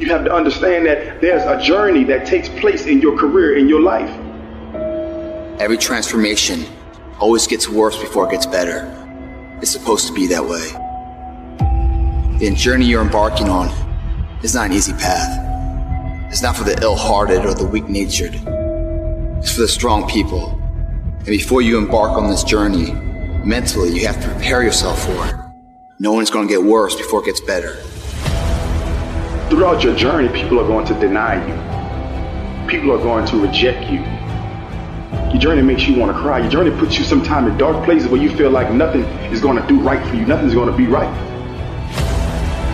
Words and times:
You 0.00 0.10
have 0.10 0.24
to 0.26 0.32
understand 0.32 0.86
that 0.86 1.20
there's 1.20 1.42
a 1.42 1.60
journey 1.60 2.04
that 2.04 2.24
takes 2.24 2.48
place 2.48 2.86
in 2.86 3.00
your 3.00 3.18
career, 3.18 3.56
in 3.56 3.68
your 3.68 3.80
life. 3.80 4.08
Every 5.60 5.76
transformation 5.76 6.66
always 7.18 7.48
gets 7.48 7.68
worse 7.68 7.98
before 8.00 8.28
it 8.28 8.30
gets 8.30 8.46
better. 8.46 8.86
It's 9.60 9.72
supposed 9.72 10.06
to 10.06 10.12
be 10.12 10.28
that 10.28 10.44
way. 10.44 10.68
The 12.38 12.54
journey 12.54 12.86
you're 12.86 13.02
embarking 13.02 13.48
on 13.48 13.70
is 14.44 14.54
not 14.54 14.66
an 14.66 14.72
easy 14.72 14.92
path. 14.92 15.36
It's 16.30 16.42
not 16.42 16.56
for 16.56 16.62
the 16.62 16.80
ill-hearted 16.80 17.44
or 17.44 17.54
the 17.54 17.66
weak-natured. 17.66 18.34
It's 19.42 19.52
for 19.52 19.62
the 19.62 19.66
strong 19.66 20.08
people. 20.08 20.50
And 21.16 21.26
before 21.26 21.60
you 21.60 21.76
embark 21.76 22.12
on 22.12 22.30
this 22.30 22.44
journey, 22.44 22.92
mentally, 23.44 23.98
you 23.98 24.06
have 24.06 24.22
to 24.22 24.28
prepare 24.28 24.62
yourself 24.62 25.04
for 25.04 25.26
it. 25.26 25.34
No 25.98 26.12
one's 26.12 26.30
going 26.30 26.46
to 26.46 26.54
get 26.54 26.62
worse 26.62 26.94
before 26.94 27.22
it 27.22 27.26
gets 27.26 27.40
better. 27.40 27.76
Throughout 29.48 29.82
your 29.82 29.96
journey, 29.96 30.28
people 30.28 30.60
are 30.60 30.66
going 30.66 30.84
to 30.88 30.94
deny 31.00 31.36
you. 31.42 32.68
People 32.68 32.92
are 32.92 32.98
going 32.98 33.26
to 33.28 33.40
reject 33.40 33.90
you. 33.90 34.00
Your 35.32 35.38
journey 35.40 35.62
makes 35.62 35.88
you 35.88 35.98
want 35.98 36.14
to 36.14 36.20
cry. 36.20 36.40
Your 36.40 36.50
journey 36.50 36.70
puts 36.78 36.98
you 36.98 37.04
sometimes 37.04 37.50
in 37.50 37.56
dark 37.56 37.82
places 37.86 38.10
where 38.10 38.20
you 38.20 38.28
feel 38.36 38.50
like 38.50 38.70
nothing 38.70 39.04
is 39.32 39.40
going 39.40 39.56
to 39.56 39.66
do 39.66 39.80
right 39.80 40.06
for 40.06 40.16
you. 40.16 40.26
Nothing's 40.26 40.52
going 40.52 40.70
to 40.70 40.76
be 40.76 40.86
right. 40.86 41.08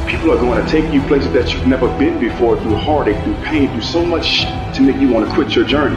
People 0.09 0.33
are 0.33 0.37
going 0.37 0.65
to 0.65 0.69
take 0.69 0.93
you 0.93 1.01
places 1.03 1.33
that 1.33 1.53
you've 1.55 1.65
never 1.69 1.87
been 1.97 2.19
before 2.19 2.61
through 2.61 2.75
heartache, 2.75 3.23
through 3.23 3.37
pain, 3.45 3.71
through 3.71 3.83
so 3.83 4.05
much 4.05 4.41
to 4.75 4.81
make 4.81 4.97
you 4.97 5.13
want 5.13 5.29
to 5.29 5.33
quit 5.33 5.55
your 5.55 5.65
journey. 5.65 5.97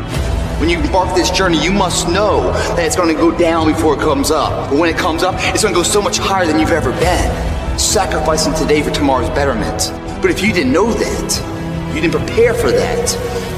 When 0.59 0.69
you 0.69 0.77
embark 0.79 1.15
this 1.15 1.31
journey, 1.31 1.59
you 1.63 1.71
must 1.71 2.07
know 2.07 2.51
that 2.51 2.85
it's 2.85 2.95
going 2.95 3.09
to 3.09 3.19
go 3.19 3.35
down 3.35 3.65
before 3.65 3.95
it 3.95 3.99
comes 3.99 4.29
up. 4.29 4.69
But 4.69 4.77
when 4.77 4.93
it 4.93 4.97
comes 4.97 5.23
up, 5.23 5.33
it's 5.55 5.63
going 5.63 5.73
to 5.73 5.79
go 5.79 5.83
so 5.83 6.03
much 6.03 6.19
higher 6.19 6.45
than 6.45 6.59
you've 6.59 6.69
ever 6.69 6.91
been. 6.91 7.79
Sacrificing 7.79 8.53
today 8.53 8.83
for 8.83 8.91
tomorrow's 8.91 9.29
betterment. 9.31 10.06
But 10.21 10.31
if 10.31 10.41
you 10.41 10.51
didn't 10.51 10.73
know 10.73 10.91
that, 10.91 11.93
you 11.93 12.01
didn't 12.01 12.13
prepare 12.13 12.53
for 12.53 12.71
that, 12.71 13.11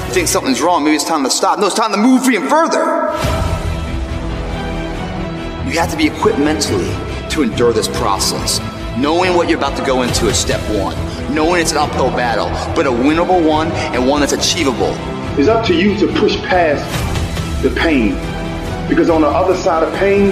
you 0.07 0.13
think 0.13 0.27
something's 0.27 0.61
wrong, 0.61 0.83
maybe 0.83 0.95
it's 0.95 1.05
time 1.05 1.23
to 1.23 1.29
stop. 1.29 1.57
No, 1.57 1.67
it's 1.67 1.75
time 1.75 1.91
to 1.91 1.97
move 1.97 2.27
even 2.27 2.49
further. 2.49 3.13
You 5.69 5.79
have 5.79 5.89
to 5.91 5.97
be 5.97 6.07
equipped 6.07 6.39
mentally 6.39 6.89
to 7.29 7.43
endure 7.43 7.71
this 7.71 7.87
process. 7.87 8.59
Knowing 8.97 9.35
what 9.35 9.47
you're 9.47 9.57
about 9.57 9.77
to 9.77 9.85
go 9.85 10.01
into 10.01 10.27
is 10.27 10.37
step 10.37 10.59
one. 10.77 10.97
Knowing 11.33 11.61
it's 11.61 11.71
an 11.71 11.77
uphill 11.77 12.09
battle, 12.09 12.49
but 12.75 12.85
a 12.85 12.89
winnable 12.89 13.47
one 13.47 13.71
and 13.93 14.07
one 14.07 14.19
that's 14.19 14.33
achievable. 14.33 14.93
It's 15.39 15.47
up 15.47 15.65
to 15.67 15.73
you 15.73 15.95
to 15.99 16.07
push 16.19 16.35
past 16.37 16.83
the 17.63 17.69
pain. 17.69 18.15
Because 18.89 19.09
on 19.09 19.21
the 19.21 19.27
other 19.27 19.55
side 19.55 19.83
of 19.83 19.93
pain 19.95 20.31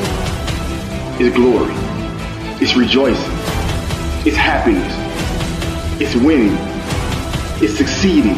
is 1.21 1.33
glory. 1.33 1.73
It's 2.59 2.75
rejoicing. 2.75 3.31
It's 4.25 4.35
happiness. 4.35 5.06
It's 5.99 6.13
winning. 6.15 6.55
It's 7.59 7.75
succeeding. 7.75 8.35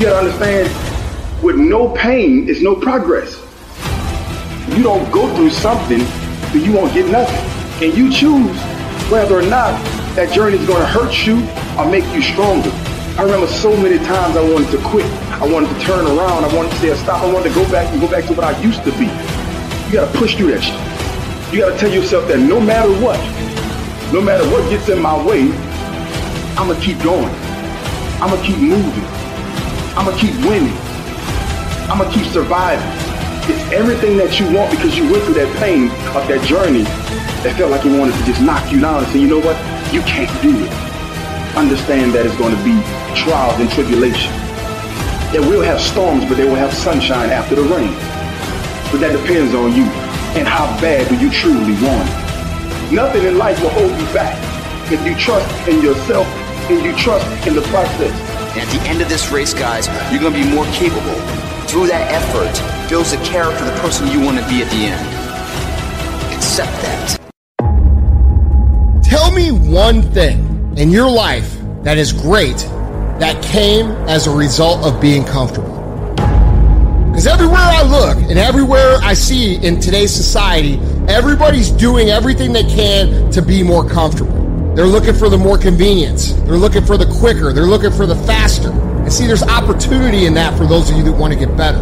You 0.00 0.06
gotta 0.06 0.26
understand, 0.26 0.66
with 1.44 1.54
no 1.54 1.90
pain 1.90 2.48
is 2.48 2.60
no 2.60 2.74
progress. 2.74 3.40
You 4.76 4.82
don't 4.82 5.08
go 5.12 5.32
through 5.36 5.50
something 5.50 6.00
that 6.00 6.60
you 6.66 6.72
won't 6.72 6.92
get 6.92 7.06
nothing. 7.06 7.38
And 7.86 7.96
you 7.96 8.10
choose 8.10 8.50
whether 9.12 9.38
or 9.38 9.42
not 9.42 9.78
that 10.16 10.32
journey 10.34 10.58
is 10.58 10.66
gonna 10.66 10.86
hurt 10.86 11.24
you 11.24 11.38
or 11.78 11.88
make 11.88 12.04
you 12.12 12.20
stronger. 12.20 12.72
I 13.16 13.22
remember 13.22 13.46
so 13.46 13.70
many 13.76 13.98
times 13.98 14.36
I 14.36 14.42
wanted 14.42 14.72
to 14.72 14.78
quit. 14.88 15.06
I 15.40 15.46
wanted 15.46 15.72
to 15.72 15.80
turn 15.86 16.04
around. 16.04 16.44
I 16.44 16.52
wanted 16.56 16.72
to 16.72 16.78
say 16.78 16.96
stop. 16.96 17.22
I 17.22 17.32
wanted 17.32 17.50
to 17.50 17.54
go 17.54 17.62
back 17.70 17.86
and 17.92 18.00
go 18.00 18.10
back 18.10 18.24
to 18.24 18.34
what 18.34 18.42
I 18.42 18.58
used 18.60 18.82
to 18.82 18.90
be. 18.98 19.06
You 19.86 20.02
gotta 20.02 20.18
push 20.18 20.34
through 20.34 20.50
that 20.50 20.64
shit. 20.64 21.54
You 21.54 21.60
gotta 21.60 21.78
tell 21.78 21.92
yourself 21.92 22.26
that 22.26 22.40
no 22.40 22.58
matter 22.58 22.90
what, 22.98 23.20
no 24.12 24.20
matter 24.20 24.42
what 24.50 24.68
gets 24.68 24.88
in 24.88 25.00
my 25.00 25.14
way, 25.24 25.69
I'm 26.60 26.68
gonna 26.68 26.78
keep 26.84 27.00
going. 27.02 27.32
I'm 28.20 28.28
gonna 28.28 28.44
keep 28.44 28.58
moving. 28.58 29.08
I'm 29.96 30.04
gonna 30.04 30.20
keep 30.20 30.36
winning. 30.44 30.76
I'm 31.88 31.96
gonna 31.96 32.12
keep 32.12 32.26
surviving. 32.26 32.84
It's 33.48 33.64
everything 33.72 34.18
that 34.18 34.38
you 34.38 34.44
want 34.52 34.68
because 34.68 34.92
you 34.92 35.08
went 35.08 35.24
through 35.24 35.40
that 35.40 35.48
pain 35.56 35.88
of 36.12 36.28
that 36.28 36.44
journey 36.44 36.84
that 37.40 37.56
felt 37.56 37.72
like 37.72 37.88
it 37.88 37.98
wanted 37.98 38.12
to 38.12 38.24
just 38.28 38.44
knock 38.44 38.60
you 38.70 38.78
down 38.78 39.00
and 39.00 39.08
say, 39.08 39.24
you 39.24 39.26
know 39.26 39.40
what? 39.40 39.56
You 39.88 40.04
can't 40.04 40.28
do 40.44 40.52
it. 40.52 40.68
Understand 41.56 42.12
that 42.12 42.28
it's 42.28 42.36
going 42.36 42.52
to 42.52 42.60
be 42.60 42.76
trials 43.16 43.56
and 43.56 43.72
tribulation. 43.72 44.28
It 45.32 45.40
will 45.40 45.64
have 45.64 45.80
storms, 45.80 46.28
but 46.28 46.36
they 46.36 46.44
will 46.44 46.60
have 46.60 46.76
sunshine 46.76 47.32
after 47.32 47.56
the 47.56 47.64
rain. 47.72 47.96
But 48.92 49.00
that 49.00 49.16
depends 49.16 49.56
on 49.56 49.72
you 49.72 49.88
and 50.36 50.44
how 50.44 50.68
bad 50.76 51.08
do 51.08 51.16
you 51.16 51.32
truly 51.32 51.72
want 51.80 52.04
it. 52.04 52.92
Nothing 52.92 53.24
in 53.24 53.40
life 53.40 53.56
will 53.64 53.72
hold 53.72 53.96
you 53.96 54.08
back 54.12 54.36
if 54.92 55.00
you 55.08 55.16
trust 55.16 55.48
in 55.66 55.80
yourself 55.80 56.28
and 56.78 56.84
you 56.84 56.96
trust 56.96 57.26
in 57.46 57.54
the 57.54 57.62
process. 57.62 58.12
And 58.52 58.60
at 58.60 58.68
the 58.68 58.80
end 58.88 59.00
of 59.02 59.08
this 59.08 59.30
race, 59.30 59.52
guys, 59.52 59.88
you're 60.12 60.20
going 60.20 60.32
to 60.34 60.42
be 60.42 60.54
more 60.54 60.66
capable. 60.66 61.14
Through 61.66 61.88
that 61.88 62.10
effort, 62.10 62.88
builds 62.88 63.10
the 63.10 63.18
character 63.24 63.64
the 63.64 63.78
person 63.80 64.08
you 64.08 64.20
want 64.20 64.38
to 64.38 64.48
be 64.48 64.62
at 64.62 64.70
the 64.70 64.86
end. 64.86 66.34
Accept 66.34 66.72
that. 66.82 67.16
Tell 69.04 69.32
me 69.32 69.50
one 69.50 70.02
thing 70.02 70.74
in 70.76 70.90
your 70.90 71.10
life 71.10 71.58
that 71.82 71.98
is 71.98 72.12
great 72.12 72.58
that 73.18 73.42
came 73.42 73.90
as 74.08 74.26
a 74.26 74.30
result 74.30 74.84
of 74.84 75.00
being 75.00 75.24
comfortable. 75.24 75.76
Because 77.10 77.26
everywhere 77.26 77.58
I 77.58 77.82
look 77.82 78.16
and 78.30 78.38
everywhere 78.38 78.96
I 79.02 79.14
see 79.14 79.56
in 79.56 79.80
today's 79.80 80.14
society, 80.14 80.78
everybody's 81.08 81.70
doing 81.70 82.08
everything 82.08 82.52
they 82.52 82.64
can 82.64 83.30
to 83.32 83.42
be 83.42 83.62
more 83.62 83.88
comfortable. 83.88 84.39
They're 84.74 84.86
looking 84.86 85.14
for 85.14 85.28
the 85.28 85.36
more 85.36 85.58
convenience. 85.58 86.32
They're 86.32 86.56
looking 86.56 86.84
for 86.84 86.96
the 86.96 87.06
quicker. 87.06 87.52
They're 87.52 87.66
looking 87.66 87.90
for 87.90 88.06
the 88.06 88.14
faster. 88.14 88.70
And 88.70 89.12
see, 89.12 89.26
there's 89.26 89.42
opportunity 89.42 90.26
in 90.26 90.34
that 90.34 90.56
for 90.56 90.64
those 90.64 90.90
of 90.90 90.96
you 90.96 91.02
that 91.02 91.12
want 91.12 91.32
to 91.32 91.38
get 91.38 91.56
better. 91.56 91.80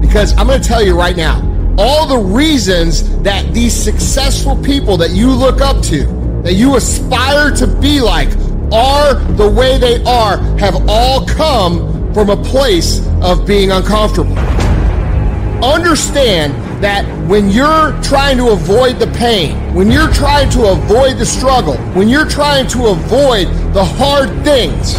Because 0.00 0.36
I'm 0.38 0.46
going 0.46 0.60
to 0.60 0.66
tell 0.66 0.82
you 0.82 0.96
right 0.96 1.16
now, 1.16 1.42
all 1.78 2.06
the 2.06 2.18
reasons 2.18 3.20
that 3.20 3.52
these 3.52 3.74
successful 3.74 4.56
people 4.62 4.96
that 4.96 5.10
you 5.10 5.30
look 5.30 5.60
up 5.60 5.82
to, 5.84 6.06
that 6.42 6.54
you 6.54 6.76
aspire 6.76 7.50
to 7.50 7.66
be 7.66 8.00
like, 8.00 8.28
are 8.72 9.14
the 9.34 9.48
way 9.48 9.76
they 9.78 10.02
are, 10.04 10.38
have 10.58 10.88
all 10.88 11.26
come 11.26 12.12
from 12.14 12.30
a 12.30 12.36
place 12.44 13.06
of 13.20 13.46
being 13.46 13.70
uncomfortable. 13.70 14.36
Understand 15.62 16.54
that 16.80 17.04
when 17.28 17.48
you're 17.50 17.92
trying 18.02 18.36
to 18.36 18.48
avoid 18.50 18.98
the 18.98 19.06
pain, 19.08 19.74
when 19.74 19.90
you're 19.90 20.12
trying 20.12 20.50
to 20.50 20.70
avoid 20.70 21.18
the 21.18 21.26
struggle, 21.26 21.76
when 21.94 22.08
you're 22.08 22.28
trying 22.28 22.66
to 22.68 22.86
avoid 22.86 23.46
the 23.72 23.84
hard 23.84 24.28
things, 24.44 24.94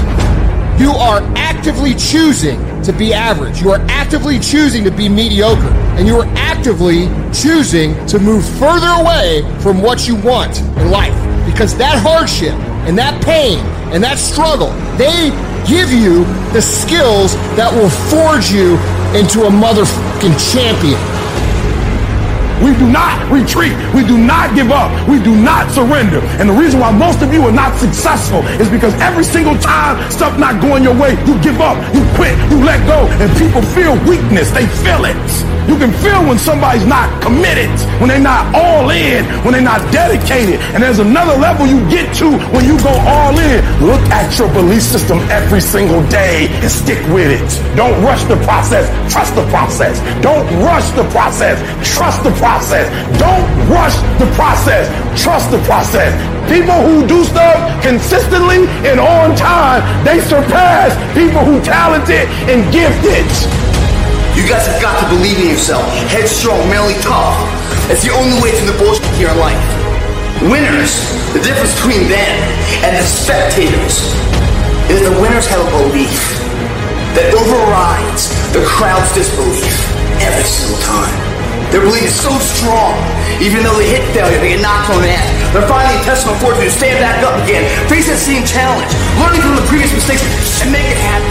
you 0.79 0.91
are 0.91 1.21
actively 1.35 1.95
choosing 1.95 2.59
to 2.83 2.93
be 2.93 3.13
average. 3.13 3.61
You 3.61 3.71
are 3.71 3.81
actively 3.89 4.39
choosing 4.39 4.83
to 4.83 4.91
be 4.91 5.09
mediocre. 5.09 5.73
And 5.97 6.07
you 6.07 6.15
are 6.17 6.27
actively 6.35 7.07
choosing 7.33 7.93
to 8.07 8.19
move 8.19 8.47
further 8.59 8.87
away 9.01 9.41
from 9.59 9.81
what 9.81 10.07
you 10.07 10.15
want 10.15 10.59
in 10.59 10.91
life. 10.91 11.15
Because 11.45 11.75
that 11.77 11.99
hardship 12.01 12.53
and 12.85 12.97
that 12.97 13.23
pain 13.23 13.59
and 13.91 14.03
that 14.03 14.19
struggle, 14.19 14.69
they 14.97 15.31
give 15.67 15.91
you 15.91 16.23
the 16.53 16.61
skills 16.61 17.33
that 17.57 17.73
will 17.73 17.89
forge 18.13 18.51
you 18.51 18.77
into 19.17 19.47
a 19.47 19.51
motherfucking 19.51 20.37
champion. 20.53 21.26
We 22.63 22.73
do 22.73 22.89
not 22.89 23.31
retreat. 23.31 23.73
We 23.93 24.03
do 24.03 24.17
not 24.17 24.55
give 24.55 24.71
up. 24.71 24.89
We 25.07 25.21
do 25.21 25.35
not 25.35 25.71
surrender. 25.71 26.19
And 26.41 26.49
the 26.49 26.53
reason 26.53 26.79
why 26.79 26.91
most 26.91 27.21
of 27.21 27.33
you 27.33 27.41
are 27.43 27.51
not 27.51 27.77
successful 27.77 28.41
is 28.57 28.69
because 28.69 28.93
every 29.01 29.23
single 29.23 29.57
time 29.57 29.99
stuff 30.11 30.37
not 30.39 30.61
going 30.61 30.83
your 30.83 30.97
way, 30.97 31.11
you 31.25 31.37
give 31.41 31.61
up, 31.61 31.77
you 31.93 32.01
quit, 32.15 32.33
you 32.49 32.57
let 32.63 32.81
go, 32.87 33.05
and 33.21 33.29
people 33.37 33.61
feel 33.77 33.93
weakness. 34.09 34.49
They 34.51 34.65
feel 34.81 35.05
it. 35.05 35.17
You 35.67 35.75
can 35.77 35.91
feel 35.99 36.23
when 36.23 36.39
somebody's 36.39 36.87
not 36.87 37.11
committed, 37.21 37.69
when 37.99 38.07
they're 38.07 38.23
not 38.23 38.55
all 38.55 38.89
in, 38.89 39.25
when 39.43 39.51
they're 39.51 39.61
not 39.61 39.83
dedicated. 39.91 40.61
And 40.71 40.81
there's 40.81 40.99
another 40.99 41.35
level 41.35 41.67
you 41.67 41.83
get 41.89 42.15
to 42.23 42.31
when 42.55 42.63
you 42.63 42.79
go 42.79 42.95
all 43.03 43.37
in. 43.37 43.59
Look 43.83 43.99
at 44.07 44.31
your 44.39 44.47
belief 44.53 44.81
system 44.81 45.19
every 45.27 45.59
single 45.59 46.01
day 46.07 46.47
and 46.63 46.71
stick 46.71 47.03
with 47.11 47.35
it. 47.35 47.75
Don't 47.75 48.01
rush 48.01 48.23
the 48.31 48.37
process. 48.47 48.87
Trust 49.11 49.35
the 49.35 49.45
process. 49.51 49.99
Don't 50.23 50.47
rush 50.63 50.89
the 50.91 51.03
process. 51.11 51.59
Trust 51.83 52.23
the 52.23 52.31
process. 52.31 52.46
Don't 52.47 53.43
rush 53.67 53.91
the 54.23 54.29
process. 54.39 54.87
Trust 55.19 55.51
the 55.51 55.59
process. 55.67 56.15
People 56.47 56.79
who 56.79 57.05
do 57.05 57.25
stuff 57.27 57.59
consistently 57.83 58.63
and 58.87 59.03
on 59.03 59.35
time, 59.35 59.83
they 60.07 60.23
surpass 60.23 60.95
people 61.11 61.43
who 61.43 61.59
talented 61.59 62.23
and 62.47 62.63
gifted. 62.71 63.27
You 64.31 64.47
guys 64.47 64.63
have 64.63 64.81
got 64.81 64.95
to 65.03 65.05
believe 65.11 65.37
in 65.43 65.59
yourself. 65.59 65.83
Headstrong, 66.07 66.63
mentally 66.71 66.95
tough. 67.03 67.35
It's 67.91 68.07
the 68.07 68.15
only 68.15 68.39
way 68.39 68.55
through 68.55 68.71
the 68.71 68.79
bullshit 68.79 69.11
here 69.19 69.27
in 69.27 69.37
life. 69.43 69.59
Winners, 70.47 71.03
the 71.35 71.43
difference 71.43 71.75
between 71.75 72.07
them 72.07 72.35
and 72.87 72.95
the 72.95 73.03
spectators 73.03 74.07
is 74.87 75.03
the 75.03 75.19
winners 75.19 75.51
have 75.51 75.59
a 75.59 75.71
belief 75.83 76.15
that 77.11 77.27
overrides 77.35 78.31
the 78.55 78.63
crowd's 78.63 79.11
disbelief 79.11 79.75
every 80.23 80.47
single 80.47 80.79
time. 80.87 81.26
Their 81.71 81.83
belief 81.83 82.07
is 82.07 82.15
so 82.15 82.31
strong, 82.39 82.95
even 83.43 83.59
though 83.59 83.75
they 83.75 83.91
hit 83.91 84.03
failure, 84.15 84.39
they 84.39 84.55
get 84.55 84.63
knocked 84.63 84.87
on 84.87 85.03
the 85.03 85.11
ass. 85.11 85.27
They're 85.51 85.67
finding 85.67 85.99
intestinal 85.99 86.39
fortitude 86.39 86.71
to 86.71 86.77
stand 86.79 86.97
back 87.03 87.19
up 87.27 87.35
again, 87.43 87.67
face 87.91 88.07
that 88.07 88.19
same 88.19 88.47
challenge, 88.47 88.87
learning 89.19 89.43
from 89.43 89.59
the 89.59 89.65
previous 89.67 89.91
mistakes 89.91 90.23
and 90.63 90.71
make 90.71 90.87
it 90.87 90.95
happen. 90.95 91.27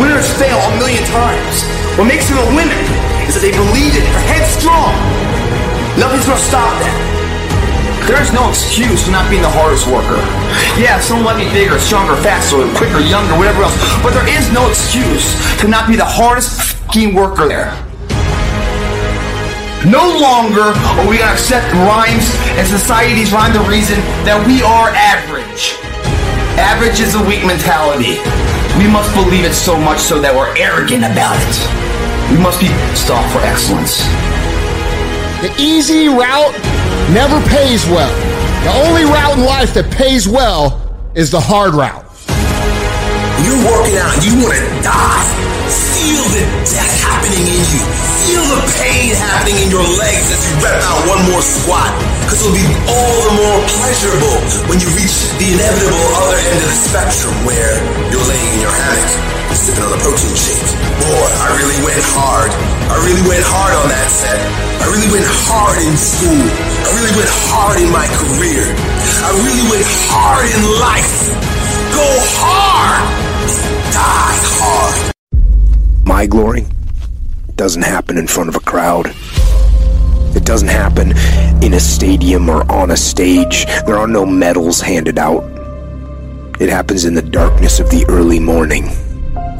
Winners 0.00 0.28
fail 0.40 0.56
a 0.56 0.72
million 0.80 1.04
times. 1.12 1.68
What 2.00 2.08
makes 2.08 2.32
them 2.32 2.40
a 2.40 2.48
winner 2.56 2.80
is 3.28 3.36
that 3.36 3.44
they 3.44 3.52
believe 3.52 3.92
it, 3.92 4.04
they're 4.08 4.28
headstrong. 4.32 4.96
Nothing's 6.00 6.24
gonna 6.24 6.40
stop 6.40 6.72
them. 6.80 6.94
There 8.08 8.16
is 8.24 8.32
no 8.32 8.48
excuse 8.48 9.04
for 9.04 9.12
not 9.12 9.28
being 9.28 9.42
the 9.44 9.52
hardest 9.52 9.84
worker. 9.84 10.16
Yeah, 10.80 10.96
someone 10.96 11.36
might 11.36 11.44
be 11.44 11.50
bigger, 11.52 11.76
stronger, 11.76 12.16
faster, 12.24 12.56
quicker, 12.72 13.04
younger, 13.04 13.36
whatever 13.36 13.68
else, 13.68 13.76
but 14.00 14.16
there 14.16 14.24
is 14.32 14.48
no 14.48 14.64
excuse 14.72 15.36
to 15.60 15.68
not 15.68 15.84
be 15.84 15.96
the 15.96 16.08
hardest 16.08 16.78
worker 17.12 17.46
there. 17.46 17.76
No 19.86 20.18
longer 20.18 20.74
are 20.74 21.06
we 21.06 21.22
going 21.22 21.30
to 21.30 21.38
accept 21.38 21.70
rhymes 21.86 22.26
and 22.58 22.66
society's 22.66 23.30
rhyme 23.30 23.54
the 23.54 23.62
reason 23.70 23.94
that 24.26 24.34
we 24.42 24.58
are 24.58 24.90
average. 24.90 25.78
Average 26.58 26.98
is 26.98 27.14
a 27.14 27.22
weak 27.22 27.46
mentality. 27.46 28.18
We 28.74 28.90
must 28.90 29.14
believe 29.14 29.46
it 29.46 29.54
so 29.54 29.78
much 29.78 30.02
so 30.02 30.18
that 30.18 30.34
we're 30.34 30.50
arrogant 30.58 31.06
about 31.06 31.38
it. 31.38 31.56
We 32.34 32.42
must 32.42 32.58
be 32.58 32.66
stopped 32.98 33.30
for 33.30 33.38
excellence. 33.46 34.02
The 35.46 35.54
easy 35.62 36.10
route 36.10 36.58
never 37.14 37.38
pays 37.46 37.86
well. 37.86 38.10
The 38.66 38.74
only 38.82 39.06
route 39.06 39.38
in 39.38 39.46
life 39.46 39.74
that 39.78 39.94
pays 39.94 40.26
well 40.26 40.82
is 41.14 41.30
the 41.30 41.38
hard 41.38 41.78
route. 41.78 42.02
You're 43.46 43.62
working 43.62 43.94
out, 43.94 44.18
you 44.26 44.42
want 44.42 44.58
to 44.58 44.66
die. 44.82 45.57
Feel 45.68 46.24
the 46.32 46.44
death 46.64 46.94
happening 47.04 47.44
in 47.44 47.62
you. 47.68 47.82
Feel 48.24 48.44
the 48.48 48.60
pain 48.80 49.12
happening 49.16 49.56
in 49.62 49.68
your 49.68 49.84
legs 49.84 50.26
as 50.32 50.40
you 50.48 50.54
rep 50.64 50.80
out 50.82 51.00
one 51.08 51.22
more 51.28 51.44
squat. 51.44 51.92
Because 52.24 52.44
it'll 52.44 52.56
be 52.56 52.68
all 52.88 53.18
the 53.28 53.34
more 53.40 53.58
pleasurable 53.76 54.38
when 54.68 54.80
you 54.80 54.88
reach 54.96 55.16
the 55.36 55.48
inevitable 55.52 56.06
other 56.24 56.38
end 56.40 56.58
of 56.60 56.68
the 56.68 56.80
spectrum 56.88 57.34
where 57.44 57.74
you're 58.08 58.26
laying 58.28 58.50
in 58.56 58.60
your 58.64 58.74
hammock 58.74 59.38
sipping 59.58 59.84
on 59.84 59.92
a 59.92 60.00
protein 60.00 60.34
shake. 60.38 60.68
Boy, 61.02 61.28
I 61.44 61.48
really 61.58 61.80
went 61.84 62.04
hard. 62.14 62.50
I 62.88 62.96
really 63.04 63.24
went 63.26 63.44
hard 63.44 63.72
on 63.76 63.86
that 63.90 64.08
set. 64.08 64.40
I 64.80 64.86
really 64.88 65.10
went 65.10 65.28
hard 65.44 65.76
in 65.82 65.92
school. 65.98 66.44
I 66.86 66.88
really 66.96 67.14
went 67.18 67.32
hard 67.50 67.76
in 67.82 67.90
my 67.90 68.06
career. 68.06 68.64
I 68.64 69.30
really 69.44 69.66
went 69.68 69.86
hard 70.08 70.44
in 70.46 70.60
life. 70.80 71.16
Go 71.92 72.08
hard. 72.40 73.02
Die 73.92 74.38
hard. 74.56 75.07
My 76.08 76.24
glory 76.24 76.64
doesn't 77.56 77.82
happen 77.82 78.16
in 78.16 78.26
front 78.26 78.48
of 78.48 78.56
a 78.56 78.60
crowd. 78.60 79.14
It 80.34 80.42
doesn't 80.42 80.68
happen 80.68 81.10
in 81.62 81.74
a 81.74 81.80
stadium 81.80 82.48
or 82.48 82.62
on 82.72 82.90
a 82.90 82.96
stage. 82.96 83.66
There 83.84 83.98
are 83.98 84.06
no 84.06 84.24
medals 84.24 84.80
handed 84.80 85.18
out. 85.18 85.44
It 86.62 86.70
happens 86.70 87.04
in 87.04 87.12
the 87.12 87.20
darkness 87.20 87.78
of 87.78 87.90
the 87.90 88.06
early 88.08 88.40
morning 88.40 88.84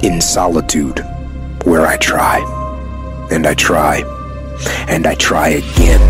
in 0.02 0.22
solitude, 0.22 1.04
where 1.64 1.86
I 1.86 1.98
try, 1.98 2.38
and 3.30 3.46
I 3.46 3.52
try, 3.52 3.98
and 4.88 5.06
I 5.06 5.16
try 5.16 5.48
again. 5.48 6.00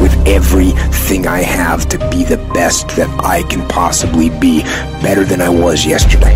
With 0.00 0.16
everything 0.26 1.26
I 1.26 1.42
have 1.42 1.90
to 1.90 1.98
be 2.08 2.24
the 2.24 2.38
best 2.54 2.88
that 2.96 3.10
I 3.22 3.42
can 3.42 3.68
possibly 3.68 4.30
be, 4.30 4.62
better 5.02 5.24
than 5.24 5.42
I 5.42 5.50
was 5.50 5.84
yesterday, 5.84 6.34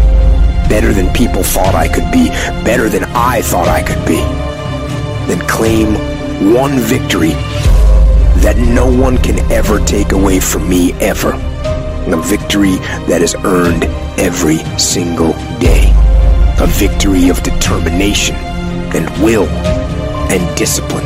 better 0.68 0.92
than 0.92 1.12
people 1.12 1.42
thought 1.42 1.74
I 1.74 1.88
could 1.88 2.10
be, 2.10 2.28
better 2.64 2.88
than 2.88 3.04
I 3.04 3.42
thought 3.42 3.68
I 3.68 3.82
could 3.82 4.04
be. 4.06 4.20
Then 5.26 5.40
claim 5.48 5.94
one 6.54 6.78
victory 6.78 7.32
that 8.42 8.56
no 8.58 8.86
one 8.86 9.18
can 9.18 9.38
ever 9.50 9.84
take 9.84 10.12
away 10.12 10.40
from 10.40 10.68
me 10.68 10.92
ever 10.94 11.32
a 12.12 12.22
victory 12.22 12.76
that 13.08 13.20
is 13.20 13.34
earned 13.44 13.84
every 14.18 14.58
single 14.78 15.32
day. 15.58 15.92
A 16.60 16.66
victory 16.66 17.28
of 17.28 17.42
determination 17.42 18.36
and 18.94 19.08
will 19.22 19.48
and 20.30 20.56
discipline. 20.56 21.04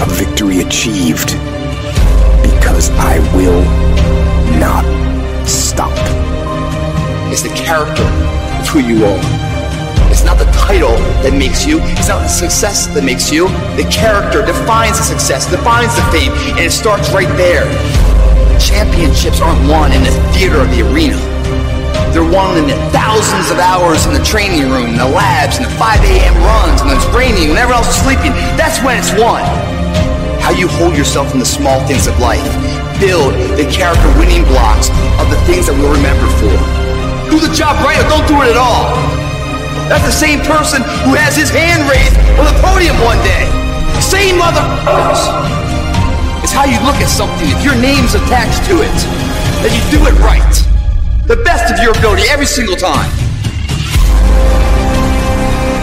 A 0.00 0.06
victory 0.06 0.60
achieved 0.60 1.32
because 2.42 2.90
I 2.90 3.18
will 3.34 3.62
not 4.60 4.84
stop. 5.46 5.92
It's 7.30 7.42
the 7.42 7.48
character 7.50 8.04
of 8.58 8.66
who 8.68 8.80
you 8.80 9.04
are. 9.04 9.20
It's 10.10 10.24
not 10.24 10.38
the 10.38 10.50
title 10.50 10.96
that 11.22 11.36
makes 11.36 11.64
you. 11.64 11.78
It's 11.94 12.08
not 12.08 12.26
the 12.26 12.32
success 12.32 12.90
that 12.90 13.04
makes 13.04 13.30
you. 13.30 13.46
The 13.78 13.86
character 13.86 14.42
defines 14.42 14.98
the 14.98 15.06
success, 15.06 15.46
defines 15.46 15.94
the 15.94 16.02
fame, 16.10 16.32
and 16.58 16.64
it 16.66 16.74
starts 16.74 17.14
right 17.14 17.30
there. 17.38 17.62
Championships 18.58 19.38
aren't 19.38 19.62
won 19.70 19.94
in 19.94 20.02
the 20.02 20.10
theater 20.34 20.58
or 20.58 20.68
the 20.74 20.82
arena. 20.90 21.20
They're 22.10 22.26
won 22.26 22.58
in 22.58 22.66
the 22.66 22.78
thousands 22.90 23.52
of 23.52 23.62
hours 23.62 24.06
in 24.10 24.12
the 24.16 24.24
training 24.24 24.66
room, 24.72 24.96
in 24.96 24.98
the 24.98 25.06
labs, 25.06 25.60
in 25.60 25.62
the 25.62 25.74
5 25.78 26.02
a.m. 26.02 26.34
runs, 26.42 26.82
when 26.82 26.96
it's 26.98 27.06
raining, 27.14 27.54
when 27.54 27.58
everyone 27.60 27.84
else 27.84 27.94
is 27.94 28.00
sleeping. 28.02 28.34
That's 28.58 28.82
when 28.82 28.98
it's 28.98 29.12
won. 29.14 29.44
How 30.42 30.50
you 30.50 30.66
hold 30.66 30.96
yourself 30.96 31.30
in 31.30 31.38
the 31.38 31.46
small 31.46 31.78
things 31.86 32.08
of 32.08 32.18
life. 32.18 32.42
Build 32.98 33.36
the 33.54 33.68
character 33.70 34.08
winning 34.18 34.42
blocks 34.50 34.90
of 35.22 35.30
the 35.30 35.38
things 35.46 35.68
that 35.68 35.76
we'll 35.76 35.94
remember 35.94 36.26
for. 36.42 36.87
Do 37.28 37.36
the 37.36 37.52
job 37.52 37.76
right 37.84 38.00
or 38.00 38.08
don't 38.08 38.24
do 38.24 38.40
it 38.40 38.48
at 38.48 38.56
all. 38.56 38.88
That's 39.92 40.04
the 40.04 40.12
same 40.12 40.40
person 40.48 40.80
who 41.04 41.12
has 41.12 41.36
his 41.36 41.52
hand 41.52 41.84
raised 41.84 42.16
on 42.40 42.48
the 42.48 42.56
podium 42.64 42.96
one 43.04 43.20
day. 43.20 43.44
Same 44.00 44.40
motherfuckers. 44.40 45.20
It's 46.40 46.56
how 46.56 46.64
you 46.64 46.80
look 46.88 46.96
at 47.04 47.12
something. 47.12 47.44
If 47.52 47.60
your 47.60 47.76
name's 47.76 48.16
attached 48.16 48.64
to 48.72 48.80
it, 48.80 48.98
then 49.60 49.76
you 49.76 49.82
do 49.92 50.00
it 50.08 50.16
right. 50.24 50.54
The 51.28 51.36
best 51.44 51.68
of 51.68 51.76
your 51.84 51.92
ability 51.92 52.24
every 52.32 52.48
single 52.48 52.76
time. 52.76 53.12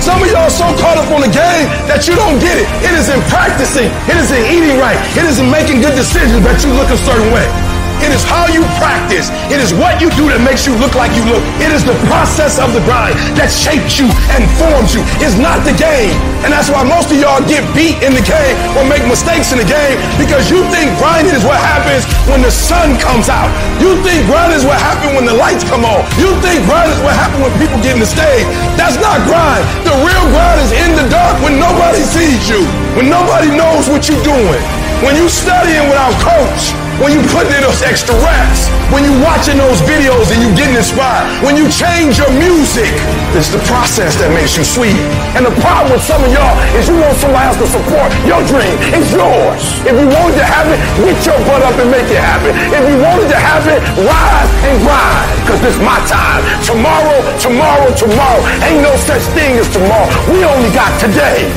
Some 0.02 0.22
of 0.22 0.30
y'all 0.30 0.50
so 0.50 0.66
caught 0.82 0.98
up 0.98 1.10
on 1.14 1.22
the 1.22 1.34
game 1.34 1.66
that 1.86 2.06
you 2.06 2.14
don't 2.14 2.38
get 2.42 2.58
it. 2.58 2.70
It 2.86 2.94
is 2.94 3.10
in 3.10 3.22
practicing. 3.30 3.90
It 4.10 4.18
is 4.18 4.30
in 4.34 4.42
eating 4.50 4.78
right. 4.78 4.98
It 5.18 5.26
is 5.26 5.38
in 5.38 5.50
making 5.50 5.82
good 5.82 5.94
decisions 5.94 6.42
that 6.46 6.62
you 6.66 6.74
look 6.74 6.90
a 6.90 6.98
certain 7.06 7.30
way. 7.34 7.65
It 8.04 8.12
is 8.12 8.24
how 8.24 8.48
you 8.52 8.64
practice. 8.76 9.32
It 9.48 9.60
is 9.64 9.72
what 9.74 10.02
you 10.04 10.12
do 10.20 10.28
that 10.32 10.42
makes 10.44 10.68
you 10.68 10.76
look 10.80 10.96
like 10.96 11.16
you 11.16 11.24
look. 11.28 11.44
It 11.64 11.72
is 11.72 11.84
the 11.88 11.96
process 12.12 12.60
of 12.60 12.76
the 12.76 12.84
grind 12.84 13.16
that 13.40 13.48
shapes 13.48 14.00
you 14.00 14.08
and 14.36 14.44
forms 14.60 14.92
you. 14.92 15.02
It's 15.24 15.40
not 15.40 15.64
the 15.64 15.76
game. 15.76 16.16
And 16.46 16.54
that's 16.54 16.70
why 16.70 16.86
most 16.86 17.10
of 17.10 17.18
y'all 17.18 17.42
get 17.50 17.66
beat 17.74 17.98
in 18.06 18.14
the 18.14 18.22
game 18.22 18.56
or 18.78 18.86
make 18.86 19.02
mistakes 19.10 19.50
in 19.50 19.58
the 19.58 19.66
game 19.66 19.98
because 20.22 20.46
you 20.52 20.62
think 20.70 20.94
grinding 21.02 21.34
is 21.34 21.42
what 21.42 21.58
happens 21.58 22.06
when 22.30 22.46
the 22.46 22.54
sun 22.54 23.00
comes 23.02 23.32
out. 23.32 23.50
You 23.82 23.98
think 24.06 24.30
grinding 24.30 24.62
is 24.62 24.66
what 24.68 24.78
happens 24.78 25.18
when 25.18 25.26
the 25.26 25.34
lights 25.34 25.66
come 25.66 25.82
on. 25.82 26.06
You 26.22 26.30
think 26.46 26.62
grinding 26.70 26.94
is 26.94 27.02
what 27.02 27.18
happens 27.18 27.42
when 27.42 27.54
people 27.58 27.82
get 27.82 27.98
in 27.98 28.02
the 28.04 28.10
stage. 28.10 28.46
That's 28.78 29.00
not 29.02 29.18
grind. 29.26 29.66
The 29.82 29.96
real 30.06 30.26
grind 30.30 30.62
is 30.62 30.72
in 30.76 30.92
the 30.94 31.08
dark 31.10 31.42
when 31.42 31.58
nobody 31.58 32.06
sees 32.06 32.46
you, 32.46 32.62
when 32.94 33.10
nobody 33.10 33.50
knows 33.50 33.90
what 33.90 34.06
you're 34.06 34.22
doing. 34.22 34.62
When 35.02 35.18
you're 35.18 35.34
studying 35.34 35.90
without 35.90 36.14
coach, 36.22 36.78
when 37.00 37.12
you 37.12 37.20
put 37.28 37.44
in 37.52 37.60
those 37.60 37.84
extra 37.84 38.16
reps, 38.24 38.72
when 38.88 39.04
you 39.04 39.12
watching 39.20 39.60
those 39.60 39.84
videos 39.84 40.32
and 40.32 40.40
you 40.40 40.48
getting 40.56 40.80
inspired, 40.80 41.28
when 41.44 41.60
you 41.60 41.68
change 41.68 42.16
your 42.16 42.32
music, 42.40 42.88
it's 43.36 43.52
the 43.52 43.60
process 43.68 44.16
that 44.24 44.32
makes 44.32 44.56
you 44.56 44.64
sweet. 44.64 44.96
And 45.36 45.44
the 45.44 45.52
problem 45.60 45.92
with 45.92 46.04
some 46.08 46.24
of 46.24 46.32
y'all 46.32 46.56
is 46.80 46.88
you 46.88 46.96
want 46.96 47.20
somebody 47.20 47.52
else 47.52 47.60
to 47.60 47.68
support 47.68 48.08
your 48.24 48.40
dream. 48.48 48.80
It's 48.96 49.12
yours. 49.12 49.60
If 49.84 49.92
you 49.92 50.08
wanted 50.08 50.40
to 50.40 50.48
have 50.48 50.72
it, 50.72 50.80
get 51.04 51.20
your 51.28 51.40
butt 51.44 51.68
up 51.68 51.76
and 51.76 51.92
make 51.92 52.08
it 52.08 52.22
happen. 52.22 52.56
If 52.72 52.84
you 52.88 52.98
wanted 53.04 53.28
to 53.28 53.40
have 53.40 53.68
it, 53.68 53.80
rise 54.00 54.52
and 54.64 54.76
grind. 54.80 55.28
Cause 55.52 55.60
this 55.60 55.76
is 55.76 55.84
my 55.84 56.00
time. 56.08 56.48
Tomorrow, 56.64 57.20
tomorrow, 57.44 57.92
tomorrow. 57.92 58.42
Ain't 58.64 58.80
no 58.80 58.96
such 59.04 59.24
thing 59.36 59.60
as 59.60 59.68
tomorrow. 59.68 60.08
We 60.32 60.48
only 60.48 60.72
got 60.72 60.96
today. 61.04 61.52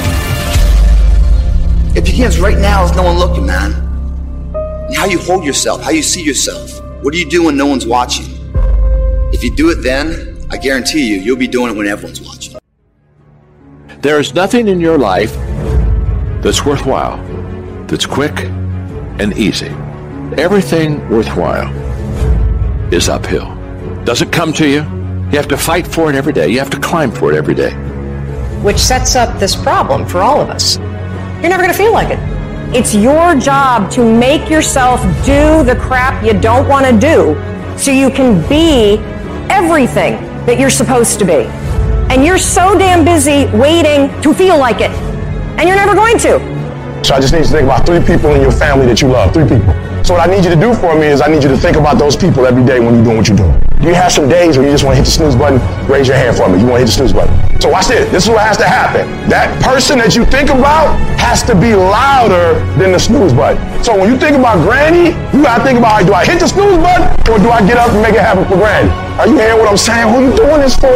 It 1.94 2.02
begins 2.02 2.42
right 2.42 2.58
now 2.58 2.84
with 2.84 2.98
no 2.98 3.06
one 3.06 3.18
looking, 3.18 3.46
man 3.46 3.87
how 4.94 5.06
you 5.06 5.18
hold 5.18 5.44
yourself, 5.44 5.82
how 5.82 5.90
you 5.90 6.02
see 6.02 6.22
yourself. 6.22 6.82
What 7.02 7.12
do 7.12 7.18
you 7.18 7.28
do 7.28 7.44
when 7.44 7.56
no 7.56 7.66
one's 7.66 7.86
watching? 7.86 8.26
If 9.32 9.44
you 9.44 9.54
do 9.54 9.70
it 9.70 9.82
then, 9.82 10.38
I 10.50 10.56
guarantee 10.56 11.06
you, 11.06 11.20
you'll 11.20 11.36
be 11.36 11.46
doing 11.46 11.72
it 11.72 11.76
when 11.76 11.86
everyone's 11.86 12.20
watching. 12.20 12.58
There 14.00 14.18
is 14.18 14.34
nothing 14.34 14.68
in 14.68 14.80
your 14.80 14.96
life 14.96 15.34
that's 16.42 16.64
worthwhile, 16.64 17.16
that's 17.86 18.06
quick 18.06 18.40
and 19.20 19.36
easy. 19.36 19.68
Everything 20.38 21.06
worthwhile 21.08 21.68
is 22.92 23.08
uphill. 23.08 23.54
Does 24.04 24.22
it 24.22 24.32
come 24.32 24.52
to 24.54 24.66
you. 24.66 24.82
You 25.30 25.36
have 25.36 25.48
to 25.48 25.58
fight 25.58 25.86
for 25.86 26.08
it 26.08 26.16
every 26.16 26.32
day. 26.32 26.48
You 26.48 26.58
have 26.58 26.70
to 26.70 26.80
climb 26.80 27.10
for 27.10 27.30
it 27.32 27.36
every 27.36 27.54
day. 27.54 27.72
Which 28.62 28.78
sets 28.78 29.14
up 29.14 29.38
this 29.38 29.54
problem 29.54 30.06
for 30.06 30.20
all 30.20 30.40
of 30.40 30.48
us. 30.48 30.78
You're 30.78 31.50
never 31.50 31.62
going 31.62 31.72
to 31.72 31.76
feel 31.76 31.92
like 31.92 32.08
it. 32.08 32.37
It's 32.74 32.94
your 32.94 33.34
job 33.34 33.90
to 33.92 34.04
make 34.04 34.50
yourself 34.50 35.00
do 35.24 35.64
the 35.64 35.74
crap 35.80 36.22
you 36.22 36.38
don't 36.38 36.68
want 36.68 36.84
to 36.84 36.92
do 36.92 37.34
so 37.78 37.90
you 37.90 38.10
can 38.10 38.46
be 38.46 38.98
everything 39.48 40.16
that 40.44 40.58
you're 40.58 40.68
supposed 40.68 41.18
to 41.20 41.24
be. 41.24 41.46
And 42.12 42.22
you're 42.22 42.36
so 42.36 42.78
damn 42.78 43.06
busy 43.06 43.46
waiting 43.56 44.20
to 44.20 44.34
feel 44.34 44.58
like 44.58 44.82
it. 44.82 44.90
And 45.58 45.66
you're 45.66 45.76
never 45.76 45.94
going 45.94 46.18
to. 46.18 46.57
So 47.08 47.14
I 47.14 47.20
just 47.20 47.32
need 47.32 47.38
you 47.38 47.48
to 47.48 47.52
think 47.52 47.64
about 47.64 47.86
three 47.86 48.04
people 48.04 48.36
in 48.36 48.42
your 48.44 48.52
family 48.52 48.84
that 48.84 49.00
you 49.00 49.08
love. 49.08 49.32
Three 49.32 49.48
people. 49.48 49.72
So 50.04 50.12
what 50.12 50.20
I 50.20 50.30
need 50.30 50.44
you 50.44 50.52
to 50.52 50.60
do 50.60 50.76
for 50.76 50.92
me 50.92 51.08
is 51.08 51.24
I 51.24 51.32
need 51.32 51.40
you 51.40 51.48
to 51.48 51.56
think 51.56 51.80
about 51.80 51.96
those 51.96 52.12
people 52.12 52.44
every 52.44 52.60
day 52.68 52.84
when 52.84 52.92
you're 52.92 53.04
doing 53.08 53.16
what 53.16 53.28
you're 53.32 53.40
doing. 53.40 53.56
Do 53.80 53.88
you 53.88 53.96
have 53.96 54.12
some 54.12 54.28
days 54.28 54.60
where 54.60 54.68
you 54.68 54.76
just 54.76 54.84
want 54.84 54.92
to 54.92 55.00
hit 55.00 55.08
the 55.08 55.16
snooze 55.16 55.32
button? 55.32 55.56
Raise 55.88 56.04
your 56.04 56.20
hand 56.20 56.36
for 56.36 56.52
me. 56.52 56.60
You 56.60 56.68
want 56.68 56.84
to 56.84 56.84
hit 56.84 56.92
the 56.92 57.00
snooze 57.00 57.16
button. 57.16 57.32
So 57.64 57.72
watch 57.72 57.88
this. 57.88 58.04
This 58.12 58.24
is 58.24 58.28
what 58.28 58.44
has 58.44 58.60
to 58.60 58.68
happen. 58.68 59.08
That 59.24 59.48
person 59.64 59.96
that 60.04 60.12
you 60.20 60.28
think 60.28 60.52
about 60.52 61.00
has 61.16 61.40
to 61.48 61.56
be 61.56 61.72
louder 61.72 62.60
than 62.76 62.92
the 62.92 63.00
snooze 63.00 63.32
button. 63.32 63.56
So 63.80 63.96
when 63.96 64.12
you 64.12 64.20
think 64.20 64.36
about 64.36 64.60
Granny, 64.60 65.16
you 65.32 65.40
gotta 65.40 65.64
think 65.64 65.80
about, 65.80 66.04
do 66.04 66.12
I 66.12 66.28
hit 66.28 66.44
the 66.44 66.48
snooze 66.52 66.76
button 66.76 67.08
or 67.32 67.40
do 67.40 67.48
I 67.48 67.64
get 67.64 67.80
up 67.80 67.88
and 67.88 68.04
make 68.04 68.20
it 68.20 68.20
happen 68.20 68.44
for 68.44 68.60
Granny? 68.60 68.92
Are 69.16 69.24
you 69.24 69.40
hearing 69.40 69.56
what 69.56 69.64
I'm 69.64 69.80
saying? 69.80 70.12
Who 70.12 70.28
you 70.28 70.36
doing 70.36 70.60
this 70.60 70.76
for? 70.76 70.92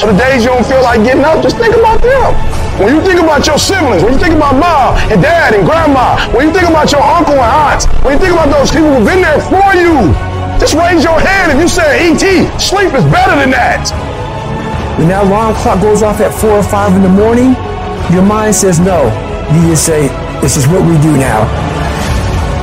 So 0.00 0.08
the 0.08 0.16
days 0.16 0.40
you 0.40 0.56
don't 0.56 0.64
feel 0.64 0.80
like 0.80 1.04
getting 1.04 1.20
up, 1.20 1.44
just 1.44 1.60
think 1.60 1.76
about 1.76 2.00
them. 2.00 2.32
When 2.78 2.94
you 2.94 3.02
think 3.02 3.18
about 3.18 3.42
your 3.42 3.58
siblings, 3.58 4.06
when 4.06 4.12
you 4.14 4.20
think 4.22 4.38
about 4.38 4.54
mom 4.54 4.94
and 5.10 5.20
dad 5.20 5.52
and 5.52 5.66
grandma, 5.66 6.14
when 6.30 6.46
you 6.46 6.52
think 6.54 6.70
about 6.70 6.92
your 6.92 7.02
uncle 7.02 7.34
and 7.34 7.42
aunts, 7.42 7.90
when 8.06 8.14
you 8.14 8.20
think 8.22 8.32
about 8.38 8.54
those 8.54 8.70
people 8.70 8.94
who've 8.94 9.02
been 9.02 9.18
there 9.18 9.42
for 9.50 9.74
you, 9.74 10.14
just 10.62 10.78
raise 10.78 11.02
your 11.02 11.18
hand 11.18 11.50
if 11.50 11.58
you 11.58 11.66
say, 11.66 12.14
E.T., 12.14 12.46
sleep 12.58 12.94
is 12.94 13.02
better 13.10 13.34
than 13.34 13.50
that. 13.50 13.90
When 14.94 15.08
that 15.08 15.26
alarm 15.26 15.58
clock 15.58 15.82
goes 15.82 16.02
off 16.02 16.20
at 16.20 16.30
four 16.30 16.54
or 16.54 16.62
five 16.62 16.94
in 16.94 17.02
the 17.02 17.10
morning, 17.10 17.58
your 18.14 18.22
mind 18.22 18.54
says 18.54 18.78
no. 18.78 19.10
You 19.50 19.74
just 19.74 19.84
say, 19.84 20.06
this 20.38 20.56
is 20.56 20.66
what 20.68 20.86
we 20.86 20.94
do 21.02 21.18
now. 21.18 21.50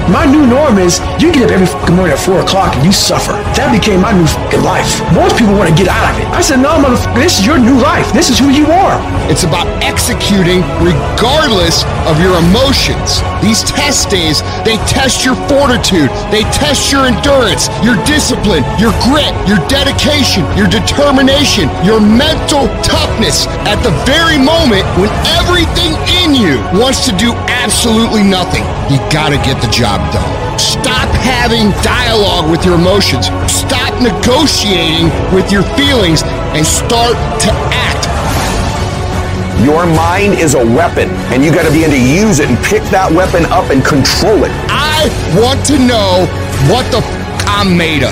My 0.06 0.24
new 0.24 0.46
norm 0.46 0.78
is 0.78 1.02
you 1.18 1.34
get 1.34 1.50
up 1.50 1.52
every 1.52 1.66
fucking 1.66 1.96
morning 1.96 2.14
at 2.14 2.22
4 2.22 2.46
o'clock 2.46 2.78
and 2.78 2.86
you 2.86 2.94
suffer. 2.94 3.34
That 3.58 3.74
became 3.74 4.06
my 4.06 4.14
new 4.14 4.30
fucking 4.30 4.62
life. 4.62 5.02
Most 5.18 5.34
people 5.34 5.58
want 5.58 5.66
to 5.66 5.74
get 5.74 5.90
out 5.90 6.14
of 6.14 6.22
it. 6.22 6.30
I 6.30 6.46
said, 6.46 6.62
no, 6.62 6.78
motherfucker, 6.78 7.18
this 7.18 7.42
is 7.42 7.46
your 7.46 7.58
new 7.58 7.74
life. 7.82 8.06
This 8.14 8.30
is 8.30 8.38
who 8.38 8.54
you 8.54 8.70
are. 8.70 9.02
It's 9.34 9.42
about 9.42 9.66
executing 9.82 10.62
regardless 10.78 11.82
of 12.06 12.22
your 12.22 12.38
emotions. 12.38 13.26
These 13.42 13.66
test 13.66 14.14
days, 14.14 14.46
they 14.62 14.78
test 14.86 15.26
your 15.26 15.34
fortitude, 15.50 16.14
they 16.30 16.46
test 16.54 16.94
your 16.94 17.10
endurance, 17.10 17.66
your 17.82 17.98
discipline, 18.06 18.62
your 18.78 18.94
grit, 19.10 19.34
your 19.50 19.58
dedication, 19.66 20.46
your 20.54 20.70
determination, 20.70 21.66
your 21.82 21.98
mental 21.98 22.70
toughness 22.86 23.50
at 23.66 23.82
the 23.82 23.94
very 24.06 24.38
moment 24.38 24.86
when 25.02 25.10
everything 25.42 25.98
in 26.22 26.38
you 26.38 26.62
wants 26.78 27.10
to 27.10 27.12
do 27.18 27.34
absolutely 27.50 28.22
nothing. 28.22 28.62
You 28.86 29.02
gotta 29.10 29.42
get 29.42 29.58
the 29.66 29.72
job 29.74 29.95
done. 30.14 30.60
Stop 30.60 31.10
having 31.24 31.72
dialogue 31.84 32.50
with 32.50 32.64
your 32.66 32.76
emotions. 32.76 33.28
Stop 33.52 33.94
negotiating 34.02 35.10
with 35.34 35.52
your 35.52 35.64
feelings 35.76 36.24
and 36.56 36.66
start 36.66 37.16
to 37.42 37.50
act. 37.72 38.06
Your 39.64 39.86
mind 39.86 40.34
is 40.36 40.54
a 40.54 40.60
weapon, 40.76 41.10
and 41.32 41.44
you 41.44 41.52
got 41.52 41.64
to 41.66 41.72
begin 41.72 41.90
to 41.92 42.00
use 42.02 42.40
it 42.40 42.50
and 42.50 42.58
pick 42.66 42.84
that 42.92 43.08
weapon 43.12 43.46
up 43.56 43.72
and 43.72 43.84
control 43.84 44.44
it. 44.44 44.52
I 44.70 45.08
want 45.40 45.64
to 45.72 45.80
know 45.80 46.28
what 46.68 46.84
the 46.92 47.00
f- 47.00 47.46
I'm 47.48 47.78
made 47.78 48.04
of. 48.04 48.12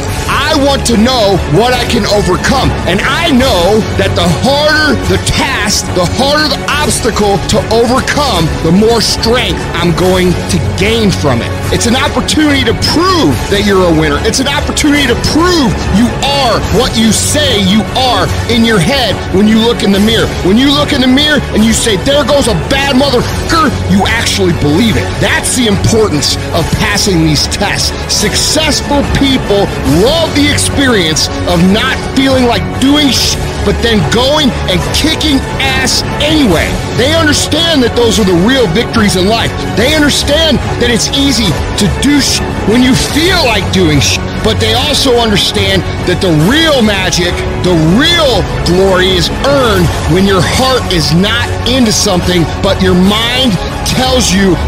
I 0.53 0.63
want 0.63 0.85
to 0.85 0.97
know 0.97 1.33
what 1.57 1.73
I 1.73 1.81
can 1.89 2.05
overcome. 2.13 2.69
And 2.85 3.01
I 3.01 3.33
know 3.33 3.81
that 3.97 4.13
the 4.13 4.29
harder 4.45 4.93
the 5.09 5.17
task, 5.25 5.89
the 5.97 6.05
harder 6.05 6.45
the 6.45 6.61
obstacle 6.69 7.41
to 7.49 7.57
overcome, 7.73 8.45
the 8.61 8.69
more 8.69 9.01
strength 9.01 9.57
I'm 9.73 9.97
going 9.97 10.29
to 10.53 10.57
gain 10.77 11.09
from 11.09 11.41
it. 11.41 11.49
It's 11.73 11.89
an 11.89 11.97
opportunity 11.97 12.61
to 12.69 12.77
prove 12.93 13.33
that 13.49 13.65
you're 13.65 13.81
a 13.81 13.95
winner. 13.97 14.21
It's 14.29 14.37
an 14.37 14.45
opportunity 14.45 15.09
to 15.09 15.17
prove 15.33 15.73
you 15.97 16.05
are 16.21 16.61
what 16.77 16.93
you 16.93 17.09
say 17.09 17.57
you 17.65 17.81
are 17.97 18.29
in 18.53 18.61
your 18.61 18.77
head 18.77 19.17
when 19.33 19.49
you 19.49 19.57
look 19.57 19.81
in 19.81 19.89
the 19.89 20.03
mirror. 20.05 20.29
When 20.45 20.53
you 20.53 20.69
look 20.69 20.93
in 20.93 21.01
the 21.01 21.09
mirror 21.09 21.41
and 21.57 21.65
you 21.65 21.73
say, 21.73 21.97
there 22.05 22.21
goes 22.21 22.45
a 22.45 22.53
bad 22.69 22.93
motherfucker, 22.93 23.73
you 23.89 24.05
actually 24.05 24.53
believe 24.61 25.01
it. 25.01 25.05
That's 25.17 25.57
the 25.57 25.65
importance 25.65 26.37
of 26.53 26.61
passing 26.77 27.25
these 27.25 27.49
tests. 27.49 27.89
Successful 28.05 29.01
people 29.17 29.65
love 30.05 30.29
the 30.37 30.42
experience 30.51 31.27
of 31.51 31.59
not 31.71 31.95
feeling 32.15 32.45
like 32.45 32.63
doing 32.79 33.09
shit 33.09 33.39
but 33.65 33.79
then 33.79 33.99
going 34.11 34.51
and 34.67 34.77
kicking 34.91 35.39
ass 35.63 36.03
anyway. 36.19 36.67
They 36.99 37.15
understand 37.15 37.81
that 37.83 37.95
those 37.95 38.19
are 38.19 38.27
the 38.27 38.35
real 38.43 38.67
victories 38.75 39.15
in 39.15 39.27
life. 39.27 39.51
They 39.79 39.95
understand 39.95 40.59
that 40.83 40.91
it's 40.91 41.07
easy 41.15 41.47
to 41.79 41.85
do 42.03 42.19
sh- 42.19 42.43
when 42.67 42.83
you 42.83 42.91
feel 43.15 43.39
like 43.47 43.63
doing 43.71 44.03
sh- 44.03 44.19
but 44.43 44.59
they 44.59 44.75
also 44.75 45.15
understand 45.15 45.79
that 46.11 46.19
the 46.19 46.31
real 46.51 46.83
magic, 46.83 47.31
the 47.63 47.75
real 47.95 48.43
glory 48.67 49.15
is 49.15 49.31
earned 49.47 49.87
when 50.11 50.27
your 50.27 50.43
heart 50.43 50.83
is 50.91 51.15
not 51.15 51.47
into 51.63 51.95
something, 51.95 52.43
but 52.59 52.83
your 52.83 52.95
mind 52.95 53.55
tells 53.87 54.27
you, 54.35 54.59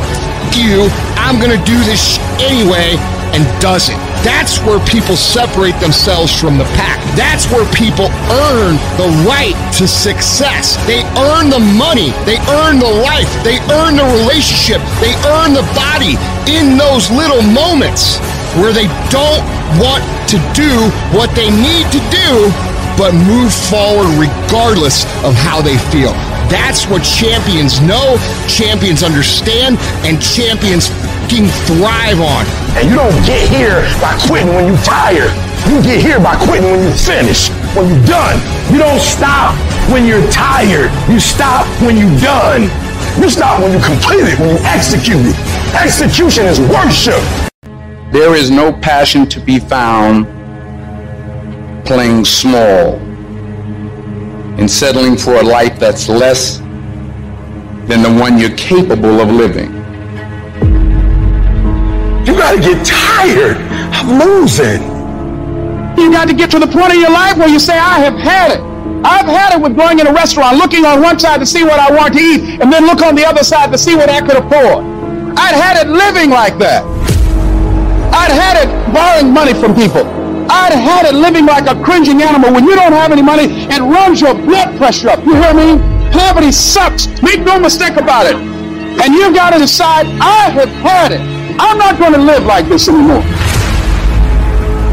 you, 0.56 0.88
I'm 1.20 1.36
gonna 1.36 1.60
do 1.68 1.76
this 1.84 2.16
sh- 2.16 2.20
anyway, 2.40 2.96
and 3.36 3.44
does 3.60 3.92
it. 3.92 4.05
That's 4.26 4.58
where 4.66 4.82
people 4.90 5.16
separate 5.16 5.78
themselves 5.78 6.34
from 6.34 6.58
the 6.58 6.66
pack. 6.74 6.98
That's 7.14 7.46
where 7.54 7.62
people 7.78 8.10
earn 8.50 8.74
the 8.98 9.06
right 9.22 9.54
to 9.78 9.86
success. 9.86 10.82
They 10.90 11.06
earn 11.30 11.54
the 11.54 11.62
money. 11.62 12.10
They 12.26 12.42
earn 12.58 12.82
the 12.82 12.90
life. 13.06 13.30
They 13.46 13.62
earn 13.70 14.02
the 14.02 14.08
relationship. 14.26 14.82
They 14.98 15.14
earn 15.30 15.54
the 15.54 15.62
body 15.78 16.18
in 16.50 16.74
those 16.74 17.14
little 17.14 17.46
moments 17.46 18.18
where 18.58 18.74
they 18.74 18.90
don't 19.14 19.46
want 19.78 20.02
to 20.34 20.42
do 20.58 20.74
what 21.14 21.30
they 21.38 21.54
need 21.54 21.86
to 21.94 22.02
do, 22.10 22.50
but 22.98 23.14
move 23.14 23.54
forward 23.54 24.10
regardless 24.18 25.06
of 25.22 25.38
how 25.38 25.62
they 25.62 25.78
feel. 25.94 26.18
That's 26.50 26.90
what 26.90 27.06
champions 27.06 27.82
know, 27.82 28.18
champions 28.50 29.04
understand, 29.04 29.78
and 30.02 30.22
champions 30.22 30.90
fucking 31.26 31.48
thrive 31.66 32.22
on. 32.22 32.46
And 32.78 32.90
you 32.90 32.96
don't 32.96 33.16
get 33.26 33.50
here 33.50 33.82
by 34.00 34.18
quitting 34.28 34.54
when 34.54 34.68
you're 34.68 34.84
tired. 34.84 35.34
You 35.68 35.82
get 35.82 36.00
here 36.00 36.20
by 36.20 36.36
quitting 36.36 36.70
when 36.70 36.84
you 36.84 36.94
finish, 36.94 37.50
when 37.76 37.90
you're 37.90 38.06
done. 38.06 38.38
You 38.72 38.78
don't 38.78 39.00
stop 39.00 39.56
when 39.90 40.06
you're 40.06 40.26
tired. 40.30 40.92
You 41.10 41.20
stop 41.20 41.66
when 41.82 41.98
you're 41.98 42.20
done. 42.20 42.64
You 43.20 43.30
stop 43.30 43.62
when 43.62 43.72
you 43.72 43.84
complete 43.84 44.28
it, 44.28 44.40
when 44.40 44.50
you 44.50 44.62
execute 44.66 45.22
it. 45.22 45.36
Execution 45.74 46.46
is 46.46 46.60
worship. 46.60 47.22
There 48.12 48.36
is 48.36 48.52
no 48.52 48.72
passion 48.72 49.26
to 49.28 49.40
be 49.40 49.60
found 49.60 50.28
playing 51.86 52.26
small 52.26 52.96
and 54.60 54.70
settling 54.70 55.18
for 55.18 55.36
a 55.36 55.44
life 55.44 55.80
that's 55.80 56.08
less 56.08 56.60
than 57.88 58.04
the 58.04 58.16
one 58.20 58.38
you're 58.38 58.56
capable 58.58 59.20
of 59.20 59.30
living. 59.30 59.75
You 62.26 62.34
gotta 62.34 62.60
get 62.60 62.86
tired 62.86 63.58
of 63.96 64.08
losing. 64.10 64.96
You 65.98 66.12
got 66.12 66.28
to 66.28 66.34
get 66.34 66.52
to 66.52 66.60
the 66.60 66.68
point 66.68 66.92
of 66.92 67.00
your 67.00 67.10
life 67.12 67.38
where 67.38 67.48
you 67.48 67.60
say, 67.60 67.78
I 67.78 68.00
have 68.00 68.18
had 68.20 68.52
it. 68.52 68.62
I've 69.06 69.26
had 69.26 69.56
it 69.56 69.62
with 69.62 69.78
going 69.78 70.00
in 70.00 70.08
a 70.08 70.14
restaurant, 70.14 70.58
looking 70.58 70.84
on 70.84 71.02
one 71.02 71.18
side 71.18 71.40
to 71.40 71.46
see 71.46 71.64
what 71.64 71.80
I 71.80 71.90
want 71.90 72.16
to 72.16 72.20
eat, 72.20 72.60
and 72.60 72.72
then 72.72 72.86
look 72.86 73.02
on 73.02 73.16
the 73.16 73.26
other 73.26 73.44
side 73.44 73.72
to 73.72 73.78
see 73.78 73.96
what 73.96 74.10
I 74.10 74.20
could 74.20 74.36
afford. 74.36 74.84
I'd 75.38 75.56
had 75.56 75.86
it 75.86 75.88
living 75.88 76.32
like 76.32 76.58
that. 76.60 76.84
I'd 78.14 78.32
had 78.32 78.66
it 78.66 78.94
borrowing 78.94 79.34
money 79.34 79.54
from 79.54 79.74
people. 79.74 80.04
I'd 80.52 80.74
had 80.74 81.06
it 81.06 81.16
living 81.16 81.46
like 81.46 81.68
a 81.68 81.82
cringing 81.82 82.22
animal 82.22 82.52
when 82.52 82.66
you 82.66 82.76
don't 82.76 82.94
have 82.94 83.12
any 83.12 83.22
money, 83.22 83.46
it 83.50 83.80
runs 83.80 84.20
your 84.20 84.36
blood 84.36 84.78
pressure 84.78 85.10
up. 85.10 85.26
You 85.26 85.36
hear 85.36 85.54
me? 85.54 85.82
Poverty 86.12 86.52
sucks. 86.52 87.08
Make 87.22 87.42
no 87.42 87.60
mistake 87.60 87.96
about 87.96 88.26
it. 88.26 88.36
And 88.36 89.14
you've 89.14 89.34
got 89.34 89.54
to 89.54 89.60
decide, 89.60 90.08
I 90.20 90.50
have 90.50 90.70
had 90.70 91.12
it. 91.14 91.35
I'm 91.60 91.78
not 91.78 92.00
going 92.00 92.14
to 92.14 92.22
live 92.22 92.46
like 92.46 92.68
this 92.68 92.88
anymore. 92.88 93.24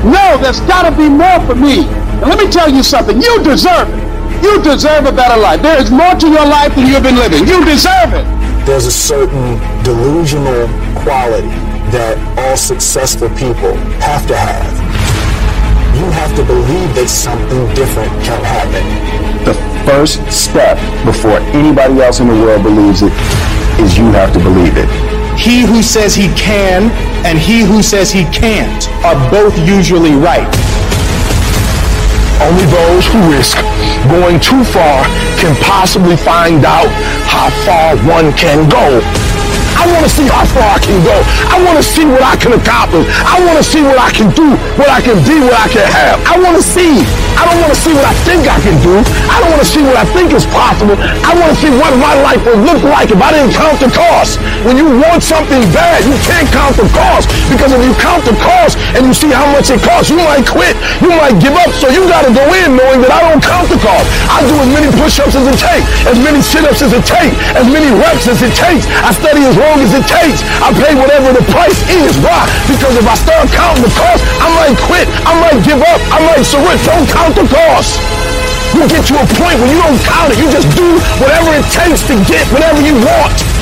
No, 0.03 0.39
there's 0.39 0.61
got 0.67 0.89
to 0.89 0.97
be 0.97 1.09
more 1.09 1.39
for 1.47 1.55
me. 1.55 1.87
And 1.87 2.27
let 2.27 2.39
me 2.39 2.51
tell 2.51 2.69
you 2.69 2.83
something. 2.83 3.21
You 3.21 3.43
deserve 3.43 3.89
it. 3.89 4.03
You 4.43 4.61
deserve 4.63 5.07
a 5.07 5.13
better 5.13 5.41
life. 5.41 5.63
There 5.63 5.81
is 5.81 5.91
more 5.91 6.15
to 6.15 6.27
your 6.29 6.47
life 6.47 6.75
than 6.75 6.87
you've 6.87 7.03
been 7.03 7.17
living. 7.17 7.47
You 7.47 7.65
deserve 7.65 8.15
it. 8.15 8.27
There's 8.67 8.87
a 8.87 8.93
certain 8.93 9.59
delusional 9.85 10.67
quality 11.03 11.49
that 11.95 12.19
all 12.39 12.57
successful 12.57 13.29
people 13.31 13.75
have 14.03 14.27
to 14.27 14.37
have. 14.37 14.75
You 15.99 16.11
have 16.11 16.35
to 16.37 16.45
believe 16.45 16.95
that 16.95 17.09
something 17.09 17.69
different 17.75 18.11
can 18.25 18.43
happen. 18.43 18.83
The 19.45 19.55
first 19.87 20.25
step 20.33 20.79
before 21.05 21.39
anybody 21.55 22.01
else 22.01 22.21
in 22.21 22.29
the 22.29 22.35
world 22.35 22.63
believes 22.63 23.03
it 23.03 23.13
is 23.79 23.99
you 23.99 24.11
have 24.13 24.33
to 24.33 24.39
believe 24.39 24.77
it. 24.77 25.12
He 25.43 25.67
who 25.67 25.83
says 25.83 26.15
he 26.15 26.31
can 26.39 26.87
and 27.27 27.37
he 27.37 27.67
who 27.67 27.83
says 27.83 28.13
he 28.13 28.23
can't 28.31 28.87
are 29.03 29.19
both 29.27 29.59
usually 29.67 30.15
right. 30.15 30.47
Only 32.39 32.63
those 32.71 33.11
who 33.11 33.19
risk 33.27 33.59
going 34.07 34.39
too 34.39 34.63
far 34.63 35.03
can 35.43 35.59
possibly 35.67 36.15
find 36.15 36.63
out 36.65 36.87
how 37.27 37.51
far 37.67 37.99
one 38.07 38.31
can 38.39 38.71
go. 38.71 39.03
I 39.75 39.83
want 39.91 40.07
to 40.07 40.13
see 40.15 40.31
how 40.31 40.47
far 40.55 40.79
I 40.79 40.79
can 40.79 41.03
go. 41.03 41.17
I 41.51 41.59
want 41.67 41.75
to 41.75 41.83
see 41.83 42.07
what 42.07 42.23
I 42.23 42.39
can 42.39 42.55
accomplish. 42.55 43.11
I 43.27 43.43
want 43.43 43.59
to 43.59 43.67
see 43.67 43.83
what 43.83 43.99
I 43.99 44.15
can 44.15 44.31
do, 44.39 44.55
what 44.79 44.95
I 44.95 45.03
can 45.03 45.19
be, 45.27 45.43
what 45.43 45.59
I 45.59 45.67
can 45.67 45.91
have. 45.91 46.23
I 46.23 46.39
want 46.39 46.55
to 46.55 46.63
see. 46.63 47.03
I 47.43 47.51
don't 47.51 47.59
want 47.59 47.75
to 47.75 47.81
see 47.83 47.91
what 47.91 48.07
I 48.07 48.15
think 48.23 48.47
I 48.47 48.55
can 48.63 48.79
do. 48.87 49.03
I 49.27 49.43
don't 49.43 49.51
want 49.51 49.67
to 49.67 49.67
see 49.67 49.83
what 49.83 49.99
I 49.99 50.07
think 50.15 50.31
is 50.31 50.47
possible. 50.47 50.95
I 50.95 51.35
want 51.35 51.51
to 51.51 51.59
see 51.59 51.75
what 51.75 51.91
my 51.99 52.15
life 52.23 52.39
would 52.47 52.63
look 52.63 52.87
like 52.87 53.11
if 53.11 53.19
I 53.19 53.35
didn't 53.35 53.51
count 53.51 53.83
the 53.83 53.91
cost. 53.91 54.39
When 54.63 54.79
you 54.79 54.87
want 54.87 55.27
something 55.27 55.59
bad, 55.75 56.07
you 56.07 56.15
can't 56.23 56.47
count 56.55 56.79
the 56.79 56.87
cost 56.95 57.27
because 57.51 57.75
if 57.75 57.83
you 57.83 57.99
count 57.99 58.23
the 58.23 58.39
cost 58.39 58.79
and 58.95 59.11
you 59.11 59.11
see 59.11 59.35
how 59.35 59.51
much 59.51 59.75
it 59.75 59.83
costs, 59.83 60.07
you 60.07 60.23
might 60.23 60.47
quit. 60.47 60.79
You 61.03 61.11
might 61.19 61.35
give 61.43 61.59
up. 61.59 61.75
So 61.83 61.91
you 61.91 62.07
got 62.07 62.23
to 62.23 62.31
go 62.31 62.47
in 62.63 62.79
knowing 62.79 63.03
that 63.03 63.11
I 63.11 63.27
don't 63.27 63.43
count 63.43 63.67
the 63.67 63.81
cost. 63.83 64.07
I 64.31 64.47
do 64.47 64.55
as 64.63 64.71
many 64.71 64.87
push-ups 64.95 65.35
as 65.35 65.43
it 65.43 65.59
takes, 65.59 65.87
as 66.07 66.23
many 66.23 66.39
sit-ups 66.39 66.79
as 66.79 66.95
it 66.95 67.03
takes, 67.03 67.35
as 67.59 67.67
many 67.67 67.91
reps 67.91 68.31
as 68.31 68.39
it 68.39 68.55
takes. 68.55 68.87
I 69.03 69.11
study 69.11 69.43
as 69.51 69.59
long 69.59 69.83
as 69.83 69.91
it 69.99 70.07
takes. 70.07 70.47
I 70.63 70.71
pay 70.79 70.95
whatever 70.95 71.35
the 71.35 71.43
price 71.51 71.83
is. 71.91 72.15
Why? 72.23 72.47
Because 72.71 72.95
if 72.95 73.03
I 73.03 73.19
start 73.19 73.51
counting 73.51 73.83
the 73.83 73.95
cost, 73.99 74.23
I 74.39 74.47
might 74.63 74.79
quit. 74.87 75.11
I 75.27 75.35
might 75.43 75.59
give 75.67 75.83
up. 75.83 75.99
I 76.15 76.23
might 76.23 76.47
surrender. 76.47 76.79
Don't 76.87 77.09
count 77.11 77.32
the 77.35 77.47
cost. 77.49 78.01
You 78.75 78.89
get 78.89 79.05
to 79.07 79.15
a 79.15 79.27
point 79.37 79.57
where 79.61 79.71
you 79.71 79.79
don't 79.81 80.01
count 80.01 80.33
it. 80.33 80.39
You 80.39 80.51
just 80.51 80.69
do 80.77 80.99
whatever 81.21 81.53
it 81.55 81.65
takes 81.71 82.03
to 82.09 82.15
get 82.25 82.47
whatever 82.53 82.81
you 82.81 82.95
want. 82.95 83.62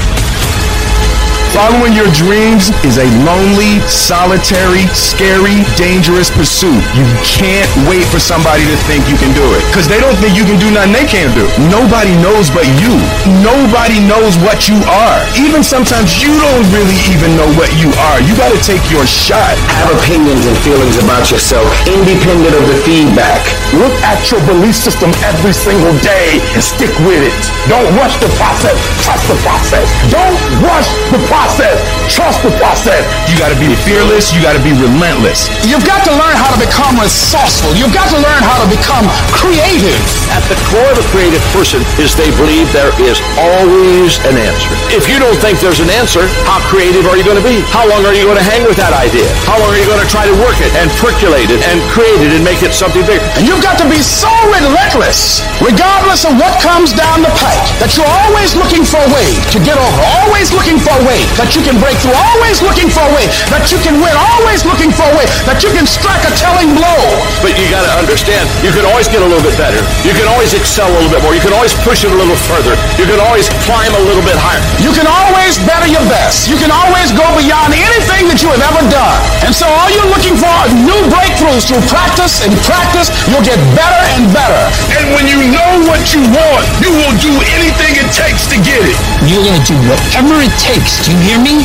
Following 1.51 1.99
your 1.99 2.07
dreams 2.15 2.71
is 2.87 3.03
a 3.03 3.11
lonely, 3.27 3.83
solitary, 3.91 4.87
scary, 4.95 5.67
dangerous 5.75 6.31
pursuit. 6.31 6.79
You 6.95 7.03
can't 7.27 7.67
wait 7.91 8.07
for 8.07 8.23
somebody 8.23 8.63
to 8.71 8.77
think 8.87 9.03
you 9.11 9.19
can 9.19 9.35
do 9.35 9.43
it. 9.59 9.63
Because 9.67 9.91
they 9.91 9.99
don't 9.99 10.15
think 10.23 10.39
you 10.39 10.47
can 10.47 10.63
do 10.63 10.71
nothing 10.71 10.95
they 10.95 11.11
can't 11.11 11.35
do. 11.35 11.43
Nobody 11.67 12.15
knows 12.23 12.55
but 12.55 12.71
you. 12.79 12.95
Nobody 13.43 13.99
knows 14.07 14.39
what 14.47 14.71
you 14.71 14.79
are. 14.87 15.19
Even 15.35 15.67
sometimes 15.67 16.23
you 16.23 16.31
don't 16.39 16.67
really 16.71 16.95
even 17.11 17.35
know 17.35 17.51
what 17.59 17.75
you 17.83 17.91
are. 18.15 18.23
You 18.23 18.39
got 18.39 18.55
to 18.55 18.61
take 18.63 18.87
your 18.87 19.03
shot. 19.03 19.59
Have 19.75 19.91
opinions 19.91 20.47
and 20.47 20.55
feelings 20.63 21.03
about 21.03 21.35
yourself, 21.35 21.67
independent 21.91 22.55
of 22.55 22.63
the 22.71 22.79
feedback. 22.87 23.43
Look 23.75 23.95
at 24.07 24.23
your 24.31 24.39
belief 24.47 24.79
system 24.79 25.11
every 25.27 25.55
single 25.55 25.99
day 25.99 26.39
and 26.55 26.63
stick 26.63 26.95
with 27.03 27.27
it. 27.27 27.35
Don't 27.67 27.91
rush 27.99 28.15
the 28.23 28.31
process. 28.39 28.79
Trust 29.03 29.27
the 29.27 29.39
process. 29.43 29.91
Don't 30.15 30.39
rush 30.63 30.87
the 31.11 31.19
process 31.27 31.40
process. 31.41 31.81
Trust 32.13 32.45
the 32.45 32.53
process. 32.61 33.01
You 33.33 33.41
got 33.41 33.49
to 33.49 33.57
be 33.57 33.73
fearless. 33.89 34.29
You 34.29 34.45
got 34.45 34.53
to 34.53 34.61
be 34.61 34.77
relentless. 34.77 35.49
You've 35.65 35.87
got 35.89 36.05
to 36.05 36.13
learn 36.13 36.37
how 36.37 36.53
to 36.53 36.59
become 36.61 37.01
resourceful. 37.01 37.73
You've 37.73 37.97
got 37.97 38.13
to 38.13 38.19
learn 38.21 38.43
how 38.45 38.61
to 38.61 38.69
become 38.69 39.09
creative. 39.33 39.97
At 40.37 40.45
the 40.53 40.59
core 40.69 40.85
of 40.93 41.01
a 41.01 41.07
creative 41.09 41.41
person 41.57 41.81
is 41.97 42.13
they 42.13 42.29
believe 42.37 42.69
there 42.77 42.93
is 43.01 43.25
always 43.41 44.21
an 44.29 44.37
answer. 44.37 44.69
If 44.93 45.09
you 45.09 45.17
don't 45.17 45.39
think 45.41 45.65
there's 45.65 45.81
an 45.81 45.89
answer, 45.89 46.29
how 46.45 46.61
creative 46.69 47.09
are 47.09 47.17
you 47.17 47.25
going 47.25 47.41
to 47.41 47.47
be? 47.47 47.65
How 47.73 47.89
long 47.89 48.05
are 48.05 48.13
you 48.13 48.29
going 48.29 48.41
to 48.41 48.45
hang 48.45 48.69
with 48.69 48.77
that 48.77 48.93
idea? 48.93 49.25
How 49.49 49.57
long 49.57 49.73
are 49.73 49.81
you 49.81 49.89
going 49.89 50.03
to 50.03 50.11
try 50.13 50.29
to 50.29 50.37
work 50.45 50.61
it 50.61 50.69
and 50.77 50.93
percolate 51.01 51.49
it 51.49 51.63
and 51.65 51.81
create 51.89 52.21
it 52.21 52.37
and 52.37 52.45
make 52.45 52.61
it 52.61 52.77
something 52.77 53.07
bigger? 53.09 53.25
And 53.41 53.49
you've 53.49 53.65
got 53.65 53.81
to 53.81 53.87
be 53.89 54.05
so 54.05 54.29
relentless, 54.51 55.41
regardless 55.63 56.29
of 56.29 56.37
what 56.37 56.53
comes 56.61 56.93
down 56.93 57.25
the 57.25 57.33
pike, 57.41 57.65
that 57.81 57.97
you're 57.97 58.13
always 58.29 58.53
looking 58.59 58.85
for 58.85 59.01
a 59.01 59.11
way 59.15 59.31
to 59.55 59.59
get 59.65 59.79
over, 59.79 60.01
always 60.21 60.53
looking 60.53 60.77
for 60.77 60.93
a 60.93 61.05
way 61.07 61.30
that 61.39 61.55
you 61.55 61.63
can 61.63 61.77
break 61.79 61.97
through, 62.03 62.17
always 62.17 62.63
looking 62.65 62.89
for 62.91 63.05
a 63.05 63.13
way 63.15 63.27
that 63.53 63.69
you 63.71 63.79
can 63.85 63.99
win, 64.03 64.15
always 64.15 64.65
looking 64.67 64.91
for 64.91 65.07
a 65.07 65.15
way 65.15 65.27
that 65.47 65.63
you 65.63 65.71
can 65.75 65.87
strike 65.87 66.23
a 66.27 66.33
telling 66.39 66.73
blow. 66.75 67.03
But 67.45 67.55
you 67.59 67.67
got 67.71 67.87
to 67.87 67.93
understand, 68.01 68.49
you 68.65 68.73
can 68.75 68.87
always 68.89 69.07
get 69.07 69.23
a 69.23 69.29
little 69.29 69.43
bit 69.45 69.55
better. 69.61 69.79
You 70.03 70.15
can 70.17 70.27
always 70.27 70.57
excel 70.57 70.89
a 70.91 70.95
little 70.97 71.13
bit 71.13 71.23
more. 71.23 71.35
You 71.37 71.45
can 71.45 71.55
always 71.55 71.75
push 71.87 72.03
it 72.03 72.11
a 72.11 72.19
little 72.19 72.39
further. 72.51 72.75
You 72.99 73.07
can 73.07 73.21
always 73.21 73.47
climb 73.67 73.93
a 73.95 74.03
little 74.03 74.25
bit 74.25 74.35
higher. 74.39 74.63
You 74.83 74.91
can 74.97 75.07
always 75.07 75.61
better 75.69 75.87
your 75.87 76.05
best. 76.09 76.49
You 76.49 76.57
can 76.57 76.73
always 76.73 77.13
go 77.13 77.27
beyond 77.37 77.75
anything 77.77 78.31
that 78.31 78.39
you 78.41 78.49
have 78.51 78.63
ever 78.63 78.83
done. 78.89 79.19
And 79.45 79.53
so 79.53 79.67
all 79.69 79.89
you're 79.93 80.11
looking 80.11 80.37
for 80.37 80.49
are 80.49 80.71
new 80.73 81.01
breakthroughs 81.13 81.69
through 81.69 81.83
practice 81.91 82.43
and 82.45 82.53
practice. 82.65 83.13
You'll 83.29 83.45
get 83.45 83.59
better 83.77 84.03
and 84.17 84.31
better. 84.33 84.63
And 84.97 85.13
when 85.13 85.27
you 85.29 85.41
know 85.53 85.71
what 85.89 86.01
you 86.13 86.23
want, 86.33 86.65
you 86.81 86.91
will 86.93 87.15
do 87.21 87.33
anything 87.57 87.99
it 88.01 88.09
takes 88.15 88.49
to 88.51 88.57
get 88.63 88.81
it. 88.81 88.97
You're 89.29 89.45
going 89.45 89.59
to 89.59 89.67
do 89.67 89.79
whatever 89.89 90.41
it 90.41 90.55
takes. 90.61 91.03
Do 91.05 91.13
hear 91.23 91.39
me? 91.39 91.65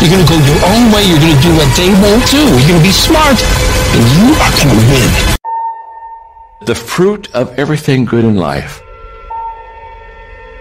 You're 0.00 0.10
going 0.10 0.24
to 0.24 0.30
go 0.30 0.38
your 0.38 0.62
own 0.66 0.92
way. 0.92 1.04
You're 1.08 1.20
going 1.20 1.36
to 1.36 1.42
do 1.42 1.54
what 1.56 1.70
they 1.76 1.90
won't 2.04 2.26
do. 2.30 2.42
You're 2.42 2.68
going 2.68 2.82
to 2.82 2.88
be 2.88 2.92
smart. 2.92 3.38
And 3.94 4.02
you 4.18 4.34
are 4.34 4.52
going 4.58 4.70
to 4.72 4.82
win. 4.92 5.10
The 6.66 6.74
fruit 6.74 7.34
of 7.34 7.58
everything 7.58 8.04
good 8.04 8.24
in 8.24 8.36
life 8.36 8.82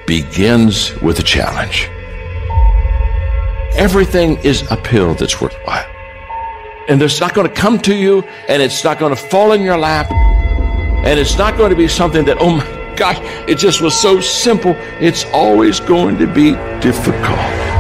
begins 0.08 0.94
with 1.02 1.20
a 1.20 1.24
challenge. 1.24 1.90
Everything 3.76 4.38
is 4.38 4.70
a 4.72 4.78
pill 4.78 5.16
that's 5.16 5.42
worthwhile. 5.42 5.86
And 6.88 7.02
it's 7.02 7.20
not 7.20 7.34
going 7.34 7.48
to 7.48 7.54
come 7.54 7.80
to 7.80 7.96
you, 7.96 8.22
and 8.48 8.62
it's 8.62 8.84
not 8.84 9.00
going 9.00 9.14
to 9.14 9.22
fall 9.22 9.52
in 9.54 9.64
your 9.64 9.78
lap, 9.78 10.12
and 10.12 11.20
it's 11.20 11.38
not 11.38 11.58
going 11.58 11.72
to 11.72 11.76
be 11.76 11.88
something 11.88 12.24
that, 12.26 12.38
oh 12.40 12.52
my 12.52 12.94
gosh, 12.96 13.18
it 13.50 13.58
just 13.58 13.82
was 13.82 14.00
so 14.00 14.22
simple. 14.22 14.76
It's 15.02 15.26
always 15.34 15.80
going 15.80 16.18
to 16.20 16.28
be 16.28 16.52
difficult. 16.80 17.75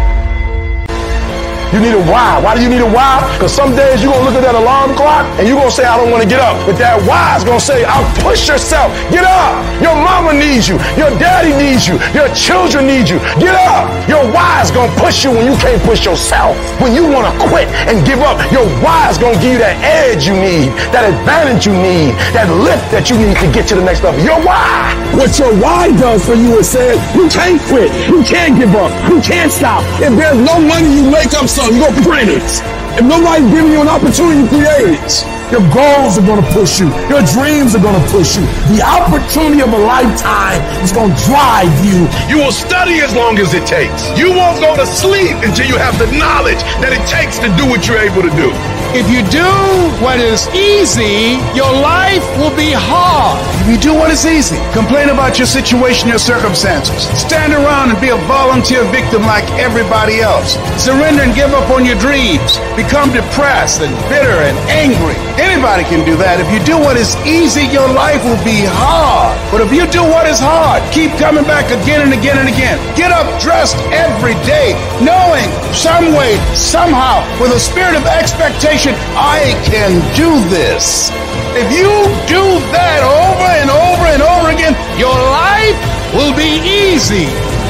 You 1.75 1.83
need 1.83 1.91
a 1.91 1.99
why. 2.07 2.39
Why 2.39 2.55
do 2.55 2.63
you 2.63 2.71
need 2.71 2.79
a 2.79 2.87
why? 2.87 3.19
Because 3.35 3.51
some 3.51 3.75
days 3.75 3.99
you're 3.99 4.07
going 4.07 4.23
to 4.23 4.31
look 4.31 4.39
at 4.39 4.47
that 4.47 4.55
alarm 4.55 4.95
clock 4.95 5.27
and 5.35 5.43
you're 5.43 5.59
going 5.59 5.67
to 5.67 5.75
say, 5.75 5.83
I 5.83 5.99
don't 5.99 6.07
want 6.07 6.23
to 6.23 6.29
get 6.29 6.39
up. 6.39 6.55
But 6.63 6.79
that 6.79 7.03
why 7.03 7.35
is 7.35 7.43
going 7.43 7.59
to 7.59 7.67
say, 7.67 7.83
I'll 7.83 8.07
push 8.23 8.47
yourself. 8.47 8.95
Get 9.11 9.27
up. 9.27 9.59
Your 9.83 9.91
mama 9.91 10.31
needs 10.31 10.71
you. 10.71 10.79
Your 10.95 11.11
daddy 11.19 11.51
needs 11.51 11.83
you. 11.83 11.99
Your 12.15 12.31
children 12.31 12.87
need 12.87 13.11
you. 13.11 13.19
Get 13.43 13.51
up. 13.67 13.91
Your 14.07 14.23
why 14.31 14.63
is 14.63 14.71
going 14.71 14.87
to 14.87 14.95
push 15.03 15.27
you 15.27 15.35
when 15.35 15.43
you 15.43 15.59
can't 15.59 15.83
push 15.83 16.07
yourself. 16.07 16.55
When 16.79 16.95
you 16.95 17.11
want 17.11 17.27
to 17.27 17.33
quit 17.51 17.67
and 17.91 17.99
give 18.07 18.23
up, 18.23 18.39
your 18.55 18.63
why 18.79 19.11
is 19.11 19.19
going 19.19 19.35
to 19.35 19.41
give 19.43 19.59
you 19.59 19.59
that 19.59 19.75
edge 19.83 20.23
you 20.23 20.35
need, 20.39 20.71
that 20.95 21.03
advantage 21.03 21.67
you 21.67 21.75
need, 21.75 22.15
that 22.31 22.47
lift 22.55 22.87
that 22.95 23.11
you 23.11 23.19
need 23.19 23.35
to 23.43 23.51
get 23.51 23.67
to 23.67 23.75
the 23.75 23.83
next 23.83 23.99
level. 23.99 24.23
Your 24.23 24.39
why. 24.47 24.95
What 25.11 25.35
your 25.35 25.51
why 25.59 25.91
does 25.99 26.23
for 26.23 26.39
you 26.39 26.55
is 26.63 26.71
says, 26.71 26.95
you 27.11 27.27
can't 27.27 27.59
quit. 27.67 27.91
You 28.07 28.23
can't 28.23 28.55
give 28.55 28.71
up. 28.79 28.95
You 29.11 29.19
can't 29.19 29.51
stop. 29.51 29.83
If 29.99 30.15
there's 30.15 30.39
no 30.39 30.55
money, 30.63 30.87
you 30.87 31.11
make 31.11 31.35
up 31.35 31.51
something. 31.51 31.64
You 31.65 31.71
go 31.79 31.91
print 32.03 32.29
it. 32.29 32.84
If 32.95 33.03
nobody's 33.03 33.51
giving 33.51 33.73
you 33.73 33.81
an 33.81 33.89
opportunity, 33.89 34.39
you 34.39 34.47
create 34.47 34.95
it. 34.95 35.11
Your 35.51 35.61
goals 35.69 36.17
are 36.17 36.25
going 36.25 36.41
to 36.41 36.49
push 36.55 36.79
you. 36.79 36.87
Your 37.11 37.21
dreams 37.35 37.75
are 37.75 37.83
going 37.83 37.93
to 37.93 38.07
push 38.09 38.35
you. 38.35 38.41
The 38.71 38.81
opportunity 38.81 39.61
of 39.61 39.69
a 39.69 39.77
lifetime 39.77 40.63
is 40.81 40.91
going 40.91 41.13
to 41.13 41.19
drive 41.27 41.69
you. 41.85 42.07
You 42.31 42.41
will 42.41 42.55
study 42.55 43.03
as 43.05 43.13
long 43.13 43.37
as 43.37 43.53
it 43.53 43.67
takes. 43.67 44.09
You 44.17 44.31
won't 44.31 44.59
go 44.59 44.75
to 44.75 44.87
sleep 44.87 45.35
until 45.43 45.67
you 45.67 45.77
have 45.77 45.99
the 45.99 46.07
knowledge 46.17 46.63
that 46.81 46.95
it 46.95 47.03
takes 47.05 47.37
to 47.43 47.51
do 47.59 47.69
what 47.69 47.85
you're 47.85 48.01
able 48.01 48.23
to 48.23 48.33
do. 48.33 48.49
If 48.95 49.11
you 49.11 49.27
do 49.27 49.51
what 49.99 50.23
is 50.23 50.47
easy, 50.55 51.35
your 51.51 51.67
life 51.67 52.23
will 52.39 52.55
be 52.55 52.71
hard. 52.71 53.35
If 53.59 53.67
you 53.67 53.77
do 53.77 53.93
what 53.93 54.09
is 54.09 54.25
easy, 54.25 54.55
complain 54.71 55.11
about 55.11 55.37
your 55.37 55.45
situation, 55.51 56.07
your 56.07 56.21
circumstances. 56.21 57.03
Stand 57.11 57.51
around 57.51 57.91
and 57.91 57.99
be 57.99 58.09
a 58.09 58.19
volunteer 58.23 58.87
victim 58.95 59.21
like 59.27 59.43
everybody 59.59 60.23
else. 60.23 60.55
Surrender 60.79 61.27
and 61.27 61.35
give 61.35 61.51
up 61.51 61.69
on 61.69 61.83
your 61.83 61.99
dreams. 61.99 62.55
Become 62.85 63.17
depressed 63.17 63.81
and 63.81 63.89
bitter 64.13 64.45
and 64.45 64.53
angry. 64.69 65.17
Anybody 65.41 65.81
can 65.89 66.05
do 66.05 66.13
that. 66.21 66.37
If 66.37 66.45
you 66.53 66.61
do 66.61 66.77
what 66.77 67.01
is 67.01 67.17
easy, 67.25 67.65
your 67.73 67.89
life 67.89 68.21
will 68.21 68.37
be 68.45 68.61
hard. 68.61 69.33
But 69.49 69.65
if 69.65 69.73
you 69.73 69.89
do 69.89 70.05
what 70.05 70.29
is 70.29 70.37
hard, 70.37 70.85
keep 70.93 71.09
coming 71.17 71.43
back 71.49 71.73
again 71.73 72.05
and 72.05 72.13
again 72.13 72.37
and 72.37 72.45
again. 72.45 72.77
Get 72.93 73.09
up 73.09 73.25
dressed 73.41 73.73
every 73.89 74.37
day, 74.45 74.77
knowing 75.01 75.49
some 75.73 76.13
way, 76.13 76.37
somehow, 76.53 77.25
with 77.41 77.57
a 77.57 77.59
spirit 77.59 77.97
of 77.97 78.05
expectation, 78.05 78.93
I 79.17 79.57
can 79.65 79.97
do 80.13 80.29
this. 80.53 81.09
If 81.57 81.65
you 81.73 81.89
do 82.29 82.45
that 82.69 83.01
over 83.01 83.49
and 83.49 83.69
over 83.73 84.05
and 84.13 84.21
over 84.21 84.47
again, 84.53 84.77
your 84.93 85.17
life 85.17 85.73
will 86.13 86.37
be 86.37 86.61
easy. 86.61 87.25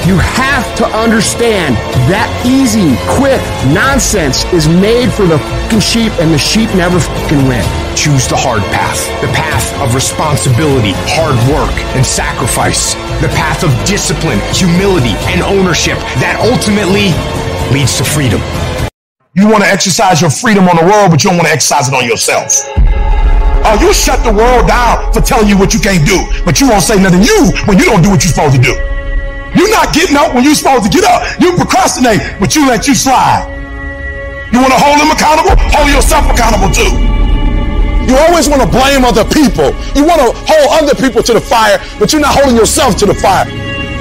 You 0.05 0.21
have 0.21 0.69
to 0.77 0.85
understand 0.93 1.73
that 2.13 2.29
easy, 2.45 2.93
quick 3.17 3.41
nonsense 3.73 4.45
is 4.53 4.69
made 4.69 5.09
for 5.09 5.25
the 5.25 5.41
fucking 5.41 5.81
sheep, 5.81 6.13
and 6.21 6.29
the 6.29 6.37
sheep 6.37 6.69
never 6.77 7.01
fucking 7.01 7.49
win. 7.49 7.65
Choose 7.97 8.29
the 8.29 8.37
hard 8.37 8.61
path, 8.69 9.01
the 9.25 9.33
path 9.33 9.65
of 9.81 9.97
responsibility, 9.97 10.93
hard 11.09 11.33
work, 11.49 11.73
and 11.97 12.05
sacrifice, 12.05 12.93
the 13.17 13.33
path 13.33 13.65
of 13.65 13.73
discipline, 13.81 14.37
humility, 14.53 15.17
and 15.33 15.41
ownership 15.41 15.97
that 16.21 16.37
ultimately 16.37 17.09
leads 17.73 17.97
to 17.97 18.05
freedom. 18.05 18.37
You 19.33 19.49
want 19.49 19.65
to 19.65 19.69
exercise 19.73 20.21
your 20.21 20.29
freedom 20.29 20.69
on 20.69 20.77
the 20.77 20.85
world, 20.85 21.09
but 21.09 21.25
you 21.25 21.33
don't 21.33 21.41
want 21.41 21.49
to 21.49 21.55
exercise 21.57 21.89
it 21.89 21.97
on 21.97 22.05
yourself. 22.05 22.61
Oh, 23.65 23.73
you 23.81 23.89
shut 23.89 24.21
the 24.21 24.29
world 24.29 24.69
down 24.69 25.09
for 25.09 25.25
telling 25.25 25.49
you 25.49 25.57
what 25.57 25.73
you 25.73 25.81
can't 25.81 26.05
do, 26.05 26.21
but 26.45 26.61
you 26.61 26.69
won't 26.69 26.85
say 26.85 27.01
nothing 27.01 27.25
you 27.25 27.49
when 27.65 27.81
you 27.81 27.89
don't 27.89 28.05
do 28.05 28.13
what 28.13 28.21
you're 28.21 28.29
supposed 28.29 28.53
to 28.53 28.61
do. 28.61 28.77
You're 29.55 29.71
not 29.71 29.93
getting 29.95 30.15
up 30.15 30.35
when 30.35 30.43
you're 30.43 30.55
supposed 30.55 30.83
to 30.83 30.91
get 30.91 31.03
up. 31.07 31.23
You 31.39 31.55
procrastinate, 31.55 32.19
but 32.39 32.55
you 32.55 32.67
let 32.67 32.87
you 32.87 32.95
slide. 32.95 33.47
You 34.51 34.59
want 34.59 34.71
to 34.71 34.79
hold 34.79 34.99
them 34.99 35.11
accountable? 35.11 35.55
Hold 35.71 35.89
yourself 35.89 36.29
accountable 36.29 36.69
too. 36.71 36.91
You 38.05 38.15
always 38.27 38.47
want 38.47 38.61
to 38.61 38.69
blame 38.69 39.03
other 39.03 39.25
people. 39.25 39.73
You 39.95 40.05
want 40.05 40.21
to 40.21 40.29
hold 40.45 40.83
other 40.83 40.93
people 40.93 41.23
to 41.23 41.33
the 41.33 41.41
fire, 41.41 41.79
but 41.99 42.13
you're 42.13 42.21
not 42.21 42.35
holding 42.35 42.55
yourself 42.55 42.95
to 42.97 43.05
the 43.05 43.15
fire. 43.15 43.45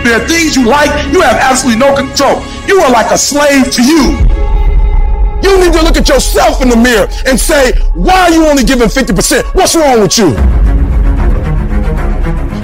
There 0.05 0.21
are 0.21 0.29
things 0.29 0.55
you 0.55 0.67
like, 0.67 0.91
you 1.13 1.23
have 1.23 1.41
absolutely 1.41 1.81
no 1.81 1.97
control. 1.97 2.45
You 2.69 2.81
are 2.81 2.91
like 2.91 3.11
a 3.11 3.17
slave 3.17 3.73
to 3.73 3.83
you. 3.83 4.19
You 5.43 5.61
need 5.61 5.73
to 5.73 5.83
look 5.83 5.97
at 5.97 6.09
yourself 6.09 6.61
in 6.63 6.69
the 6.69 6.77
mirror 6.77 7.09
and 7.27 7.41
say, 7.41 7.73
why 7.95 8.29
are 8.29 8.31
you 8.31 8.47
only 8.47 8.65
giving 8.65 8.89
50%? 8.89 9.55
What's 9.55 9.75
wrong 9.75 10.01
with 10.01 10.19
you? 10.19 10.37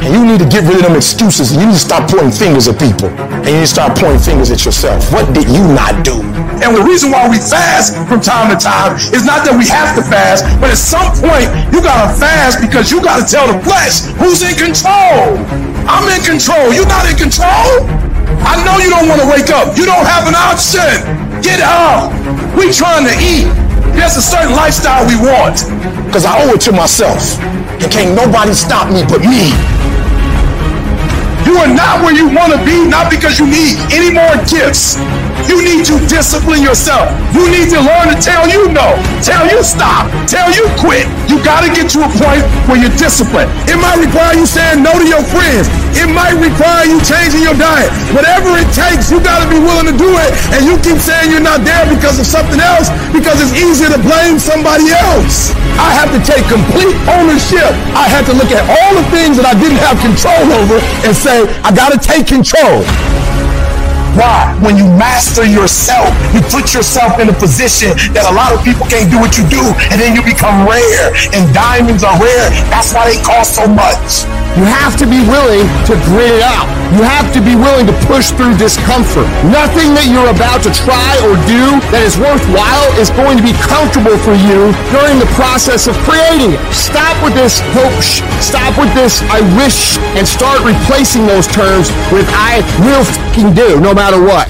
Need 0.09 0.41
to 0.41 0.49
get 0.49 0.65
rid 0.65 0.81
of 0.81 0.89
them 0.89 0.97
excuses. 0.97 1.53
And 1.53 1.61
you 1.61 1.67
need 1.69 1.77
to 1.77 1.85
stop 1.85 2.09
pointing 2.09 2.33
fingers 2.33 2.69
at 2.69 2.81
people. 2.81 3.13
And 3.13 3.47
you 3.47 3.61
need 3.61 3.69
to 3.69 3.75
start 3.75 3.99
pointing 3.99 4.23
fingers 4.23 4.51
at 4.51 4.65
yourself. 4.65 5.13
What 5.13 5.29
did 5.35 5.51
you 5.51 5.61
not 5.77 6.05
do? 6.07 6.23
And 6.65 6.77
the 6.77 6.85
reason 6.85 7.11
why 7.11 7.29
we 7.29 7.37
fast 7.37 7.97
from 8.09 8.21
time 8.21 8.53
to 8.53 8.57
time 8.57 8.97
is 9.13 9.25
not 9.25 9.45
that 9.49 9.57
we 9.57 9.69
have 9.69 9.97
to 9.97 10.05
fast, 10.05 10.45
but 10.61 10.69
at 10.73 10.81
some 10.81 11.09
point 11.17 11.49
you 11.73 11.81
gotta 11.81 12.13
fast 12.13 12.61
because 12.61 12.93
you 12.93 13.01
gotta 13.01 13.25
tell 13.25 13.49
the 13.49 13.57
flesh 13.65 14.05
who's 14.21 14.45
in 14.45 14.57
control. 14.57 15.41
I'm 15.89 16.05
in 16.13 16.21
control. 16.21 16.73
You're 16.73 16.89
not 16.89 17.09
in 17.09 17.17
control. 17.17 17.85
I 18.45 18.61
know 18.65 18.79
you 18.79 18.89
don't 18.93 19.09
want 19.09 19.21
to 19.21 19.29
wake 19.29 19.51
up. 19.51 19.77
You 19.77 19.85
don't 19.85 20.07
have 20.07 20.29
an 20.29 20.37
option. 20.37 20.89
Get 21.43 21.61
up. 21.61 22.13
We 22.57 22.73
trying 22.73 23.05
to 23.09 23.15
eat. 23.19 23.49
There's 23.97 24.17
a 24.17 24.23
certain 24.23 24.53
lifestyle 24.53 25.05
we 25.09 25.17
want. 25.17 25.67
Because 26.07 26.25
I 26.25 26.41
owe 26.45 26.55
it 26.55 26.61
to 26.69 26.73
myself. 26.73 27.41
And 27.81 27.91
can't 27.91 28.15
nobody 28.15 28.55
stop 28.55 28.93
me 28.93 29.03
but 29.09 29.21
me. 29.21 29.53
You 31.47 31.57
are 31.57 31.73
not 31.73 32.03
where 32.03 32.15
you 32.15 32.29
want 32.29 32.53
to 32.53 32.61
be, 32.65 32.87
not 32.87 33.11
because 33.11 33.39
you 33.39 33.47
need 33.47 33.79
any 33.93 34.13
more 34.13 34.35
gifts. 34.47 34.97
You 35.49 35.63
need 35.65 35.87
to 35.89 35.97
discipline 36.11 36.61
yourself. 36.61 37.09
You 37.33 37.47
need 37.49 37.71
to 37.73 37.81
learn 37.81 38.13
to 38.13 38.19
tell 38.21 38.45
you 38.51 38.69
no, 38.75 38.99
tell 39.25 39.47
you 39.49 39.63
stop, 39.63 40.11
tell 40.27 40.51
you 40.53 40.67
quit. 40.77 41.07
You 41.31 41.41
got 41.47 41.63
to 41.65 41.71
get 41.71 41.89
to 41.97 42.05
a 42.05 42.11
point 42.21 42.43
where 42.69 42.77
you're 42.77 42.97
disciplined. 43.01 43.49
It 43.71 43.79
might 43.79 43.97
require 44.03 44.37
you 44.37 44.45
saying 44.45 44.83
no 44.83 44.93
to 44.93 45.07
your 45.07 45.23
friends. 45.31 45.71
It 45.97 46.11
might 46.11 46.37
require 46.39 46.87
you 46.87 46.99
changing 47.03 47.43
your 47.43 47.57
diet. 47.57 47.91
Whatever 48.15 48.59
it 48.59 48.69
takes, 48.75 49.11
you 49.11 49.19
got 49.23 49.43
to 49.43 49.49
be 49.51 49.59
willing 49.59 49.87
to 49.91 49.97
do 49.97 50.11
it. 50.21 50.31
And 50.55 50.67
you 50.67 50.79
keep 50.83 50.99
saying 50.99 51.31
you're 51.31 51.45
not 51.45 51.63
there 51.67 51.83
because 51.89 52.19
of 52.19 52.27
something 52.27 52.61
else 52.61 52.91
because 53.11 53.39
it's 53.43 53.55
easier 53.55 53.91
to 53.91 54.01
blame 54.03 54.39
somebody 54.39 54.91
else. 54.91 55.55
I 55.79 55.95
have 55.97 56.11
to 56.15 56.21
take 56.23 56.45
complete 56.47 56.95
ownership. 57.11 57.71
I 57.97 58.07
had 58.07 58.27
to 58.31 58.35
look 58.35 58.51
at 58.53 58.63
all 58.67 58.93
the 58.95 59.07
things 59.11 59.39
that 59.41 59.47
I 59.47 59.55
didn't 59.59 59.81
have 59.83 59.99
control 60.03 60.47
over 60.63 60.79
and 61.07 61.13
say, 61.15 61.47
I 61.65 61.73
got 61.73 61.91
to 61.95 61.99
take 61.99 62.27
control. 62.27 62.85
Why? 64.19 64.51
When 64.61 64.77
you 64.77 64.87
master 64.99 65.47
yourself, 65.47 66.11
you 66.35 66.43
put 66.51 66.75
yourself 66.75 67.19
in 67.23 67.29
a 67.31 67.37
position 67.37 67.95
that 68.11 68.27
a 68.27 68.35
lot 68.35 68.51
of 68.51 68.63
people 68.67 68.87
can't 68.91 69.11
do 69.11 69.19
what 69.23 69.39
you 69.39 69.47
do, 69.47 69.63
and 69.91 69.97
then 70.01 70.19
you 70.19 70.23
become 70.27 70.67
rare. 70.67 71.15
And 71.31 71.47
diamonds 71.55 72.03
are 72.03 72.19
rare. 72.19 72.51
That's 72.69 72.91
why 72.93 73.07
they 73.07 73.21
cost 73.23 73.55
so 73.55 73.71
much. 73.71 74.27
You 74.59 74.67
have 74.67 74.99
to 74.99 75.07
be 75.07 75.23
willing 75.31 75.63
to 75.87 75.95
grit 76.11 76.35
it 76.35 76.43
out. 76.43 76.67
You 76.91 77.07
have 77.07 77.31
to 77.39 77.41
be 77.41 77.55
willing 77.55 77.87
to 77.87 77.95
push 78.11 78.35
through 78.35 78.59
discomfort. 78.59 79.31
Nothing 79.47 79.95
that 79.95 80.11
you're 80.11 80.27
about 80.27 80.67
to 80.67 80.75
try 80.75 81.15
or 81.23 81.39
do 81.47 81.79
that 81.95 82.03
is 82.03 82.19
worthwhile 82.19 82.91
is 82.99 83.15
going 83.15 83.39
to 83.39 83.47
be 83.47 83.55
comfortable 83.63 84.19
for 84.19 84.35
you 84.35 84.75
during 84.91 85.23
the 85.23 85.31
process 85.39 85.87
of 85.87 85.95
creating 86.03 86.59
it. 86.59 86.61
Stop 86.75 87.15
with 87.23 87.39
this 87.39 87.63
hope, 87.71 87.95
sh- 88.03 88.27
stop 88.43 88.75
with 88.75 88.91
this 88.91 89.23
I 89.31 89.39
wish, 89.55 90.03
and 90.19 90.27
start 90.27 90.67
replacing 90.67 91.31
those 91.31 91.47
terms 91.47 91.95
with 92.11 92.27
I 92.35 92.59
will 92.83 93.07
fucking 93.07 93.55
do, 93.55 93.79
no 93.79 93.95
matter 94.01 94.25
what. 94.25 94.49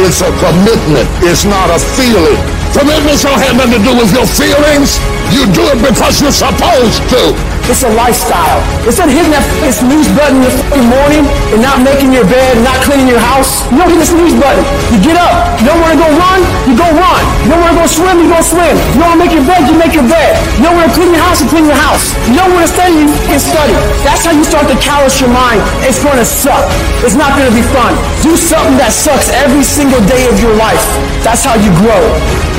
It's 0.00 0.24
a 0.24 0.32
commitment. 0.40 1.04
It's 1.20 1.44
not 1.44 1.68
a 1.68 1.76
feeling. 1.76 2.40
Commitments 2.72 3.20
don't 3.20 3.36
have 3.36 3.52
nothing 3.60 3.76
to 3.76 3.84
do 3.84 3.92
with 3.92 4.08
your 4.16 4.24
feelings. 4.24 4.96
You 5.32 5.48
do 5.52 5.64
it 5.72 5.80
because 5.80 6.20
you're 6.20 6.34
supposed 6.34 7.00
to. 7.14 7.32
It's 7.64 7.80
a 7.80 7.88
lifestyle. 7.96 8.60
Instead 8.84 9.08
of 9.08 9.16
hitting 9.16 9.32
that 9.32 9.40
f***ing 9.40 9.72
snooze 9.72 10.10
button 10.12 10.36
in 10.44 10.52
the 10.52 10.84
morning 10.84 11.24
and 11.48 11.64
not 11.64 11.80
making 11.80 12.12
your 12.12 12.28
bed, 12.28 12.60
not 12.60 12.76
cleaning 12.84 13.08
your 13.08 13.22
house, 13.32 13.64
you 13.72 13.80
don't 13.80 13.88
hit 13.88 14.04
the 14.04 14.04
snooze 14.04 14.36
button. 14.36 14.60
You 14.92 15.00
get 15.00 15.16
up. 15.16 15.32
You 15.64 15.72
don't 15.72 15.80
want 15.80 15.96
to 15.96 16.00
go 16.04 16.08
run, 16.12 16.40
you 16.68 16.76
go 16.76 16.84
run. 16.92 17.22
You 17.40 17.56
don't 17.56 17.64
want 17.64 17.72
to 17.72 17.78
go 17.80 17.86
swim, 17.88 18.16
you 18.20 18.28
go 18.28 18.40
swim. 18.44 18.76
You 18.92 19.00
don't 19.00 19.16
want 19.16 19.16
to 19.16 19.22
make 19.24 19.32
your 19.32 19.46
bed, 19.48 19.64
you 19.64 19.76
make 19.80 19.96
your 19.96 20.04
bed. 20.04 20.36
You 20.60 20.68
don't 20.68 20.76
want 20.76 20.92
to 20.92 20.94
clean 20.94 21.08
your 21.16 21.24
house, 21.24 21.40
you 21.40 21.48
clean 21.48 21.64
your 21.64 21.80
house. 21.80 22.12
You 22.28 22.36
don't 22.36 22.52
want 22.52 22.68
to 22.68 22.72
study, 22.76 22.92
you 23.00 23.08
f***ing 23.08 23.40
study. 23.40 23.76
That's 24.04 24.28
how 24.28 24.36
you 24.36 24.44
start 24.44 24.68
to 24.68 24.76
callous 24.84 25.16
your 25.24 25.32
mind. 25.32 25.64
It's 25.88 26.04
going 26.04 26.20
to 26.20 26.28
suck. 26.28 26.68
It's 27.00 27.16
not 27.16 27.32
going 27.32 27.48
to 27.48 27.56
be 27.56 27.64
fun. 27.72 27.96
Do 28.20 28.36
something 28.36 28.76
that 28.76 28.92
sucks 28.92 29.32
every 29.40 29.64
single 29.64 30.04
day 30.04 30.28
of 30.28 30.36
your 30.36 30.52
life. 30.60 30.84
That's 31.24 31.48
how 31.48 31.56
you 31.56 31.72
grow. 31.80 32.04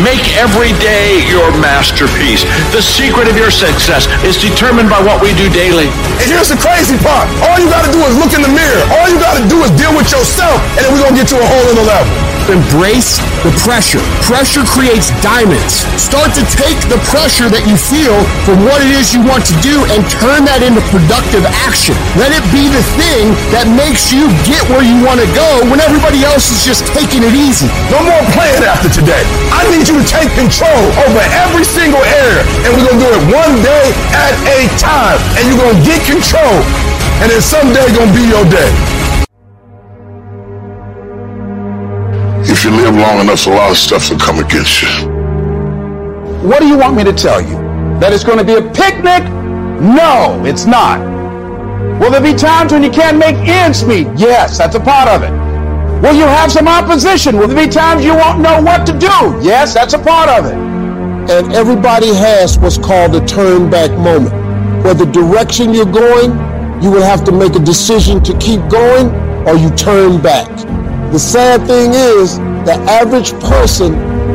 Make 0.01 0.25
every 0.41 0.73
day 0.81 1.21
your 1.29 1.53
masterpiece. 1.61 2.41
The 2.71 2.81
secret 2.81 3.27
of 3.27 3.35
your 3.35 3.51
success 3.51 4.07
is 4.23 4.35
determined 4.35 4.89
by 4.89 4.99
what 4.99 5.23
we 5.23 5.31
do 5.35 5.47
daily. 5.51 5.87
And 6.19 6.27
here's 6.27 6.51
the 6.51 6.59
crazy 6.59 6.99
part. 6.99 7.27
All 7.47 7.59
you 7.59 7.67
gotta 7.71 7.91
do 7.91 7.99
is 8.03 8.15
look 8.19 8.35
in 8.35 8.43
the 8.43 8.51
mirror. 8.51 8.83
All 8.99 9.07
you 9.07 9.19
gotta 9.19 9.43
do 9.47 9.63
is 9.63 9.71
deal 9.79 9.95
with 9.95 10.11
yourself, 10.11 10.59
and 10.75 10.83
then 10.83 10.91
we're 10.91 11.03
gonna 11.03 11.15
get 11.15 11.27
to 11.31 11.39
a 11.39 11.47
whole 11.47 11.65
other 11.71 11.87
level. 11.87 12.34
Embrace 12.45 13.17
the 13.41 13.49
pressure. 13.65 13.97
Pressure 14.21 14.61
creates 14.69 15.09
diamonds. 15.25 15.81
Start 15.97 16.29
to 16.37 16.45
take 16.53 16.77
the 16.93 17.01
pressure 17.09 17.49
that 17.49 17.65
you 17.65 17.73
feel 17.73 18.13
from 18.45 18.61
what 18.61 18.85
it 18.85 18.93
is 18.93 19.17
you 19.17 19.25
want 19.25 19.41
to 19.49 19.55
do 19.65 19.81
and 19.89 20.05
turn 20.21 20.45
that 20.45 20.61
into 20.61 20.77
productive 20.93 21.41
action. 21.65 21.97
Let 22.13 22.29
it 22.37 22.45
be 22.53 22.69
the 22.69 22.85
thing 23.01 23.33
that 23.49 23.65
makes 23.65 24.13
you 24.13 24.29
get 24.45 24.61
where 24.69 24.85
you 24.85 24.93
want 25.01 25.25
to 25.25 25.29
go 25.33 25.65
when 25.73 25.81
everybody 25.81 26.21
else 26.21 26.53
is 26.53 26.61
just 26.61 26.85
taking 26.93 27.25
it 27.25 27.33
easy. 27.33 27.65
No 27.89 28.05
more 28.05 28.21
playing 28.37 28.61
after 28.61 28.93
today. 28.93 29.25
I 29.49 29.65
need 29.73 29.89
you 29.89 29.97
to 29.97 30.05
take 30.05 30.29
control 30.37 30.85
over 31.01 31.21
every 31.49 31.65
single 31.65 32.05
area, 32.05 32.45
and 32.61 32.77
we're 32.77 32.85
gonna 32.85 33.01
do 33.01 33.09
it 33.09 33.23
one 33.33 33.57
day 33.65 33.89
at 34.13 34.37
a 34.53 34.69
time. 34.77 35.17
And 35.41 35.49
you're 35.49 35.57
gonna 35.57 35.81
get 35.81 35.97
control, 36.05 36.61
and 37.25 37.33
then 37.33 37.41
someday 37.41 37.89
gonna 37.89 38.13
be 38.13 38.29
your 38.29 38.45
day. 38.53 38.94
You 42.65 42.71
live 42.71 42.95
long 42.95 43.19
enough, 43.19 43.45
a 43.45 43.49
lot 43.51 43.69
of 43.69 43.77
stuff 43.77 44.09
will 44.09 44.17
come 44.17 44.39
against 44.39 44.81
you. 44.81 44.89
What 46.41 46.59
do 46.59 46.67
you 46.67 46.77
want 46.77 46.97
me 46.97 47.03
to 47.03 47.13
tell 47.13 47.39
you? 47.39 47.55
That 47.99 48.11
it's 48.11 48.23
going 48.23 48.39
to 48.39 48.43
be 48.43 48.55
a 48.55 48.61
picnic? 48.73 49.23
No, 49.79 50.43
it's 50.43 50.65
not. 50.65 50.99
Will 51.99 52.09
there 52.09 52.21
be 52.21 52.33
times 52.33 52.73
when 52.73 52.81
you 52.81 52.89
can't 52.89 53.17
make 53.17 53.35
ends 53.35 53.85
meet? 53.85 54.07
Yes, 54.17 54.57
that's 54.57 54.73
a 54.73 54.79
part 54.79 55.07
of 55.07 55.21
it. 55.21 55.29
Will 56.01 56.15
you 56.15 56.25
have 56.25 56.51
some 56.51 56.67
opposition? 56.67 57.37
Will 57.37 57.47
there 57.47 57.67
be 57.67 57.71
times 57.71 58.03
you 58.03 58.15
won't 58.15 58.41
know 58.41 58.59
what 58.61 58.85
to 58.87 58.93
do? 58.97 59.15
Yes, 59.45 59.75
that's 59.75 59.93
a 59.93 59.99
part 59.99 60.29
of 60.29 60.45
it. 60.45 60.55
And 61.29 61.53
everybody 61.53 62.13
has 62.15 62.57
what's 62.57 62.79
called 62.79 63.15
a 63.15 63.25
turn 63.27 63.69
back 63.69 63.91
moment. 63.91 64.33
Where 64.83 64.95
the 64.95 65.05
direction 65.05 65.71
you're 65.71 65.85
going, 65.85 66.31
you 66.81 66.89
will 66.89 67.03
have 67.03 67.23
to 67.25 67.31
make 67.31 67.55
a 67.55 67.59
decision 67.59 68.23
to 68.23 68.35
keep 68.39 68.59
going 68.69 69.09
or 69.47 69.55
you 69.55 69.69
turn 69.75 70.19
back. 70.19 70.49
The 71.11 71.19
sad 71.19 71.65
thing 71.67 71.91
is, 71.93 72.39
the 72.65 72.73
average 72.89 73.31
person 73.41 73.93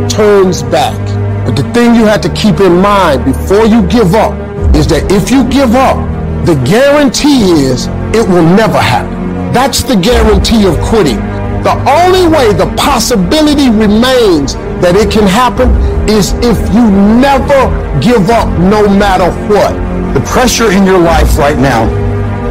turns 0.09 0.63
back. 0.63 0.97
But 1.45 1.57
the 1.57 1.67
thing 1.75 1.97
you 1.97 2.05
have 2.05 2.21
to 2.21 2.33
keep 2.33 2.61
in 2.61 2.81
mind 2.81 3.25
before 3.25 3.67
you 3.67 3.83
give 3.89 4.15
up 4.15 4.33
is 4.77 4.87
that 4.87 5.11
if 5.11 5.33
you 5.33 5.43
give 5.51 5.75
up, 5.75 5.99
the 6.47 6.55
guarantee 6.65 7.51
is 7.67 7.89
it 8.15 8.23
will 8.29 8.47
never 8.55 8.79
happen. 8.79 9.53
That's 9.53 9.83
the 9.83 9.97
guarantee 9.97 10.65
of 10.69 10.79
quitting. 10.79 11.19
The 11.67 11.75
only 11.91 12.31
way 12.31 12.53
the 12.53 12.73
possibility 12.79 13.69
remains 13.69 14.55
that 14.79 14.95
it 14.95 15.11
can 15.11 15.27
happen 15.27 15.69
is 16.09 16.33
if 16.39 16.57
you 16.73 16.87
never 17.19 17.67
give 18.01 18.31
up 18.31 18.47
no 18.63 18.87
matter 18.87 19.29
what. 19.51 19.75
The 20.15 20.21
pressure 20.21 20.71
in 20.71 20.87
your 20.87 21.01
life 21.01 21.37
right 21.37 21.59
now 21.59 21.87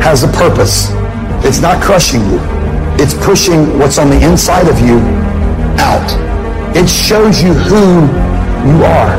has 0.04 0.24
a 0.24 0.28
purpose. 0.28 0.92
It's 1.48 1.62
not 1.62 1.82
crushing 1.82 2.20
you. 2.28 2.40
It's 3.00 3.14
pushing 3.14 3.80
what's 3.80 3.98
on 3.98 4.10
the 4.10 4.22
inside 4.22 4.68
of 4.68 4.78
you 4.82 5.19
out. 5.80 6.06
It 6.76 6.88
shows 6.88 7.42
you 7.42 7.54
who 7.54 8.06
you 8.68 8.78
are. 8.84 9.16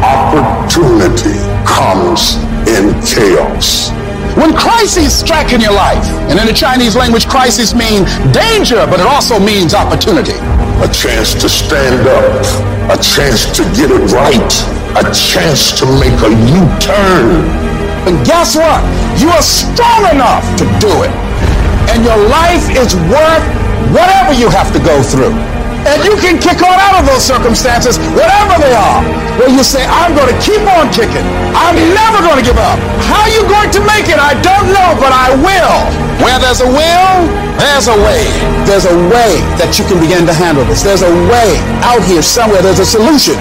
Opportunity 0.00 1.36
comes 1.66 2.38
in 2.70 2.94
chaos. 3.02 3.90
When 4.36 4.54
crises 4.54 5.12
strike 5.12 5.52
in 5.52 5.60
your 5.60 5.72
life, 5.72 6.04
and 6.30 6.38
in 6.38 6.46
the 6.46 6.52
Chinese 6.52 6.94
language, 6.94 7.26
crisis 7.26 7.74
means 7.74 8.06
danger, 8.32 8.86
but 8.86 9.00
it 9.00 9.06
also 9.06 9.40
means 9.40 9.74
opportunity. 9.74 10.36
A 10.84 10.88
chance 10.92 11.32
to 11.40 11.48
stand 11.48 12.06
up, 12.06 12.44
a 12.92 13.00
chance 13.02 13.48
to 13.56 13.64
get 13.72 13.90
it 13.90 14.12
right, 14.12 14.52
a 14.96 15.04
chance 15.12 15.72
to 15.80 15.86
make 15.98 16.16
a 16.20 16.30
U-turn. 16.30 17.48
And 18.06 18.24
guess 18.24 18.54
what? 18.54 18.84
You 19.18 19.28
are 19.30 19.42
strong 19.42 20.04
enough 20.14 20.44
to 20.60 20.64
do 20.78 20.92
it. 21.02 21.12
And 21.90 22.04
your 22.04 22.20
life 22.28 22.68
is 22.76 22.94
worth 23.08 23.44
whatever 23.90 24.32
you 24.34 24.48
have 24.50 24.72
to 24.72 24.78
go 24.78 25.02
through. 25.02 25.55
And 25.86 26.02
you 26.02 26.18
can 26.18 26.42
kick 26.42 26.58
on 26.66 26.74
out 26.74 26.98
of 26.98 27.06
those 27.06 27.22
circumstances, 27.22 27.96
whatever 28.18 28.58
they 28.58 28.74
are, 28.74 29.00
where 29.38 29.46
you 29.46 29.62
say, 29.62 29.86
I'm 29.86 30.18
going 30.18 30.26
to 30.26 30.38
keep 30.42 30.60
on 30.66 30.90
kicking. 30.90 31.22
I'm 31.54 31.78
never 31.94 32.18
going 32.26 32.42
to 32.42 32.46
give 32.46 32.58
up. 32.58 32.78
How 33.06 33.22
are 33.22 33.32
you 33.32 33.46
going 33.46 33.70
to 33.70 33.80
make 33.86 34.10
it? 34.10 34.18
I 34.18 34.34
don't 34.42 34.66
know, 34.74 34.90
but 34.98 35.14
I 35.14 35.30
will. 35.38 35.78
Where 36.18 36.42
there's 36.42 36.58
a 36.58 36.66
will, 36.66 37.14
there's 37.54 37.86
a 37.86 37.96
way. 38.02 38.26
There's 38.66 38.88
a 38.88 38.96
way 39.14 39.38
that 39.62 39.78
you 39.78 39.86
can 39.86 40.02
begin 40.02 40.26
to 40.26 40.34
handle 40.34 40.66
this. 40.66 40.82
There's 40.82 41.06
a 41.06 41.14
way 41.30 41.54
out 41.86 42.02
here 42.02 42.24
somewhere. 42.24 42.66
There's 42.66 42.82
a 42.82 42.88
solution. 42.88 43.38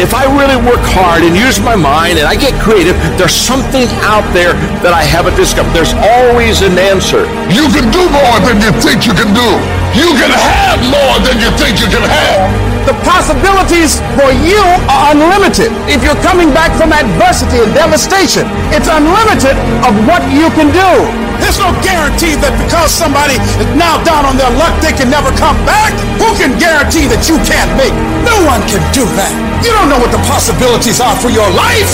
If 0.00 0.16
I 0.16 0.24
really 0.32 0.56
work 0.64 0.80
hard 0.96 1.22
and 1.22 1.36
use 1.36 1.60
my 1.60 1.76
mind 1.76 2.16
and 2.16 2.26
I 2.26 2.34
get 2.34 2.56
creative, 2.56 2.96
there's 3.20 3.36
something 3.36 3.84
out 4.08 4.24
there 4.32 4.56
that 4.80 4.96
I 4.96 5.04
haven't 5.04 5.36
discovered. 5.36 5.76
There's 5.76 5.92
always 5.94 6.64
an 6.64 6.80
answer. 6.80 7.28
You 7.52 7.68
can 7.68 7.92
do 7.92 8.02
more 8.08 8.38
than 8.48 8.58
you 8.64 8.72
think 8.80 9.04
you 9.04 9.12
can 9.12 9.30
do. 9.36 9.81
You 9.92 10.08
can 10.16 10.32
have 10.32 10.80
more 10.88 11.16
than 11.20 11.36
you 11.40 11.50
think 11.60 11.76
you 11.80 11.88
can 11.92 12.00
have. 12.04 12.48
the 12.88 12.96
possibilities 13.06 14.00
for 14.18 14.32
you 14.42 14.58
are 14.90 15.12
unlimited. 15.14 15.70
If 15.86 16.02
you're 16.02 16.18
coming 16.24 16.50
back 16.50 16.74
from 16.74 16.90
adversity 16.90 17.62
and 17.62 17.70
devastation, 17.76 18.48
it's 18.74 18.88
unlimited 18.90 19.54
of 19.86 19.92
what 20.08 20.24
you 20.32 20.50
can 20.58 20.72
do. 20.74 20.90
There's 21.38 21.58
no 21.62 21.70
guarantee 21.84 22.34
that 22.42 22.54
because 22.58 22.90
somebody 22.90 23.36
is 23.60 23.68
now 23.78 24.02
down 24.02 24.24
on 24.26 24.34
their 24.40 24.50
luck, 24.58 24.74
they 24.82 24.94
can 24.94 25.10
never 25.10 25.30
come 25.38 25.58
back. 25.68 25.92
Who 26.18 26.30
can 26.40 26.56
guarantee 26.58 27.06
that 27.12 27.28
you 27.30 27.36
can't 27.46 27.70
make? 27.78 27.94
No 28.26 28.34
one 28.48 28.62
can 28.66 28.82
do 28.96 29.04
that. 29.18 29.30
You 29.62 29.70
don't 29.76 29.90
know 29.92 30.00
what 30.00 30.10
the 30.10 30.22
possibilities 30.26 30.98
are 30.98 31.14
for 31.20 31.30
your 31.30 31.46
life. 31.54 31.92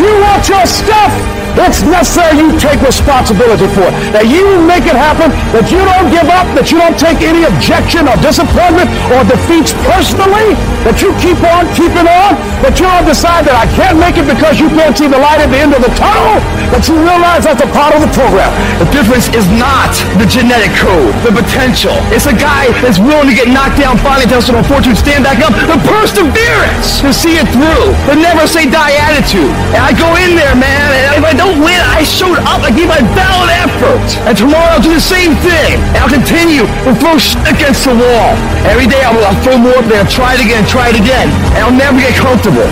You 0.00 0.08
want 0.22 0.46
your 0.48 0.64
stuff? 0.64 1.12
It's 1.58 1.82
necessary 1.82 2.38
you 2.38 2.54
take 2.54 2.78
responsibility 2.80 3.66
for 3.74 3.90
it. 3.90 3.94
That 4.14 4.30
you 4.30 4.62
make 4.62 4.86
it 4.86 4.94
happen, 4.94 5.34
that 5.50 5.66
you 5.74 5.82
don't 5.82 6.08
give 6.08 6.30
up, 6.30 6.46
that 6.54 6.70
you 6.70 6.78
don't 6.78 6.94
take 6.94 7.18
any 7.20 7.42
objection 7.42 8.06
or 8.06 8.14
disappointment 8.22 8.86
or 9.10 9.26
defeats 9.26 9.74
personally, 9.82 10.54
that 10.86 11.02
you 11.02 11.10
keep 11.18 11.38
on 11.42 11.66
keeping 11.74 12.06
on, 12.06 12.38
that 12.62 12.78
you 12.78 12.86
don't 12.86 13.06
decide 13.06 13.42
that 13.50 13.58
I 13.58 13.66
can't 13.74 13.98
make 13.98 14.14
it 14.14 14.26
because 14.30 14.62
you 14.62 14.70
can't 14.70 14.94
see 14.94 15.10
the 15.10 15.18
light 15.18 15.42
at 15.42 15.50
the 15.50 15.58
end 15.58 15.74
of 15.74 15.82
the 15.82 15.90
tunnel, 15.98 16.38
that 16.70 16.86
you 16.86 16.94
realize 16.94 17.42
that's 17.42 17.62
a 17.62 17.70
part 17.74 17.94
of 17.94 18.00
the 18.06 18.12
program. 18.14 18.50
The 18.78 18.88
difference 18.94 19.26
is 19.34 19.44
not 19.58 19.90
the 20.22 20.26
genetic 20.30 20.70
code, 20.78 21.12
the 21.26 21.34
potential. 21.34 21.94
It's 22.14 22.30
a 22.30 22.36
guy 22.36 22.70
that's 22.80 23.02
willing 23.02 23.28
to 23.28 23.36
get 23.36 23.50
knocked 23.50 23.82
down, 23.82 23.98
finally 23.98 24.30
tested 24.30 24.54
on 24.54 24.62
fortune, 24.64 24.94
stand 24.94 25.26
back 25.26 25.42
up, 25.42 25.52
the 25.66 25.78
perseverance 25.84 27.02
to 27.02 27.10
see 27.10 27.40
it 27.40 27.48
through, 27.50 27.92
the 28.06 28.14
never 28.14 28.46
say 28.46 28.68
die 28.70 28.94
attitude. 29.10 29.50
And 29.74 29.82
I 29.82 29.90
go 29.94 30.08
in 30.22 30.38
there, 30.38 30.54
man, 30.54 31.18
and 31.18 31.24
I 31.24 31.34
don't 31.34 31.47
win, 31.56 31.80
I 31.80 32.04
showed 32.04 32.38
up, 32.44 32.60
I 32.60 32.70
gave 32.70 32.88
my 32.88 33.00
valid 33.16 33.50
effort. 33.64 34.04
And 34.28 34.36
tomorrow 34.36 34.76
I'll 34.76 34.84
do 34.84 34.92
the 34.92 35.00
same 35.00 35.32
thing. 35.40 35.80
And 35.94 36.00
I'll 36.04 36.12
continue 36.12 36.68
to 36.84 36.90
throw 37.00 37.16
shit 37.16 37.40
against 37.48 37.84
the 37.88 37.94
wall. 37.96 38.32
Every 38.68 38.86
day 38.86 39.00
I'll, 39.00 39.16
I'll 39.24 39.40
throw 39.40 39.56
more 39.56 39.76
up 39.78 39.88
there, 39.88 40.04
try 40.04 40.34
it 40.34 40.42
again, 40.44 40.66
try 40.68 40.90
it 40.90 40.98
again. 40.98 41.28
And 41.56 41.64
I'll 41.64 41.78
never 41.78 41.98
get 42.00 42.12
comfortable. 42.18 42.68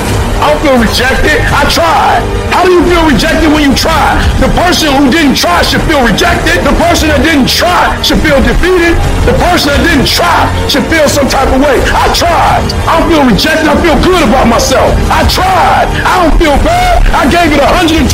I 0.47 0.55
don't 0.55 0.63
feel 0.63 0.79
rejected. 0.79 1.43
I 1.51 1.67
tried. 1.67 2.23
How 2.55 2.63
do 2.63 2.71
you 2.71 2.87
feel 2.87 3.03
rejected 3.03 3.51
when 3.51 3.67
you 3.67 3.75
try? 3.75 4.15
The 4.39 4.47
person 4.55 4.95
who 4.95 5.11
didn't 5.11 5.35
try 5.35 5.59
should 5.67 5.83
feel 5.91 6.07
rejected. 6.07 6.63
The 6.63 6.71
person 6.79 7.11
that 7.11 7.19
didn't 7.27 7.51
try 7.51 7.91
should 7.99 8.23
feel 8.23 8.39
defeated. 8.47 8.95
The 9.27 9.35
person 9.43 9.75
that 9.75 9.83
didn't 9.83 10.07
try 10.07 10.47
should 10.71 10.87
feel 10.87 11.11
some 11.11 11.27
type 11.27 11.51
of 11.51 11.59
way. 11.59 11.83
I 11.91 12.15
tried. 12.15 12.63
I 12.87 12.95
don't 12.95 13.11
feel 13.11 13.27
rejected. 13.27 13.67
I 13.67 13.75
feel 13.83 13.99
good 14.07 14.23
about 14.23 14.47
myself. 14.47 14.95
I 15.11 15.27
tried. 15.27 15.91
I 16.07 16.15
don't 16.23 16.39
feel 16.39 16.55
bad. 16.63 17.03
I 17.11 17.27
gave 17.27 17.51
it 17.51 17.59
120%. 17.59 18.07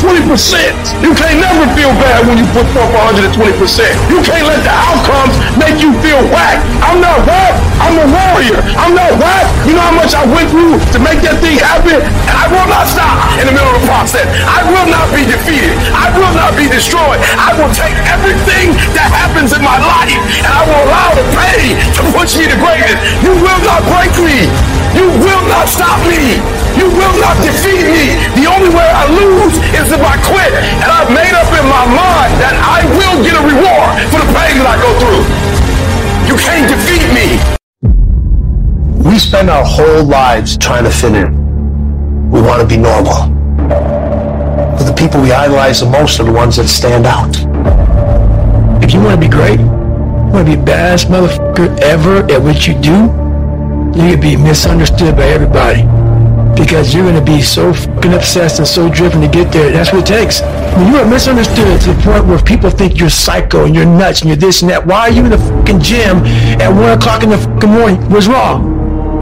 You 1.05 1.13
can't 1.13 1.37
never 1.37 1.69
feel 1.77 1.93
bad 2.01 2.25
when 2.25 2.41
you 2.41 2.49
put 2.49 2.65
forth 2.73 2.89
120%. 3.29 3.29
You 4.09 4.25
can't 4.25 4.49
let 4.49 4.65
the 4.65 4.73
outcomes 4.73 5.37
make 5.61 5.77
you 5.85 5.93
feel 6.01 6.17
whack. 6.33 6.65
I'm 6.81 6.97
not 6.97 7.29
whack. 7.29 7.72
I'm 7.81 7.95
a 7.97 8.07
warrior. 8.09 8.59
I'm 8.77 8.93
not 8.93 9.15
whack. 9.17 9.45
You 9.65 9.73
know 9.73 9.85
how 9.85 9.95
much 9.95 10.13
I 10.13 10.23
went 10.27 10.49
through 10.53 10.77
to 10.93 10.97
make 10.99 11.23
that 11.25 11.39
thing 11.39 11.57
happen? 11.57 12.01
And 12.03 12.35
I 12.35 12.45
will 12.51 12.67
not 12.69 12.85
stop 12.85 13.37
in 13.39 13.49
the 13.49 13.53
middle 13.55 13.73
of 13.73 13.81
the 13.81 13.87
process. 13.87 14.25
I 14.45 14.61
will 14.67 14.87
not 14.89 15.09
be 15.15 15.25
defeated. 15.25 15.73
I 15.93 16.11
will 16.13 16.33
not 16.35 16.53
be 16.53 16.69
destroyed. 16.69 17.17
I 17.39 17.55
will 17.57 17.71
take 17.73 17.95
everything 18.09 18.75
that 18.93 19.09
happens 19.09 19.55
in 19.55 19.61
my 19.63 19.77
life 19.79 20.13
and 20.13 20.51
I 20.51 20.61
will 20.67 20.83
allow 20.89 21.09
the 21.15 21.25
pain 21.33 21.79
to 21.97 22.01
push 22.13 22.37
me 22.37 22.45
to 22.51 22.57
greatness. 22.59 22.99
You 23.23 23.33
will 23.39 23.61
not 23.65 23.81
break 23.89 24.13
me. 24.21 24.49
You 24.93 25.09
will 25.09 25.43
not 25.49 25.65
stop 25.65 25.97
me. 26.05 26.37
You 26.77 26.89
will 26.89 27.15
not 27.17 27.37
defeat 27.41 27.81
me. 27.81 28.13
The 28.37 28.45
only 28.49 28.69
way 28.69 28.85
I 28.85 29.09
lose 29.09 29.57
is 29.73 29.89
if 29.89 30.01
I 30.01 30.17
quit. 30.21 30.53
And 30.81 30.89
I've 30.89 31.09
made 31.09 31.33
up 31.33 31.49
in 31.49 31.65
my 31.65 31.85
mind 31.89 32.31
that 32.41 32.53
I 32.61 32.85
will 32.93 33.17
get 33.25 33.33
a 33.37 33.43
reward 33.43 33.89
for 34.13 34.21
the 34.21 34.29
pain 34.33 34.61
that 34.61 34.69
I 34.69 34.77
go 34.81 34.91
through. 35.01 35.23
You 36.29 36.35
can't 36.37 36.69
defeat 36.69 37.05
me. 37.13 37.62
We 39.13 39.19
spend 39.19 39.47
our 39.47 39.63
whole 39.63 40.03
lives 40.03 40.57
trying 40.57 40.85
to 40.85 40.89
fit 40.89 41.13
in. 41.13 42.31
We 42.31 42.41
want 42.41 42.63
to 42.63 42.67
be 42.67 42.81
normal. 42.81 43.29
But 43.69 44.85
the 44.85 44.95
people 44.97 45.21
we 45.21 45.31
idolize 45.31 45.81
the 45.81 45.85
most 45.85 46.19
are 46.19 46.23
the 46.23 46.31
ones 46.31 46.55
that 46.55 46.67
stand 46.67 47.05
out. 47.05 47.37
If 48.83 48.91
you 48.91 48.99
want 48.99 49.21
to 49.21 49.21
be 49.21 49.31
great, 49.31 49.59
want 49.59 50.47
to 50.47 50.57
be 50.57 50.59
baddest 50.59 51.09
motherfucker 51.09 51.79
ever 51.81 52.23
at 52.33 52.41
what 52.41 52.65
you 52.65 52.73
do, 52.81 52.89
you're 53.93 54.09
going 54.09 54.15
to 54.15 54.17
be 54.17 54.35
misunderstood 54.35 55.15
by 55.15 55.25
everybody. 55.25 55.83
Because 56.59 56.91
you're 56.91 57.03
going 57.03 57.23
to 57.23 57.31
be 57.31 57.43
so 57.43 57.71
fucking 57.71 58.15
obsessed 58.15 58.57
and 58.57 58.67
so 58.67 58.89
driven 58.89 59.21
to 59.21 59.27
get 59.27 59.53
there. 59.53 59.71
That's 59.71 59.93
what 59.93 60.09
it 60.09 60.11
takes. 60.11 60.41
When 60.75 60.91
you 60.91 60.97
are 60.97 61.07
misunderstood 61.07 61.79
to 61.81 61.93
the 61.93 62.01
point 62.01 62.25
where 62.25 62.41
people 62.41 62.71
think 62.71 62.99
you're 62.99 63.11
psycho 63.11 63.65
and 63.65 63.75
you're 63.75 63.85
nuts 63.85 64.21
and 64.21 64.29
you're 64.29 64.37
this 64.37 64.63
and 64.63 64.71
that, 64.71 64.87
why 64.87 65.01
are 65.01 65.11
you 65.11 65.23
in 65.23 65.29
the 65.29 65.37
fucking 65.37 65.81
gym 65.81 66.25
at 66.57 66.73
1 66.73 66.97
o'clock 66.97 67.21
in 67.21 67.29
the 67.29 67.37
fucking 67.37 67.69
morning? 67.69 68.09
What's 68.09 68.25
wrong? 68.25 68.72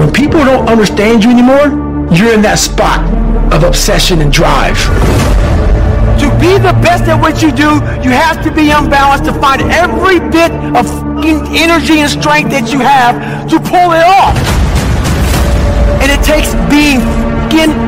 When 0.02 0.12
people 0.12 0.44
don't 0.44 0.68
understand 0.68 1.24
you 1.24 1.30
anymore, 1.30 1.70
you're 2.10 2.34
in 2.34 2.42
that 2.42 2.58
spot 2.58 3.06
of 3.54 3.62
obsession 3.62 4.26
and 4.26 4.34
drive. 4.34 4.74
To 6.18 6.26
be 6.42 6.58
the 6.58 6.74
best 6.82 7.06
at 7.06 7.22
what 7.22 7.46
you 7.46 7.54
do, 7.54 7.78
you 8.02 8.10
have 8.10 8.42
to 8.42 8.50
be 8.50 8.74
unbalanced 8.74 9.30
to 9.30 9.34
find 9.38 9.62
every 9.70 10.18
bit 10.34 10.50
of 10.74 10.90
energy 11.54 12.02
and 12.02 12.10
strength 12.10 12.50
that 12.50 12.74
you 12.74 12.82
have 12.82 13.46
to 13.54 13.62
pull 13.62 13.94
it 13.94 14.02
off. 14.02 14.34
And 16.02 16.10
it 16.10 16.26
takes 16.26 16.50
being 16.66 16.98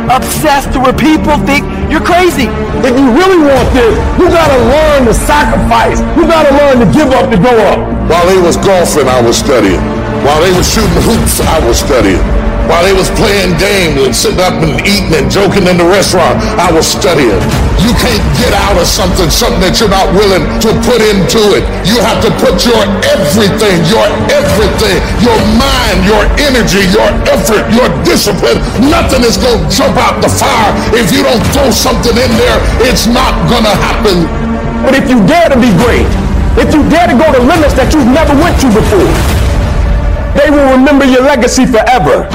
obsessed 0.05 0.69
to 0.73 0.79
where 0.85 0.93
people 0.93 1.33
think 1.49 1.65
you're 1.89 2.05
crazy. 2.05 2.45
If 2.85 2.93
you 2.93 3.09
really 3.09 3.41
want 3.41 3.65
this, 3.73 3.97
you 4.21 4.29
gotta 4.29 4.59
learn 4.69 5.09
to 5.09 5.17
sacrifice. 5.17 5.97
You 6.13 6.29
gotta 6.29 6.53
learn 6.53 6.77
to 6.85 6.87
give 6.93 7.09
up 7.09 7.33
to 7.33 7.41
go 7.41 7.49
up. 7.73 7.81
While 8.05 8.29
he 8.29 8.37
was 8.37 8.53
golfing, 8.61 9.09
I 9.09 9.17
was 9.17 9.33
studying. 9.41 9.81
While 10.23 10.39
they 10.39 10.55
were 10.55 10.63
shooting 10.63 11.03
hoops, 11.03 11.43
I 11.43 11.59
was 11.67 11.83
studying. 11.83 12.23
While 12.71 12.87
they 12.87 12.95
was 12.95 13.11
playing 13.19 13.59
games 13.59 13.99
and 13.99 14.15
sitting 14.15 14.39
up 14.39 14.55
and 14.63 14.79
eating 14.87 15.11
and 15.11 15.27
joking 15.27 15.67
in 15.67 15.75
the 15.75 15.83
restaurant, 15.83 16.39
I 16.55 16.71
was 16.71 16.87
studying. 16.87 17.43
You 17.83 17.91
can't 17.99 18.23
get 18.39 18.55
out 18.55 18.79
of 18.79 18.87
something, 18.87 19.27
something 19.27 19.59
that 19.59 19.83
you're 19.83 19.91
not 19.91 20.07
willing 20.15 20.47
to 20.63 20.71
put 20.87 21.03
into 21.03 21.59
it. 21.59 21.67
You 21.83 21.99
have 21.99 22.23
to 22.23 22.31
put 22.39 22.63
your 22.63 22.79
everything, 23.03 23.83
your 23.91 24.07
everything, 24.31 25.03
your 25.19 25.35
mind, 25.59 26.07
your 26.07 26.23
energy, 26.39 26.87
your 26.95 27.11
effort, 27.27 27.67
your 27.75 27.91
discipline. 28.07 28.63
Nothing 28.87 29.27
is 29.27 29.35
going 29.35 29.59
to 29.59 29.67
jump 29.67 29.99
out 29.99 30.23
the 30.23 30.31
fire. 30.31 30.71
If 30.95 31.11
you 31.11 31.19
don't 31.19 31.43
throw 31.51 31.67
something 31.67 32.15
in 32.15 32.31
there, 32.39 32.57
it's 32.87 33.11
not 33.11 33.35
going 33.51 33.67
to 33.67 33.75
happen. 33.75 34.23
But 34.87 34.95
if 34.95 35.11
you 35.11 35.19
dare 35.27 35.51
to 35.51 35.59
be 35.59 35.75
great, 35.83 36.07
if 36.55 36.71
you 36.71 36.79
dare 36.87 37.11
to 37.11 37.17
go 37.19 37.27
to 37.27 37.43
limits 37.43 37.75
that 37.75 37.91
you've 37.91 38.07
never 38.07 38.31
went 38.39 38.55
to 38.63 38.71
before, 38.71 39.11
they 40.35 40.49
will 40.49 40.71
remember 40.71 41.05
your 41.05 41.21
legacy 41.21 41.65
forever. 41.65 42.27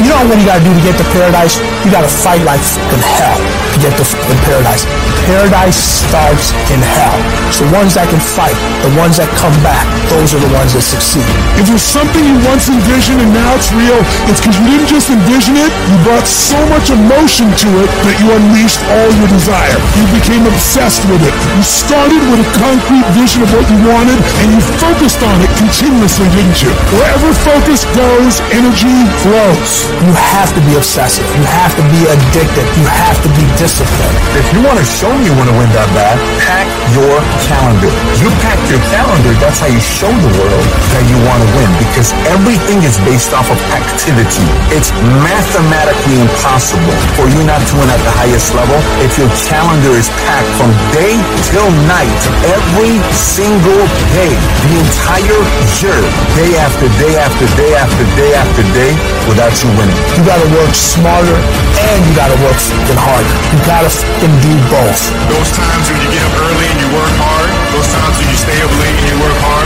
You 0.00 0.08
know 0.08 0.24
what 0.24 0.38
you 0.40 0.46
gotta 0.46 0.64
do 0.64 0.72
to 0.72 0.82
get 0.82 0.96
to 0.96 1.04
paradise? 1.12 1.60
You 1.84 1.90
gotta 1.92 2.08
fight 2.08 2.42
like 2.44 2.60
in 2.60 3.00
hell 3.04 3.36
to 3.36 3.76
get 3.84 3.92
to 4.00 4.04
paradise. 4.48 5.09
Paradise 5.30 5.78
starts 6.10 6.50
in 6.74 6.82
hell. 6.82 7.14
It's 7.46 7.62
the 7.62 7.70
ones 7.70 7.94
that 7.94 8.10
can 8.10 8.18
fight, 8.18 8.58
the 8.82 8.90
ones 8.98 9.14
that 9.22 9.30
come 9.38 9.54
back, 9.62 9.86
those 10.10 10.34
are 10.34 10.42
the 10.42 10.50
ones 10.50 10.74
that 10.74 10.82
succeed. 10.82 11.22
If 11.54 11.70
there's 11.70 11.86
something 11.86 12.18
you 12.18 12.34
once 12.50 12.66
envisioned 12.66 13.22
and 13.22 13.30
now 13.30 13.54
it's 13.54 13.70
real, 13.70 13.94
it's 14.26 14.42
because 14.42 14.58
you 14.58 14.66
didn't 14.66 14.90
just 14.90 15.06
envision 15.06 15.54
it, 15.54 15.70
you 15.70 15.96
brought 16.02 16.26
so 16.26 16.58
much 16.74 16.90
emotion 16.90 17.46
to 17.46 17.68
it 17.78 17.90
that 18.10 18.16
you 18.18 18.26
unleashed 18.26 18.82
all 18.90 19.10
your 19.22 19.30
desire. 19.30 19.78
You 20.02 20.10
became 20.18 20.42
obsessed 20.50 21.06
with 21.06 21.22
it. 21.22 21.34
You 21.54 21.62
started 21.62 22.18
with 22.26 22.42
a 22.42 22.50
concrete 22.58 23.06
vision 23.14 23.46
of 23.46 23.54
what 23.54 23.70
you 23.70 23.78
wanted 23.86 24.18
and 24.42 24.50
you 24.50 24.58
focused 24.82 25.22
on 25.22 25.38
it 25.46 25.50
continuously, 25.54 26.26
didn't 26.34 26.58
you? 26.58 26.74
Wherever 26.98 27.30
focus 27.46 27.86
goes, 27.94 28.42
energy 28.50 28.98
flows. 29.22 29.86
You 30.02 30.10
have 30.10 30.50
to 30.58 30.60
be 30.66 30.74
obsessive. 30.74 31.22
You 31.38 31.46
have 31.46 31.70
to 31.78 31.84
be 31.86 32.02
addicted. 32.10 32.66
You 32.74 32.86
have 32.90 33.14
to 33.22 33.30
be 33.38 33.46
disciplined. 33.54 34.18
If 34.34 34.50
you 34.50 34.66
want 34.66 34.82
to 34.82 34.86
show 34.90 35.12
me 35.14 35.19
you 35.24 35.32
want 35.36 35.48
to 35.52 35.56
win 35.56 35.68
that 35.76 35.88
bad, 35.92 36.16
pack 36.40 36.68
your 36.96 37.16
calendar. 37.44 37.90
You 38.20 38.28
pack 38.40 38.58
your 38.70 38.80
calendar, 38.88 39.32
that's 39.42 39.60
how 39.60 39.68
you 39.68 39.80
show 39.80 40.08
the 40.08 40.32
world 40.40 40.66
that 40.96 41.04
you 41.08 41.18
want 41.28 41.40
to 41.44 41.48
win 41.56 41.70
because 41.80 42.12
everything 42.30 42.80
is 42.84 42.96
based 43.04 43.32
off 43.36 43.48
of 43.52 43.58
activity. 43.72 44.46
It's 44.72 44.92
mathematically 45.24 46.24
impossible 46.24 46.96
for 47.18 47.28
you 47.28 47.40
not 47.44 47.60
to 47.68 47.72
win 47.76 47.88
at 47.92 48.00
the 48.04 48.14
highest 48.16 48.52
level 48.56 48.78
if 49.04 49.16
your 49.20 49.28
calendar 49.48 49.92
is 49.96 50.08
packed 50.24 50.52
from 50.56 50.72
day 50.94 51.16
till 51.48 51.68
night, 51.90 52.20
every 52.48 53.00
single 53.12 53.84
day, 54.16 54.32
the 54.68 54.72
entire 54.80 55.40
year, 55.80 56.00
day 56.36 56.52
after 56.60 56.86
day 56.96 57.14
after 57.20 57.46
day 57.56 57.72
after 57.76 58.04
day 58.16 58.30
after 58.36 58.62
day 58.72 58.92
without 59.28 59.52
you 59.60 59.68
winning. 59.76 59.98
You 60.16 60.22
gotta 60.24 60.48
work 60.54 60.72
smarter 60.72 61.36
and 61.36 61.98
you 62.08 62.12
gotta 62.16 62.36
work 62.44 62.58
harder. 63.00 63.34
You 63.52 63.58
gotta 63.66 63.90
fucking 63.90 64.36
do 64.44 64.52
both. 64.68 64.99
Those 65.08 65.50
times 65.56 65.88
when 65.88 66.00
you 66.04 66.10
get 66.12 66.22
up 66.28 66.34
early 66.44 66.66
and 66.68 66.78
you 66.80 66.88
work 66.92 67.14
hard, 67.16 67.48
Those 67.72 67.88
times 67.88 68.20
when 68.20 68.28
you 68.28 68.36
stay 68.36 68.58
up 68.60 68.72
late 68.84 68.96
and 69.00 69.08
you 69.08 69.16
work 69.16 69.38
hard. 69.40 69.59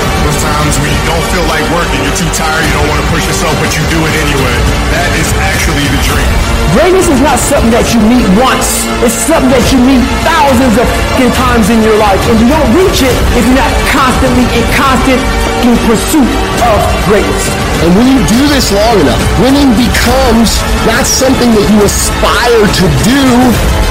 Greatness 6.74 7.06
is 7.06 7.22
not 7.22 7.38
something 7.38 7.70
that 7.70 7.86
you 7.94 8.02
meet 8.10 8.26
once. 8.34 8.82
It's 9.06 9.14
something 9.14 9.46
that 9.54 9.62
you 9.70 9.78
meet 9.78 10.02
thousands 10.26 10.74
of 10.74 10.82
fucking 11.14 11.30
times 11.38 11.70
in 11.70 11.78
your 11.86 11.94
life. 12.02 12.18
And 12.26 12.34
you 12.42 12.50
don't 12.50 12.66
reach 12.74 12.98
it 13.06 13.14
if 13.38 13.46
you're 13.46 13.54
not 13.54 13.70
constantly 13.94 14.42
in 14.50 14.64
constant 14.74 15.22
fucking 15.22 15.78
pursuit 15.86 16.26
of 16.66 16.78
greatness. 17.06 17.46
And 17.78 17.94
when 17.94 18.10
you 18.10 18.18
do 18.26 18.42
this 18.50 18.74
long 18.74 18.98
enough, 19.06 19.22
winning 19.38 19.70
becomes 19.78 20.58
not 20.82 21.06
something 21.06 21.54
that 21.54 21.66
you 21.70 21.78
aspire 21.86 22.66
to 22.66 22.86
do. 23.06 23.22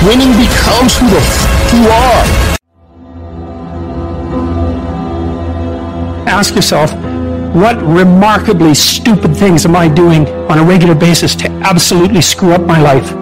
Winning 0.04 0.36
becomes 0.36 1.00
who 1.00 1.08
the 1.08 1.24
f- 1.24 1.48
you 1.72 1.88
are. 1.88 2.24
Ask 6.28 6.52
yourself, 6.52 6.92
what 7.54 7.80
remarkably 7.84 8.74
stupid 8.74 9.38
things 9.38 9.64
am 9.64 9.76
I 9.76 9.88
doing 9.88 10.28
on 10.50 10.58
a 10.58 10.64
regular 10.64 10.96
basis 10.96 11.36
to 11.36 11.52
absolutely 11.64 12.22
screw 12.22 12.52
up 12.52 12.62
my 12.62 12.82
life? 12.82 13.14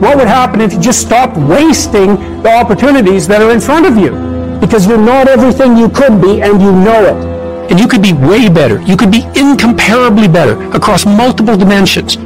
What 0.00 0.16
would 0.16 0.28
happen 0.28 0.60
if 0.60 0.72
you 0.72 0.80
just 0.80 1.00
stopped 1.00 1.36
wasting 1.36 2.42
the 2.42 2.54
opportunities 2.54 3.26
that 3.26 3.42
are 3.42 3.50
in 3.50 3.60
front 3.60 3.86
of 3.86 3.96
you? 3.96 4.12
Because 4.60 4.86
you're 4.86 4.96
not 4.96 5.26
everything 5.26 5.76
you 5.76 5.88
could 5.88 6.22
be 6.22 6.40
and 6.40 6.62
you 6.62 6.70
know 6.70 7.04
it. 7.04 7.70
And 7.70 7.80
you 7.80 7.88
could 7.88 8.02
be 8.02 8.12
way 8.12 8.48
better. 8.48 8.80
You 8.82 8.96
could 8.96 9.10
be 9.10 9.24
incomparably 9.34 10.28
better 10.28 10.70
across 10.70 11.04
multiple 11.04 11.56
dimensions. 11.56 12.16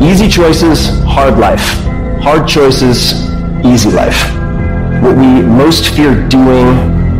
Easy 0.00 0.28
choices, 0.28 1.02
hard 1.04 1.38
life. 1.38 1.66
Hard 2.22 2.46
choices, 2.46 3.28
easy 3.64 3.90
life. 3.90 4.32
What 5.02 5.16
we 5.16 5.42
most 5.42 5.94
fear 5.96 6.28
doing, 6.28 6.68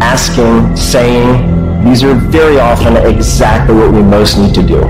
asking, 0.01 0.77
saying, 0.77 1.62
these 1.85 2.05
are 2.05 2.15
very 2.15 2.59
often 2.59 2.97
exactly 2.97 3.75
what 3.75 3.93
we 3.93 4.03
most 4.03 4.39
need 4.39 4.55
to 4.55 4.63
do. 4.63 4.81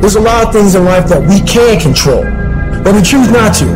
There's 0.00 0.16
a 0.16 0.20
lot 0.20 0.46
of 0.46 0.52
things 0.52 0.74
in 0.74 0.84
life 0.84 1.06
that 1.08 1.20
we 1.20 1.44
can 1.44 1.78
control, 1.80 2.24
but 2.82 2.94
we 2.94 3.02
choose 3.02 3.30
not 3.30 3.54
to. 3.60 3.66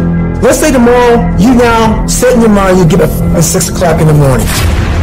Let's 0.40 0.58
say 0.58 0.72
tomorrow 0.72 1.22
you 1.38 1.54
now 1.54 2.06
set 2.06 2.34
in 2.34 2.40
your 2.40 2.50
mind 2.50 2.78
you 2.78 2.86
get 2.86 3.00
up 3.02 3.12
at 3.36 3.44
6 3.44 3.68
o'clock 3.70 4.00
in 4.00 4.08
the 4.08 4.16
morning. 4.16 4.46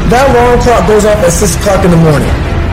That 0.10 0.26
alarm 0.34 0.60
clock 0.66 0.88
goes 0.90 1.06
off 1.06 1.22
at 1.22 1.32
6 1.32 1.56
o'clock 1.62 1.86
in 1.86 1.92
the 1.92 2.02
morning. 2.02 2.32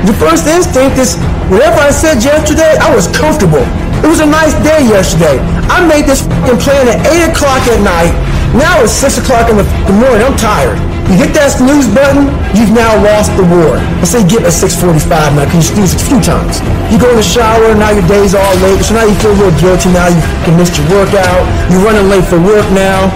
Your 0.09 0.17
first 0.17 0.47
instinct 0.49 0.97
is, 0.97 1.19
whatever 1.53 1.79
I 1.83 1.91
said 1.91 2.23
yesterday, 2.23 2.79
I 2.79 2.95
was 2.95 3.11
comfortable. 3.11 3.63
It 4.01 4.09
was 4.09 4.21
a 4.21 4.27
nice 4.27 4.55
day 4.63 4.87
yesterday. 4.87 5.39
I 5.69 5.83
made 5.85 6.07
this 6.07 6.25
plan 6.63 6.87
at 6.89 7.05
8 7.05 7.35
o'clock 7.35 7.63
at 7.69 7.83
night. 7.83 8.15
Now 8.55 8.81
it's 8.83 8.95
6 8.95 9.19
o'clock 9.19 9.51
in 9.51 9.59
the 9.59 9.67
morning. 9.93 10.23
I'm 10.23 10.39
tired. 10.39 10.79
You 11.07 11.23
hit 11.23 11.39
that 11.39 11.55
snooze 11.55 11.87
button, 11.95 12.27
you've 12.51 12.75
now 12.75 12.91
lost 12.99 13.31
the 13.39 13.47
war. 13.47 13.79
Let's 14.03 14.11
say 14.11 14.27
get 14.27 14.43
at 14.43 14.51
6.45 14.51 15.39
now, 15.39 15.47
because 15.47 15.71
you 15.71 15.79
snooze 15.79 15.95
a 15.95 16.03
few 16.03 16.19
times. 16.19 16.59
You 16.91 16.99
go 16.99 17.07
in 17.15 17.19
the 17.19 17.23
shower, 17.23 17.79
now 17.79 17.95
your 17.95 18.03
day's 18.11 18.35
all 18.35 18.55
late, 18.59 18.83
so 18.83 18.99
now 18.99 19.07
you 19.07 19.15
feel 19.23 19.31
little 19.39 19.55
guilty 19.63 19.95
now, 19.95 20.11
you 20.11 20.19
can 20.43 20.59
miss 20.59 20.75
your 20.75 20.83
workout, 20.91 21.47
you're 21.71 21.83
running 21.87 22.11
late 22.11 22.27
for 22.27 22.43
work 22.43 22.67
now, 22.75 23.07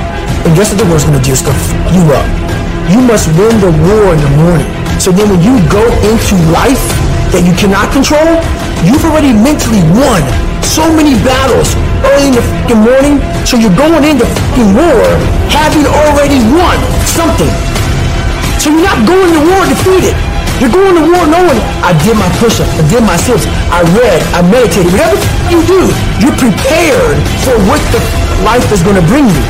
and 0.47 0.55
guess 0.55 0.71
what 0.71 0.79
the 0.79 0.87
world's 0.87 1.03
gonna 1.03 1.19
do? 1.19 1.35
It's 1.35 1.43
gonna 1.43 1.59
f 1.59 1.71
you 1.91 2.03
up. 2.15 2.27
You 2.87 3.03
must 3.03 3.27
win 3.35 3.59
the 3.59 3.75
war 3.83 4.15
in 4.15 4.23
the 4.23 4.33
morning. 4.39 4.71
So 5.03 5.11
then 5.11 5.27
when 5.27 5.43
you 5.43 5.59
go 5.67 5.83
into 6.07 6.35
life 6.55 6.87
that 7.35 7.43
you 7.43 7.55
cannot 7.59 7.91
control, 7.91 8.39
you've 8.87 9.03
already 9.03 9.35
mentally 9.35 9.83
won 9.99 10.23
so 10.63 10.87
many 10.95 11.19
battles 11.27 11.75
early 12.07 12.31
in 12.31 12.39
the 12.39 12.79
morning, 12.79 13.19
so 13.43 13.59
you're 13.59 13.75
going 13.75 14.07
into 14.07 14.27
war 14.79 15.07
having 15.51 15.85
already 15.91 16.39
won 16.55 16.79
something. 17.03 17.70
So 18.61 18.69
you're 18.69 18.85
not 18.85 19.01
going 19.09 19.33
to 19.33 19.41
war 19.49 19.65
defeated. 19.65 20.13
You're 20.61 20.69
going 20.69 20.93
to 20.93 21.05
war 21.09 21.25
knowing 21.25 21.57
I 21.81 21.97
did 22.05 22.13
my 22.21 22.29
push-up, 22.37 22.69
I 22.77 22.85
did 22.93 23.01
my 23.01 23.17
sit 23.17 23.41
I 23.73 23.81
read, 23.97 24.21
I 24.37 24.45
meditated. 24.45 24.93
Whatever 24.93 25.17
you 25.49 25.65
do, 25.65 25.89
you're 26.21 26.37
prepared 26.37 27.17
for 27.41 27.57
what 27.65 27.81
the 27.89 28.05
life 28.45 28.69
is 28.69 28.85
going 28.85 29.01
to 29.01 29.07
bring 29.09 29.25
you. 29.25 29.45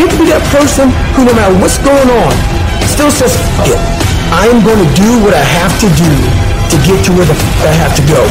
You 0.00 0.08
have 0.08 0.16
to 0.16 0.20
be 0.24 0.32
that 0.32 0.40
person 0.48 0.88
who, 1.12 1.28
no 1.28 1.36
matter 1.36 1.52
what's 1.60 1.76
going 1.76 2.08
on, 2.08 2.32
still 2.88 3.12
says, 3.12 3.36
it. 3.68 3.76
I 4.32 4.48
am 4.48 4.64
going 4.64 4.80
to 4.80 4.90
do 4.96 5.20
what 5.20 5.36
I 5.36 5.44
have 5.60 5.76
to 5.84 5.88
do 5.92 6.08
to 6.72 6.76
get 6.88 7.04
to 7.04 7.12
where 7.12 7.28
the 7.28 7.36
I 7.60 7.76
have 7.76 7.92
to 7.92 8.04
go. 8.08 8.24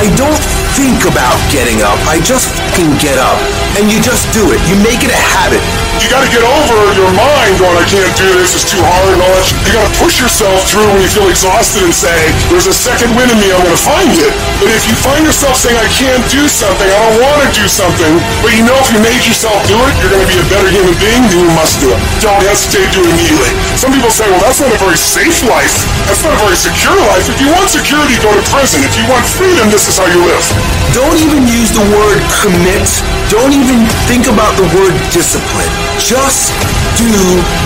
I 0.00 0.08
don't 0.16 0.59
think 0.74 1.06
about 1.06 1.38
getting 1.50 1.82
up. 1.82 1.98
I 2.06 2.20
just 2.22 2.50
fucking 2.80 2.96
get 2.96 3.18
up. 3.20 3.36
And 3.78 3.92
you 3.92 4.00
just 4.00 4.26
do 4.32 4.42
it. 4.50 4.58
You 4.66 4.76
make 4.82 5.04
it 5.04 5.12
a 5.12 5.20
habit. 5.36 5.60
You 6.00 6.08
gotta 6.08 6.32
get 6.32 6.40
over 6.40 6.76
your 6.96 7.12
mind 7.12 7.60
going, 7.60 7.76
I 7.76 7.84
can't 7.84 8.08
do 8.16 8.24
this, 8.40 8.56
it's 8.56 8.64
too 8.64 8.80
hard 8.80 9.12
and 9.12 9.20
all 9.20 9.30
that. 9.36 9.44
You 9.52 9.72
gotta 9.76 9.92
push 10.00 10.16
yourself 10.16 10.56
through 10.72 10.88
when 10.96 11.04
you 11.04 11.10
feel 11.12 11.28
exhausted 11.28 11.84
and 11.84 11.92
say, 11.92 12.16
there's 12.48 12.66
a 12.66 12.72
second 12.72 13.12
wind 13.14 13.28
in 13.28 13.36
me, 13.36 13.52
I'm 13.52 13.60
gonna 13.60 13.76
find 13.76 14.08
it. 14.16 14.32
But 14.58 14.72
if 14.72 14.88
you 14.88 14.96
find 14.96 15.22
yourself 15.28 15.60
saying, 15.60 15.76
I 15.76 15.86
can't 15.92 16.24
do 16.32 16.48
something, 16.48 16.88
I 16.88 16.98
don't 17.04 17.20
wanna 17.20 17.52
do 17.52 17.68
something, 17.68 18.16
but 18.40 18.50
you 18.56 18.64
know 18.64 18.74
if 18.80 18.88
you 18.90 18.98
make 19.04 19.28
yourself 19.28 19.60
do 19.68 19.76
it, 19.76 19.92
you're 20.00 20.12
gonna 20.16 20.30
be 20.30 20.40
a 20.40 20.46
better 20.48 20.72
human 20.72 20.96
being, 20.96 21.20
then 21.28 21.44
you 21.44 21.52
must 21.52 21.78
do 21.84 21.92
it. 21.92 22.00
Don't 22.20 22.44
hesitate, 22.44 22.84
it 22.84 23.00
immediately. 23.00 23.48
Some 23.80 23.96
people 23.96 24.12
say, 24.12 24.28
well, 24.28 24.44
that's 24.44 24.60
not 24.60 24.68
a 24.68 24.76
very 24.76 25.00
safe 25.00 25.40
life. 25.48 25.72
That's 26.04 26.20
not 26.20 26.36
a 26.36 26.40
very 26.44 26.52
secure 26.52 26.92
life. 27.08 27.24
If 27.32 27.40
you 27.40 27.48
want 27.48 27.64
security, 27.72 28.12
go 28.20 28.28
to 28.28 28.44
prison. 28.52 28.84
If 28.84 28.92
you 29.00 29.08
want 29.08 29.24
freedom, 29.24 29.72
this 29.72 29.88
is 29.88 29.96
how 29.96 30.04
you 30.04 30.20
live. 30.28 30.44
Don't 30.92 31.16
even 31.16 31.48
use 31.48 31.72
the 31.72 31.80
word 31.96 32.20
commit. 32.44 32.84
Don't 33.32 33.56
even 33.56 33.88
think 34.04 34.28
about 34.28 34.52
the 34.60 34.68
word 34.76 34.92
discipline. 35.16 35.72
Just 35.96 36.52
do 37.00 37.08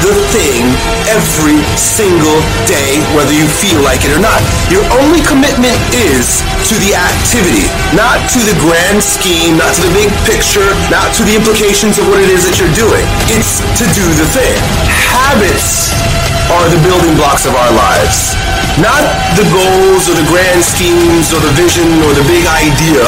the 0.07 0.15
thing 0.31 0.63
every 1.11 1.59
single 1.75 2.39
day, 2.71 3.03
whether 3.19 3.35
you 3.35 3.49
feel 3.49 3.83
like 3.83 4.07
it 4.07 4.15
or 4.15 4.23
not. 4.23 4.39
Your 4.71 4.85
only 5.03 5.19
commitment 5.27 5.75
is 5.91 6.47
to 6.71 6.75
the 6.85 6.95
activity, 6.95 7.67
not 7.97 8.23
to 8.31 8.39
the 8.45 8.55
grand 8.63 9.03
scheme, 9.03 9.59
not 9.59 9.75
to 9.75 9.83
the 9.83 9.93
big 9.97 10.13
picture, 10.29 10.69
not 10.93 11.11
to 11.19 11.27
the 11.27 11.35
implications 11.35 11.99
of 11.99 12.07
what 12.07 12.21
it 12.21 12.31
is 12.31 12.47
that 12.47 12.61
you're 12.61 12.77
doing. 12.77 13.03
It's 13.33 13.65
to 13.81 13.85
do 13.97 14.05
the 14.21 14.29
thing. 14.31 14.44
Habits 15.11 15.95
are 16.53 16.69
the 16.69 16.81
building 16.85 17.17
blocks 17.17 17.49
of 17.49 17.57
our 17.57 17.73
lives. 17.73 18.37
Not 18.77 19.01
the 19.39 19.47
goals 19.49 20.11
or 20.11 20.17
the 20.19 20.27
grand 20.29 20.61
schemes 20.61 21.33
or 21.33 21.41
the 21.41 21.53
vision 21.57 21.87
or 22.05 22.13
the 22.13 22.27
big 22.29 22.45
idea. 22.45 23.07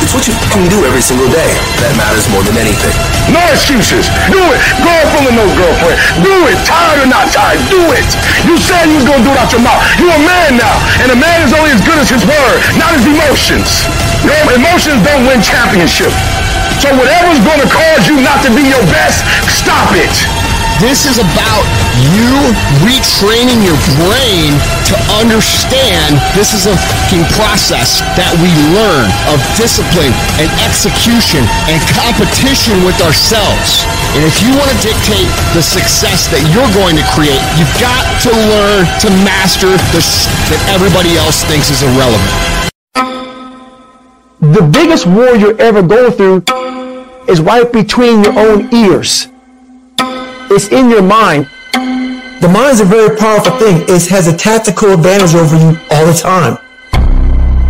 It's 0.00 0.16
what 0.16 0.24
you 0.24 0.32
can 0.48 0.64
do 0.72 0.80
every 0.88 1.04
single 1.04 1.28
day 1.28 1.52
that 1.84 1.92
matters 2.00 2.24
more 2.32 2.40
than 2.40 2.56
anything. 2.56 2.94
No 3.28 3.42
excuses. 3.52 4.08
Do 4.32 4.40
it. 4.40 4.60
Girlfriend 4.80 5.28
or 5.28 5.34
no 5.36 5.46
girlfriend. 5.52 5.98
Do 6.24 6.34
it. 6.48 6.56
Tired 6.64 7.04
or 7.04 7.08
not 7.12 7.28
tired. 7.28 7.60
Do 7.68 7.82
it. 7.92 8.08
You 8.48 8.56
said 8.56 8.88
you 8.88 8.96
was 8.96 9.04
gonna 9.04 9.20
do 9.20 9.32
it 9.34 9.38
out 9.38 9.52
your 9.52 9.60
mouth. 9.60 9.84
You're 10.00 10.16
a 10.16 10.24
man 10.24 10.56
now. 10.56 10.76
And 11.04 11.12
a 11.12 11.18
man 11.20 11.44
is 11.44 11.52
only 11.52 11.76
as 11.76 11.84
good 11.84 12.00
as 12.00 12.08
his 12.08 12.24
word, 12.24 12.58
not 12.80 12.96
his 12.96 13.04
emotions. 13.04 13.84
Your 14.24 14.40
emotions 14.56 15.04
don't 15.04 15.28
win 15.28 15.44
championships. 15.44 16.16
So 16.80 16.88
whatever's 16.96 17.44
gonna 17.44 17.68
cause 17.68 18.08
you 18.08 18.16
not 18.24 18.40
to 18.48 18.50
be 18.56 18.64
your 18.64 18.80
best, 18.88 19.20
stop 19.52 19.92
it. 19.92 20.49
This 20.80 21.04
is 21.04 21.20
about 21.20 21.64
you 22.16 22.32
retraining 22.80 23.60
your 23.60 23.76
brain 24.00 24.56
to 24.88 24.96
understand 25.20 26.16
this 26.32 26.56
is 26.56 26.64
a 26.64 26.72
fucking 26.72 27.28
process 27.36 28.00
that 28.16 28.32
we 28.40 28.48
learn 28.72 29.12
of 29.28 29.36
discipline 29.60 30.08
and 30.40 30.48
execution 30.64 31.44
and 31.68 31.76
competition 31.92 32.80
with 32.88 32.96
ourselves. 33.04 33.84
And 34.16 34.24
if 34.24 34.40
you 34.40 34.56
want 34.56 34.72
to 34.72 34.78
dictate 34.80 35.28
the 35.52 35.60
success 35.60 36.32
that 36.32 36.40
you're 36.56 36.72
going 36.72 36.96
to 36.96 37.04
create, 37.12 37.44
you've 37.60 37.76
got 37.76 38.00
to 38.24 38.32
learn 38.32 38.88
to 39.04 39.08
master 39.20 39.76
the 39.92 40.00
sh- 40.00 40.32
that 40.48 40.64
everybody 40.72 41.20
else 41.20 41.44
thinks 41.44 41.68
is 41.68 41.84
irrelevant. 41.84 42.32
The 44.40 44.64
biggest 44.64 45.04
war 45.04 45.36
you 45.36 45.52
ever 45.60 45.84
go 45.84 46.08
through 46.08 46.40
is 47.28 47.44
right 47.44 47.68
between 47.68 48.24
your 48.24 48.32
own 48.32 48.72
ears. 48.72 49.28
It's 50.50 50.66
in 50.74 50.90
your 50.90 51.02
mind. 51.02 51.46
The 52.42 52.50
mind 52.50 52.74
is 52.74 52.80
a 52.80 52.84
very 52.84 53.14
powerful 53.16 53.54
thing. 53.62 53.86
It 53.86 54.02
has 54.10 54.26
a 54.26 54.34
tactical 54.34 54.90
advantage 54.90 55.38
over 55.38 55.54
you 55.54 55.78
all 55.94 56.04
the 56.10 56.18
time. 56.18 56.58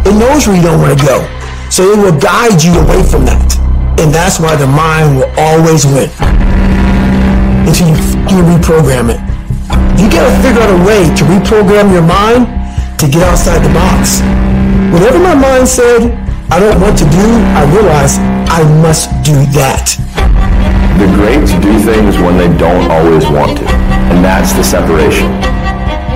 It 0.08 0.16
knows 0.16 0.48
where 0.48 0.56
you 0.56 0.64
don't 0.64 0.80
want 0.80 0.98
to 0.98 1.04
go. 1.04 1.20
So 1.68 1.92
it 1.92 2.00
will 2.00 2.16
guide 2.16 2.56
you 2.64 2.72
away 2.80 3.04
from 3.04 3.28
that. 3.28 3.52
And 4.00 4.08
that's 4.08 4.40
why 4.40 4.56
the 4.56 4.64
mind 4.64 5.20
will 5.20 5.28
always 5.36 5.84
win. 5.84 6.08
Until 7.68 7.92
you 8.32 8.40
reprogram 8.48 9.12
it. 9.12 9.20
You 10.00 10.08
gotta 10.08 10.32
figure 10.40 10.64
out 10.64 10.72
a 10.72 10.80
way 10.80 11.04
to 11.04 11.22
reprogram 11.28 11.92
your 11.92 12.00
mind 12.08 12.48
to 12.96 13.04
get 13.04 13.20
outside 13.28 13.60
the 13.60 13.68
box. 13.76 14.24
Whatever 14.88 15.20
my 15.20 15.36
mind 15.36 15.68
said 15.68 16.16
I 16.48 16.56
don't 16.58 16.80
want 16.80 16.96
to 16.96 17.04
do, 17.12 17.28
I 17.52 17.68
realize 17.76 18.16
I 18.48 18.64
must 18.80 19.12
do 19.20 19.36
that. 19.52 20.00
The 21.00 21.08
greats 21.16 21.56
do 21.64 21.72
things 21.80 22.20
when 22.20 22.36
they 22.36 22.52
don't 22.60 22.84
always 22.92 23.24
want 23.32 23.56
to. 23.56 23.64
And 24.12 24.20
that's 24.20 24.52
the 24.52 24.60
separation. 24.60 25.32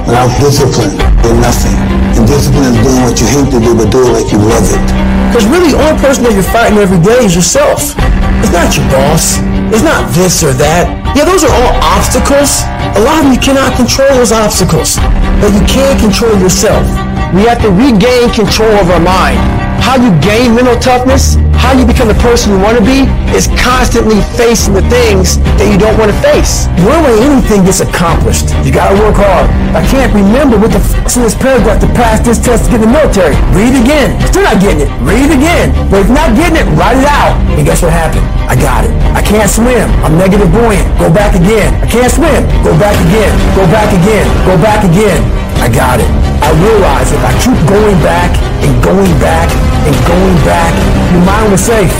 Without 0.04 0.28
discipline, 0.36 0.92
you're 1.24 1.40
nothing. 1.40 1.72
And 2.12 2.28
discipline 2.28 2.68
is 2.68 2.84
doing 2.84 3.00
what 3.00 3.16
you 3.16 3.24
hate 3.32 3.48
to 3.48 3.60
do, 3.64 3.72
but 3.72 3.88
do 3.88 4.04
it 4.04 4.12
like 4.12 4.28
you 4.28 4.44
love 4.44 4.68
it. 4.68 4.84
Because 5.32 5.48
really, 5.48 5.72
the 5.72 5.80
only 5.80 5.96
person 6.04 6.28
that 6.28 6.36
you're 6.36 6.44
fighting 6.52 6.76
every 6.76 7.00
day 7.00 7.24
is 7.24 7.32
yourself. 7.32 7.96
It's 8.44 8.52
not 8.52 8.76
your 8.76 8.84
boss. 8.92 9.40
It's 9.72 9.80
not 9.80 10.04
this 10.12 10.44
or 10.44 10.52
that. 10.60 10.84
Yeah, 11.16 11.24
those 11.24 11.48
are 11.48 11.54
all 11.64 11.72
obstacles. 11.80 12.60
A 12.92 13.00
lot 13.08 13.24
of 13.24 13.32
you 13.32 13.40
cannot 13.40 13.72
control 13.80 14.12
those 14.20 14.36
obstacles, 14.36 15.00
but 15.40 15.48
you 15.56 15.64
can 15.64 15.96
control 15.96 16.36
yourself. 16.36 16.84
We 17.32 17.48
have 17.48 17.56
to 17.64 17.72
regain 17.72 18.28
control 18.36 18.76
of 18.76 18.92
our 18.92 19.00
mind. 19.00 19.63
How 19.80 19.96
you 19.96 20.10
gain 20.20 20.54
mental 20.54 20.76
toughness, 20.78 21.38
how 21.54 21.72
you 21.72 21.88
become 21.88 22.08
the 22.08 22.18
person 22.20 22.52
you 22.52 22.60
want 22.60 22.76
to 22.76 22.84
be, 22.84 23.08
is 23.32 23.48
constantly 23.56 24.20
facing 24.36 24.76
the 24.76 24.84
things 24.92 25.40
that 25.56 25.64
you 25.64 25.80
don't 25.80 25.96
want 25.96 26.12
to 26.12 26.18
face. 26.20 26.68
Only 26.84 27.24
anything 27.24 27.64
gets 27.64 27.80
accomplished, 27.80 28.52
you 28.66 28.70
gotta 28.70 28.94
work 29.00 29.16
hard. 29.16 29.48
I 29.72 29.80
can't 29.88 30.12
remember 30.12 30.60
what 30.60 30.70
the 30.70 30.82
f***'s 30.82 31.16
in 31.16 31.24
this 31.24 31.34
paragraph 31.34 31.80
to 31.80 31.88
pass 31.96 32.20
this 32.20 32.36
test 32.36 32.68
to 32.68 32.76
get 32.76 32.84
in 32.84 32.90
the 32.90 32.94
military. 32.94 33.34
Read 33.56 33.74
again. 33.74 34.12
Still 34.28 34.44
not 34.44 34.60
getting 34.60 34.86
it. 34.86 34.90
Read 35.00 35.30
again. 35.32 35.72
But 35.88 36.04
if 36.04 36.10
not 36.12 36.36
getting 36.36 36.60
it, 36.60 36.66
write 36.76 37.00
it 37.00 37.08
out. 37.08 37.34
And 37.56 37.64
guess 37.64 37.80
what 37.80 37.90
happened? 37.90 38.26
I 38.44 38.54
got 38.54 38.84
it. 38.84 38.92
I 39.16 39.22
can't 39.24 39.48
swim. 39.48 39.88
I'm 40.04 40.14
negative 40.20 40.52
buoyant. 40.52 40.84
Go 41.00 41.08
back 41.08 41.34
again. 41.34 41.74
I 41.80 41.86
can't 41.88 42.12
swim. 42.12 42.44
Go 42.62 42.76
back 42.76 42.94
again. 43.08 43.32
Go 43.56 43.64
back 43.72 43.90
again. 43.90 44.26
Go 44.44 44.54
back 44.60 44.84
again. 44.84 45.20
I 45.58 45.72
got 45.72 45.98
it. 45.98 46.10
I 46.44 46.52
realize 46.60 47.08
if 47.08 47.22
I 47.24 47.32
keep 47.40 47.56
going 47.66 47.96
back 48.04 48.30
and 48.64 48.82
going 48.82 49.12
back 49.20 49.52
and 49.84 49.94
going 50.08 50.36
back, 50.48 50.72
your 51.12 51.24
mind 51.28 51.52
was 51.52 51.60
safe. 51.60 51.92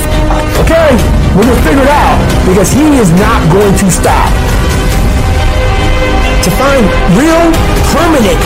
okay, 0.65 0.97
we're 1.37 1.45
going 1.45 1.57
to 1.57 1.67
figure 1.67 1.85
it 1.85 1.93
out 1.93 2.17
because 2.49 2.73
he 2.73 2.97
is 2.97 3.13
not 3.21 3.41
going 3.53 3.75
to 3.77 3.87
stop. 3.93 4.33
To 6.45 6.51
find 6.57 6.85
real, 7.17 7.45
permanent 7.93 8.41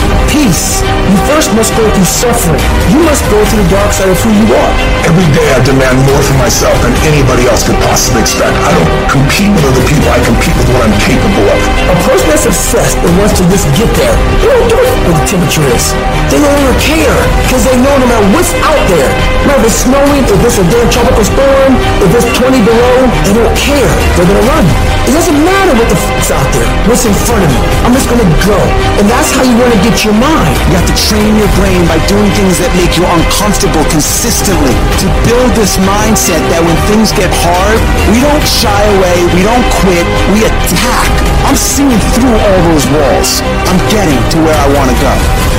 peace, 0.49 0.81
you 0.81 1.17
first 1.29 1.53
must 1.53 1.71
go 1.77 1.85
through 1.93 2.09
suffering. 2.09 2.61
You 2.89 2.99
must 3.05 3.21
go 3.29 3.37
to 3.37 3.55
the 3.55 3.67
dark 3.69 3.93
side 3.93 4.09
of 4.09 4.17
who 4.25 4.33
you 4.33 4.47
are. 4.49 4.73
Every 5.05 5.25
day 5.33 5.45
I 5.53 5.61
demand 5.61 6.01
more 6.09 6.21
from 6.25 6.37
myself 6.41 6.73
than 6.81 6.93
anybody 7.05 7.45
else 7.45 7.61
could 7.61 7.77
possibly 7.85 8.21
expect. 8.25 8.53
I 8.65 8.73
don't 8.73 8.89
compete 9.09 9.53
with 9.53 9.65
other 9.65 9.85
people. 9.85 10.09
I 10.09 10.19
compete 10.25 10.53
with 10.57 10.69
what 10.73 10.81
I'm 10.85 10.95
capable 10.97 11.45
of. 11.49 11.59
A 11.93 11.97
person 12.05 12.25
that's 12.33 12.45
obsessed 12.49 12.97
and 12.97 13.11
wants 13.21 13.37
to 13.37 13.43
just 13.53 13.65
get 13.77 13.89
there, 13.93 14.15
they 14.41 14.49
don't 14.49 14.67
give 14.69 14.81
a 14.81 14.89
f- 14.89 15.01
what 15.05 15.15
the 15.21 15.25
temperature 15.29 15.65
is. 15.69 15.85
They 16.33 16.41
no 16.41 16.49
longer 16.49 16.75
care 16.81 17.17
because 17.45 17.63
they 17.65 17.77
know 17.77 17.93
no 18.01 18.07
matter 18.09 18.27
what's 18.33 18.53
out 18.65 18.83
there, 18.89 19.09
if 19.59 19.65
it's 19.65 19.83
snowing, 19.83 20.23
if 20.23 20.39
it's 20.39 20.55
a 20.61 20.65
damn 20.71 20.87
tropical 20.87 21.25
storm, 21.25 21.71
if 21.99 22.09
it's 22.15 22.29
20 22.37 22.63
below, 22.63 22.95
they 23.27 23.33
don't 23.35 23.55
care. 23.59 23.91
They're 24.15 24.29
gonna 24.29 24.47
run. 24.47 24.65
It 25.03 25.11
doesn't 25.11 25.35
matter 25.41 25.73
what 25.73 25.89
the 25.89 25.99
f***'s 25.99 26.31
out 26.31 26.47
there, 26.53 26.69
what's 26.87 27.03
in 27.03 27.15
front 27.27 27.43
of 27.43 27.49
me. 27.49 27.59
I'm 27.83 27.91
just 27.91 28.07
gonna 28.07 28.29
go. 28.45 28.55
And 29.01 29.09
that's 29.09 29.35
how 29.35 29.43
you 29.43 29.57
wanna 29.59 29.79
get 29.83 30.05
your 30.05 30.15
mind. 30.15 30.38
You 30.69 30.77
have 30.77 30.85
to 30.85 30.97
train 31.09 31.35
your 31.35 31.49
brain 31.57 31.81
by 31.89 31.97
doing 32.05 32.29
things 32.37 32.61
that 32.61 32.71
make 32.77 32.95
you 32.95 33.03
uncomfortable 33.03 33.83
consistently. 33.89 34.75
To 35.03 35.07
build 35.25 35.51
this 35.57 35.75
mindset 35.81 36.39
that 36.53 36.61
when 36.61 36.77
things 36.87 37.11
get 37.11 37.27
hard, 37.43 37.79
we 38.13 38.21
don't 38.21 38.45
shy 38.45 38.81
away, 38.99 39.17
we 39.35 39.41
don't 39.43 39.65
quit, 39.83 40.05
we 40.31 40.45
attack. 40.45 41.11
I'm 41.49 41.57
seeing 41.57 41.99
through 42.13 42.35
all 42.37 42.59
those 42.71 42.85
walls. 42.93 43.41
I'm 43.67 43.81
getting 43.89 44.17
to 44.17 44.37
where 44.45 44.55
I 44.55 44.67
want 44.77 44.93
to 44.93 44.97
go. 45.01 45.13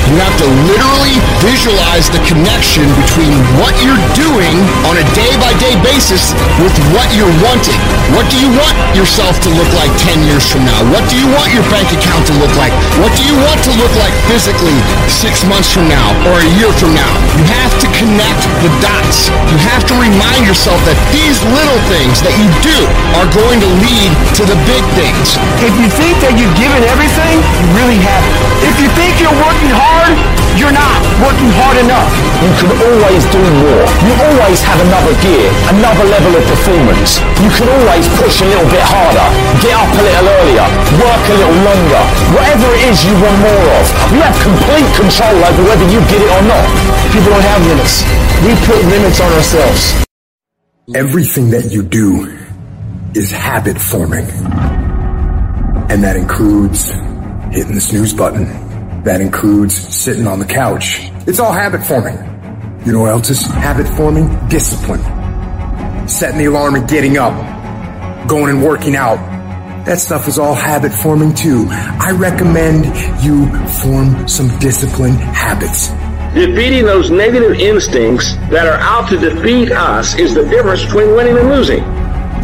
You 0.09 0.17
have 0.19 0.37
to 0.43 0.47
literally 0.67 1.15
visualize 1.39 2.09
the 2.09 2.19
connection 2.27 2.83
between 2.99 3.31
what 3.61 3.71
you're 3.79 4.01
doing 4.17 4.55
on 4.89 4.97
a 4.97 5.05
day 5.15 5.31
by 5.39 5.53
day 5.61 5.77
basis 5.85 6.33
with 6.59 6.73
what 6.91 7.07
you're 7.15 7.31
wanting. 7.39 7.77
What 8.17 8.27
do 8.27 8.35
you 8.35 8.49
want 8.51 8.75
yourself 8.97 9.39
to 9.45 9.49
look 9.53 9.71
like 9.77 9.93
10 10.03 10.25
years 10.25 10.43
from 10.49 10.65
now? 10.65 10.79
What 10.91 11.05
do 11.07 11.15
you 11.15 11.29
want 11.31 11.53
your 11.53 11.63
bank 11.69 11.87
account 11.95 12.27
to 12.27 12.35
look 12.41 12.51
like? 12.59 12.73
What 12.99 13.13
do 13.15 13.23
you 13.23 13.35
want 13.45 13.61
to 13.67 13.71
look 13.77 13.93
like 14.01 14.11
physically 14.27 14.70
six 15.07 15.43
months 15.47 15.71
from 15.71 15.87
now 15.87 16.11
or 16.29 16.39
a 16.39 16.49
year 16.59 16.71
from 16.75 16.93
now? 16.93 17.13
You 17.37 17.45
have 17.61 17.73
to 17.81 17.87
connect 17.95 18.41
the 18.63 18.71
dots. 18.83 19.31
You 19.51 19.57
have 19.71 19.83
to 19.91 19.95
remind 19.97 20.47
yourself 20.47 20.79
that 20.87 20.97
these 21.11 21.39
little 21.51 21.81
things 21.91 22.21
that 22.23 22.35
you 22.37 22.47
do 22.61 22.77
are 23.19 23.27
going 23.33 23.59
to 23.59 23.69
lead 23.81 24.11
to 24.39 24.43
the 24.47 24.57
big 24.67 24.83
things. 24.97 25.35
If 25.63 25.73
you 25.79 25.87
think 25.87 26.19
that 26.23 26.37
you've 26.37 26.55
given 26.59 26.81
everything, 26.87 27.39
you 27.39 27.67
really 27.75 27.99
haven't. 27.99 28.35
If 28.65 28.75
you 28.79 28.87
think 28.93 29.17
you're 29.19 29.39
working 29.41 29.73
hard, 29.73 30.13
you're 30.59 30.73
not 30.75 30.99
working 31.23 31.47
hard 31.55 31.79
enough. 31.79 32.11
You 32.43 32.51
can 32.59 32.71
always 32.75 33.23
do 33.31 33.39
more. 33.39 33.85
You 34.03 34.13
always 34.19 34.59
have 34.67 34.79
another 34.83 35.15
gear, 35.23 35.47
another 35.71 36.05
level 36.11 36.35
of 36.35 36.43
performance. 36.43 37.23
You 37.39 37.49
can 37.55 37.71
always 37.71 38.05
push 38.19 38.43
a 38.43 38.47
little 38.47 38.67
bit 38.67 38.83
harder, 38.83 39.27
get 39.63 39.73
up 39.73 39.89
a 39.89 40.01
little 40.03 40.27
earlier, 40.27 40.65
work 40.99 41.23
a 41.23 41.35
little 41.39 41.59
longer. 41.63 42.03
Whatever 42.35 42.67
it 42.75 42.83
is 42.91 42.99
you 43.07 43.13
want 43.15 43.37
more 43.41 43.65
of, 43.79 43.85
you 44.11 44.19
have 44.21 44.37
complete 44.61 44.95
control 44.95 45.43
over 45.43 45.63
whether 45.63 45.85
you 45.91 45.99
get 46.05 46.21
it 46.21 46.29
or 46.29 46.43
not. 46.45 46.67
People 47.11 47.31
don't 47.31 47.41
have 47.41 47.65
limits. 47.65 48.03
We 48.45 48.53
put 48.65 48.85
limits 48.85 49.19
on 49.19 49.31
ourselves. 49.33 50.05
Everything 50.93 51.49
that 51.51 51.71
you 51.71 51.83
do 51.83 52.37
is 53.15 53.31
habit 53.31 53.79
forming. 53.79 54.25
And 55.89 56.03
that 56.03 56.15
includes 56.15 56.89
hitting 57.55 57.75
the 57.75 57.81
snooze 57.81 58.13
button. 58.13 58.45
That 59.03 59.19
includes 59.19 59.75
sitting 59.75 60.27
on 60.27 60.39
the 60.39 60.45
couch. 60.45 60.99
It's 61.27 61.39
all 61.39 61.51
habit 61.51 61.83
forming. 61.83 62.17
You 62.85 62.93
know 62.93 63.01
what 63.01 63.11
else 63.11 63.29
is 63.29 63.45
habit 63.45 63.87
forming? 63.87 64.27
Discipline. 64.47 65.01
Setting 66.07 66.37
the 66.37 66.45
alarm 66.45 66.75
and 66.75 66.87
getting 66.87 67.17
up. 67.17 67.33
Going 68.27 68.51
and 68.51 68.63
working 68.63 68.95
out. 68.95 69.19
That 69.85 69.99
stuff 69.99 70.27
is 70.27 70.37
all 70.37 70.53
habit 70.53 70.93
forming 70.93 71.33
too. 71.33 71.65
I 71.69 72.11
recommend 72.11 72.85
you 73.23 73.47
form 73.81 74.27
some 74.27 74.47
discipline 74.59 75.13
habits. 75.13 75.89
Defeating 76.35 76.85
those 76.85 77.09
negative 77.09 77.59
instincts 77.59 78.35
that 78.51 78.67
are 78.67 78.79
out 78.79 79.09
to 79.09 79.17
defeat 79.17 79.71
us 79.71 80.17
is 80.19 80.35
the 80.35 80.43
difference 80.45 80.85
between 80.85 81.15
winning 81.15 81.35
and 81.35 81.49
losing. 81.49 81.79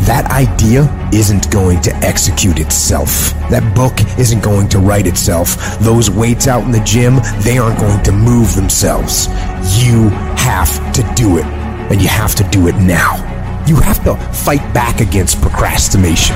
That 0.05 0.25
idea 0.31 0.89
isn't 1.13 1.51
going 1.51 1.81
to 1.81 1.95
execute 1.97 2.59
itself. 2.59 3.31
That 3.51 3.75
book 3.75 3.93
isn't 4.17 4.43
going 4.43 4.67
to 4.69 4.79
write 4.79 5.05
itself. 5.05 5.77
Those 5.79 6.09
weights 6.09 6.47
out 6.47 6.63
in 6.63 6.71
the 6.71 6.79
gym, 6.79 7.17
they 7.43 7.59
aren't 7.59 7.79
going 7.79 8.01
to 8.03 8.11
move 8.11 8.55
themselves. 8.55 9.27
You 9.77 10.09
have 10.37 10.73
to 10.93 11.03
do 11.15 11.37
it. 11.37 11.45
And 11.91 12.01
you 12.01 12.07
have 12.07 12.33
to 12.35 12.43
do 12.49 12.67
it 12.67 12.75
now. 12.77 13.15
You 13.67 13.75
have 13.75 14.03
to 14.05 14.15
fight 14.33 14.73
back 14.73 15.01
against 15.01 15.39
procrastination. 15.39 16.35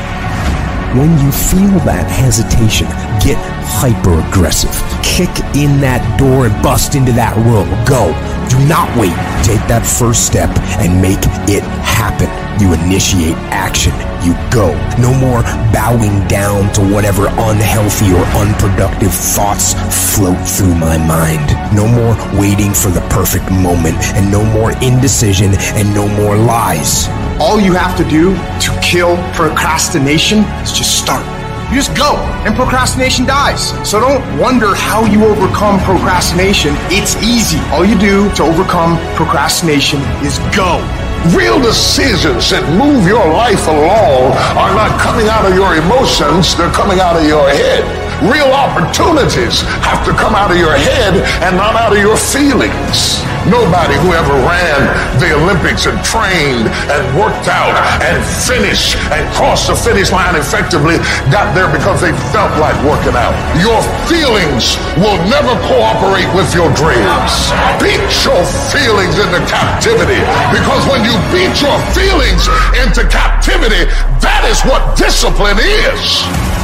When 0.94 1.18
you 1.20 1.32
feel 1.32 1.80
that 1.88 2.04
hesitation, 2.12 2.86
get 3.24 3.40
hyper 3.64 4.20
aggressive. 4.28 4.76
Kick 5.02 5.32
in 5.56 5.80
that 5.80 6.04
door 6.20 6.48
and 6.48 6.54
bust 6.62 6.96
into 6.96 7.14
that 7.14 7.32
room. 7.48 7.72
Go. 7.88 8.12
Do 8.52 8.60
not 8.68 8.92
wait. 9.00 9.16
Take 9.48 9.64
that 9.72 9.88
first 9.88 10.28
step 10.28 10.52
and 10.84 11.02
make 11.02 11.24
it 11.48 11.64
happen. 11.88 12.28
You 12.60 12.76
initiate 12.76 13.40
action. 13.48 13.96
You 14.28 14.36
go. 14.52 14.76
No 15.00 15.16
more 15.16 15.42
bowing 15.72 16.28
down 16.28 16.68
to 16.74 16.82
whatever 16.84 17.28
unhealthy 17.32 18.12
or 18.12 18.28
unproductive 18.36 19.14
thoughts 19.14 19.72
float 20.12 20.36
through 20.44 20.76
my 20.76 21.00
mind. 21.00 21.48
No 21.74 21.88
more 21.88 22.12
waiting 22.38 22.74
for 22.74 22.90
the 22.90 23.00
perfect 23.08 23.50
moment, 23.50 23.96
and 24.20 24.30
no 24.30 24.44
more 24.44 24.74
indecision, 24.84 25.56
and 25.80 25.88
no 25.96 26.06
more 26.20 26.36
lies. 26.36 27.08
All 27.40 27.58
you 27.58 27.72
have 27.72 27.96
to 27.96 28.04
do 28.04 28.36
to 28.36 28.80
kill 28.84 29.16
procrastination 29.32 30.40
is 30.60 30.74
just 30.74 31.00
start. 31.00 31.41
You 31.72 31.78
just 31.78 31.96
go, 31.96 32.18
and 32.44 32.54
procrastination 32.54 33.26
dies. 33.26 33.72
So 33.90 34.02
don't 34.02 34.20
wonder 34.38 34.76
how 34.76 35.06
you 35.06 35.24
overcome 35.24 35.80
procrastination. 35.80 36.76
It's 36.92 37.16
easy. 37.24 37.60
All 37.72 37.86
you 37.86 37.98
do 37.98 38.28
to 38.36 38.44
overcome 38.44 39.00
procrastination 39.16 40.02
is 40.20 40.38
go. 40.52 40.84
Real 41.32 41.64
decisions 41.64 42.52
that 42.52 42.68
move 42.76 43.08
your 43.08 43.24
life 43.24 43.72
along 43.72 44.36
are 44.60 44.76
not 44.76 45.00
coming 45.00 45.32
out 45.32 45.48
of 45.48 45.56
your 45.56 45.80
emotions, 45.80 46.58
they're 46.60 46.76
coming 46.76 47.00
out 47.00 47.16
of 47.16 47.24
your 47.24 47.48
head. 47.48 48.11
Real 48.22 48.54
opportunities 48.54 49.66
have 49.82 50.06
to 50.06 50.14
come 50.14 50.38
out 50.38 50.54
of 50.54 50.58
your 50.62 50.78
head 50.78 51.18
and 51.42 51.58
not 51.58 51.74
out 51.74 51.90
of 51.90 51.98
your 51.98 52.14
feelings. 52.14 53.18
Nobody 53.50 53.98
who 53.98 54.14
ever 54.14 54.38
ran 54.46 54.80
the 55.18 55.34
Olympics 55.42 55.90
and 55.90 55.98
trained 56.06 56.70
and 56.70 57.02
worked 57.18 57.50
out 57.50 57.74
and 58.06 58.22
finished 58.46 58.94
and 59.10 59.26
crossed 59.34 59.74
the 59.74 59.76
finish 59.76 60.14
line 60.14 60.38
effectively 60.38 61.02
got 61.34 61.50
there 61.58 61.66
because 61.74 61.98
they 61.98 62.14
felt 62.30 62.54
like 62.62 62.78
working 62.86 63.18
out. 63.18 63.34
Your 63.58 63.82
feelings 64.06 64.78
will 65.02 65.18
never 65.26 65.58
cooperate 65.66 66.30
with 66.38 66.54
your 66.54 66.70
dreams. 66.78 67.34
Beat 67.82 68.06
your 68.22 68.46
feelings 68.70 69.18
into 69.18 69.42
captivity 69.50 70.22
because 70.54 70.86
when 70.86 71.02
you 71.02 71.18
beat 71.34 71.58
your 71.58 71.74
feelings 71.98 72.46
into 72.86 73.02
captivity, 73.10 73.90
that 74.22 74.46
is 74.46 74.62
what 74.70 74.94
discipline 74.94 75.58
is. 75.58 76.61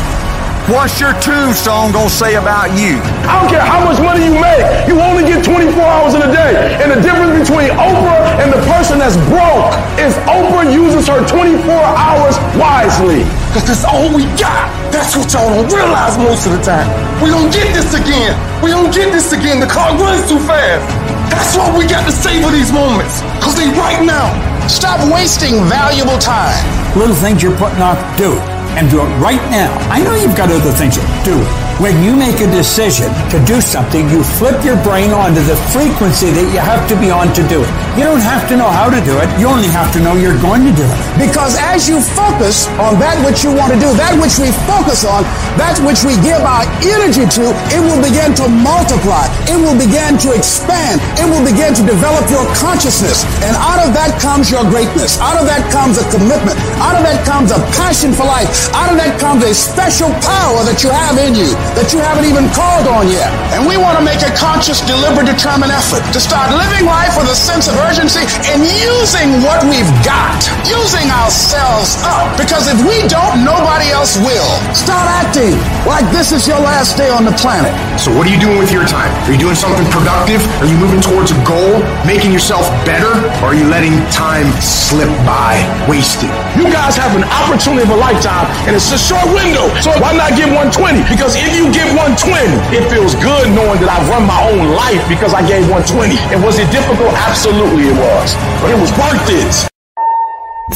What's 0.67 0.99
your 0.99 1.15
tombstone 1.23 1.95
gonna 1.95 2.11
say 2.11 2.35
about 2.35 2.75
you? 2.75 2.99
I 3.23 3.39
don't 3.39 3.47
care 3.47 3.63
how 3.63 3.87
much 3.87 4.03
money 4.03 4.27
you 4.27 4.35
make. 4.35 4.67
You 4.83 4.99
only 4.99 5.23
get 5.23 5.39
24 5.39 5.63
hours 5.79 6.11
in 6.11 6.19
a 6.19 6.27
day. 6.27 6.75
And 6.83 6.91
the 6.91 6.99
difference 6.99 7.39
between 7.39 7.71
Oprah 7.79 8.19
and 8.43 8.51
the 8.51 8.59
person 8.67 8.99
that's 8.99 9.15
broke 9.31 9.71
is 9.95 10.11
Oprah 10.27 10.67
uses 10.67 11.07
her 11.07 11.23
24 11.23 11.71
hours 11.71 12.35
wisely. 12.59 13.23
Cause 13.55 13.63
that's 13.63 13.87
all 13.87 14.11
we 14.11 14.27
got. 14.35 14.67
That's 14.91 15.15
what 15.15 15.31
y'all 15.31 15.47
don't 15.55 15.71
realize 15.71 16.19
most 16.19 16.43
of 16.43 16.51
the 16.51 16.59
time. 16.59 16.83
We 17.23 17.31
don't 17.31 17.47
get 17.47 17.71
this 17.71 17.95
again. 17.95 18.35
We 18.59 18.67
don't 18.67 18.91
get 18.91 19.15
this 19.15 19.31
again. 19.31 19.63
The 19.63 19.71
clock 19.71 19.95
runs 19.95 20.27
too 20.27 20.43
fast. 20.43 20.83
That's 21.31 21.55
what 21.55 21.79
we 21.79 21.87
got 21.87 22.03
to 22.03 22.11
savor 22.11 22.51
these 22.51 22.75
moments. 22.75 23.23
Cause 23.39 23.55
they 23.55 23.71
right 23.79 24.03
now. 24.03 24.35
Stop 24.67 24.99
wasting 25.15 25.63
valuable 25.71 26.19
time. 26.19 26.59
little 26.91 27.15
things 27.15 27.39
you're 27.39 27.55
putting 27.55 27.79
off, 27.79 27.95
do 28.19 28.35
it. 28.35 28.56
And 28.77 28.91
do 28.91 29.01
it 29.01 29.09
right 29.17 29.41
now. 29.49 29.75
I 29.89 30.03
know 30.03 30.13
you've 30.13 30.37
got 30.37 30.51
other 30.51 30.71
things 30.71 30.97
to 30.97 31.01
do. 31.25 31.66
When 31.77 32.01
you 32.01 32.17
make 32.17 32.41
a 32.41 32.49
decision 32.49 33.05
to 33.29 33.37
do 33.45 33.61
something, 33.61 34.09
you 34.09 34.25
flip 34.41 34.65
your 34.65 34.81
brain 34.81 35.13
onto 35.13 35.45
the 35.45 35.53
frequency 35.69 36.33
that 36.33 36.49
you 36.49 36.57
have 36.57 36.81
to 36.89 36.97
be 36.97 37.13
on 37.13 37.29
to 37.37 37.45
do 37.45 37.61
it. 37.61 37.69
You 37.93 38.01
don't 38.01 38.25
have 38.25 38.49
to 38.49 38.57
know 38.57 38.65
how 38.65 38.89
to 38.89 38.97
do 39.05 39.13
it. 39.21 39.29
You 39.37 39.45
only 39.45 39.69
have 39.69 39.93
to 39.93 40.01
know 40.01 40.17
you're 40.17 40.41
going 40.41 40.65
to 40.65 40.73
do 40.73 40.81
it. 40.81 40.97
Because 41.21 41.53
as 41.61 41.85
you 41.85 42.01
focus 42.01 42.65
on 42.81 42.97
that 42.97 43.21
which 43.21 43.45
you 43.45 43.53
want 43.53 43.77
to 43.77 43.79
do, 43.81 43.93
that 43.93 44.17
which 44.17 44.41
we 44.41 44.49
focus 44.65 45.05
on, 45.05 45.21
that 45.61 45.77
which 45.85 46.01
we 46.01 46.17
give 46.25 46.41
our 46.41 46.65
energy 46.81 47.29
to, 47.29 47.45
it 47.69 47.81
will 47.85 48.01
begin 48.01 48.33
to 48.41 48.49
multiply. 48.49 49.29
It 49.45 49.61
will 49.61 49.77
begin 49.77 50.17
to 50.25 50.33
expand. 50.33 50.97
It 51.21 51.29
will 51.29 51.45
begin 51.45 51.77
to 51.77 51.85
develop 51.85 52.25
your 52.33 52.49
consciousness. 52.57 53.21
And 53.45 53.53
out 53.53 53.85
of 53.85 53.93
that 53.93 54.17
comes 54.17 54.49
your 54.49 54.65
greatness. 54.65 55.21
Out 55.21 55.37
of 55.37 55.45
that 55.45 55.61
comes 55.69 56.01
a 56.01 56.05
commitment. 56.09 56.57
Out 56.81 56.97
of 56.97 57.05
that 57.05 57.21
comes 57.21 57.53
a 57.53 57.61
passion 57.77 58.17
for 58.17 58.25
life. 58.25 58.49
Out 58.73 58.89
of 58.89 58.97
that 58.97 59.21
comes 59.21 59.45
a 59.45 59.53
special 59.53 60.09
power 60.25 60.65
that 60.65 60.81
you 60.81 60.89
have 60.89 61.21
in 61.21 61.37
you 61.37 61.66
that 61.75 61.91
you 61.91 61.99
haven't 61.99 62.29
even 62.29 62.47
called 62.53 62.87
on 62.87 63.09
yet. 63.11 63.27
And 63.51 63.65
we 63.67 63.75
want 63.75 63.99
to 63.99 64.03
make 64.03 64.23
a 64.23 64.31
conscious, 64.37 64.79
deliberate, 64.85 65.27
determined 65.27 65.73
effort 65.73 66.05
to 66.13 66.19
start 66.21 66.53
living 66.55 66.87
life 66.87 67.17
with 67.19 67.27
a 67.27 67.35
sense 67.35 67.67
of 67.67 67.75
urgency 67.83 68.23
and 68.53 68.63
using 68.63 69.43
what 69.43 69.59
we've 69.67 69.91
got, 70.07 70.39
using 70.63 71.11
ourselves 71.11 71.99
up. 72.07 72.31
Because 72.39 72.71
if 72.71 72.79
we 72.85 73.03
don't, 73.11 73.43
nobody 73.43 73.91
else 73.91 74.15
will. 74.21 74.47
Start 74.71 75.09
acting 75.09 75.57
like 75.83 76.05
this 76.15 76.31
is 76.31 76.47
your 76.47 76.61
last 76.61 76.95
day 76.95 77.09
on 77.09 77.25
the 77.25 77.35
planet. 77.35 77.73
So, 77.99 78.13
what 78.13 78.29
are 78.29 78.31
you 78.31 78.39
doing 78.39 78.61
with 78.61 78.71
your 78.71 78.85
time? 78.85 79.09
Are 79.25 79.33
you 79.33 79.41
doing 79.41 79.57
something 79.57 79.85
productive? 79.89 80.39
Are 80.61 80.69
you 80.69 80.77
moving 80.77 81.01
towards 81.01 81.33
a 81.33 81.39
goal, 81.43 81.81
making 82.05 82.31
yourself 82.31 82.69
better? 82.85 83.09
Or 83.41 83.51
are 83.51 83.57
you 83.57 83.65
letting 83.67 83.97
time 84.13 84.47
slip 84.61 85.09
by, 85.25 85.57
wasted? 85.89 86.29
You 86.53 86.69
guys 86.69 86.93
have 86.95 87.17
an 87.17 87.25
opportunity 87.25 87.83
of 87.83 87.91
a 87.91 87.99
lifetime, 87.99 88.45
and 88.69 88.75
it's 88.77 88.91
a 88.93 88.99
short 89.01 89.25
window. 89.33 89.65
So 89.81 89.91
why 89.97 90.13
not 90.13 90.37
give 90.37 90.53
120? 90.53 91.03
Because 91.09 91.33
if 91.35 91.56
you 91.57 91.73
give 91.73 91.89
120, 91.97 92.21
it 92.69 92.85
feels 92.85 93.17
good 93.17 93.49
knowing 93.49 93.81
that 93.81 93.89
I've 93.89 94.05
run 94.13 94.29
my 94.29 94.37
own 94.45 94.77
life 94.77 95.01
because 95.09 95.33
I 95.33 95.41
gave 95.41 95.65
120. 95.65 96.13
And 96.29 96.45
was 96.45 96.61
it 96.61 96.69
difficult? 96.69 97.09
Absolutely 97.17 97.89
it 97.89 97.97
was. 97.97 98.37
But 98.61 98.69
it 98.69 98.77
was 98.77 98.93
worth 98.93 99.25
it. 99.25 99.49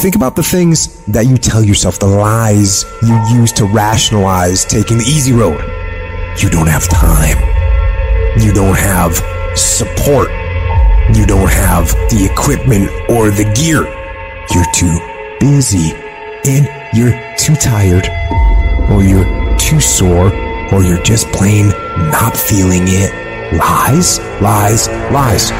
Think 0.02 0.16
about 0.16 0.34
the 0.34 0.42
things 0.42 1.06
that 1.06 1.26
you 1.26 1.38
tell 1.38 1.62
yourself, 1.62 2.00
the 2.00 2.10
lies 2.10 2.84
you 3.06 3.14
use 3.30 3.52
to 3.52 3.64
rationalize 3.64 4.64
taking 4.64 4.98
the 4.98 5.04
easy 5.04 5.30
road. 5.30 5.62
You 6.42 6.50
don't 6.50 6.66
have 6.66 6.88
time. 6.88 7.38
You 8.42 8.52
don't 8.52 8.76
have 8.76 9.14
support. 9.56 10.30
You 11.14 11.26
don't 11.26 11.50
have 11.50 11.94
the 12.10 12.26
equipment 12.26 12.90
or 13.08 13.30
the 13.30 13.46
gear. 13.54 13.86
You're 14.50 14.70
too 14.74 14.98
busy 15.38 15.94
and 16.42 16.66
you're 16.92 17.14
too 17.36 17.54
tired 17.54 18.08
or 18.90 19.04
you're 19.04 19.28
too 19.58 19.78
sore 19.78 20.32
or 20.72 20.82
you're 20.82 21.02
just 21.02 21.28
plain 21.28 21.68
not 22.10 22.36
feeling 22.36 22.84
it. 22.86 23.12
Lies, 23.54 24.18
lies, 24.40 24.88
lies. 25.12 25.50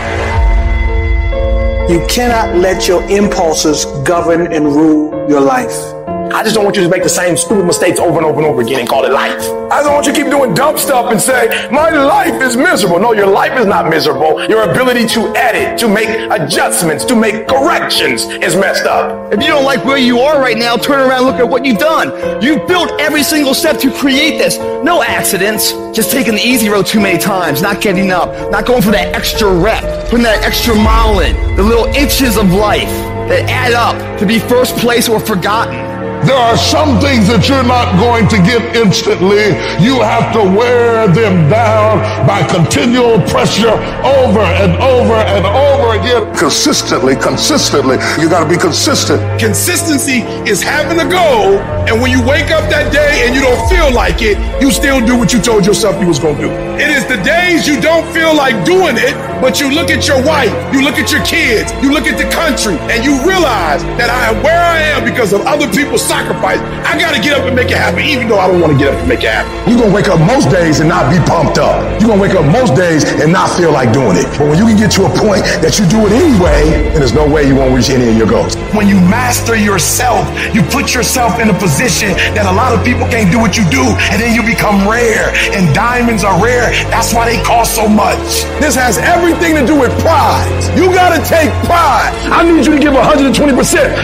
You 1.90 2.04
cannot 2.08 2.56
let 2.56 2.88
your 2.88 3.02
impulses 3.10 3.84
govern 4.06 4.52
and 4.52 4.64
rule 4.66 5.28
your 5.28 5.40
life. 5.40 6.01
I 6.34 6.42
just 6.42 6.54
don't 6.54 6.64
want 6.64 6.76
you 6.76 6.82
to 6.82 6.88
make 6.88 7.02
the 7.02 7.08
same 7.08 7.36
stupid 7.36 7.66
mistakes 7.66 7.98
over 7.98 8.16
and 8.16 8.24
over 8.24 8.38
and 8.38 8.46
over 8.46 8.62
again 8.62 8.80
and 8.80 8.88
call 8.88 9.04
it 9.04 9.12
life. 9.12 9.38
I 9.70 9.82
don't 9.82 9.92
want 9.92 10.06
you 10.06 10.12
to 10.12 10.18
keep 10.18 10.30
doing 10.30 10.54
dumb 10.54 10.78
stuff 10.78 11.10
and 11.12 11.20
say, 11.20 11.68
my 11.70 11.90
life 11.90 12.42
is 12.42 12.56
miserable. 12.56 12.98
No, 12.98 13.12
your 13.12 13.26
life 13.26 13.58
is 13.58 13.66
not 13.66 13.88
miserable. 13.88 14.48
Your 14.48 14.70
ability 14.70 15.06
to 15.08 15.34
edit, 15.36 15.78
to 15.80 15.88
make 15.88 16.08
adjustments, 16.08 17.04
to 17.06 17.14
make 17.14 17.46
corrections 17.46 18.24
is 18.24 18.56
messed 18.56 18.86
up. 18.86 19.32
If 19.32 19.40
you 19.40 19.48
don't 19.48 19.64
like 19.64 19.84
where 19.84 19.98
you 19.98 20.20
are 20.20 20.40
right 20.40 20.56
now, 20.56 20.76
turn 20.76 21.00
around 21.00 21.18
and 21.18 21.26
look 21.26 21.36
at 21.36 21.48
what 21.48 21.64
you've 21.64 21.78
done. 21.78 22.42
You've 22.42 22.66
built 22.66 22.90
every 23.00 23.22
single 23.22 23.54
step 23.54 23.78
to 23.80 23.90
create 23.92 24.38
this. 24.38 24.58
No 24.82 25.02
accidents. 25.02 25.72
Just 25.92 26.10
taking 26.10 26.34
the 26.34 26.42
easy 26.42 26.68
road 26.68 26.86
too 26.86 27.00
many 27.00 27.18
times, 27.18 27.60
not 27.60 27.80
getting 27.82 28.10
up, 28.10 28.28
not 28.50 28.64
going 28.66 28.82
for 28.82 28.90
that 28.92 29.14
extra 29.14 29.52
rep, 29.52 29.82
putting 30.08 30.24
that 30.24 30.42
extra 30.42 30.74
mile 30.74 31.20
in, 31.20 31.56
the 31.56 31.62
little 31.62 31.86
inches 31.86 32.36
of 32.38 32.50
life 32.52 32.88
that 33.28 33.48
add 33.48 33.72
up 33.74 34.18
to 34.18 34.26
be 34.26 34.38
first 34.38 34.76
place 34.78 35.08
or 35.08 35.20
forgotten. 35.20 35.91
There 36.24 36.38
are 36.38 36.56
some 36.56 37.00
things 37.02 37.26
that 37.26 37.48
you're 37.50 37.66
not 37.66 37.98
going 37.98 38.30
to 38.30 38.38
get 38.46 38.62
instantly. 38.78 39.58
You 39.82 39.98
have 40.06 40.30
to 40.38 40.42
wear 40.46 41.10
them 41.10 41.50
down 41.50 41.98
by 42.30 42.46
continual 42.46 43.18
pressure 43.26 43.74
over 44.06 44.38
and 44.62 44.78
over 44.78 45.18
and 45.18 45.42
over 45.42 45.98
again. 45.98 46.30
Consistently, 46.38 47.16
consistently. 47.16 47.98
You 48.22 48.30
got 48.30 48.46
to 48.46 48.48
be 48.48 48.56
consistent. 48.56 49.18
Consistency 49.40 50.22
is 50.46 50.62
having 50.62 51.02
a 51.02 51.08
goal, 51.10 51.58
and 51.90 51.98
when 51.98 52.14
you 52.14 52.22
wake 52.22 52.54
up 52.54 52.70
that 52.70 52.94
day 52.94 53.26
and 53.26 53.34
you 53.34 53.42
don't 53.42 53.66
feel 53.66 53.90
like 53.90 54.22
it, 54.22 54.38
you 54.62 54.70
still 54.70 55.04
do 55.04 55.18
what 55.18 55.32
you 55.32 55.42
told 55.42 55.66
yourself 55.66 56.00
you 56.00 56.06
was 56.06 56.20
going 56.22 56.36
to 56.36 56.46
do. 56.46 56.50
It 56.78 56.86
is 56.86 57.02
the 57.10 57.18
days 57.26 57.66
you 57.66 57.80
don't 57.80 58.06
feel 58.14 58.30
like 58.30 58.54
doing 58.64 58.94
it, 58.94 59.14
but 59.42 59.58
you 59.58 59.74
look 59.74 59.90
at 59.90 60.06
your 60.06 60.22
wife, 60.22 60.54
you 60.72 60.86
look 60.86 61.02
at 61.02 61.10
your 61.10 61.24
kids, 61.26 61.74
you 61.82 61.90
look 61.90 62.06
at 62.06 62.14
the 62.14 62.30
country, 62.30 62.78
and 62.94 63.02
you 63.02 63.18
realize 63.26 63.82
that 63.98 64.06
I 64.06 64.30
am 64.30 64.42
where 64.46 64.54
I 64.54 64.78
am 64.94 65.02
because 65.02 65.32
of 65.32 65.42
other 65.42 65.66
people's 65.74 66.06
sacrifice. 66.12 66.60
I 66.84 67.00
got 67.00 67.16
to 67.16 67.20
get 67.24 67.32
up 67.32 67.48
and 67.48 67.56
make 67.56 67.72
it 67.72 67.80
happen, 67.80 68.04
even 68.04 68.28
though 68.28 68.36
I 68.36 68.46
don't 68.52 68.60
want 68.60 68.76
to 68.76 68.78
get 68.78 68.92
up 68.92 69.00
and 69.00 69.08
make 69.08 69.24
it 69.24 69.32
happen. 69.32 69.48
You're 69.64 69.80
gonna 69.80 69.96
wake 69.96 70.12
up 70.12 70.20
most 70.20 70.52
days 70.52 70.84
and 70.84 70.88
not 70.88 71.08
be 71.08 71.16
pumped 71.24 71.56
up. 71.56 71.80
You're 71.96 72.12
gonna 72.12 72.20
wake 72.20 72.36
up 72.36 72.44
most 72.44 72.76
days 72.76 73.08
and 73.22 73.32
not 73.32 73.48
feel 73.56 73.72
like 73.72 73.96
doing 73.96 74.20
it. 74.20 74.28
But 74.36 74.52
when 74.52 74.58
you 74.60 74.68
can 74.68 74.76
get 74.76 74.92
to 75.00 75.08
a 75.08 75.12
point 75.16 75.40
that 75.64 75.80
you 75.80 75.88
do 75.88 76.04
it 76.04 76.12
anyway, 76.12 76.92
then 76.92 77.00
there's 77.00 77.16
no 77.16 77.24
way 77.24 77.48
you 77.48 77.56
won't 77.56 77.72
reach 77.72 77.88
any 77.88 78.12
of 78.12 78.16
your 78.18 78.28
goals. 78.28 78.60
When 78.76 78.86
you 78.90 79.00
master 79.08 79.56
yourself, 79.56 80.28
you 80.52 80.60
put 80.68 80.92
yourself 80.92 81.40
in 81.40 81.48
a 81.48 81.56
position 81.56 82.12
that 82.36 82.44
a 82.44 82.52
lot 82.52 82.76
of 82.76 82.84
people 82.84 83.08
can't 83.08 83.32
do 83.32 83.40
what 83.40 83.56
you 83.56 83.64
do, 83.72 83.84
and 84.12 84.20
then 84.20 84.36
you 84.36 84.44
become 84.44 84.84
rare. 84.84 85.32
And 85.56 85.72
diamonds 85.72 86.28
are 86.28 86.36
rare. 86.42 86.68
That's 86.92 87.14
why 87.14 87.24
they 87.30 87.40
cost 87.40 87.72
so 87.72 87.88
much. 87.88 88.44
This 88.60 88.74
has 88.76 88.98
everything 88.98 89.56
to 89.56 89.64
do 89.64 89.78
with 89.78 89.94
pride. 90.04 90.50
You 90.76 90.92
gotta 90.92 91.22
take 91.24 91.48
pride. 91.64 92.12
I 92.28 92.44
need 92.44 92.66
you 92.66 92.76
to 92.76 92.82
give 92.82 92.92
120% 92.92 93.32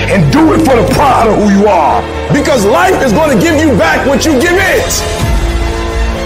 and 0.08 0.24
do 0.32 0.54
it 0.54 0.64
for 0.64 0.78
the 0.78 0.86
pride 0.94 1.28
of 1.28 1.36
who 1.36 1.50
you 1.50 1.66
are. 1.68 1.97
Because 2.32 2.64
life 2.64 3.02
is 3.04 3.12
gonna 3.12 3.40
give 3.40 3.60
you 3.60 3.76
back 3.78 4.06
what 4.06 4.24
you 4.24 4.32
give 4.40 4.56
it. 4.56 5.37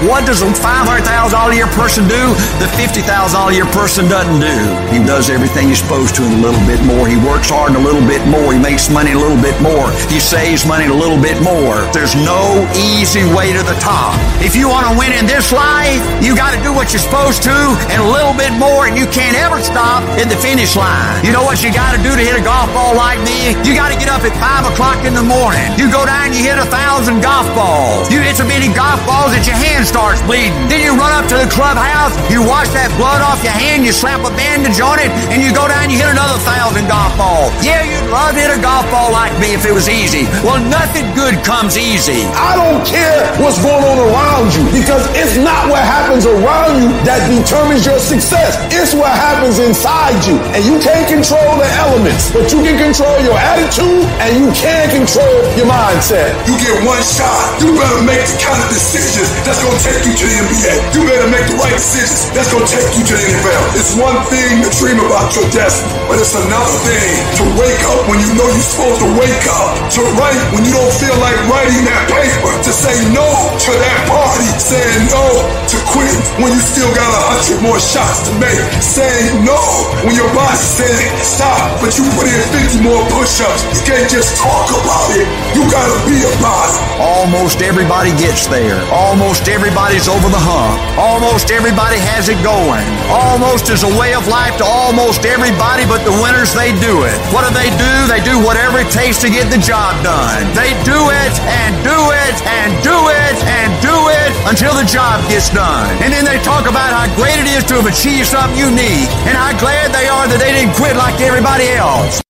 What 0.02 0.26
does 0.26 0.42
a 0.42 0.50
$500,000 0.50 1.06
a 1.06 1.54
year 1.54 1.70
person 1.78 2.10
do 2.10 2.34
The 2.58 2.66
$50,000 2.74 3.06
a 3.06 3.54
year 3.54 3.70
person 3.70 4.10
doesn't 4.10 4.42
do? 4.42 4.58
He 4.90 4.98
does 4.98 5.30
everything 5.30 5.70
he's 5.70 5.78
supposed 5.78 6.18
to 6.18 6.26
and 6.26 6.42
a 6.42 6.42
little 6.42 6.66
bit 6.66 6.82
more. 6.82 7.06
He 7.06 7.14
works 7.22 7.54
hard 7.54 7.70
and 7.70 7.78
a 7.78 7.84
little 7.86 8.02
bit 8.02 8.18
more. 8.26 8.50
He 8.50 8.58
makes 8.58 8.90
money 8.90 9.14
a 9.14 9.20
little 9.20 9.38
bit 9.38 9.54
more. 9.62 9.94
He 10.10 10.18
saves 10.18 10.66
money 10.66 10.90
a 10.90 10.94
little 10.94 11.22
bit 11.22 11.38
more. 11.38 11.86
There's 11.94 12.18
no 12.18 12.66
easy 12.74 13.22
way 13.30 13.54
to 13.54 13.62
the 13.62 13.78
top. 13.78 14.18
If 14.42 14.58
you 14.58 14.66
want 14.66 14.90
to 14.90 14.94
win 14.98 15.14
in 15.14 15.22
this 15.30 15.54
life, 15.54 16.02
you 16.18 16.34
got 16.34 16.50
to 16.50 16.60
do 16.66 16.74
what 16.74 16.90
you're 16.90 17.06
supposed 17.06 17.46
to 17.46 17.54
and 17.94 18.02
a 18.02 18.08
little 18.10 18.34
bit 18.34 18.50
more, 18.58 18.90
and 18.90 18.98
you 18.98 19.06
can't 19.14 19.38
ever 19.38 19.62
stop 19.62 20.02
at 20.18 20.26
the 20.26 20.38
finish 20.42 20.74
line. 20.74 21.22
You 21.22 21.30
know 21.30 21.46
what 21.46 21.62
you 21.62 21.70
got 21.70 21.94
to 21.94 22.00
do 22.02 22.10
to 22.10 22.22
hit 22.26 22.34
a 22.34 22.42
golf 22.42 22.66
ball 22.74 22.98
like 22.98 23.22
me? 23.22 23.54
You 23.62 23.78
got 23.78 23.94
to 23.94 23.98
get 24.02 24.10
up 24.10 24.26
at 24.26 24.34
5 24.34 24.74
o'clock 24.74 25.06
in 25.06 25.14
the 25.14 25.22
morning. 25.22 25.62
You 25.78 25.86
go 25.94 26.02
down, 26.02 26.34
you 26.34 26.42
hit 26.42 26.58
a 26.58 26.66
thousand 26.66 27.22
golf 27.22 27.46
balls. 27.54 28.10
You 28.10 28.18
hit 28.18 28.34
so 28.34 28.46
many 28.50 28.66
golf 28.74 28.98
balls 29.06 29.30
that 29.30 29.46
your 29.46 29.54
hands 29.54 29.91
starts 29.92 30.24
bleeding. 30.24 30.56
Then 30.72 30.80
you 30.80 30.96
run 30.96 31.12
up 31.12 31.28
to 31.28 31.36
the 31.36 31.44
clubhouse, 31.52 32.16
you 32.32 32.40
wash 32.40 32.72
that 32.72 32.88
blood 32.96 33.20
off 33.20 33.44
your 33.44 33.52
hand, 33.52 33.84
you 33.84 33.92
slap 33.92 34.24
a 34.24 34.32
bandage 34.32 34.80
on 34.80 34.96
it, 34.96 35.12
and 35.28 35.44
you 35.44 35.52
go 35.52 35.68
down, 35.68 35.92
you 35.92 36.00
hit 36.00 36.08
another 36.08 36.40
thousand 36.48 36.88
golf 36.88 37.12
balls. 37.20 37.52
Yeah, 37.60 37.84
you'd 37.84 38.08
love 38.08 38.32
to 38.32 38.40
hit 38.40 38.48
a 38.48 38.56
golf 38.56 38.88
ball 38.88 39.12
like 39.12 39.36
me 39.36 39.52
if 39.52 39.68
it 39.68 39.74
was 39.76 39.92
easy. 39.92 40.24
Well, 40.40 40.56
nothing 40.64 41.04
good 41.12 41.36
comes 41.44 41.76
easy. 41.76 42.24
I 42.32 42.56
don't 42.56 42.80
care 42.88 43.28
what's 43.36 43.60
going 43.60 43.84
on 43.84 44.00
around 44.00 44.56
you 44.56 44.64
because 44.72 45.04
it's 45.12 45.36
not 45.36 45.68
what 45.68 45.84
happens 45.84 46.24
around 46.24 46.80
you 46.80 46.88
that 47.04 47.20
determines 47.28 47.84
your 47.84 48.00
success. 48.00 48.56
It's 48.72 48.96
what 48.96 49.12
happens 49.12 49.60
inside 49.60 50.24
you. 50.24 50.40
And 50.56 50.64
you 50.64 50.80
can't 50.80 51.04
control 51.04 51.60
the 51.60 51.68
elements, 51.84 52.32
but 52.32 52.48
you 52.48 52.64
can 52.64 52.80
control 52.80 53.12
your 53.20 53.36
attitude 53.36 54.08
and 54.24 54.40
you 54.40 54.48
can 54.56 54.88
control 54.88 55.36
your 55.60 55.68
mindset. 55.68 56.32
You 56.48 56.56
get 56.56 56.80
one 56.80 57.04
shot. 57.04 57.60
You 57.60 57.76
better 57.76 58.00
make 58.08 58.24
the 58.24 58.40
kind 58.40 58.56
of 58.56 58.72
decisions 58.72 59.28
that's 59.44 59.60
going 59.60 59.71
to 59.72 59.78
take 59.80 60.04
you 60.04 60.12
to 60.12 60.26
the 60.28 60.36
NBA. 60.44 60.74
You 60.92 61.00
better 61.08 61.28
make 61.32 61.46
the 61.48 61.56
right 61.56 61.72
decisions 61.72 62.28
that's 62.36 62.52
to 62.52 62.60
take 62.68 62.92
you 62.92 63.04
to 63.08 63.14
the 63.16 63.24
NFL. 63.24 63.62
It's 63.80 63.96
one 63.96 64.20
thing 64.28 64.60
to 64.60 64.68
dream 64.76 65.00
about 65.00 65.32
your 65.32 65.48
destiny, 65.48 65.96
but 66.04 66.20
it's 66.20 66.36
another 66.36 66.76
thing 66.84 67.08
to 67.40 67.44
wake 67.56 67.82
up 67.88 68.04
when 68.04 68.20
you 68.20 68.30
know 68.36 68.44
you're 68.52 68.68
supposed 68.68 69.00
to 69.00 69.08
wake 69.16 69.46
up, 69.48 69.72
to 69.96 70.00
write 70.20 70.40
when 70.52 70.68
you 70.68 70.72
don't 70.76 70.94
feel 71.00 71.16
like 71.24 71.36
writing 71.48 71.88
that 71.88 72.04
paper, 72.12 72.52
to 72.52 72.72
say 72.72 72.92
no 73.16 73.24
to 73.24 73.72
that 73.72 74.00
party, 74.12 74.48
saying 74.60 75.08
no 75.08 75.24
to 75.72 75.76
quit 75.88 76.12
when 76.44 76.52
you 76.52 76.60
still 76.60 76.92
got 76.92 77.08
a 77.08 77.22
hundred 77.32 77.64
more 77.64 77.80
shots 77.80 78.28
to 78.28 78.32
make, 78.36 78.60
saying 78.84 79.40
no 79.40 79.56
when 80.04 80.12
your 80.12 80.28
boss 80.36 80.60
says 80.60 81.00
stop, 81.24 81.80
but 81.80 81.96
you 81.96 82.04
put 82.12 82.28
in 82.28 82.40
50 82.52 82.84
more 82.84 83.00
push-ups. 83.08 83.64
You 83.72 83.80
can't 83.88 84.08
just 84.12 84.36
talk 84.36 84.68
about 84.68 85.08
it. 85.16 85.24
You 85.56 85.64
gotta 85.72 85.96
be 86.04 86.20
about 86.36 86.68
it. 86.68 86.76
Almost 87.00 87.62
everybody 87.64 88.12
gets 88.20 88.46
there. 88.46 88.76
Almost 88.92 89.48
everybody's 89.62 90.10
over 90.10 90.26
the 90.26 90.42
hump. 90.42 90.74
Almost 90.98 91.54
everybody 91.54 91.94
has 91.94 92.26
it 92.26 92.34
going. 92.42 92.82
Almost 93.06 93.70
is 93.70 93.86
a 93.86 93.92
way 93.94 94.10
of 94.10 94.26
life 94.26 94.58
to 94.58 94.66
almost 94.66 95.22
everybody, 95.22 95.86
but 95.86 96.02
the 96.02 96.10
winners, 96.18 96.50
they 96.50 96.74
do 96.82 97.06
it. 97.06 97.14
What 97.30 97.46
do 97.46 97.54
they 97.54 97.70
do? 97.78 97.94
They 98.10 98.18
do 98.26 98.42
whatever 98.42 98.82
it 98.82 98.90
takes 98.90 99.22
to 99.22 99.30
get 99.30 99.54
the 99.54 99.62
job 99.62 99.94
done. 100.02 100.50
They 100.58 100.74
do 100.82 100.98
it 101.14 101.34
and 101.46 101.78
do 101.86 101.94
it 101.94 102.34
and 102.42 102.74
do 102.82 102.98
it 103.14 103.36
and 103.46 103.70
do 103.78 103.94
it 104.10 104.34
until 104.50 104.74
the 104.74 104.82
job 104.82 105.22
gets 105.30 105.46
done. 105.54 105.94
And 106.02 106.10
then 106.10 106.26
they 106.26 106.42
talk 106.42 106.66
about 106.66 106.90
how 106.90 107.06
great 107.14 107.38
it 107.38 107.46
is 107.54 107.62
to 107.70 107.78
have 107.78 107.86
achieved 107.86 108.34
something 108.34 108.58
unique 108.58 109.14
and 109.30 109.38
how 109.38 109.54
glad 109.62 109.94
they 109.94 110.10
are 110.10 110.26
that 110.26 110.42
they 110.42 110.50
didn't 110.58 110.74
quit 110.74 110.98
like 110.98 111.22
everybody 111.22 111.70
else. 111.70 112.21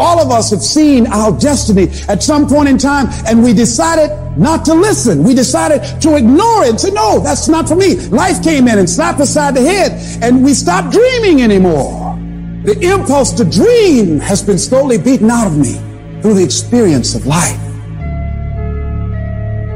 All 0.00 0.20
of 0.20 0.30
us 0.30 0.50
have 0.50 0.62
seen 0.62 1.06
our 1.08 1.36
destiny 1.38 1.88
at 2.08 2.22
some 2.22 2.48
point 2.48 2.68
in 2.68 2.78
time, 2.78 3.08
and 3.26 3.42
we 3.42 3.52
decided 3.52 4.10
not 4.38 4.64
to 4.66 4.74
listen. 4.74 5.24
We 5.24 5.34
decided 5.34 6.00
to 6.02 6.16
ignore 6.16 6.64
it 6.64 6.78
say, 6.78 6.90
no, 6.90 7.18
that's 7.18 7.48
not 7.48 7.68
for 7.68 7.74
me. 7.74 7.96
Life 8.08 8.42
came 8.42 8.68
in 8.68 8.78
and 8.78 8.88
slapped 8.88 9.18
us 9.20 9.34
side 9.34 9.56
the 9.56 9.62
head, 9.62 9.92
and 10.22 10.44
we 10.44 10.54
stopped 10.54 10.92
dreaming 10.92 11.42
anymore. 11.42 12.16
The 12.62 12.78
impulse 12.80 13.32
to 13.32 13.44
dream 13.44 14.20
has 14.20 14.42
been 14.42 14.58
slowly 14.58 14.98
beaten 14.98 15.30
out 15.30 15.46
of 15.48 15.58
me 15.58 15.74
through 16.22 16.34
the 16.34 16.44
experience 16.44 17.14
of 17.14 17.26
life. 17.26 17.58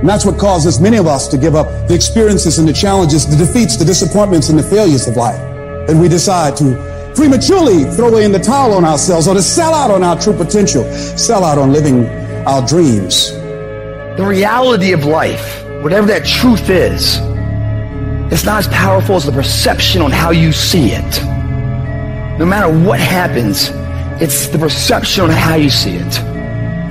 And 0.03 0.09
that's 0.09 0.25
what 0.25 0.39
causes 0.39 0.81
many 0.81 0.97
of 0.97 1.07
us 1.07 1.29
to 1.29 1.39
give 1.39 1.55
up 1.55 1.67
the 1.89 1.95
experiences 1.95 2.59
and 2.59 2.67
the 2.67 2.73
challenges, 2.73 3.25
the 3.25 3.37
defeats, 3.37 3.77
the 3.77 3.85
disappointments, 3.85 4.49
and 4.51 4.59
the 4.59 4.63
failures 4.63 5.07
of 5.07 5.17
life. 5.17 5.41
And 5.89 6.01
we 6.01 6.09
decide 6.09 6.57
to 6.57 6.75
prematurely 7.15 7.85
throw 7.85 8.17
in 8.17 8.33
the 8.33 8.39
towel 8.39 8.75
on 8.75 8.85
ourselves 8.85 9.29
or 9.29 9.35
to 9.35 9.43
sell 9.43 9.75
out 9.75 9.91
on 9.91 10.03
our 10.03 10.19
true 10.21 10.33
potential, 10.33 10.85
sell 11.17 11.45
out 11.45 11.59
on 11.59 11.73
living 11.73 12.07
our 12.47 12.67
dreams. 12.67 13.33
The 14.17 14.25
reality 14.27 14.93
of 14.93 15.05
life, 15.05 15.65
whatever 15.83 16.07
that 16.09 16.27
truth 16.27 16.69
is, 16.71 17.19
it's 18.33 18.45
not 18.45 18.59
as 18.59 18.69
powerful 18.69 19.17
as 19.17 19.27
the 19.27 19.33
perception 19.33 20.01
on 20.01 20.11
how 20.11 20.31
you 20.31 20.53
see 20.53 20.93
it. 20.93 21.23
No 22.39 22.47
matter 22.47 22.73
what 22.87 22.99
happens, 22.99 23.71
it's 24.23 24.49
the 24.49 24.59
perception 24.59 25.25
on 25.25 25.31
how 25.31 25.55
you 25.55 25.69
see 25.69 25.97
it. 25.97 26.32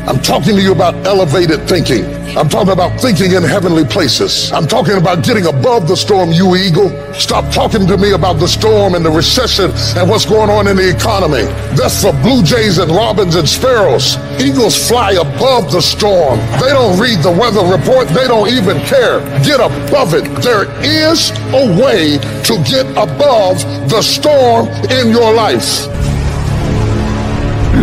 I'm 0.08 0.20
talking 0.20 0.56
to 0.56 0.62
you 0.62 0.72
about 0.72 0.95
elevated 1.06 1.70
thinking. 1.70 2.04
I'm 2.36 2.49
talking 2.49 2.74
about 2.74 2.99
thinking 2.99 3.34
in 3.34 3.43
heavenly 3.43 3.86
places. 3.86 4.52
I'm 4.52 4.68
talking 4.68 4.97
about 4.97 5.24
getting 5.24 5.45
above 5.45 5.88
the 5.88 5.95
storm, 5.95 6.32
you 6.32 6.56
eagle. 6.56 6.89
Stop 7.14 7.54
talking 7.54 7.86
to 7.86 7.97
me 7.97 8.14
about 8.14 8.39
the 8.39 8.47
storm 8.47 8.95
and 8.95 9.06
the 9.06 9.12
recession 9.12 9.70
and 9.95 10.10
what's 10.10 10.26
going 10.26 10.49
on 10.49 10.68
in 10.68 10.78
the 10.78 10.89
economy. 10.89 11.43
That's 11.78 12.02
for 12.02 12.14
blue 12.24 12.41
jays 12.41 12.80
and 12.80 12.89
robins 12.89 13.36
and 13.36 13.47
sparrows. 13.47 14.18
Eagles 14.41 14.76
fly 14.88 15.12
above 15.12 15.72
the 15.72 15.82
storm. 15.82 16.39
They 16.60 16.74
don't 16.74 16.99
read 16.99 17.20
the 17.22 17.32
weather 17.32 17.62
report. 17.62 18.08
They 18.08 18.28
don't 18.28 18.49
even 18.49 18.80
care. 18.88 19.20
Get 19.43 19.60
above 19.60 20.16
it. 20.16 20.26
There 20.41 20.66
is 20.82 21.30
a 21.54 21.78
way 21.78 22.18
to 22.18 22.54
get 22.66 22.89
above 22.97 23.62
the 23.88 24.02
storm 24.02 24.68
in 24.89 25.12
your 25.12 25.32
life. 25.34 26.11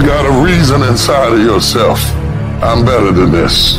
Got 0.08 0.24
a 0.24 0.42
reason 0.42 0.80
inside 0.84 1.34
of 1.34 1.38
yourself. 1.38 2.02
I'm 2.62 2.82
better 2.82 3.12
than 3.12 3.30
this. 3.30 3.78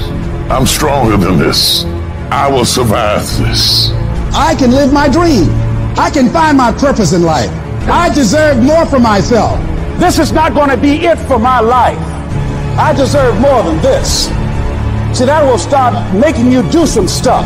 I'm 0.51 0.67
stronger 0.67 1.17
than 1.17 1.39
this. 1.39 1.85
I 2.29 2.47
will 2.47 2.65
survive 2.65 3.21
this. 3.39 3.89
I 4.31 4.53
can 4.53 4.69
live 4.69 4.93
my 4.93 5.09
dream. 5.09 5.49
I 5.97 6.11
can 6.13 6.29
find 6.29 6.55
my 6.55 6.71
purpose 6.71 7.13
in 7.13 7.23
life. 7.23 7.49
I 7.89 8.13
deserve 8.13 8.61
more 8.61 8.85
for 8.85 8.99
myself. 8.99 9.59
This 9.99 10.19
is 10.19 10.31
not 10.31 10.53
going 10.53 10.69
to 10.69 10.77
be 10.77 10.97
it 11.07 11.17
for 11.27 11.39
my 11.39 11.61
life. 11.61 11.97
I 12.77 12.93
deserve 12.93 13.39
more 13.39 13.63
than 13.63 13.81
this. 13.81 14.25
See, 15.17 15.25
that 15.25 15.43
will 15.43 15.57
start 15.57 15.95
making 16.13 16.51
you 16.51 16.61
do 16.69 16.85
some 16.85 17.07
stuff. 17.07 17.43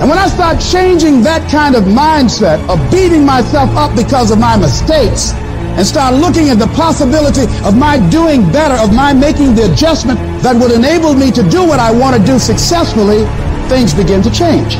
And 0.00 0.10
when 0.10 0.18
I 0.18 0.26
start 0.26 0.60
changing 0.60 1.22
that 1.22 1.48
kind 1.48 1.76
of 1.76 1.84
mindset 1.84 2.58
of 2.68 2.80
beating 2.90 3.24
myself 3.24 3.70
up 3.76 3.94
because 3.94 4.32
of 4.32 4.40
my 4.40 4.56
mistakes, 4.56 5.34
and 5.76 5.86
start 5.86 6.14
looking 6.14 6.48
at 6.48 6.58
the 6.58 6.66
possibility 6.74 7.44
of 7.66 7.76
my 7.76 7.98
doing 8.10 8.42
better, 8.50 8.74
of 8.82 8.94
my 8.94 9.12
making 9.12 9.54
the 9.54 9.70
adjustment 9.72 10.18
that 10.42 10.54
would 10.56 10.72
enable 10.72 11.14
me 11.14 11.30
to 11.30 11.42
do 11.48 11.64
what 11.66 11.78
I 11.78 11.90
want 11.90 12.16
to 12.16 12.22
do 12.24 12.38
successfully, 12.38 13.24
things 13.68 13.94
begin 13.94 14.22
to 14.22 14.30
change. 14.30 14.76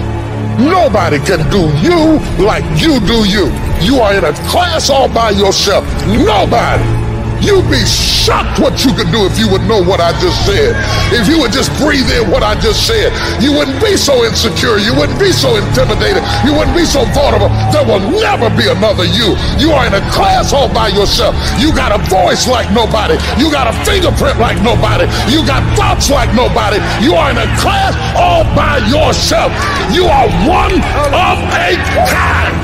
Nobody 0.58 1.18
can 1.18 1.48
do 1.50 1.62
you 1.80 2.20
like 2.44 2.64
you 2.80 3.00
do 3.06 3.24
you. 3.24 3.48
You 3.80 4.00
are 4.00 4.12
in 4.12 4.24
a 4.24 4.32
class 4.50 4.90
all 4.90 5.08
by 5.08 5.30
yourself. 5.30 5.84
Nobody. 6.06 6.99
You'd 7.40 7.64
be 7.72 7.80
shocked 7.88 8.60
what 8.60 8.84
you 8.84 8.92
could 8.92 9.08
do 9.08 9.24
if 9.24 9.40
you 9.40 9.48
would 9.48 9.64
know 9.64 9.80
what 9.80 10.00
I 10.00 10.12
just 10.20 10.44
said. 10.44 10.76
If 11.08 11.24
you 11.24 11.40
would 11.40 11.52
just 11.52 11.72
breathe 11.80 12.06
in 12.12 12.28
what 12.28 12.44
I 12.44 12.52
just 12.60 12.84
said, 12.86 13.10
you 13.40 13.50
wouldn't 13.56 13.80
be 13.80 13.96
so 13.96 14.24
insecure. 14.28 14.76
You 14.76 14.92
wouldn't 14.92 15.18
be 15.18 15.32
so 15.32 15.56
intimidated. 15.56 16.20
You 16.44 16.52
wouldn't 16.52 16.76
be 16.76 16.84
so 16.84 17.08
vulnerable. 17.16 17.48
There 17.72 17.84
will 17.84 18.04
never 18.20 18.52
be 18.52 18.68
another 18.68 19.08
you. 19.08 19.32
You 19.56 19.72
are 19.72 19.88
in 19.88 19.96
a 19.96 20.04
class 20.12 20.52
all 20.52 20.68
by 20.68 20.92
yourself. 20.92 21.32
You 21.56 21.72
got 21.72 21.96
a 21.96 22.00
voice 22.12 22.44
like 22.44 22.68
nobody. 22.76 23.16
You 23.40 23.48
got 23.48 23.66
a 23.66 23.74
fingerprint 23.88 24.36
like 24.36 24.60
nobody. 24.60 25.08
You 25.32 25.40
got 25.48 25.64
thoughts 25.72 26.12
like 26.12 26.28
nobody. 26.36 26.76
You 27.00 27.16
are 27.16 27.32
in 27.32 27.40
a 27.40 27.48
class 27.56 27.96
all 28.20 28.44
by 28.52 28.84
yourself. 28.92 29.48
You 29.96 30.04
are 30.04 30.28
one 30.44 30.76
of 30.76 31.36
a 31.56 31.72
kind. 32.04 32.56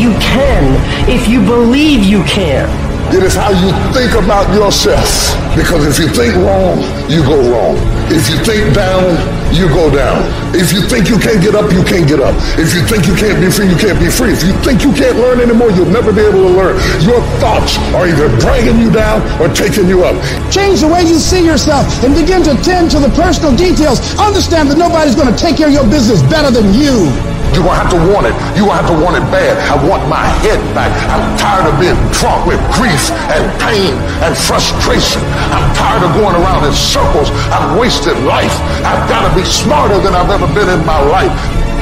You 0.00 0.10
can 0.18 0.64
if 1.08 1.28
you 1.28 1.44
believe 1.44 2.02
you 2.02 2.24
can. 2.24 2.89
It 3.10 3.26
is 3.26 3.34
how 3.34 3.50
you 3.50 3.74
think 3.90 4.14
about 4.14 4.46
yourself. 4.54 5.34
Because 5.58 5.82
if 5.82 5.98
you 5.98 6.06
think 6.14 6.30
wrong, 6.46 6.78
you 7.10 7.26
go 7.26 7.42
wrong. 7.50 7.74
If 8.06 8.30
you 8.30 8.38
think 8.46 8.70
down, 8.70 9.18
you 9.50 9.66
go 9.66 9.90
down. 9.90 10.22
If 10.54 10.70
you 10.70 10.78
think 10.86 11.10
you 11.10 11.18
can't 11.18 11.42
get 11.42 11.58
up, 11.58 11.74
you 11.74 11.82
can't 11.82 12.06
get 12.06 12.22
up. 12.22 12.38
If 12.54 12.70
you 12.70 12.86
think 12.86 13.10
you 13.10 13.18
can't 13.18 13.42
be 13.42 13.50
free, 13.50 13.66
you 13.66 13.74
can't 13.74 13.98
be 13.98 14.06
free. 14.06 14.30
If 14.30 14.46
you 14.46 14.54
think 14.62 14.86
you 14.86 14.94
can't 14.94 15.18
learn 15.18 15.42
anymore, 15.42 15.74
you'll 15.74 15.90
never 15.90 16.14
be 16.14 16.22
able 16.22 16.46
to 16.46 16.54
learn. 16.54 16.78
Your 17.02 17.18
thoughts 17.42 17.82
are 17.98 18.06
either 18.06 18.30
dragging 18.38 18.78
you 18.78 18.94
down 18.94 19.26
or 19.42 19.50
taking 19.50 19.90
you 19.90 20.06
up. 20.06 20.14
Change 20.54 20.86
the 20.86 20.88
way 20.88 21.02
you 21.02 21.18
see 21.18 21.42
yourself 21.42 21.90
and 22.06 22.14
begin 22.14 22.46
to 22.46 22.54
tend 22.62 22.94
to 22.94 23.02
the 23.02 23.10
personal 23.18 23.50
details. 23.58 23.98
Understand 24.22 24.70
that 24.70 24.78
nobody's 24.78 25.18
going 25.18 25.34
to 25.34 25.38
take 25.38 25.58
care 25.58 25.66
of 25.66 25.74
your 25.74 25.88
business 25.90 26.22
better 26.30 26.54
than 26.54 26.70
you. 26.78 27.10
You're 27.54 27.66
gonna 27.66 27.82
have 27.82 27.92
to 27.92 28.00
want 28.10 28.26
it. 28.26 28.34
You're 28.54 28.70
gonna 28.70 28.82
have 28.82 28.90
to 28.90 28.98
want 28.98 29.18
it 29.18 29.26
bad. 29.28 29.58
I 29.66 29.76
want 29.82 30.06
my 30.06 30.26
head 30.42 30.60
back. 30.74 30.90
I'm 31.10 31.24
tired 31.36 31.66
of 31.66 31.74
being 31.82 31.98
drunk 32.14 32.46
with 32.46 32.60
grief 32.78 33.10
and 33.30 33.42
pain 33.58 33.94
and 34.22 34.32
frustration. 34.36 35.22
I'm 35.50 35.66
tired 35.74 36.06
of 36.06 36.14
going 36.14 36.36
around 36.38 36.64
in 36.64 36.74
circles. 36.74 37.30
I've 37.50 37.78
wasted 37.78 38.16
life. 38.22 38.54
I've 38.86 39.04
gotta 39.10 39.34
be 39.34 39.44
smarter 39.44 39.98
than 39.98 40.14
I've 40.14 40.30
ever 40.30 40.46
been 40.54 40.70
in 40.70 40.82
my 40.86 41.00
life. 41.10 41.32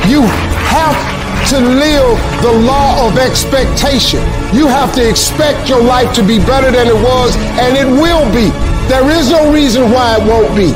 You 0.09 0.23
have 0.73 0.97
to 1.53 1.61
live 1.61 2.19
the 2.43 2.53
law 2.65 3.07
of 3.07 3.19
expectation. 3.19 4.21
You 4.53 4.67
have 4.67 4.95
to 4.95 5.09
expect 5.09 5.69
your 5.69 5.83
life 5.83 6.13
to 6.15 6.23
be 6.23 6.39
better 6.39 6.71
than 6.71 6.89
it 6.89 7.01
was, 7.03 7.37
and 7.61 7.77
it 7.77 7.87
will 7.87 8.25
be. 8.33 8.51
There 8.89 9.09
is 9.11 9.31
no 9.31 9.53
reason 9.53 9.91
why 9.93 10.17
it 10.17 10.25
won't 10.27 10.55
be. 10.57 10.73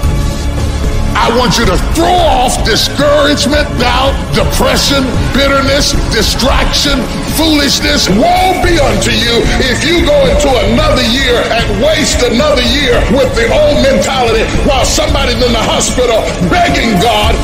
I 1.22 1.30
want 1.38 1.54
you 1.54 1.62
to 1.70 1.78
throw 1.94 2.18
off 2.34 2.66
discouragement, 2.66 3.70
doubt, 3.78 4.10
depression, 4.34 5.06
bitterness, 5.30 5.94
distraction, 6.10 6.98
foolishness. 7.38 8.10
Woe 8.10 8.58
be 8.58 8.74
unto 8.82 9.14
you 9.14 9.38
if 9.62 9.86
you 9.86 10.02
go 10.02 10.18
into 10.26 10.50
another 10.50 11.06
year 11.14 11.38
and 11.54 11.78
waste 11.78 12.26
another 12.26 12.66
year 12.74 12.98
with 13.14 13.30
the 13.38 13.46
old 13.54 13.78
mentality 13.86 14.42
while 14.66 14.82
somebody's 14.82 15.38
in 15.38 15.54
the 15.54 15.62
hospital 15.62 16.26
begging 16.50 16.98
God 16.98 17.38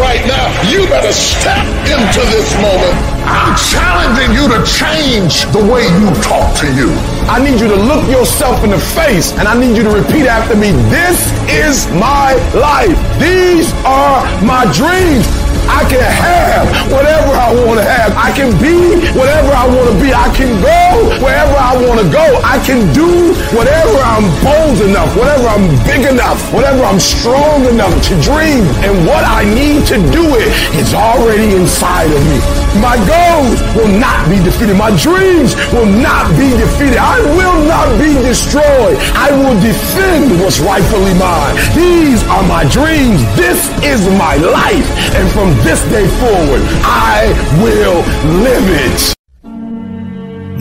right 0.00 0.24
now. 0.26 0.48
You 0.72 0.88
better 0.88 1.12
step 1.12 1.60
into 1.84 2.22
this 2.32 2.48
moment. 2.56 2.96
I'm 3.28 3.54
challenging 3.56 4.32
you 4.34 4.48
to 4.48 4.58
change 4.64 5.44
the 5.52 5.60
way 5.60 5.84
you 5.84 6.08
talk 6.24 6.56
to 6.64 6.68
you. 6.74 6.90
I 7.28 7.38
need 7.38 7.60
you 7.60 7.68
to 7.68 7.76
look 7.76 8.08
yourself 8.10 8.64
in 8.64 8.70
the 8.70 8.80
face 8.96 9.32
and 9.38 9.46
I 9.46 9.54
need 9.58 9.76
you 9.76 9.84
to 9.84 9.90
repeat 9.90 10.26
after 10.26 10.56
me. 10.56 10.72
This 10.88 11.30
is 11.48 11.86
my 11.92 12.34
life. 12.56 12.96
These 13.20 13.72
are 13.84 14.24
my 14.42 14.64
dreams. 14.72 15.39
I 15.70 15.86
can 15.86 16.02
have 16.02 16.66
whatever 16.90 17.30
I 17.30 17.54
want 17.54 17.78
to 17.78 17.86
have. 17.86 18.10
I 18.18 18.34
can 18.34 18.50
be 18.58 18.98
whatever 19.14 19.54
I 19.54 19.66
want 19.70 19.86
to 19.90 19.96
be. 20.02 20.10
I 20.10 20.28
can 20.34 20.50
go 20.58 20.82
wherever 21.22 21.54
I 21.54 21.78
want 21.78 22.02
to 22.02 22.08
go. 22.10 22.26
I 22.42 22.58
can 22.66 22.90
do 22.92 23.30
whatever 23.54 23.96
I'm 24.02 24.26
bold 24.42 24.82
enough, 24.82 25.14
whatever 25.16 25.46
I'm 25.46 25.66
big 25.86 26.02
enough, 26.10 26.38
whatever 26.52 26.82
I'm 26.82 26.98
strong 26.98 27.64
enough 27.66 27.94
to 28.10 28.14
dream. 28.20 28.66
And 28.82 29.06
what 29.06 29.22
I 29.22 29.46
need 29.46 29.86
to 29.94 29.96
do 30.10 30.24
it 30.34 30.50
is 30.74 30.92
already 30.92 31.54
inside 31.54 32.10
of 32.10 32.22
me. 32.26 32.38
My 32.78 32.94
goals 33.02 33.58
will 33.74 33.90
not 33.98 34.28
be 34.30 34.38
defeated. 34.38 34.76
My 34.76 34.94
dreams 34.96 35.56
will 35.74 35.90
not 35.90 36.30
be 36.38 36.50
defeated. 36.54 36.98
I 36.98 37.18
will 37.34 37.66
not 37.66 37.90
be 37.98 38.14
destroyed. 38.22 38.96
I 39.18 39.32
will 39.32 39.58
defend 39.60 40.40
what's 40.40 40.60
rightfully 40.60 41.14
mine. 41.14 41.56
These 41.74 42.22
are 42.28 42.46
my 42.46 42.62
dreams. 42.70 43.18
This 43.34 43.68
is 43.82 44.06
my 44.14 44.36
life. 44.36 44.86
And 45.18 45.28
from 45.32 45.50
this 45.66 45.82
day 45.90 46.06
forward, 46.22 46.62
I 46.86 47.34
will 47.62 47.98
live 48.42 48.66
it. 48.86 49.14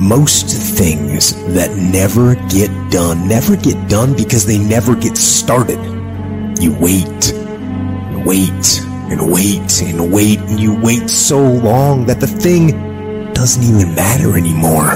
Most 0.02 0.48
things 0.50 1.36
that 1.54 1.76
never 1.76 2.36
get 2.50 2.72
done, 2.90 3.28
never 3.28 3.56
get 3.56 3.90
done 3.90 4.16
because 4.16 4.46
they 4.46 4.58
never 4.58 4.96
get 4.96 5.16
started. 5.16 5.78
You 6.60 6.76
wait, 6.80 7.34
wait, 8.26 8.89
and 9.12 9.32
wait, 9.32 9.82
and 9.82 10.14
wait, 10.14 10.40
and 10.40 10.60
you 10.60 10.80
wait 10.82 11.10
so 11.10 11.40
long 11.42 12.06
that 12.06 12.20
the 12.20 12.28
thing 12.28 12.72
doesn't 13.34 13.64
even 13.64 13.96
matter 13.96 14.38
anymore. 14.38 14.94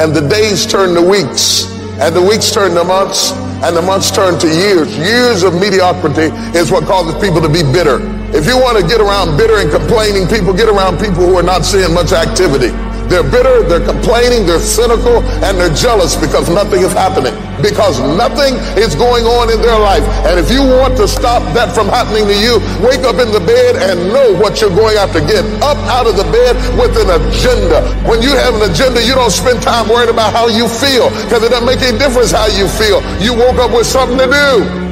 And 0.00 0.14
the 0.14 0.26
days 0.28 0.66
turn 0.66 0.94
to 0.94 1.02
weeks, 1.02 1.66
and 1.98 2.14
the 2.14 2.22
weeks 2.22 2.52
turn 2.52 2.74
to 2.74 2.84
months, 2.84 3.32
and 3.62 3.76
the 3.76 3.82
months 3.82 4.10
turn 4.10 4.38
to 4.38 4.48
years. 4.48 4.96
Years 4.96 5.42
of 5.42 5.54
mediocrity 5.54 6.32
is 6.56 6.70
what 6.70 6.84
causes 6.84 7.20
people 7.20 7.40
to 7.42 7.48
be 7.48 7.62
bitter. 7.62 7.98
If 8.32 8.46
you 8.46 8.56
want 8.56 8.78
to 8.78 8.86
get 8.86 9.00
around 9.00 9.36
bitter 9.36 9.58
and 9.58 9.70
complaining 9.70 10.28
people, 10.28 10.54
get 10.54 10.68
around 10.68 10.98
people 10.98 11.26
who 11.26 11.36
are 11.36 11.42
not 11.42 11.64
seeing 11.64 11.92
much 11.92 12.12
activity. 12.12 12.70
They're 13.10 13.26
bitter, 13.26 13.66
they're 13.66 13.82
complaining, 13.82 14.46
they're 14.46 14.62
cynical, 14.62 15.18
and 15.42 15.58
they're 15.58 15.74
jealous 15.74 16.14
because 16.14 16.48
nothing 16.48 16.86
is 16.86 16.92
happening. 16.94 17.34
Because 17.58 17.98
nothing 17.98 18.54
is 18.78 18.94
going 18.94 19.26
on 19.26 19.50
in 19.50 19.58
their 19.60 19.78
life. 19.82 20.06
And 20.30 20.38
if 20.38 20.46
you 20.46 20.62
want 20.62 20.96
to 21.02 21.08
stop 21.10 21.42
that 21.58 21.74
from 21.74 21.90
happening 21.90 22.30
to 22.30 22.36
you, 22.38 22.62
wake 22.78 23.02
up 23.02 23.18
in 23.18 23.34
the 23.34 23.42
bed 23.42 23.82
and 23.82 24.14
know 24.14 24.30
what 24.38 24.62
you're 24.62 24.70
going 24.70 24.94
after. 24.96 25.18
Get 25.26 25.42
up 25.58 25.76
out 25.90 26.06
of 26.06 26.14
the 26.14 26.28
bed 26.30 26.54
with 26.78 26.94
an 27.02 27.10
agenda. 27.10 27.82
When 28.06 28.22
you 28.22 28.30
have 28.38 28.54
an 28.54 28.70
agenda, 28.70 29.02
you 29.02 29.18
don't 29.18 29.34
spend 29.34 29.60
time 29.60 29.90
worrying 29.90 30.14
about 30.14 30.32
how 30.32 30.46
you 30.46 30.70
feel 30.70 31.10
because 31.26 31.42
it 31.42 31.50
doesn't 31.50 31.66
make 31.66 31.82
any 31.82 31.98
difference 31.98 32.30
how 32.30 32.46
you 32.46 32.70
feel. 32.70 33.02
You 33.18 33.34
woke 33.34 33.58
up 33.58 33.74
with 33.74 33.90
something 33.90 34.22
to 34.22 34.30
do. 34.30 34.89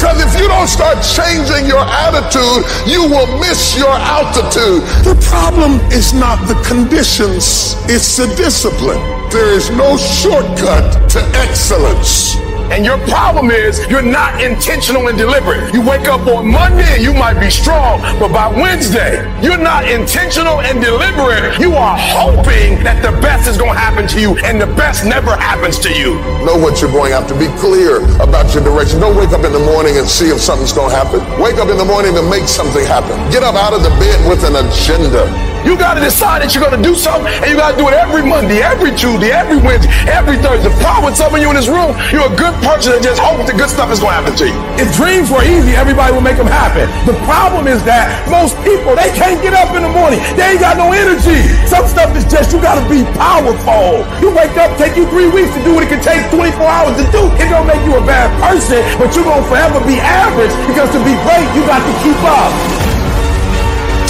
Because 0.00 0.24
if 0.24 0.40
you 0.40 0.48
don't 0.48 0.66
start 0.66 0.96
changing 1.04 1.66
your 1.66 1.84
attitude, 1.84 2.64
you 2.90 3.02
will 3.02 3.26
miss 3.38 3.76
your 3.76 3.92
altitude. 3.92 4.80
The 5.04 5.14
problem 5.28 5.72
is 5.92 6.14
not 6.14 6.48
the 6.48 6.54
conditions, 6.66 7.74
it's 7.84 8.16
the 8.16 8.34
discipline. 8.34 8.96
There 9.28 9.52
is 9.52 9.68
no 9.68 9.98
shortcut 9.98 11.10
to 11.10 11.20
excellence. 11.36 12.34
And 12.70 12.84
your 12.84 12.98
problem 13.10 13.50
is 13.50 13.84
you're 13.90 14.00
not 14.00 14.40
intentional 14.40 15.08
and 15.08 15.18
deliberate. 15.18 15.74
You 15.74 15.82
wake 15.82 16.06
up 16.06 16.22
on 16.28 16.46
Monday 16.46 16.86
and 16.94 17.02
you 17.02 17.12
might 17.12 17.34
be 17.42 17.50
strong, 17.50 17.98
but 18.22 18.30
by 18.30 18.46
Wednesday, 18.46 19.26
you're 19.42 19.58
not 19.58 19.90
intentional 19.90 20.60
and 20.62 20.80
deliberate. 20.80 21.58
You 21.58 21.74
are 21.74 21.98
hoping 21.98 22.78
that 22.86 23.02
the 23.02 23.10
best 23.20 23.50
is 23.50 23.58
going 23.58 23.74
to 23.74 23.78
happen 23.78 24.06
to 24.14 24.20
you, 24.20 24.38
and 24.46 24.62
the 24.62 24.70
best 24.78 25.04
never 25.04 25.34
happens 25.34 25.80
to 25.80 25.90
you. 25.90 26.14
Know 26.46 26.54
what 26.54 26.80
you're 26.80 26.92
going 26.94 27.12
after. 27.12 27.34
Be 27.34 27.50
clear 27.58 28.06
about 28.22 28.54
your 28.54 28.62
direction. 28.62 29.00
Don't 29.00 29.18
wake 29.18 29.34
up 29.34 29.42
in 29.42 29.50
the 29.50 29.66
morning 29.66 29.89
and 29.96 30.08
see 30.08 30.28
if 30.28 30.40
something's 30.40 30.72
going 30.72 30.90
to 30.90 30.96
happen. 30.96 31.20
Wake 31.40 31.56
up 31.56 31.68
in 31.68 31.78
the 31.78 31.84
morning 31.84 32.14
to 32.14 32.22
make 32.22 32.46
something 32.46 32.84
happen. 32.84 33.16
Get 33.30 33.42
up 33.42 33.54
out 33.54 33.72
of 33.72 33.82
the 33.82 33.90
bed 33.98 34.18
with 34.28 34.44
an 34.44 34.54
agenda. 34.56 35.50
You 35.60 35.76
got 35.76 35.92
to 35.92 36.00
decide 36.00 36.40
that 36.40 36.56
you're 36.56 36.64
going 36.64 36.72
to 36.72 36.80
do 36.80 36.96
something, 36.96 37.28
and 37.28 37.44
you 37.44 37.56
got 37.60 37.76
to 37.76 37.78
do 37.78 37.84
it 37.84 37.92
every 37.92 38.24
Monday, 38.24 38.64
every 38.64 38.96
Tuesday, 38.96 39.28
every 39.28 39.60
Wednesday, 39.60 39.92
every 40.08 40.40
Thursday. 40.40 40.64
The 40.64 41.04
with 41.04 41.20
some 41.20 41.36
of 41.36 41.40
you 41.40 41.52
in 41.52 41.56
this 41.56 41.68
room, 41.68 41.92
you're 42.08 42.24
a 42.24 42.32
good 42.32 42.56
person 42.64 42.96
that 42.96 43.04
just 43.04 43.20
hopes 43.20 43.44
that 43.44 43.56
good 43.60 43.68
stuff 43.68 43.92
is 43.92 44.00
going 44.00 44.16
to 44.16 44.18
happen 44.24 44.32
to 44.40 44.46
you. 44.48 44.56
If 44.80 44.88
dreams 44.96 45.28
were 45.28 45.44
easy, 45.44 45.76
everybody 45.76 46.16
would 46.16 46.24
make 46.24 46.40
them 46.40 46.48
happen. 46.48 46.88
The 47.04 47.12
problem 47.28 47.68
is 47.68 47.84
that 47.84 48.08
most 48.32 48.56
people, 48.64 48.96
they 48.96 49.12
can't 49.12 49.36
get 49.44 49.52
up 49.52 49.76
in 49.76 49.84
the 49.84 49.92
morning. 49.92 50.16
They 50.32 50.56
ain't 50.56 50.64
got 50.64 50.80
no 50.80 50.96
energy. 50.96 51.44
Some 51.68 51.84
stuff 51.84 52.16
is 52.16 52.24
just, 52.24 52.56
you 52.56 52.60
got 52.64 52.80
to 52.80 52.84
be 52.88 53.04
powerful. 53.20 54.00
You 54.24 54.32
wake 54.32 54.56
up, 54.56 54.72
take 54.80 54.96
you 54.96 55.04
three 55.12 55.28
weeks 55.28 55.52
to 55.52 55.60
do 55.60 55.76
what 55.76 55.84
it 55.84 55.92
can 55.92 56.00
take 56.00 56.24
24 56.32 56.56
hours 56.64 56.96
to 56.96 57.04
do. 57.12 57.28
It 57.36 57.52
don't 57.52 57.68
make 57.68 57.84
you 57.84 58.00
a 58.00 58.04
bad 58.04 58.32
person, 58.40 58.80
but 58.96 59.12
you're 59.12 59.28
going 59.28 59.44
to 59.44 59.48
forever 59.52 59.79
be 59.86 60.00
average 60.00 60.52
because 60.66 60.90
to 60.90 60.98
be 61.04 61.14
great, 61.24 61.48
you 61.54 61.62
got 61.66 61.80
to 61.80 61.94
keep 62.02 62.18
up. 62.24 62.69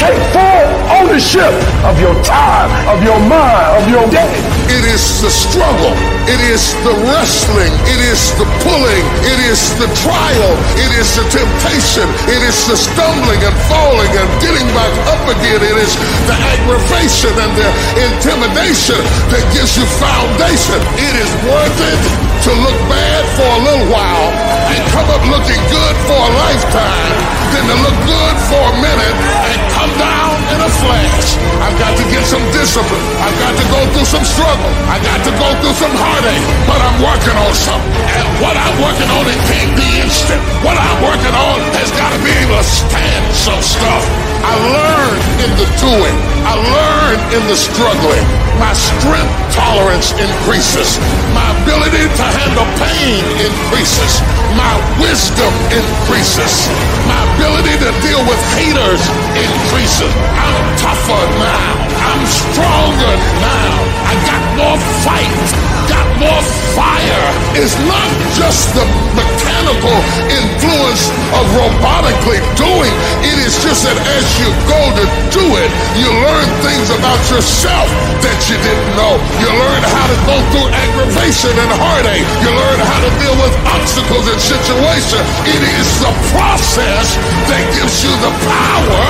Take 0.01 0.17
full 0.33 0.65
ownership 0.97 1.53
of 1.85 2.01
your 2.01 2.17
time, 2.25 2.73
of 2.89 3.05
your 3.05 3.21
mind, 3.29 3.69
of 3.77 3.85
your 3.85 4.09
day. 4.09 4.33
It 4.73 4.89
is 4.89 5.21
the 5.21 5.29
struggle. 5.29 5.93
It 6.25 6.41
is 6.41 6.73
the 6.89 6.97
wrestling. 7.05 7.69
It 7.85 8.01
is 8.09 8.33
the 8.41 8.49
pulling. 8.65 9.05
It 9.29 9.41
is 9.45 9.61
the 9.77 9.93
trial. 10.01 10.53
It 10.81 10.91
is 10.97 11.05
the 11.21 11.29
temptation. 11.29 12.09
It 12.33 12.41
is 12.49 12.57
the 12.65 12.81
stumbling 12.81 13.45
and 13.45 13.57
falling 13.69 14.09
and 14.17 14.29
getting 14.41 14.65
back 14.73 14.95
up 15.13 15.21
again. 15.37 15.61
It 15.69 15.77
is 15.77 15.93
the 16.25 16.37
aggravation 16.49 17.37
and 17.37 17.53
the 17.61 17.69
intimidation 18.09 19.05
that 19.37 19.45
gives 19.53 19.77
you 19.77 19.85
foundation. 20.01 20.81
It 20.97 21.15
is 21.21 21.31
worth 21.45 21.77
it 21.77 22.01
to 22.49 22.53
look 22.65 22.79
bad 22.89 23.23
for 23.37 23.49
a 23.53 23.61
little 23.69 23.89
while 23.93 24.29
and 24.73 24.81
come 24.97 25.09
up 25.13 25.21
looking 25.29 25.61
good 25.69 25.95
for 26.09 26.17
a 26.17 26.33
lifetime 26.41 27.17
than 27.53 27.65
to 27.69 27.77
look 27.85 27.99
good 28.09 28.37
for 28.49 28.63
a 28.65 28.75
minute 28.81 29.17
and 29.51 29.61
come 29.75 29.90
down 30.01 30.30
in 30.51 30.61
a 30.61 30.71
flash. 30.83 31.39
I've 31.63 31.77
got 31.79 31.95
to 31.95 32.05
get 32.11 32.27
some 32.27 32.43
discipline. 32.51 33.05
I've 33.23 33.37
got 33.39 33.55
to 33.55 33.67
go 33.71 33.81
through 33.95 34.09
some 34.09 34.27
struggle. 34.27 34.71
I 34.91 34.99
got 35.03 35.23
to 35.23 35.33
go 35.39 35.49
through 35.63 35.77
some 35.79 35.95
heartache. 35.95 36.47
But 36.67 36.81
I'm 36.83 36.99
working 36.99 37.37
on 37.39 37.53
something. 37.55 37.93
And 38.19 38.27
what 38.43 38.57
I'm 38.59 38.77
working 38.83 39.11
on, 39.15 39.25
it 39.31 39.41
can't 39.47 39.73
be 39.79 39.87
instant. 40.03 40.41
What 40.67 40.75
I'm 40.75 40.99
working 41.05 41.35
on 41.35 41.57
has 41.79 41.91
got 41.95 42.11
to 42.11 42.21
be 42.27 42.33
able 42.43 42.59
to 42.59 42.67
stand 42.67 43.23
some 43.35 43.63
stuff. 43.63 44.03
I 44.43 44.55
learned 44.57 45.25
in 45.45 45.51
the 45.61 45.69
doing. 45.79 46.17
I 46.49 46.55
learned 46.57 47.23
in 47.37 47.43
the 47.47 47.57
struggling. 47.57 48.25
My 48.57 48.73
strength 48.73 49.33
tolerance 49.53 50.13
increases. 50.17 50.99
My 51.37 51.45
ability 51.63 52.09
to 52.09 52.25
handle 52.25 52.69
pain 52.81 53.23
increases. 53.39 54.21
My 54.57 54.75
wisdom 55.01 55.53
increases. 55.73 56.69
My 57.07 57.21
ability 57.37 57.77
to 57.85 57.91
deal 58.01 58.23
with 58.25 58.41
haters 58.57 59.03
increases. 59.37 60.13
I'm 60.41 60.67
tougher 60.81 61.25
now. 61.37 61.73
I'm 62.01 62.23
stronger 62.27 63.15
now. 63.45 63.75
I 64.09 64.15
got 64.27 64.43
more 64.57 64.81
fight. 65.05 65.47
Got 65.89 66.07
more 66.23 66.45
fire. 66.77 67.27
It's 67.59 67.75
not 67.85 68.09
just 68.39 68.73
the 68.79 68.87
mechanical 69.19 69.97
influence 70.31 71.11
of 71.35 71.45
robotically 71.59 72.39
doing. 72.55 72.93
It 73.27 73.37
is 73.43 73.59
just 73.59 73.83
that 73.85 73.99
as 74.17 74.25
you 74.39 74.49
go 74.71 74.81
to 74.97 75.05
do 75.35 75.47
it, 75.59 75.71
you 75.99 76.09
learn 76.09 76.49
things 76.63 76.89
about 76.95 77.19
yourself 77.27 77.91
that 78.23 78.39
you 78.47 78.57
didn't 78.63 78.95
know. 78.95 79.19
You 79.43 79.51
learn 79.51 79.83
how 79.83 80.07
to 80.07 80.19
go 80.31 80.37
through 80.55 80.69
aggravation 80.71 81.51
and 81.59 81.71
heartache. 81.75 82.27
You 82.39 82.55
learn 82.55 82.79
how 82.79 83.01
to 83.03 83.11
deal 83.19 83.35
with 83.43 83.55
obstacles 83.67 84.31
and 84.31 84.39
situations. 84.39 85.27
It 85.51 85.63
is 85.75 85.89
the 85.99 86.15
process 86.31 87.19
that 87.51 87.63
gives 87.75 87.99
you 88.07 88.15
the 88.23 88.33
power. 88.47 89.05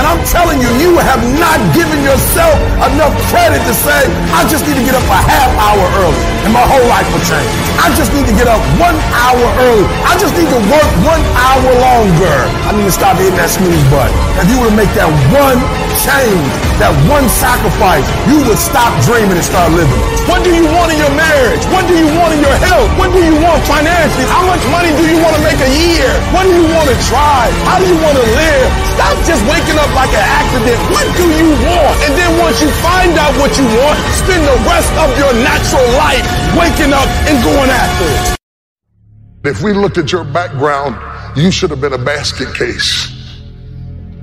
And 0.00 0.08
I'm 0.08 0.22
telling 0.24 0.64
you, 0.64 0.71
you 0.80 0.96
have 0.96 1.22
not 1.36 1.58
given 1.76 2.00
yourself 2.00 2.56
enough 2.92 3.12
credit 3.28 3.60
to 3.66 3.74
say, 3.74 4.00
I 4.32 4.46
just 4.48 4.64
need 4.64 4.76
to 4.80 4.84
get 4.84 4.94
up 4.94 5.04
a 5.04 5.20
half 5.20 5.50
hour 5.58 5.84
early 6.04 6.22
and 6.44 6.52
my 6.52 6.64
whole 6.64 6.86
life 6.88 7.06
will 7.12 7.24
change. 7.24 7.50
I 7.78 7.90
just 7.94 8.10
need 8.14 8.26
to 8.26 8.34
get 8.34 8.48
up 8.48 8.62
one 8.78 8.94
hour 9.14 9.44
early. 9.68 9.86
I 10.06 10.14
just 10.18 10.34
need 10.34 10.50
to 10.50 10.60
work 10.70 10.90
one 11.06 11.22
hour 11.34 11.68
longer. 11.82 12.38
I 12.66 12.74
need 12.74 12.86
to 12.86 12.94
stop 12.94 13.18
hitting 13.18 13.36
that 13.38 13.50
snooze 13.50 13.84
button. 13.90 14.14
If 14.38 14.50
you 14.50 14.56
were 14.62 14.70
to 14.70 14.78
make 14.78 14.92
that 14.98 15.10
one 15.34 15.58
change, 15.98 16.71
that 16.82 16.90
one 17.06 17.30
sacrifice, 17.30 18.02
you 18.26 18.42
would 18.42 18.58
stop 18.58 18.90
dreaming 19.06 19.38
and 19.38 19.46
start 19.46 19.70
living. 19.70 20.02
What 20.26 20.42
do 20.42 20.50
you 20.50 20.66
want 20.66 20.90
in 20.90 20.98
your 20.98 21.14
marriage? 21.14 21.62
What 21.70 21.86
do 21.86 21.94
you 21.94 22.10
want 22.18 22.34
in 22.34 22.42
your 22.42 22.58
health? 22.58 22.90
What 22.98 23.14
do 23.14 23.22
you 23.22 23.38
want 23.38 23.62
financially? 23.70 24.26
How 24.26 24.42
much 24.50 24.58
money 24.66 24.90
do 24.90 25.06
you 25.06 25.22
want 25.22 25.38
to 25.38 25.42
make 25.46 25.62
a 25.62 25.70
year? 25.70 26.10
What 26.34 26.42
do 26.42 26.50
you 26.50 26.66
want 26.74 26.90
to 26.90 26.98
try? 27.06 27.54
How 27.70 27.78
do 27.78 27.86
you 27.86 27.94
want 28.02 28.18
to 28.18 28.26
live? 28.34 28.66
Stop 28.98 29.14
just 29.22 29.46
waking 29.46 29.78
up 29.78 29.94
like 29.94 30.10
an 30.10 30.26
accident. 30.26 30.78
What 30.90 31.06
do 31.14 31.26
you 31.30 31.54
want? 31.70 31.94
And 32.02 32.18
then 32.18 32.30
once 32.42 32.58
you 32.58 32.66
find 32.82 33.14
out 33.14 33.30
what 33.38 33.54
you 33.54 33.66
want, 33.78 33.94
spend 34.18 34.42
the 34.42 34.58
rest 34.66 34.90
of 34.98 35.14
your 35.14 35.30
natural 35.38 35.86
life 35.94 36.26
waking 36.58 36.90
up 36.90 37.06
and 37.30 37.38
going 37.46 37.70
after 37.70 38.06
it. 38.10 38.22
If 39.46 39.62
we 39.62 39.70
looked 39.70 40.02
at 40.02 40.10
your 40.10 40.26
background, 40.26 40.98
you 41.38 41.54
should 41.54 41.70
have 41.70 41.80
been 41.80 41.94
a 41.94 42.02
basket 42.02 42.50
case. 42.58 43.21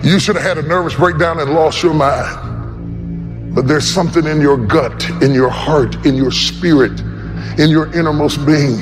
You 0.03 0.17
should 0.19 0.35
have 0.37 0.45
had 0.45 0.57
a 0.57 0.67
nervous 0.67 0.95
breakdown 0.95 1.39
and 1.39 1.51
lost 1.51 1.83
your 1.83 1.93
mind. 1.93 3.53
But 3.53 3.67
there's 3.67 3.87
something 3.87 4.25
in 4.25 4.39
your 4.39 4.57
gut, 4.57 5.09
in 5.21 5.33
your 5.33 5.49
heart, 5.49 6.05
in 6.05 6.15
your 6.15 6.31
spirit, 6.31 6.99
in 7.59 7.69
your 7.69 7.93
innermost 7.93 8.45
being 8.45 8.79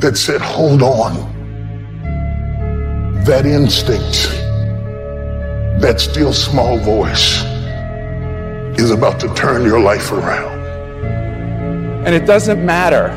that 0.00 0.16
said, 0.16 0.40
hold 0.40 0.82
on. 0.82 1.14
That 3.24 3.46
instinct, 3.46 4.28
that 5.80 6.00
still 6.00 6.32
small 6.32 6.78
voice 6.78 7.42
is 8.78 8.90
about 8.90 9.20
to 9.20 9.32
turn 9.34 9.64
your 9.64 9.80
life 9.80 10.10
around. 10.12 10.60
And 12.06 12.14
it 12.14 12.26
doesn't 12.26 12.64
matter 12.64 13.08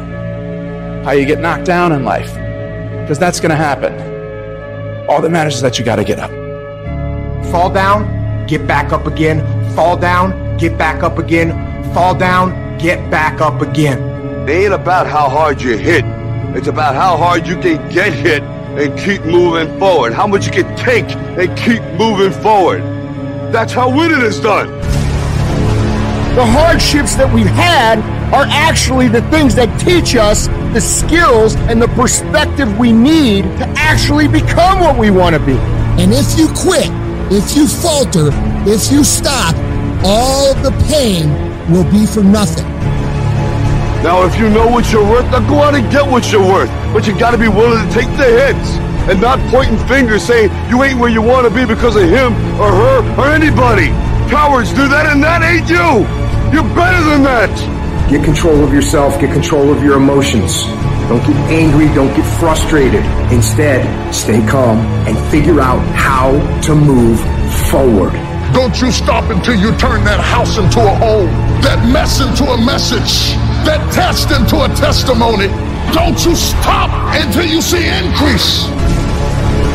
how 1.03 1.11
you 1.11 1.25
get 1.25 1.39
knocked 1.39 1.65
down 1.65 1.91
in 1.91 2.05
life, 2.05 2.33
because 3.01 3.19
that's 3.19 3.39
going 3.39 3.49
to 3.49 3.55
happen. 3.55 3.93
All 5.09 5.21
that 5.21 5.29
matters 5.31 5.55
is 5.55 5.61
that 5.61 5.79
you 5.79 5.85
got 5.85 5.97
to 5.97 6.03
get 6.03 6.19
up. 6.19 6.42
Fall 7.53 7.69
down, 7.69 8.47
get 8.47 8.65
back 8.65 8.91
up 8.91 9.05
again. 9.05 9.39
Fall 9.75 9.95
down, 9.95 10.57
get 10.57 10.75
back 10.75 11.03
up 11.03 11.19
again. 11.19 11.51
Fall 11.93 12.15
down, 12.15 12.79
get 12.79 13.11
back 13.11 13.41
up 13.41 13.61
again. 13.61 14.01
It 14.49 14.63
ain't 14.63 14.73
about 14.73 15.05
how 15.05 15.29
hard 15.29 15.61
you 15.61 15.77
hit. 15.77 16.03
It's 16.57 16.65
about 16.65 16.95
how 16.95 17.15
hard 17.15 17.45
you 17.45 17.55
can 17.59 17.77
get 17.91 18.11
hit 18.11 18.41
and 18.41 18.97
keep 18.97 19.23
moving 19.25 19.77
forward. 19.77 20.13
How 20.13 20.25
much 20.25 20.47
you 20.47 20.51
can 20.51 20.75
take 20.75 21.05
and 21.37 21.55
keep 21.55 21.83
moving 21.95 22.31
forward. 22.41 22.81
That's 23.53 23.71
how 23.71 23.95
winning 23.95 24.23
is 24.23 24.39
done. 24.39 24.71
The 26.33 26.47
hardships 26.47 27.13
that 27.17 27.31
we've 27.31 27.45
had 27.45 27.99
are 28.33 28.47
actually 28.49 29.09
the 29.09 29.21
things 29.29 29.53
that 29.53 29.79
teach 29.79 30.15
us 30.15 30.47
the 30.73 30.81
skills 30.81 31.55
and 31.69 31.79
the 31.79 31.89
perspective 31.89 32.79
we 32.79 32.91
need 32.91 33.43
to 33.43 33.67
actually 33.77 34.27
become 34.27 34.79
what 34.79 34.97
we 34.97 35.11
want 35.11 35.35
to 35.35 35.39
be. 35.45 35.59
And 36.01 36.11
if 36.11 36.35
you 36.35 36.47
quit, 36.47 36.89
if 37.31 37.55
you 37.55 37.67
falter, 37.67 38.29
if 38.69 38.91
you 38.91 39.03
stop, 39.03 39.55
all 40.03 40.53
the 40.55 40.71
pain 40.89 41.29
will 41.71 41.89
be 41.91 42.05
for 42.05 42.23
nothing. 42.23 42.67
Now, 44.03 44.25
if 44.25 44.37
you 44.37 44.49
know 44.49 44.67
what 44.67 44.91
you're 44.91 45.03
worth, 45.03 45.29
now 45.31 45.39
go 45.47 45.63
out 45.63 45.75
and 45.75 45.89
get 45.89 46.05
what 46.05 46.29
you're 46.31 46.45
worth. 46.45 46.69
But 46.93 47.07
you 47.07 47.17
gotta 47.17 47.37
be 47.37 47.47
willing 47.47 47.87
to 47.87 47.93
take 47.93 48.09
the 48.17 48.25
hits 48.25 48.75
and 49.07 49.21
not 49.21 49.39
pointing 49.49 49.77
fingers 49.87 50.23
saying 50.23 50.51
you 50.69 50.83
ain't 50.83 50.99
where 50.99 51.09
you 51.09 51.21
wanna 51.21 51.49
be 51.49 51.65
because 51.65 51.95
of 51.95 52.03
him 52.03 52.33
or 52.59 52.69
her 52.69 52.99
or 53.17 53.27
anybody. 53.31 53.87
Cowards 54.29 54.71
do 54.71 54.87
that 54.89 55.07
and 55.07 55.23
that 55.23 55.41
ain't 55.41 55.69
you. 55.69 56.03
You're 56.51 56.67
better 56.75 57.01
than 57.09 57.23
that. 57.23 57.49
Get 58.09 58.25
control 58.25 58.63
of 58.63 58.73
yourself, 58.73 59.19
get 59.19 59.31
control 59.31 59.71
of 59.73 59.81
your 59.81 59.95
emotions. 59.95 60.63
Don't 61.13 61.27
get 61.27 61.37
angry, 61.51 61.85
don't 61.93 62.11
get 62.15 62.25
frustrated. 62.39 63.05
Instead, 63.31 63.85
stay 64.11 64.43
calm 64.47 64.79
and 65.05 65.15
figure 65.29 65.61
out 65.61 65.77
how 65.93 66.31
to 66.61 66.73
move 66.73 67.19
forward. 67.69 68.13
Don't 68.51 68.81
you 68.81 68.91
stop 68.91 69.29
until 69.29 69.53
you 69.53 69.77
turn 69.77 70.03
that 70.05 70.19
house 70.19 70.57
into 70.57 70.79
a 70.79 70.95
home, 70.95 71.29
that 71.61 71.87
mess 71.93 72.19
into 72.19 72.45
a 72.45 72.57
message, 72.65 73.37
that 73.61 73.77
test 73.93 74.31
into 74.31 74.65
a 74.65 74.67
testimony. 74.69 75.49
Don't 75.93 76.17
you 76.25 76.35
stop 76.35 76.89
until 77.13 77.45
you 77.45 77.61
see 77.61 77.85
increase. 77.85 78.65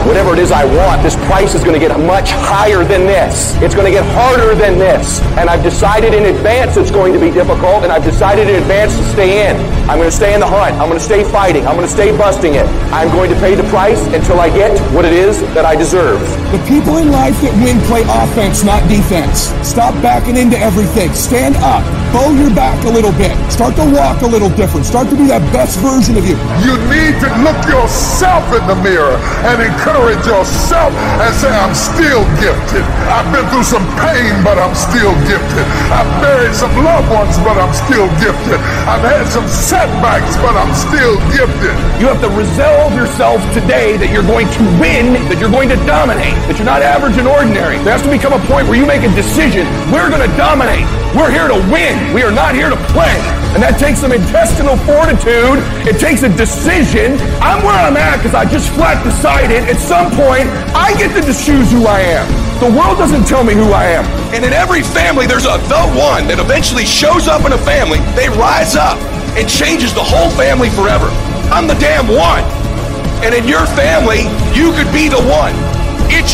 Whatever 0.07 0.32
it 0.32 0.38
is 0.38 0.53
I 0.53 0.64
want, 0.64 1.03
this 1.03 1.16
price 1.26 1.55
is 1.55 1.64
going 1.64 1.74
to 1.74 1.80
get 1.80 1.90
much 1.99 2.30
higher 2.30 2.84
than 2.84 3.07
this. 3.07 3.57
It's 3.62 3.74
going 3.74 3.86
to 3.86 3.92
get 3.92 4.05
harder 4.14 4.55
than 4.55 4.78
this. 4.78 5.20
And 5.36 5.51
I've 5.51 5.62
decided 5.62 6.14
in 6.14 6.26
advance 6.26 6.76
it's 6.76 6.90
going 6.90 7.12
to 7.12 7.20
be 7.20 7.30
difficult, 7.30 7.82
and 7.82 7.92
I've 7.92 8.05
decided 8.05 8.49
in 8.49 8.57
advance 8.57 8.96
to 8.96 9.05
stay 9.11 9.51
in. 9.51 9.57
I'm 9.90 9.99
going 9.99 10.11
to 10.11 10.14
stay 10.14 10.34
in 10.34 10.40
the 10.40 10.46
hunt. 10.46 10.76
I'm 10.76 10.88
going 10.88 10.99
to 10.99 11.05
stay 11.05 11.24
fighting. 11.24 11.66
I'm 11.66 11.74
going 11.74 11.86
to 11.86 11.92
stay 11.92 12.16
busting 12.16 12.55
it. 12.55 12.66
I'm 12.92 13.09
going 13.11 13.30
to 13.30 13.36
pay 13.40 13.55
the 13.55 13.64
price 13.64 14.01
until 14.14 14.40
I 14.40 14.49
get 14.49 14.78
what 14.92 15.05
it 15.05 15.12
is 15.12 15.40
that 15.55 15.64
I 15.64 15.74
deserve. 15.74 16.20
The 16.53 16.62
people 16.68 16.99
in 16.99 17.11
life 17.11 17.40
that 17.42 17.53
win 17.64 17.80
play 17.88 18.03
offense, 18.09 18.64
not 18.64 18.86
defense. 18.88 19.51
Stop 19.66 19.94
backing 20.03 20.36
into 20.36 20.59
everything. 20.59 21.12
Stand 21.12 21.57
up. 21.57 21.84
Bow 22.13 22.33
your 22.33 22.49
back 22.57 22.81
a 22.85 22.91
little 22.91 23.13
bit. 23.13 23.37
Start 23.53 23.77
to 23.77 23.85
walk 23.85 24.23
a 24.23 24.27
little 24.27 24.49
different. 24.57 24.87
Start 24.87 25.13
to 25.13 25.17
be 25.17 25.29
that 25.29 25.45
best 25.53 25.77
version 25.85 26.17
of 26.17 26.25
you. 26.25 26.41
You 26.65 26.81
need 26.89 27.21
to 27.21 27.29
look 27.45 27.61
yourself 27.69 28.49
in 28.57 28.65
the 28.65 28.79
mirror 28.81 29.21
and 29.45 29.61
encourage 29.61 30.25
yourself 30.25 30.89
and 31.21 31.31
say, 31.37 31.53
I'm 31.53 31.77
still 31.77 32.25
gifted. 32.41 32.81
I've 33.13 33.29
been 33.29 33.45
through 33.53 33.69
some 33.69 33.85
pain, 34.01 34.41
but 34.41 34.57
I'm 34.57 34.73
still 34.73 35.13
gifted. 35.29 35.67
I've 35.93 36.09
buried 36.25 36.57
some 36.57 36.73
loved 36.81 37.13
ones, 37.13 37.37
but 37.45 37.61
I'm 37.61 37.77
still 37.77 38.09
gifted. 38.17 38.57
I've 38.89 39.05
had 39.05 39.29
some 39.29 39.45
setbacks, 39.45 40.33
but 40.41 40.57
I'm 40.57 40.73
still 40.73 41.21
gifted. 41.37 41.77
You 42.01 42.09
have 42.09 42.25
to 42.25 42.33
resolve 42.33 42.97
yourself 42.97 43.45
today 43.53 44.01
that 44.01 44.09
you're 44.09 44.25
going 44.25 44.49
to 44.49 44.63
win, 44.81 45.13
that 45.29 45.37
you're 45.37 45.53
going 45.53 45.69
to 45.69 45.79
dominate, 45.85 46.41
that 46.49 46.57
you're 46.57 46.69
not 46.69 46.81
average 46.81 47.21
and 47.21 47.29
ordinary. 47.29 47.77
There 47.85 47.93
has 47.93 48.01
to 48.09 48.13
become 48.13 48.33
a 48.33 48.41
point 48.49 48.65
where 48.65 48.81
you 48.81 48.89
make 48.89 49.05
a 49.05 49.13
decision. 49.13 49.69
We're 49.93 50.09
going 50.09 50.25
to 50.25 50.33
dominate. 50.41 50.89
We're 51.13 51.33
here 51.33 51.49
to 51.49 51.59
win. 51.69 51.97
We 52.14 52.22
are 52.22 52.32
not 52.32 52.55
here 52.55 52.70
to 52.70 52.80
play. 52.92 53.14
And 53.57 53.62
that 53.62 53.80
takes 53.80 54.01
some 54.01 54.12
intestinal 54.12 54.76
fortitude. 54.84 55.61
It 55.88 55.96
takes 56.01 56.22
a 56.22 56.28
decision. 56.28 57.16
I'm 57.40 57.64
where 57.64 57.76
I'm 57.76 57.96
at 57.96 58.18
because 58.18 58.34
I 58.34 58.44
just 58.44 58.68
flat 58.76 59.01
decided 59.05 59.64
at 59.68 59.80
some 59.80 60.12
point 60.12 60.49
I 60.76 60.92
get 60.96 61.16
to 61.16 61.22
choose 61.32 61.72
who 61.72 61.86
I 61.86 62.01
am. 62.01 62.26
The 62.61 62.68
world 62.68 62.99
doesn't 62.99 63.24
tell 63.24 63.44
me 63.44 63.55
who 63.55 63.70
I 63.70 63.96
am. 63.96 64.05
And 64.34 64.44
in 64.44 64.53
every 64.53 64.82
family, 64.82 65.26
there's 65.26 65.46
a 65.46 65.57
the 65.70 65.84
one 65.94 66.26
that 66.28 66.42
eventually 66.42 66.84
shows 66.84 67.28
up 67.28 67.46
in 67.46 67.53
a 67.53 67.62
family. 67.62 68.03
They 68.18 68.28
rise 68.28 68.74
up 68.74 68.99
and 69.38 69.49
changes 69.49 69.94
the 69.94 70.03
whole 70.03 70.30
family 70.34 70.68
forever. 70.74 71.07
I'm 71.55 71.66
the 71.66 71.78
damn 71.78 72.11
one. 72.11 72.42
And 73.22 73.34
in 73.34 73.46
your 73.46 73.64
family, 73.78 74.26
you 74.55 74.74
could 74.74 74.90
be 74.92 75.09
the 75.09 75.22
one. 75.22 75.78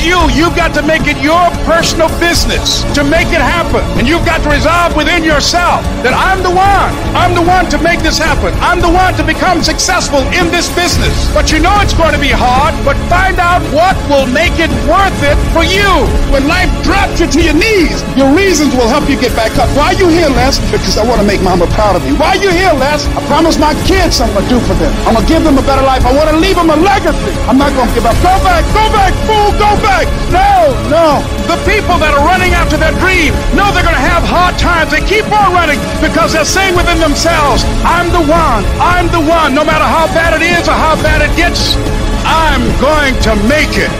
You. 0.04 0.20
You've 0.36 0.52
got 0.52 0.76
to 0.76 0.82
make 0.84 1.08
it 1.08 1.16
your 1.24 1.48
personal 1.64 2.12
business 2.20 2.84
to 2.92 3.00
make 3.00 3.32
it 3.32 3.40
happen. 3.40 3.80
And 3.96 4.04
you've 4.04 4.24
got 4.28 4.44
to 4.44 4.50
resolve 4.52 4.92
within 4.92 5.24
yourself 5.24 5.80
that 6.04 6.12
I'm 6.12 6.44
the 6.44 6.52
one. 6.52 6.92
I'm 7.16 7.32
the 7.32 7.40
one 7.40 7.72
to 7.72 7.78
make 7.80 8.04
this 8.04 8.20
happen. 8.20 8.52
I'm 8.60 8.84
the 8.84 8.92
one 8.92 9.16
to 9.16 9.24
become 9.24 9.64
successful 9.64 10.20
in 10.36 10.52
this 10.52 10.68
business. 10.76 11.14
But 11.32 11.48
you 11.48 11.58
know 11.58 11.72
it's 11.80 11.96
going 11.96 12.12
to 12.12 12.20
be 12.20 12.28
hard, 12.28 12.76
but 12.84 13.00
find 13.08 13.40
out 13.40 13.64
what 13.72 13.96
will 14.12 14.28
make 14.28 14.60
it 14.60 14.68
worth 14.84 15.16
it 15.24 15.40
for 15.56 15.64
you. 15.64 15.88
When 16.28 16.44
life 16.44 16.68
drops 16.84 17.16
you 17.16 17.26
to 17.30 17.40
your 17.40 17.56
knees, 17.56 18.04
your 18.12 18.28
reasons 18.36 18.76
will 18.76 18.90
help 18.92 19.08
you 19.08 19.16
get 19.16 19.32
back 19.32 19.56
up. 19.56 19.72
Why 19.72 19.96
are 19.96 19.98
you 19.98 20.12
here, 20.12 20.28
Les? 20.28 20.60
Because 20.68 21.00
I 21.00 21.08
want 21.08 21.24
to 21.24 21.26
make 21.26 21.40
mama 21.40 21.64
proud 21.72 21.96
of 21.96 22.04
me. 22.04 22.12
Why 22.20 22.36
are 22.36 22.42
you 22.44 22.52
here, 22.52 22.76
Les? 22.76 23.08
I 23.16 23.24
promise 23.24 23.56
my 23.56 23.72
kids 23.88 24.20
I'm 24.20 24.28
going 24.36 24.44
to 24.44 24.52
do 24.52 24.60
for 24.68 24.76
them. 24.76 24.92
I'm 25.08 25.16
going 25.16 25.24
to 25.24 25.32
give 25.32 25.42
them 25.48 25.56
a 25.56 25.64
better 25.64 25.86
life. 25.86 26.04
I 26.04 26.12
want 26.12 26.28
to 26.28 26.36
leave 26.36 26.60
them 26.60 26.68
a 26.68 26.76
legacy. 26.76 27.32
I'm 27.48 27.56
not 27.56 27.72
going 27.72 27.88
to 27.88 27.94
give 27.96 28.04
up. 28.04 28.16
Go 28.20 28.36
back, 28.44 28.66
go 28.76 28.84
back, 28.92 29.16
fool, 29.24 29.48
go 29.56 29.72
back. 29.80 29.93
No, 30.34 30.74
no. 30.90 31.22
The 31.46 31.58
people 31.62 31.94
that 32.02 32.10
are 32.10 32.24
running 32.26 32.50
after 32.56 32.74
their 32.74 32.90
dream 32.98 33.30
know 33.54 33.70
they're 33.70 33.86
going 33.86 33.94
to 33.94 34.08
have 34.10 34.26
hard 34.26 34.58
times. 34.58 34.90
They 34.90 35.04
keep 35.06 35.28
on 35.30 35.54
running 35.54 35.78
because 36.02 36.34
they're 36.34 36.48
saying 36.48 36.74
within 36.74 36.98
themselves, 36.98 37.62
I'm 37.86 38.10
the 38.10 38.24
one. 38.26 38.66
I'm 38.82 39.06
the 39.14 39.22
one. 39.22 39.54
No 39.54 39.62
matter 39.62 39.86
how 39.86 40.10
bad 40.10 40.34
it 40.34 40.42
is 40.42 40.66
or 40.66 40.74
how 40.74 40.98
bad 40.98 41.22
it 41.22 41.30
gets, 41.36 41.78
I'm 42.26 42.64
going 42.82 43.14
to 43.22 43.32
make 43.46 43.78
it. 43.78 43.92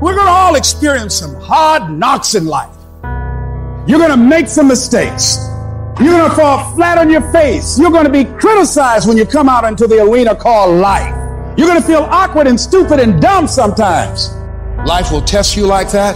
We're 0.00 0.14
going 0.14 0.30
to 0.30 0.32
all 0.32 0.54
experience 0.54 1.16
some 1.16 1.34
hard 1.40 1.90
knocks 1.90 2.36
in 2.36 2.46
life. 2.46 2.70
You're 3.88 3.98
going 3.98 4.12
to 4.12 4.16
make 4.16 4.46
some 4.46 4.68
mistakes. 4.68 5.38
You're 5.98 6.14
going 6.14 6.30
to 6.30 6.36
fall 6.36 6.72
flat 6.76 6.98
on 6.98 7.10
your 7.10 7.22
face. 7.32 7.78
You're 7.78 7.90
going 7.90 8.04
to 8.04 8.12
be 8.12 8.24
criticized 8.24 9.08
when 9.08 9.16
you 9.16 9.26
come 9.26 9.48
out 9.48 9.64
into 9.64 9.88
the 9.88 10.00
arena 10.02 10.36
called 10.36 10.76
life. 10.76 11.17
You're 11.58 11.66
going 11.66 11.80
to 11.80 11.86
feel 11.86 12.06
awkward 12.08 12.46
and 12.46 12.58
stupid 12.58 13.00
and 13.00 13.20
dumb 13.20 13.48
sometimes. 13.48 14.30
Life 14.86 15.10
will 15.10 15.22
test 15.22 15.56
you 15.56 15.66
like 15.66 15.90
that. 15.90 16.14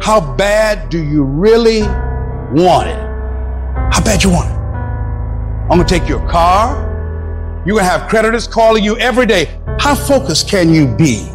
How 0.00 0.20
bad 0.36 0.88
do 0.90 1.02
you 1.02 1.24
really 1.24 1.82
want 1.82 2.88
it? 2.88 3.00
How 3.92 4.00
bad 4.04 4.22
you 4.22 4.30
want 4.30 4.48
it? 4.48 4.54
I'm 4.54 5.76
going 5.76 5.84
to 5.84 5.98
take 5.98 6.08
your 6.08 6.24
car. 6.28 6.86
You're 7.66 7.74
going 7.74 7.84
to 7.84 7.90
have 7.90 8.08
creditors 8.08 8.46
calling 8.46 8.84
you 8.84 8.96
every 8.98 9.26
day. 9.26 9.60
How 9.80 9.96
focused 9.96 10.48
can 10.48 10.72
you 10.72 10.86
be? 10.96 11.28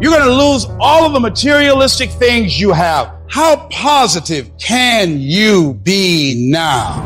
You're 0.00 0.12
going 0.12 0.24
to 0.24 0.34
lose 0.34 0.66
all 0.80 1.06
of 1.06 1.12
the 1.12 1.20
materialistic 1.20 2.10
things 2.10 2.60
you 2.60 2.72
have. 2.72 3.16
How 3.30 3.68
positive 3.70 4.50
can 4.58 5.20
you 5.20 5.74
be 5.84 6.50
now? 6.50 7.00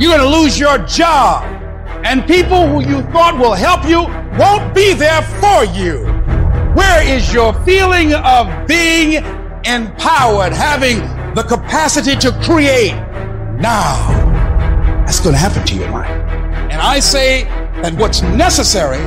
You're 0.00 0.10
going 0.10 0.28
to 0.28 0.38
lose 0.38 0.58
your 0.58 0.78
job, 0.78 1.44
and 2.06 2.24
people 2.24 2.68
who 2.68 2.88
you 2.88 3.02
thought 3.10 3.36
will 3.36 3.54
help 3.54 3.84
you 3.84 4.02
won't 4.38 4.72
be 4.72 4.94
there 4.94 5.22
for 5.42 5.64
you. 5.74 6.04
Where 6.76 7.02
is 7.02 7.34
your 7.34 7.52
feeling 7.64 8.14
of 8.14 8.46
being 8.68 9.24
empowered, 9.64 10.52
having 10.52 10.98
the 11.34 11.42
capacity 11.42 12.14
to 12.14 12.30
create 12.44 12.94
now? 13.58 13.96
That's 15.04 15.18
going 15.18 15.32
to 15.32 15.38
happen 15.38 15.66
to 15.66 15.74
your 15.74 15.90
life. 15.90 16.08
And 16.70 16.80
I 16.80 17.00
say 17.00 17.42
that 17.82 17.92
what's 17.94 18.22
necessary 18.22 19.02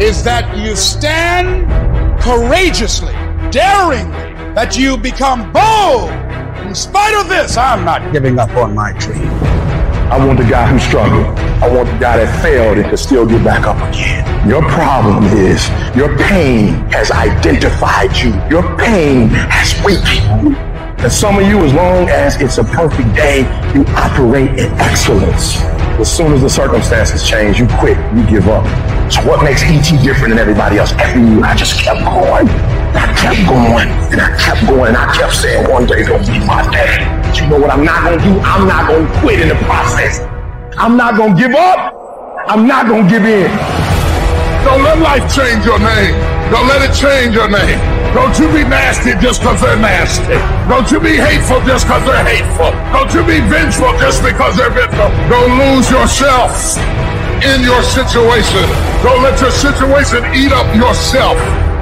is 0.00 0.22
that 0.22 0.56
you 0.56 0.76
stand 0.76 1.66
courageously, 2.22 3.14
daringly, 3.50 4.34
that 4.54 4.76
you 4.78 4.96
become 4.96 5.52
bold. 5.52 6.10
In 6.64 6.72
spite 6.72 7.20
of 7.20 7.28
this, 7.28 7.56
I'm 7.56 7.84
not 7.84 8.12
giving 8.12 8.38
up 8.38 8.50
on 8.50 8.76
my 8.76 8.92
dream. 8.92 9.49
I 10.10 10.26
want 10.26 10.38
the 10.38 10.44
guy 10.44 10.66
who 10.66 10.78
struggled. 10.80 11.38
I 11.62 11.72
want 11.72 11.88
the 11.88 11.98
guy 11.98 12.16
that 12.16 12.42
failed 12.42 12.78
and 12.78 12.90
could 12.90 12.98
still 12.98 13.24
get 13.24 13.44
back 13.44 13.64
up 13.64 13.76
again. 13.88 14.26
Your 14.48 14.60
problem 14.62 15.22
is 15.26 15.68
your 15.94 16.18
pain 16.18 16.74
has 16.90 17.12
identified 17.12 18.16
you. 18.16 18.32
Your 18.50 18.64
pain 18.76 19.28
has 19.28 19.72
weakened 19.84 20.56
you. 20.56 20.69
And 21.02 21.10
some 21.10 21.38
of 21.38 21.48
you, 21.48 21.58
as 21.64 21.72
long 21.72 22.10
as 22.10 22.38
it's 22.42 22.58
a 22.58 22.64
perfect 22.64 23.14
day, 23.16 23.40
you 23.74 23.86
operate 23.96 24.50
in 24.60 24.70
excellence. 24.76 25.56
As 25.96 26.14
soon 26.14 26.34
as 26.34 26.42
the 26.42 26.50
circumstances 26.50 27.26
change, 27.26 27.58
you 27.58 27.66
quit, 27.80 27.96
you 28.14 28.20
give 28.28 28.48
up. 28.48 28.68
So 29.10 29.26
what 29.26 29.42
makes 29.42 29.62
ET 29.64 29.88
different 30.04 30.36
than 30.36 30.38
everybody 30.38 30.76
else? 30.76 30.92
Every 31.00 31.22
year 31.22 31.42
I 31.42 31.56
just 31.56 31.80
kept 31.80 32.00
going. 32.04 32.48
I 32.92 33.08
kept 33.16 33.48
going 33.48 33.88
and 34.12 34.20
I 34.20 34.36
kept 34.36 34.66
going 34.68 34.88
and 34.88 34.96
I 34.96 35.16
kept 35.16 35.32
saying 35.32 35.70
one 35.70 35.86
day 35.86 36.04
gonna 36.04 36.20
be 36.20 36.38
my 36.44 36.68
day. 36.70 37.00
But 37.24 37.40
you 37.40 37.48
know 37.48 37.58
what 37.58 37.70
I'm 37.70 37.82
not 37.82 38.04
gonna 38.04 38.22
do? 38.22 38.38
I'm 38.40 38.68
not 38.68 38.86
gonna 38.86 39.20
quit 39.22 39.40
in 39.40 39.48
the 39.48 39.58
process. 39.64 40.20
I'm 40.76 40.98
not 40.98 41.16
gonna 41.16 41.34
give 41.34 41.54
up. 41.54 41.96
I'm 42.46 42.66
not 42.66 42.86
gonna 42.86 43.08
give 43.08 43.24
in. 43.24 43.48
Don't 44.68 44.84
let 44.84 44.98
life 45.00 45.24
change 45.34 45.64
your 45.64 45.78
name. 45.78 46.12
Don't 46.52 46.68
let 46.68 46.84
it 46.84 46.92
change 46.92 47.34
your 47.34 47.48
name. 47.48 47.99
Don't 48.14 48.36
you 48.38 48.50
be 48.50 48.66
nasty 48.66 49.14
just 49.22 49.40
because 49.40 49.60
they're 49.60 49.78
nasty. 49.78 50.34
Don't 50.68 50.90
you 50.90 50.98
be 50.98 51.14
hateful 51.14 51.62
just 51.62 51.86
because 51.86 52.04
they're 52.04 52.26
hateful. 52.26 52.74
Don't 52.90 53.12
you 53.14 53.22
be 53.22 53.38
vengeful 53.46 53.92
just 53.98 54.22
because 54.22 54.56
they're 54.56 54.70
vengeful. 54.70 55.10
Don't 55.30 55.54
lose 55.58 55.88
yourself 55.90 56.76
in 57.46 57.62
your 57.62 57.82
situation. 57.82 58.66
Don't 59.06 59.22
let 59.22 59.40
your 59.40 59.50
situation 59.50 60.26
eat 60.34 60.52
up 60.52 60.66
yourself. 60.74 61.38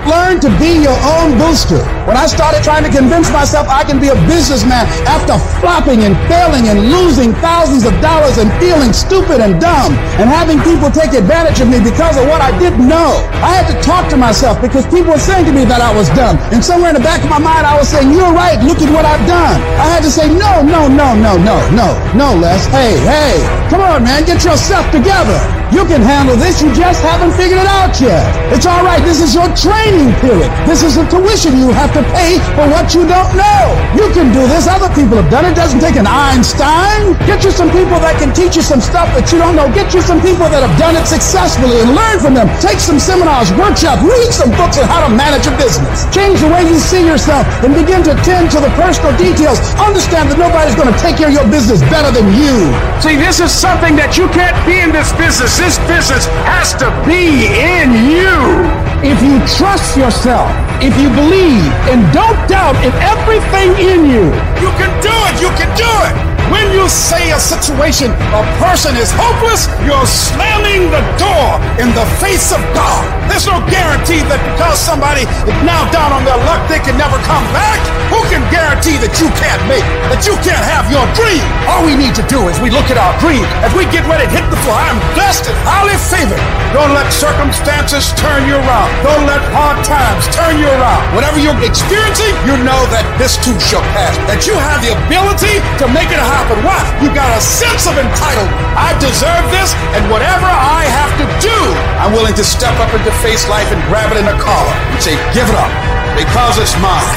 Learn 0.07 0.39
to 0.41 0.51
be 0.59 0.85
your 0.85 0.99
own 1.17 1.39
booster. 1.39 1.98
When 2.09 2.17
I 2.17 2.25
started 2.25 2.65
trying 2.65 2.89
to 2.89 2.89
convince 2.89 3.29
myself 3.29 3.69
I 3.69 3.85
can 3.85 4.01
be 4.01 4.09
a 4.09 4.17
businessman 4.25 4.89
after 5.05 5.37
flopping 5.61 6.09
and 6.09 6.17
failing 6.25 6.73
and 6.73 6.89
losing 6.89 7.37
thousands 7.45 7.85
of 7.85 7.93
dollars 8.01 8.41
and 8.41 8.49
feeling 8.57 8.97
stupid 8.97 9.45
and 9.45 9.61
dumb 9.61 9.93
and 10.17 10.25
having 10.25 10.57
people 10.65 10.89
take 10.89 11.13
advantage 11.13 11.61
of 11.61 11.69
me 11.69 11.85
because 11.85 12.17
of 12.17 12.25
what 12.25 12.41
I 12.41 12.49
didn't 12.57 12.89
know. 12.89 13.21
I 13.45 13.53
had 13.61 13.69
to 13.69 13.77
talk 13.85 14.09
to 14.09 14.17
myself 14.17 14.57
because 14.65 14.89
people 14.89 15.13
were 15.13 15.21
saying 15.21 15.45
to 15.47 15.53
me 15.53 15.69
that 15.69 15.85
I 15.85 15.93
was 15.93 16.09
dumb. 16.17 16.41
And 16.49 16.65
somewhere 16.65 16.97
in 16.97 16.97
the 16.97 17.05
back 17.05 17.21
of 17.21 17.29
my 17.29 17.45
mind, 17.45 17.69
I 17.69 17.77
was 17.77 17.93
saying, 17.93 18.09
you're 18.09 18.33
right. 18.33 18.57
Look 18.65 18.81
at 18.81 18.89
what 18.89 19.05
I've 19.05 19.29
done. 19.29 19.61
I 19.77 19.93
had 19.93 20.01
to 20.01 20.09
say, 20.09 20.33
no, 20.33 20.65
no, 20.65 20.89
no, 20.89 21.13
no, 21.13 21.37
no, 21.37 21.61
no, 21.77 21.93
no, 22.17 22.29
Les. 22.41 22.65
Hey, 22.73 22.97
hey, 23.05 23.37
come 23.69 23.85
on, 23.85 24.01
man. 24.01 24.25
Get 24.25 24.49
yourself 24.49 24.89
together. 24.97 25.37
You 25.69 25.85
can 25.85 26.01
handle 26.01 26.37
this. 26.37 26.65
You 26.65 26.73
just 26.73 27.05
haven't 27.05 27.37
figured 27.37 27.61
it 27.61 27.69
out 27.69 27.93
yet. 28.01 28.25
It's 28.49 28.65
all 28.65 28.81
right. 28.81 29.05
This 29.05 29.21
is 29.21 29.37
your 29.37 29.53
training 29.53 30.17
period. 30.25 30.49
This 30.65 30.81
is 30.81 30.97
the 30.97 31.05
tuition 31.13 31.61
you 31.61 31.69
have 31.77 31.93
to 31.93 31.98
pay 32.13 32.39
for 32.55 32.67
what 32.71 32.95
you 32.95 33.07
don't 33.07 33.33
know. 33.35 33.63
You 33.95 34.07
can 34.15 34.33
do 34.33 34.43
this. 34.47 34.67
Other 34.67 34.91
people 34.95 35.19
have 35.19 35.31
done 35.31 35.45
it. 35.47 35.55
Doesn't 35.55 35.81
take 35.81 35.97
an 35.97 36.07
Einstein. 36.07 37.19
Get 37.27 37.45
you 37.45 37.51
some 37.51 37.71
people 37.71 37.99
that 38.01 38.19
can 38.19 38.35
teach 38.35 38.57
you 38.57 38.65
some 38.65 38.81
stuff 38.81 39.09
that 39.17 39.31
you 39.33 39.39
don't 39.39 39.57
know. 39.57 39.71
Get 39.73 39.95
you 39.95 40.03
some 40.03 40.21
people 40.23 40.47
that 40.51 40.63
have 40.63 40.77
done 40.79 40.95
it 40.95 41.07
successfully 41.07 41.81
and 41.83 41.95
learn 41.95 42.19
from 42.21 42.35
them. 42.35 42.47
Take 42.63 42.79
some 42.79 42.99
seminars, 42.99 43.51
workshops, 43.59 44.03
read 44.03 44.31
some 44.31 44.51
books 44.55 44.79
on 44.79 44.87
how 44.87 45.07
to 45.07 45.11
manage 45.13 45.47
a 45.49 45.55
business. 45.59 46.07
Change 46.15 46.41
the 46.41 46.51
way 46.51 46.67
you 46.67 46.79
see 46.79 47.05
yourself 47.05 47.47
and 47.65 47.75
begin 47.75 48.03
to 48.07 48.15
tend 48.23 48.51
to 48.55 48.61
the 48.61 48.71
personal 48.79 49.13
details. 49.17 49.59
Understand 49.81 50.31
that 50.31 50.39
nobody's 50.39 50.77
going 50.77 50.91
to 50.93 50.99
take 51.01 51.17
care 51.19 51.29
of 51.29 51.37
your 51.37 51.49
business 51.49 51.81
better 51.91 52.11
than 52.13 52.29
you. 52.35 52.71
See, 53.01 53.17
this 53.17 53.41
is 53.41 53.51
something 53.51 53.97
that 53.97 54.19
you 54.19 54.29
can't 54.35 54.57
be 54.67 54.79
in 54.79 54.91
this 54.93 55.11
business. 55.15 55.57
This 55.59 55.79
business 55.91 56.27
has 56.47 56.75
to 56.83 56.89
be 57.07 57.47
in 57.51 57.95
you. 58.11 58.39
If 58.99 59.23
you 59.23 59.39
trust 59.55 59.97
yourself, 59.97 60.51
if 60.83 60.91
you 60.99 61.07
believe, 61.15 61.71
and 61.89 62.13
don't 62.13 62.37
doubt 62.49 62.77
in 62.85 62.93
everything 63.01 63.71
in 63.81 64.05
you, 64.05 64.25
You 64.61 64.71
can 64.77 64.93
do 65.01 65.15
it. 65.29 65.41
You 65.41 65.49
can 65.57 65.75
do 65.77 65.89
it. 66.09 66.28
When 66.49 66.73
you 66.73 66.89
say 66.89 67.31
a 67.33 67.41
situation, 67.41 68.13
a 68.33 68.43
person 68.57 68.97
is 68.97 69.13
hopeless, 69.13 69.69
you're 69.85 70.09
slamming 70.09 70.89
the 70.89 71.05
door 71.21 71.61
in 71.77 71.93
the 71.93 72.07
face 72.21 72.53
of 72.53 72.61
God. 72.73 73.05
There's 73.29 73.45
no 73.45 73.61
guarantee 73.69 74.25
that 74.33 74.41
because 74.57 74.81
somebody 74.81 75.29
is 75.29 75.59
now 75.63 75.85
down 75.93 76.17
on 76.17 76.25
their 76.25 76.41
luck, 76.49 76.65
they 76.73 76.81
can 76.81 76.97
never 76.97 77.21
come 77.29 77.45
back. 77.53 77.77
Who 78.09 78.25
can 78.33 78.41
guarantee 78.49 78.97
that 79.05 79.13
you 79.21 79.29
can't 79.37 79.61
make, 79.69 79.85
that 80.09 80.25
you 80.25 80.33
can't 80.41 80.65
have 80.65 80.89
your 80.89 81.05
dream? 81.13 81.45
All 81.69 81.85
we 81.85 81.93
need 81.93 82.17
to 82.17 82.25
do 82.33 82.49
is 82.49 82.57
we 82.65 82.73
look 82.73 82.89
at 82.89 82.97
our 82.97 83.13
dream. 83.21 83.45
As 83.61 83.77
we 83.77 83.85
get 83.93 84.09
ready 84.09 84.25
to 84.25 84.33
hit 84.33 84.49
the 84.49 84.57
floor, 84.65 84.81
I'm 84.81 84.97
blessed 85.13 85.53
and 85.53 85.57
highly 85.69 85.97
favored. 86.09 86.41
Don't 86.73 86.97
let 86.97 87.13
circumstances 87.13 88.17
turn 88.17 88.49
you 88.49 88.57
around. 88.57 88.89
Don't 89.05 89.29
let 89.29 89.41
hard 89.53 89.77
times 89.85 90.25
turn 90.33 90.57
you 90.57 90.69
around. 90.69 91.01
Whatever 91.13 91.37
you're 91.37 91.57
experiencing, 91.61 92.33
you 92.49 92.57
know 92.65 92.81
that 92.89 93.05
this 93.21 93.37
too 93.45 93.57
shall 93.61 93.85
pass. 93.93 94.17
That 94.25 94.49
you 94.49 94.57
have 94.57 94.81
the 94.81 94.97
ability 94.97 95.61
to 95.81 95.85
make 95.93 96.09
it 96.09 96.21
happen. 96.39 96.63
Why? 96.63 96.79
You 97.03 97.11
got 97.15 97.31
a 97.35 97.41
sense 97.43 97.91
of 97.91 97.95
entitlement. 97.99 98.55
I 98.79 98.95
deserve 99.03 99.45
this, 99.51 99.75
and 99.95 100.07
whatever 100.11 100.47
I 100.47 100.87
have 100.87 101.13
to 101.19 101.27
do, 101.43 101.59
I'm 101.99 102.13
willing 102.15 102.35
to 102.35 102.45
step 102.45 102.79
up 102.79 102.95
and 102.95 103.03
to 103.05 103.13
face 103.27 103.49
life 103.49 103.71
and 103.75 103.83
grab 103.91 104.15
it 104.15 104.19
in 104.23 104.27
a 104.27 104.39
collar 104.39 104.75
and 104.95 105.03
say, 105.03 105.15
give 105.35 105.49
it 105.51 105.59
up, 105.59 105.73
because 106.15 106.59
it's 106.63 106.75
mine. 106.79 107.15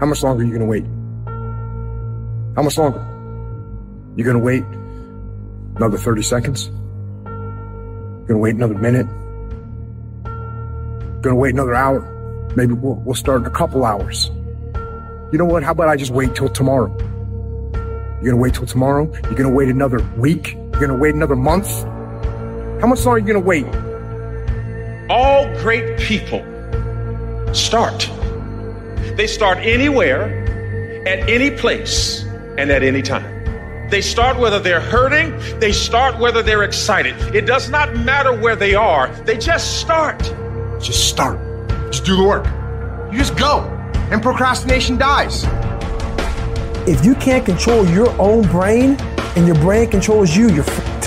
How 0.00 0.06
much 0.06 0.22
longer 0.22 0.42
are 0.42 0.46
you 0.46 0.52
gonna 0.52 0.66
wait? 0.66 0.84
How 2.56 2.62
much 2.62 2.76
longer? 2.76 3.00
You 4.16 4.24
gonna 4.24 4.38
wait 4.38 4.64
another 5.76 5.98
30 5.98 6.22
seconds? 6.22 6.66
You 6.66 8.24
Gonna 8.28 8.38
wait 8.38 8.54
another 8.54 8.78
minute? 8.78 9.06
Gonna 11.22 11.36
wait 11.36 11.54
another 11.54 11.74
hour? 11.74 12.00
Maybe 12.56 12.72
we'll, 12.74 12.94
we'll 12.96 13.14
start 13.14 13.42
in 13.42 13.46
a 13.46 13.50
couple 13.50 13.84
hours. 13.84 14.30
You 15.32 15.38
know 15.38 15.44
what? 15.44 15.62
How 15.62 15.70
about 15.70 15.88
I 15.88 15.96
just 15.96 16.10
wait 16.10 16.34
till 16.34 16.48
tomorrow? 16.48 16.88
You're 18.20 18.32
gonna 18.32 18.42
wait 18.42 18.54
till 18.54 18.66
tomorrow? 18.66 19.08
You're 19.24 19.34
gonna 19.34 19.48
wait 19.48 19.68
another 19.68 20.00
week? 20.16 20.54
You're 20.54 20.80
gonna 20.80 20.96
wait 20.96 21.14
another 21.14 21.36
month? 21.36 21.68
How 22.80 22.88
much 22.88 23.04
longer 23.04 23.10
are 23.10 23.18
you 23.18 23.26
gonna 23.26 23.38
wait? 23.38 23.64
All 25.08 25.46
great 25.58 26.00
people 26.00 26.42
start. 27.54 28.10
They 29.16 29.28
start 29.28 29.58
anywhere, 29.58 31.04
at 31.06 31.28
any 31.30 31.52
place, 31.52 32.24
and 32.58 32.72
at 32.72 32.82
any 32.82 33.00
time. 33.00 33.88
They 33.88 34.00
start 34.00 34.36
whether 34.36 34.58
they're 34.58 34.80
hurting, 34.80 35.60
they 35.60 35.70
start 35.70 36.18
whether 36.18 36.42
they're 36.42 36.64
excited. 36.64 37.14
It 37.34 37.46
does 37.46 37.70
not 37.70 37.94
matter 37.94 38.36
where 38.36 38.56
they 38.56 38.74
are, 38.74 39.06
they 39.24 39.38
just 39.38 39.80
start. 39.80 40.18
Just 40.80 41.08
start. 41.08 41.38
Just 41.92 42.04
do 42.04 42.16
the 42.16 42.24
work. 42.24 42.46
You 43.12 43.18
just 43.18 43.36
go. 43.36 43.79
And 44.10 44.20
procrastination 44.20 44.98
dies. 44.98 45.44
If 46.88 47.04
you 47.04 47.14
can't 47.14 47.44
control 47.44 47.86
your 47.86 48.10
own 48.20 48.42
brain 48.48 48.96
and 49.36 49.46
your 49.46 49.56
brain 49.56 49.88
controls 49.88 50.36
you, 50.36 50.48
you're 50.50 50.64
fucked. 50.64 51.06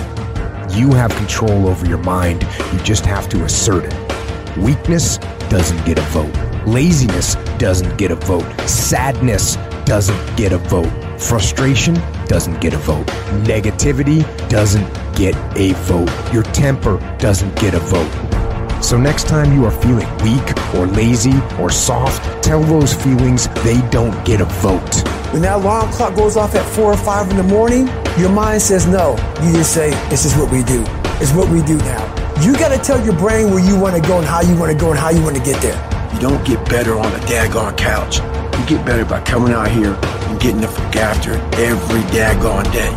You 0.75 0.93
have 0.93 1.13
control 1.15 1.67
over 1.67 1.85
your 1.85 1.97
mind. 1.97 2.47
You 2.71 2.79
just 2.79 3.05
have 3.05 3.27
to 3.29 3.43
assert 3.43 3.85
it. 3.85 4.57
Weakness 4.57 5.17
doesn't 5.49 5.83
get 5.85 5.99
a 5.99 6.03
vote. 6.03 6.33
Laziness 6.65 7.35
doesn't 7.57 7.97
get 7.97 8.11
a 8.11 8.15
vote. 8.15 8.45
Sadness 8.67 9.57
doesn't 9.85 10.37
get 10.37 10.53
a 10.53 10.57
vote. 10.57 10.91
Frustration 11.19 11.95
doesn't 12.27 12.61
get 12.61 12.73
a 12.73 12.77
vote. 12.77 13.05
Negativity 13.43 14.23
doesn't 14.49 14.87
get 15.15 15.35
a 15.57 15.73
vote. 15.83 16.09
Your 16.33 16.43
temper 16.43 16.97
doesn't 17.19 17.53
get 17.59 17.73
a 17.73 17.79
vote. 17.79 18.42
So 18.83 18.97
next 18.97 19.29
time 19.29 19.53
you 19.53 19.63
are 19.63 19.71
feeling 19.71 20.07
weak 20.17 20.43
or 20.75 20.87
lazy 20.87 21.39
or 21.57 21.69
soft, 21.69 22.43
tell 22.43 22.61
those 22.61 22.93
feelings 22.93 23.47
they 23.63 23.79
don't 23.89 24.25
get 24.25 24.41
a 24.41 24.45
vote. 24.45 25.07
When 25.31 25.41
that 25.43 25.55
alarm 25.55 25.89
clock 25.93 26.15
goes 26.15 26.35
off 26.35 26.53
at 26.53 26.65
four 26.75 26.91
or 26.91 26.97
five 26.97 27.29
in 27.31 27.37
the 27.37 27.43
morning, 27.43 27.87
your 28.19 28.29
mind 28.29 28.61
says 28.61 28.85
no. 28.85 29.11
You 29.41 29.53
just 29.53 29.73
say, 29.73 29.91
this 30.09 30.25
is 30.25 30.35
what 30.35 30.51
we 30.51 30.63
do. 30.63 30.83
It's 31.23 31.31
what 31.31 31.49
we 31.49 31.63
do 31.63 31.77
now. 31.77 32.03
You 32.43 32.51
got 32.53 32.75
to 32.75 32.77
tell 32.77 33.03
your 33.05 33.15
brain 33.15 33.51
where 33.51 33.65
you 33.65 33.79
want 33.79 33.95
to 33.95 34.01
go 34.05 34.17
and 34.17 34.27
how 34.27 34.41
you 34.41 34.55
want 34.59 34.73
to 34.73 34.77
go 34.77 34.91
and 34.91 34.99
how 34.99 35.11
you 35.11 35.23
want 35.23 35.37
to 35.37 35.43
get 35.43 35.61
there. 35.61 35.79
You 36.13 36.19
don't 36.19 36.45
get 36.45 36.67
better 36.69 36.99
on 36.99 37.05
a 37.05 37.19
daggone 37.19 37.77
couch. 37.77 38.17
You 38.59 38.77
get 38.77 38.85
better 38.85 39.05
by 39.05 39.21
coming 39.21 39.53
out 39.53 39.69
here 39.69 39.97
and 40.03 40.41
getting 40.41 40.59
the 40.59 40.67
fuck 40.67 40.95
after 40.97 41.31
it 41.31 41.41
every 41.55 42.01
daggone 42.11 42.69
day. 42.73 42.91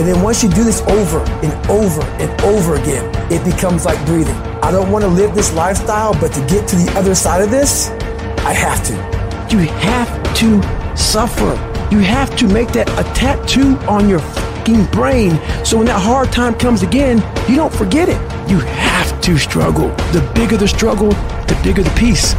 And 0.00 0.08
then 0.08 0.22
once 0.22 0.42
you 0.42 0.48
do 0.48 0.64
this 0.64 0.80
over 0.82 1.18
and 1.44 1.70
over 1.70 2.00
and 2.02 2.40
over 2.40 2.76
again, 2.76 3.04
it 3.30 3.44
becomes 3.44 3.84
like 3.84 4.02
breathing. 4.06 4.49
I 4.62 4.70
don't 4.70 4.92
want 4.92 5.04
to 5.04 5.08
live 5.08 5.34
this 5.34 5.54
lifestyle, 5.54 6.12
but 6.20 6.32
to 6.34 6.40
get 6.46 6.68
to 6.68 6.76
the 6.76 6.92
other 6.94 7.14
side 7.14 7.42
of 7.42 7.50
this, 7.50 7.88
I 8.44 8.52
have 8.52 8.84
to. 8.84 8.92
You 9.50 9.58
have 9.66 10.34
to 10.36 10.96
suffer. 10.96 11.52
You 11.90 12.00
have 12.00 12.36
to 12.36 12.46
make 12.46 12.68
that 12.72 12.88
a 12.90 13.04
tattoo 13.14 13.76
on 13.88 14.08
your 14.08 14.18
fucking 14.18 14.84
brain 14.86 15.40
so 15.64 15.78
when 15.78 15.86
that 15.86 16.00
hard 16.00 16.30
time 16.30 16.54
comes 16.54 16.82
again, 16.82 17.18
you 17.48 17.56
don't 17.56 17.72
forget 17.72 18.08
it. 18.08 18.20
You 18.50 18.58
have 18.60 19.20
to 19.22 19.38
struggle. 19.38 19.88
The 20.12 20.30
bigger 20.34 20.58
the 20.58 20.68
struggle, 20.68 21.10
the 21.10 21.58
bigger 21.64 21.82
the 21.82 21.90
peace. 21.98 22.34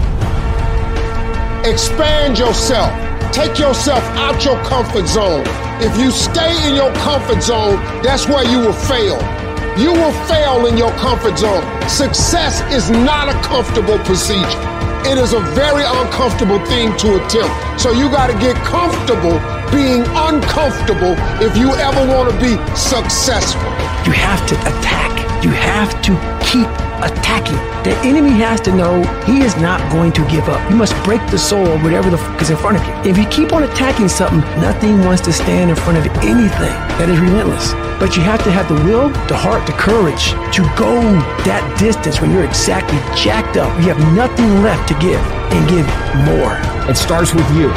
Expand 1.65 2.38
yourself. 2.38 2.91
Take 3.34 3.57
yourself 3.57 4.03
out 4.15 4.45
your 4.45 4.61
comfort 4.63 5.07
zone. 5.07 5.43
If 5.82 5.97
you 5.97 6.11
stay 6.11 6.69
in 6.69 6.76
your 6.76 6.93
comfort 6.95 7.41
zone, 7.41 7.78
that's 8.03 8.28
where 8.28 8.45
you 8.45 8.59
will 8.59 8.74
fail. 8.74 9.41
You 9.78 9.93
will 9.93 10.11
fail 10.28 10.65
in 10.65 10.78
your 10.78 10.91
comfort 10.99 11.38
zone. 11.38 11.63
Success 11.88 12.61
is 12.74 12.89
not 12.89 13.30
a 13.30 13.34
comfortable 13.41 13.97
procedure. 13.99 14.59
It 15.07 15.17
is 15.17 15.34
a 15.34 15.39
very 15.55 15.84
uncomfortable 15.84 16.59
thing 16.65 16.95
to 16.97 17.24
attempt. 17.24 17.80
So 17.80 17.91
you 17.91 18.09
got 18.11 18.28
to 18.28 18.38
get 18.39 18.55
comfortable 18.57 19.39
being 19.72 20.03
uncomfortable 20.28 21.15
if 21.39 21.55
you 21.55 21.74
ever 21.76 22.05
want 22.13 22.30
to 22.30 22.36
be 22.39 22.59
successful. 22.76 23.63
You 24.05 24.11
have 24.11 24.45
to 24.47 24.55
attack. 24.59 25.43
You 25.43 25.51
have 25.51 25.89
to 26.03 26.11
keep 26.45 26.67
attacking. 27.04 27.58
The 27.84 27.97
enemy 28.04 28.32
has 28.41 28.62
to 28.62 28.72
know 28.72 29.04
he 29.26 29.41
is 29.41 29.56
not 29.58 29.80
going 29.91 30.12
to 30.14 30.22
give 30.30 30.47
up. 30.49 30.62
You 30.70 30.76
must 30.76 30.95
break 31.04 31.22
the 31.32 31.38
soul 31.38 31.66
of 31.68 31.84
whatever 31.84 32.10
the 32.10 32.18
fuck 32.18 32.41
is 32.41 32.49
in 32.49 32.58
front 32.58 32.78
of 32.78 32.86
you. 32.86 33.12
If 33.12 33.18
you 33.18 33.26
keep 33.28 33.54
on 33.54 33.64
attacking 33.64 34.08
something, 34.08 34.39
nothing 34.62 34.99
wants 35.06 35.22
to 35.24 35.34
stand 35.34 35.70
in 35.70 35.76
front 35.76 35.97
of 35.97 36.06
anything 36.24 36.76
that 36.97 37.10
is 37.10 37.20
relentless. 37.20 37.74
But 37.99 38.16
you 38.16 38.24
have 38.24 38.43
to 38.43 38.52
have 38.52 38.68
the 38.68 38.80
will, 38.86 39.10
the 39.28 39.38
heart, 39.38 39.66
the 39.66 39.74
courage 39.74 40.34
to 40.56 40.62
go 40.78 41.02
that 41.45 41.62
distance 41.78 42.22
when 42.22 42.32
you're 42.32 42.45
exactly 42.45 42.97
jacked 43.16 43.58
up. 43.58 43.70
You 43.82 43.89
have 43.93 44.02
nothing 44.16 44.62
left 44.62 44.88
to 44.89 44.95
give 44.97 45.22
and 45.54 45.62
give 45.70 45.86
more. 46.26 46.58
It 46.89 46.97
starts 46.97 47.34
with 47.34 47.49
you. 47.58 47.70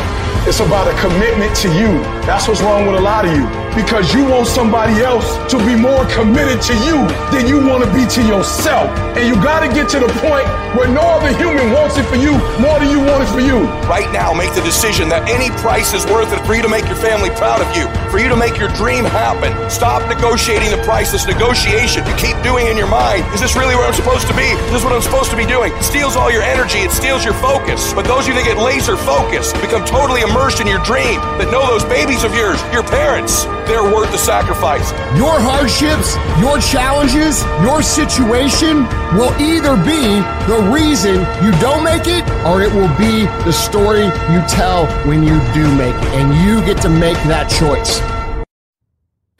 It's 0.48 0.60
about 0.60 0.88
a 0.88 0.96
commitment 1.00 1.56
to 1.64 1.68
you. 1.72 1.88
That's 2.28 2.48
what's 2.48 2.60
wrong 2.60 2.86
with 2.86 2.96
a 2.96 3.00
lot 3.00 3.24
of 3.24 3.32
you. 3.34 3.63
Because 3.74 4.14
you 4.14 4.24
want 4.24 4.46
somebody 4.46 5.02
else 5.02 5.26
to 5.50 5.58
be 5.66 5.74
more 5.74 6.06
committed 6.14 6.62
to 6.62 6.74
you 6.86 7.02
than 7.34 7.46
you 7.46 7.58
want 7.58 7.82
to 7.82 7.90
be 7.92 8.06
to 8.06 8.22
yourself. 8.22 8.86
And 9.18 9.26
you 9.26 9.34
got 9.42 9.66
to 9.66 9.68
get 9.68 9.88
to 9.90 9.98
the 9.98 10.10
point 10.22 10.46
where 10.78 10.88
no 10.88 11.02
other 11.02 11.30
human 11.36 11.70
wants 11.70 11.98
it 11.98 12.06
for 12.06 12.16
you 12.16 12.34
more 12.58 12.78
than 12.78 12.90
you 12.90 12.98
want 12.98 13.22
it 13.22 13.30
for 13.30 13.40
you. 13.40 13.66
Right 13.90 14.10
now, 14.12 14.32
make 14.32 14.54
the 14.54 14.62
decision 14.62 15.08
that 15.10 15.28
any 15.28 15.50
price 15.62 15.94
is 15.94 16.06
worth 16.06 16.32
it 16.32 16.42
for 16.46 16.54
you 16.54 16.62
to 16.62 16.68
make 16.68 16.86
your 16.86 16.98
family 16.98 17.30
proud 17.34 17.62
of 17.62 17.68
you, 17.74 17.86
for 18.10 18.18
you 18.18 18.28
to 18.28 18.36
make 18.36 18.58
your 18.58 18.70
dream 18.74 19.04
happen. 19.04 19.54
Stop 19.70 20.06
negotiating 20.08 20.70
the 20.70 20.82
price. 20.82 21.10
This 21.10 21.26
negotiation 21.26 22.06
you 22.06 22.14
keep 22.16 22.38
doing 22.42 22.66
in 22.66 22.76
your 22.76 22.90
mind. 22.90 23.26
Is 23.34 23.40
this 23.40 23.54
really 23.54 23.74
where 23.74 23.86
I'm 23.86 23.94
supposed 23.94 24.26
to 24.26 24.34
be? 24.34 24.46
Is 24.70 24.70
this 24.70 24.84
what 24.84 24.92
I'm 24.92 25.02
supposed 25.02 25.30
to 25.30 25.36
be 25.36 25.46
doing? 25.46 25.74
It 25.74 25.82
steals 25.82 26.16
all 26.16 26.30
your 26.30 26.42
energy. 26.42 26.78
It 26.78 26.90
steals 26.90 27.24
your 27.24 27.34
focus. 27.34 27.92
But 27.94 28.06
those 28.06 28.26
of 28.26 28.34
you 28.34 28.34
that 28.34 28.46
get 28.46 28.58
laser 28.58 28.96
focused 28.96 29.54
become 29.60 29.84
totally 29.84 30.22
immersed 30.22 30.60
in 30.60 30.66
your 30.66 30.82
dream, 30.82 31.18
that 31.38 31.50
know 31.50 31.66
those 31.66 31.84
babies 31.84 32.22
of 32.22 32.34
yours, 32.34 32.58
your 32.72 32.82
parents, 32.82 33.46
they're 33.66 33.84
worth 33.84 34.10
the 34.10 34.18
sacrifice. 34.18 34.92
Your 35.16 35.38
hardships, 35.38 36.16
your 36.40 36.58
challenges, 36.58 37.42
your 37.62 37.82
situation 37.82 38.84
will 39.16 39.32
either 39.40 39.76
be 39.84 40.20
the 40.46 40.70
reason 40.72 41.20
you 41.44 41.50
don't 41.60 41.84
make 41.84 42.06
it 42.06 42.28
or 42.44 42.62
it 42.62 42.72
will 42.72 42.92
be 42.98 43.26
the 43.44 43.52
story 43.52 44.04
you 44.04 44.42
tell 44.48 44.86
when 45.06 45.22
you 45.22 45.38
do 45.52 45.64
make 45.76 45.94
it. 45.94 46.08
And 46.14 46.34
you 46.46 46.64
get 46.64 46.80
to 46.82 46.88
make 46.88 47.16
that 47.24 47.48
choice. 47.48 48.00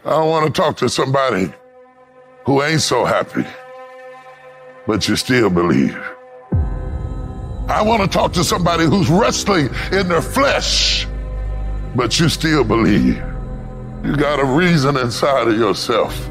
I 0.05 0.23
want 0.23 0.47
to 0.47 0.53
talk 0.53 0.77
to 0.79 0.89
somebody 0.89 1.53
who 2.45 2.63
ain't 2.63 2.83
so 2.83 3.05
happy, 3.05 3.45
but 4.87 5.09
you 5.09 5.17
still 5.17 5.51
believe. 5.51 5.97
I 7.69 7.81
want 7.81 8.03
to 8.03 8.09
talk 8.09 8.35
to 8.35 8.45
somebody 8.45 8.85
who's 8.85 9.09
wrestling 9.09 9.71
in 9.91 10.09
their 10.09 10.21
flesh, 10.21 11.07
but 11.97 12.21
you 12.21 12.29
still 12.29 12.63
believe. 12.63 13.23
You 14.05 14.15
got 14.15 14.39
a 14.39 14.45
reason 14.45 14.99
inside 14.99 15.49
of 15.49 15.57
yourself. 15.57 16.29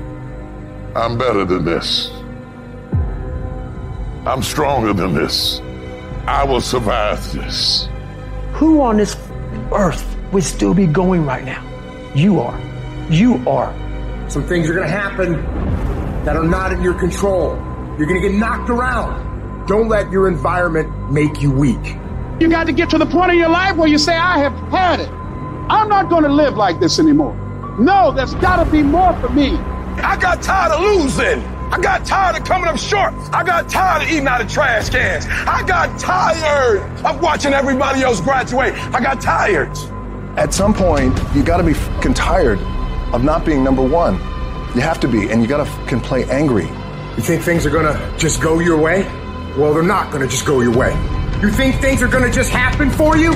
I'm 0.95 1.17
better 1.17 1.43
than 1.43 1.65
this. 1.65 2.11
I'm 4.28 4.43
stronger 4.43 4.93
than 4.93 5.15
this. 5.15 5.59
I 6.28 6.43
will 6.43 6.61
survive 6.61 7.34
this. 7.34 7.89
Who 8.53 8.80
on 8.80 8.97
this 8.97 9.17
earth 9.71 10.05
would 10.32 10.43
still 10.43 10.76
be 10.76 10.86
going 10.86 11.26
right 11.26 11.43
now? 11.43 11.65
You 12.13 12.39
are. 12.41 12.59
You 13.09 13.43
are. 13.49 13.74
Some 14.30 14.43
things 14.43 14.69
are 14.69 14.76
going 14.76 14.88
to 14.88 14.95
happen 14.95 15.34
that 16.26 16.36
are 16.38 16.43
not 16.43 16.74
in 16.74 16.84
your 16.84 16.93
control. 16.93 17.55
You're 17.97 18.07
going 18.07 18.21
to 18.21 18.30
get 18.30 18.38
knocked 18.38 18.69
around. 18.69 19.65
Don't 19.65 19.89
let 19.89 20.11
your 20.11 20.28
environment 20.28 21.11
make 21.11 21.41
you 21.41 21.49
weak. 21.49 21.97
You 22.39 22.49
got 22.49 22.67
to 22.67 22.71
get 22.71 22.91
to 22.91 22.99
the 22.99 23.07
point 23.07 23.32
in 23.32 23.39
your 23.39 23.49
life 23.49 23.76
where 23.78 23.89
you 23.89 23.97
say, 23.97 24.15
I 24.15 24.38
have 24.38 24.53
had 24.69 24.99
it. 24.99 25.09
I'm 25.71 25.89
not 25.89 26.07
going 26.07 26.24
to 26.24 26.32
live 26.32 26.55
like 26.55 26.80
this 26.80 26.99
anymore. 26.99 27.39
No, 27.80 28.11
there's 28.11 28.36
got 28.36 28.63
to 28.63 28.71
be 28.71 28.84
more 28.84 29.13
for 29.19 29.30
me. 29.30 29.55
I 29.97 30.17
got 30.19 30.43
tired 30.43 30.74
of 30.74 30.82
losing. 30.82 31.43
I 31.74 31.80
got 31.82 32.05
tired 32.05 32.39
of 32.39 32.47
coming 32.47 32.67
up 32.67 32.78
short. 32.78 33.13
I 33.34 33.43
got 33.43 33.67
tired 33.67 34.03
of 34.03 34.09
eating 34.09 34.28
out 34.28 34.41
of 34.41 34.51
trash 34.51 34.89
cans. 34.89 35.26
I 35.28 35.65
got 35.65 35.99
tired 35.99 36.82
of 37.03 37.19
watching 37.19 37.51
everybody 37.53 38.03
else 38.03 38.21
graduate. 38.21 38.74
I 38.93 39.01
got 39.01 39.21
tired. 39.21 39.76
At 40.38 40.53
some 40.53 40.74
point, 40.74 41.19
you 41.34 41.43
got 41.43 41.57
to 41.57 41.63
be 41.63 41.74
fucking 41.74 42.13
tired 42.13 42.59
of 43.11 43.24
not 43.24 43.43
being 43.43 43.63
number 43.63 43.82
one. 43.82 44.15
You 44.76 44.82
have 44.82 44.99
to 44.99 45.07
be, 45.07 45.32
and 45.32 45.41
you 45.41 45.47
got 45.47 45.65
to 45.65 45.65
fucking 45.65 46.01
play 46.01 46.26
angry. 46.26 46.67
You 47.15 47.24
think 47.24 47.41
things 47.41 47.65
are 47.65 47.71
going 47.71 47.91
to 47.91 48.17
just 48.19 48.39
go 48.39 48.59
your 48.59 48.80
way? 48.80 49.03
Well, 49.57 49.74
they're 49.74 49.82
not 49.82 50.11
going 50.11 50.21
to 50.21 50.28
just 50.28 50.45
go 50.45 50.61
your 50.61 50.76
way. 50.76 50.93
You 51.41 51.49
think 51.49 51.82
things 51.82 52.03
are 52.03 52.07
going 52.07 52.24
to 52.24 52.32
just 52.32 52.51
happen 52.51 52.91
for 52.91 53.17
you? 53.17 53.32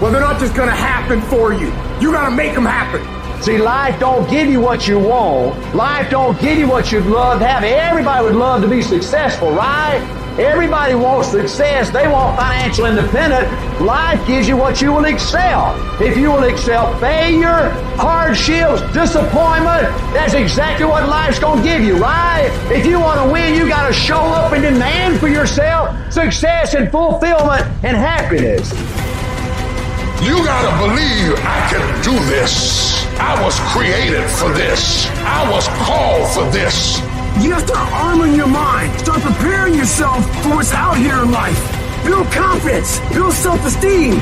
Well, 0.00 0.10
they're 0.10 0.20
not 0.20 0.40
just 0.40 0.56
going 0.56 0.68
to 0.68 0.74
happen 0.74 1.22
for 1.22 1.52
you. 1.52 1.66
You 2.00 2.12
got 2.12 2.28
to 2.28 2.34
make 2.34 2.54
them 2.54 2.64
happen. 2.64 3.15
See, 3.40 3.58
life 3.58 4.00
don't 4.00 4.28
give 4.28 4.48
you 4.48 4.60
what 4.60 4.88
you 4.88 4.98
want. 4.98 5.74
Life 5.74 6.10
don't 6.10 6.40
give 6.40 6.58
you 6.58 6.68
what 6.68 6.90
you'd 6.90 7.06
love 7.06 7.38
to 7.40 7.46
have. 7.46 7.62
Everybody 7.62 8.24
would 8.24 8.34
love 8.34 8.62
to 8.62 8.68
be 8.68 8.82
successful, 8.82 9.52
right? 9.52 10.00
Everybody 10.38 10.94
wants 10.94 11.28
success. 11.28 11.90
They 11.90 12.08
want 12.08 12.38
financial 12.38 12.86
independence. 12.86 13.48
Life 13.80 14.26
gives 14.26 14.48
you 14.48 14.56
what 14.56 14.82
you 14.82 14.92
will 14.92 15.04
excel. 15.04 15.74
If 16.02 16.16
you 16.16 16.30
will 16.30 16.44
excel 16.44 16.98
failure, 16.98 17.70
hardships, 17.96 18.82
disappointment, 18.92 19.88
that's 20.12 20.34
exactly 20.34 20.84
what 20.84 21.08
life's 21.08 21.38
going 21.38 21.62
to 21.62 21.64
give 21.64 21.82
you, 21.82 21.96
right? 21.96 22.50
If 22.70 22.84
you 22.84 23.00
want 23.00 23.20
to 23.24 23.32
win, 23.32 23.54
you 23.54 23.68
got 23.68 23.86
to 23.86 23.94
show 23.94 24.20
up 24.20 24.52
and 24.52 24.62
demand 24.62 25.20
for 25.20 25.28
yourself 25.28 25.94
success 26.12 26.74
and 26.74 26.90
fulfillment 26.90 27.62
and 27.84 27.96
happiness. 27.96 28.72
You 30.22 30.42
gotta 30.44 30.76
believe 30.82 31.34
I 31.44 31.68
can 31.70 32.02
do 32.02 32.12
this. 32.24 32.95
I 33.18 33.42
was 33.42 33.58
created 33.72 34.28
for 34.28 34.52
this. 34.52 35.06
I 35.24 35.50
was 35.50 35.68
called 35.84 36.28
for 36.32 36.50
this. 36.50 36.98
You 37.42 37.52
have 37.52 37.66
to 37.66 37.76
arming 37.76 38.34
your 38.34 38.46
mind. 38.46 38.98
Start 39.00 39.22
preparing 39.22 39.74
yourself 39.74 40.24
for 40.42 40.56
what's 40.56 40.72
out 40.72 40.96
here 40.96 41.22
in 41.22 41.30
life. 41.30 41.75
Build 42.06 42.30
confidence. 42.30 43.00
Build 43.12 43.32
self-esteem. 43.32 44.12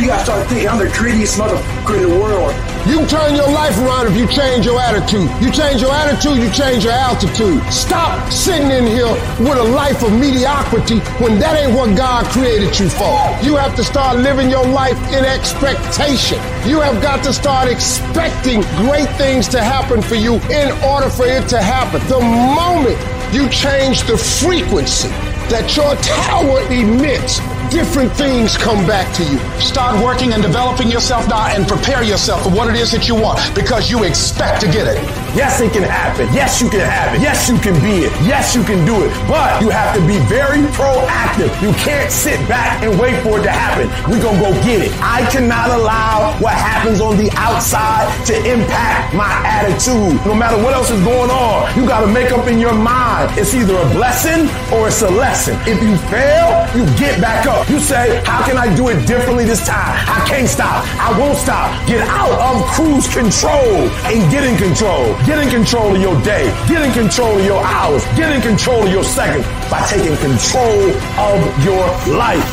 You 0.00 0.06
gotta 0.08 0.24
start 0.24 0.48
thinking, 0.48 0.66
I'm 0.66 0.78
the 0.78 0.88
greatest 0.96 1.38
motherfucker 1.38 2.02
in 2.02 2.08
the 2.08 2.18
world. 2.18 2.54
You 2.88 3.04
can 3.04 3.06
turn 3.08 3.34
your 3.36 3.50
life 3.52 3.76
around 3.80 4.06
if 4.08 4.16
you 4.16 4.26
change 4.26 4.64
your 4.64 4.80
attitude. 4.80 5.28
You 5.44 5.52
change 5.52 5.82
your 5.82 5.92
attitude, 5.92 6.38
you 6.38 6.50
change 6.50 6.84
your 6.84 6.94
altitude. 6.94 7.62
Stop 7.70 8.32
sitting 8.32 8.70
in 8.70 8.86
here 8.86 9.12
with 9.44 9.58
a 9.58 9.68
life 9.76 10.02
of 10.02 10.12
mediocrity 10.18 11.00
when 11.22 11.38
that 11.38 11.60
ain't 11.60 11.76
what 11.76 11.94
God 11.94 12.24
created 12.32 12.72
you 12.80 12.88
for. 12.88 13.12
You 13.44 13.56
have 13.56 13.76
to 13.76 13.84
start 13.84 14.20
living 14.20 14.48
your 14.48 14.66
life 14.66 14.96
in 15.12 15.26
expectation. 15.26 16.38
You 16.66 16.80
have 16.80 17.02
got 17.02 17.22
to 17.24 17.32
start 17.34 17.68
expecting 17.70 18.62
great 18.88 19.08
things 19.20 19.48
to 19.48 19.62
happen 19.62 20.00
for 20.00 20.14
you 20.14 20.36
in 20.48 20.72
order 20.80 21.10
for 21.10 21.26
it 21.26 21.46
to 21.48 21.60
happen. 21.60 22.00
The 22.08 22.20
moment 22.20 22.96
you 23.34 23.50
change 23.50 24.04
the 24.04 24.16
frequency 24.16 25.12
that 25.50 25.76
your 25.76 25.94
tower 25.96 26.60
emits, 26.72 27.40
different 27.74 28.12
things 28.12 28.56
come 28.56 28.86
back 28.86 29.12
to 29.16 29.24
you. 29.24 29.36
Start 29.58 29.98
working 30.02 30.32
and 30.32 30.40
developing 30.40 30.88
yourself 30.88 31.28
now 31.28 31.48
and 31.48 31.66
prepare 31.66 32.04
yourself 32.04 32.44
for 32.44 32.50
what 32.50 32.70
it 32.70 32.76
is 32.76 32.92
that 32.92 33.08
you 33.08 33.16
want 33.16 33.40
because 33.52 33.90
you 33.90 34.04
expect 34.04 34.60
to 34.62 34.68
get 34.70 34.86
it. 34.86 35.02
Yes, 35.34 35.60
it 35.60 35.72
can 35.72 35.82
happen. 35.82 36.30
Yes, 36.32 36.62
you 36.62 36.70
can 36.70 36.86
have 36.86 37.12
it. 37.12 37.20
Yes, 37.20 37.48
you 37.50 37.58
can 37.58 37.74
be 37.82 38.06
it. 38.06 38.12
Yes, 38.22 38.54
you 38.54 38.62
can 38.62 38.86
do 38.86 39.02
it. 39.02 39.10
But 39.26 39.60
you 39.60 39.70
have 39.70 39.90
to 39.98 40.00
be 40.06 40.22
very 40.30 40.62
proactive. 40.70 41.50
You 41.58 41.74
can't 41.82 42.12
sit 42.12 42.38
back 42.48 42.80
and 42.84 42.94
wait 42.94 43.20
for 43.26 43.40
it 43.40 43.42
to 43.42 43.50
happen. 43.50 43.90
We're 44.06 44.22
going 44.22 44.38
to 44.38 44.44
go 44.46 44.52
get 44.62 44.86
it. 44.86 44.94
I 45.02 45.26
cannot 45.34 45.74
allow 45.74 46.38
what 46.38 46.54
happens 46.54 47.00
on 47.00 47.16
the 47.16 47.28
outside 47.34 48.06
to 48.30 48.34
impact 48.46 49.14
my 49.18 49.34
attitude. 49.42 50.14
No 50.22 50.34
matter 50.38 50.62
what 50.62 50.74
else 50.74 50.92
is 50.92 51.02
going 51.02 51.30
on, 51.30 51.66
you 51.74 51.82
got 51.88 52.06
to 52.06 52.10
make 52.14 52.30
up 52.30 52.46
in 52.46 52.60
your 52.60 52.74
mind. 52.74 53.36
It's 53.36 53.52
either 53.52 53.74
a 53.74 53.88
blessing 53.90 54.46
or 54.70 54.86
it's 54.86 55.02
a 55.02 55.10
lesson. 55.10 55.58
If 55.66 55.82
you 55.82 55.98
fail, 56.06 56.70
you 56.78 56.86
get 56.94 57.20
back 57.20 57.46
up. 57.50 57.63
You 57.68 57.80
say, 57.80 58.22
how 58.26 58.44
can 58.44 58.58
I 58.58 58.74
do 58.76 58.88
it 58.88 59.06
differently 59.06 59.46
this 59.46 59.66
time? 59.66 59.96
I 60.06 60.22
can't 60.28 60.46
stop. 60.46 60.84
I 61.00 61.18
won't 61.18 61.38
stop. 61.38 61.72
Get 61.88 62.06
out 62.08 62.30
of 62.30 62.62
cruise 62.66 63.08
control 63.08 63.88
and 64.04 64.30
get 64.30 64.44
in 64.44 64.58
control. 64.58 65.16
Get 65.24 65.38
in 65.38 65.48
control 65.48 65.96
of 65.96 66.00
your 66.00 66.20
day. 66.22 66.52
Get 66.68 66.82
in 66.82 66.92
control 66.92 67.38
of 67.38 67.44
your 67.44 67.64
hours. 67.64 68.04
Get 68.16 68.36
in 68.36 68.42
control 68.42 68.86
of 68.86 68.92
your 68.92 69.02
seconds 69.02 69.46
by 69.70 69.80
taking 69.88 70.14
control 70.18 70.90
of 71.16 71.64
your 71.64 71.86
life. 72.14 72.44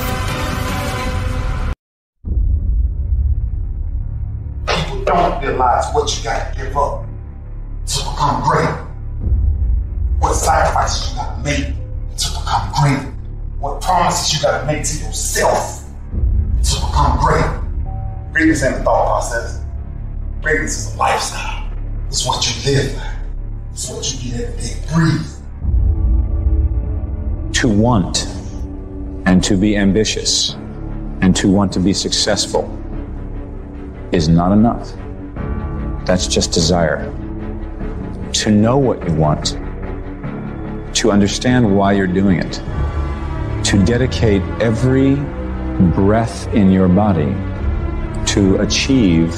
People 4.66 5.04
don't 5.04 5.44
realize 5.44 5.94
what 5.94 6.18
you 6.18 6.24
got 6.24 6.54
to 6.54 6.58
give 6.58 6.78
up 6.78 7.06
to 7.86 7.98
become 8.00 8.44
great. 8.50 8.70
What 10.20 10.36
sacrifices 10.36 11.12
you 11.12 11.18
got 11.18 11.36
to 11.36 11.44
make 11.44 11.66
to 12.18 12.30
become 12.30 12.72
great. 12.80 13.21
What 13.62 13.80
promises 13.80 14.34
you 14.34 14.42
got 14.42 14.62
to 14.62 14.66
make 14.66 14.84
to 14.84 14.98
yourself 15.06 15.86
to 16.64 16.76
become 16.80 17.20
great. 17.20 17.46
Greatness 18.34 18.64
ain't 18.64 18.78
a 18.78 18.84
thought 18.84 19.06
process. 19.06 19.64
Greatness 20.42 20.80
is 20.80 20.96
a 20.96 20.98
lifestyle. 20.98 21.72
It's 22.08 22.26
what 22.26 22.44
you 22.44 22.72
live 22.72 22.96
by. 22.96 23.16
It's 23.72 23.88
what 23.88 24.12
you 24.12 24.32
get 24.32 24.42
every 24.50 24.62
day. 24.62 24.76
Breathe. 24.92 25.28
to 27.54 27.68
want 27.68 28.26
and 29.28 29.44
to 29.44 29.56
be 29.56 29.78
ambitious 29.78 30.54
and 31.22 31.36
to 31.36 31.48
want 31.48 31.72
to 31.72 31.80
be 31.80 31.94
successful 31.94 32.64
is 34.12 34.28
not 34.28 34.52
enough. 34.52 34.92
That's 36.08 36.26
just 36.26 36.52
desire. 36.52 37.06
To 38.34 38.50
know 38.50 38.80
what 38.80 39.08
you 39.08 39.14
want, 39.14 39.60
to 40.96 41.12
understand 41.12 41.78
why 41.78 41.94
you're 41.94 42.08
doing 42.08 42.40
it, 42.40 42.60
to 43.72 43.82
dedicate 43.86 44.42
every 44.60 45.16
breath 45.96 46.54
in 46.54 46.70
your 46.70 46.90
body 46.90 47.34
to 48.26 48.58
achieve 48.58 49.34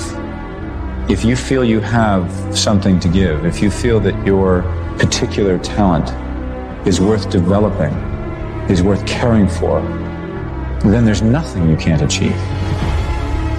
if 1.08 1.24
you 1.24 1.36
feel 1.36 1.64
you 1.64 1.80
have 1.80 2.32
something 2.58 3.00
to 3.00 3.08
give, 3.08 3.46
if 3.46 3.62
you 3.62 3.70
feel 3.70 4.00
that 4.00 4.26
your 4.26 4.64
particular 4.98 5.60
talent 5.60 6.10
is 6.88 7.00
worth 7.00 7.30
developing, 7.30 7.94
is 8.72 8.82
worth 8.82 9.06
caring 9.06 9.48
for, 9.48 9.82
then 10.84 11.06
there's 11.06 11.22
nothing 11.22 11.70
you 11.70 11.78
can't 11.78 12.02
achieve. 12.02 12.34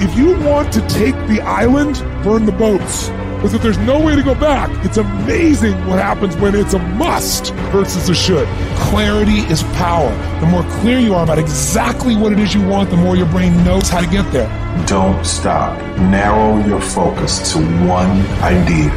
If 0.02 0.18
you 0.18 0.36
want 0.40 0.72
to 0.72 0.80
take 0.88 1.14
the 1.28 1.40
island, 1.42 2.00
burn 2.24 2.46
the 2.46 2.52
boats. 2.52 3.10
Is 3.44 3.52
that 3.52 3.60
there's 3.60 3.78
no 3.78 4.00
way 4.00 4.16
to 4.16 4.22
go 4.22 4.34
back. 4.34 4.70
It's 4.84 4.96
amazing 4.96 5.74
what 5.86 5.98
happens 5.98 6.34
when 6.36 6.54
it's 6.54 6.72
a 6.72 6.78
must 6.78 7.52
versus 7.70 8.08
a 8.08 8.14
should. 8.14 8.48
Clarity 8.76 9.40
is 9.52 9.62
power. 9.74 10.10
The 10.40 10.46
more 10.46 10.62
clear 10.80 10.98
you 10.98 11.14
are 11.14 11.24
about 11.24 11.38
exactly 11.38 12.16
what 12.16 12.32
it 12.32 12.38
is 12.38 12.54
you 12.54 12.66
want, 12.66 12.88
the 12.88 12.96
more 12.96 13.16
your 13.16 13.26
brain 13.26 13.54
knows 13.62 13.90
how 13.90 14.00
to 14.00 14.10
get 14.10 14.30
there. 14.32 14.48
Don't 14.86 15.24
stop. 15.26 15.78
Narrow 15.98 16.64
your 16.66 16.80
focus 16.80 17.52
to 17.52 17.58
one 17.86 18.20
idea. 18.42 18.90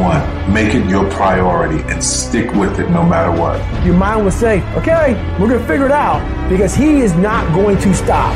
One. 0.00 0.52
Make 0.52 0.74
it 0.74 0.88
your 0.88 1.08
priority 1.10 1.82
and 1.92 2.02
stick 2.02 2.52
with 2.54 2.78
it 2.80 2.88
no 2.90 3.04
matter 3.04 3.30
what. 3.30 3.58
Your 3.84 3.96
mind 3.96 4.24
will 4.24 4.32
say, 4.32 4.62
okay, 4.76 5.14
we're 5.40 5.48
going 5.48 5.60
to 5.60 5.66
figure 5.66 5.86
it 5.86 5.92
out 5.92 6.22
because 6.48 6.74
he 6.74 7.00
is 7.00 7.14
not 7.14 7.52
going 7.54 7.78
to 7.78 7.94
stop. 7.94 8.34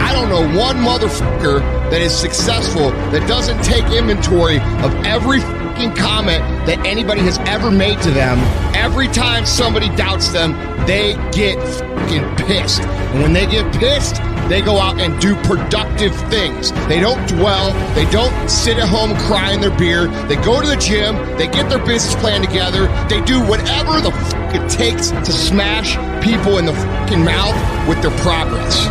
I 0.00 0.12
don't 0.12 0.28
know 0.28 0.58
one 0.58 0.76
motherfucker 0.76 1.81
that 1.92 2.00
is 2.00 2.16
successful 2.16 2.90
that 3.12 3.28
doesn't 3.28 3.62
take 3.62 3.84
inventory 3.92 4.56
of 4.80 4.94
every 5.04 5.40
fucking 5.40 5.92
comment 5.94 6.40
that 6.64 6.80
anybody 6.86 7.20
has 7.20 7.36
ever 7.40 7.70
made 7.70 8.00
to 8.00 8.10
them. 8.10 8.38
Every 8.74 9.08
time 9.08 9.44
somebody 9.44 9.94
doubts 9.94 10.32
them, 10.32 10.52
they 10.86 11.12
get 11.32 11.60
fucking 11.60 12.24
pissed. 12.46 12.80
And 12.80 13.20
when 13.20 13.34
they 13.34 13.44
get 13.44 13.70
pissed, 13.74 14.16
they 14.48 14.62
go 14.62 14.78
out 14.78 15.02
and 15.02 15.20
do 15.20 15.36
productive 15.42 16.16
things. 16.30 16.72
They 16.88 16.98
don't 16.98 17.28
dwell. 17.28 17.74
They 17.94 18.10
don't 18.10 18.48
sit 18.48 18.78
at 18.78 18.88
home 18.88 19.14
crying 19.28 19.60
their 19.60 19.76
beer. 19.76 20.08
They 20.28 20.36
go 20.36 20.62
to 20.62 20.66
the 20.66 20.76
gym. 20.76 21.16
They 21.36 21.46
get 21.46 21.68
their 21.68 21.84
business 21.84 22.14
plan 22.22 22.40
together. 22.40 22.86
They 23.10 23.20
do 23.20 23.38
whatever 23.46 24.00
the 24.00 24.12
fuck 24.12 24.54
it 24.54 24.66
takes 24.70 25.10
to 25.10 25.30
smash 25.30 25.92
people 26.24 26.56
in 26.56 26.64
the 26.64 26.72
fucking 26.72 27.22
mouth 27.22 27.86
with 27.86 28.00
their 28.00 28.16
progress. 28.24 28.88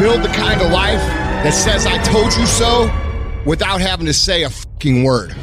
Build 0.00 0.24
the 0.24 0.34
kind 0.34 0.60
of 0.60 0.72
life 0.72 1.19
that 1.42 1.54
says 1.54 1.86
I 1.86 1.96
told 2.02 2.36
you 2.36 2.44
so 2.44 2.92
without 3.46 3.80
having 3.80 4.06
to 4.06 4.12
say 4.12 4.42
a 4.42 4.50
fucking 4.50 5.04
word. 5.04 5.34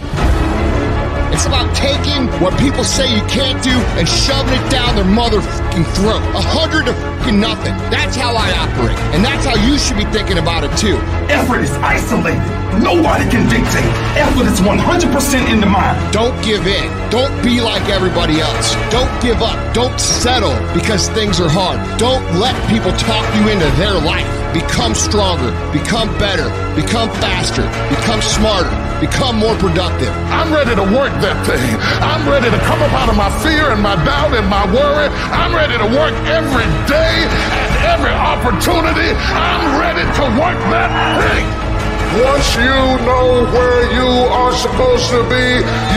It's 1.34 1.46
about 1.46 1.76
taking 1.76 2.26
what 2.42 2.58
people 2.60 2.84
say 2.84 3.14
you 3.14 3.22
can't 3.28 3.62
do 3.64 3.78
and 3.98 4.08
shoving 4.08 4.54
it 4.54 4.72
down 4.72 4.96
their 4.96 5.06
motherfucking 5.06 5.86
throat. 5.94 6.22
A 6.34 6.42
hundred 6.42 6.86
to 6.86 6.94
fucking 6.94 7.40
nothing. 7.40 7.74
That's 7.94 8.16
how 8.16 8.34
I 8.34 8.50
operate. 8.58 8.98
And 9.14 9.26
that's 9.26 9.46
how 9.46 9.54
you 9.54 9.78
should 9.78 9.98
be 9.98 10.06
thinking 10.06 10.38
about 10.38 10.64
it 10.64 10.74
too. 10.78 10.98
Effort 11.30 11.62
is 11.62 11.72
isolated. 11.82 12.42
Nobody 12.82 13.30
can 13.30 13.50
dictate. 13.50 13.86
Effort 14.18 14.46
is 14.50 14.62
100% 14.62 15.52
in 15.52 15.60
the 15.60 15.66
mind. 15.66 15.98
Don't 16.14 16.38
give 16.44 16.66
in. 16.66 16.90
Don't 17.10 17.34
be 17.44 17.62
like 17.62 17.90
everybody 17.90 18.40
else. 18.40 18.74
Don't 18.90 19.12
give 19.22 19.42
up. 19.42 19.58
Don't 19.74 20.00
settle 20.00 20.54
because 20.74 21.10
things 21.10 21.40
are 21.40 21.50
hard. 21.50 21.78
Don't 22.00 22.26
let 22.40 22.54
people 22.70 22.92
talk 22.98 23.26
you 23.36 23.50
into 23.50 23.70
their 23.78 23.94
life. 23.94 24.37
Become 24.54 24.96
stronger. 24.96 25.52
Become 25.72 26.08
better. 26.18 26.48
Become 26.76 27.10
faster. 27.20 27.68
Become 27.92 28.22
smarter. 28.22 28.72
Become 29.00 29.38
more 29.38 29.56
productive. 29.56 30.10
I'm 30.34 30.54
ready 30.54 30.74
to 30.74 30.86
work 30.96 31.14
that 31.22 31.38
thing. 31.46 31.76
I'm 32.02 32.24
ready 32.26 32.50
to 32.50 32.60
come 32.66 32.82
up 32.82 32.94
out 32.98 33.10
of 33.10 33.18
my 33.18 33.30
fear 33.44 33.70
and 33.70 33.82
my 33.82 33.96
doubt 34.04 34.34
and 34.34 34.48
my 34.48 34.66
worry. 34.72 35.10
I'm 35.30 35.54
ready 35.54 35.78
to 35.78 35.88
work 35.94 36.16
every 36.26 36.66
day 36.90 37.28
and 37.28 37.74
every 37.86 38.14
opportunity. 38.16 39.14
I'm 39.36 39.78
ready 39.78 40.02
to 40.02 40.24
work 40.40 40.58
that 40.74 40.90
thing. 41.22 41.77
Once 42.16 42.56
you 42.56 42.80
know 43.04 43.44
where 43.52 43.84
you 43.92 44.08
are 44.32 44.56
supposed 44.56 45.12
to 45.12 45.20
be, 45.28 45.48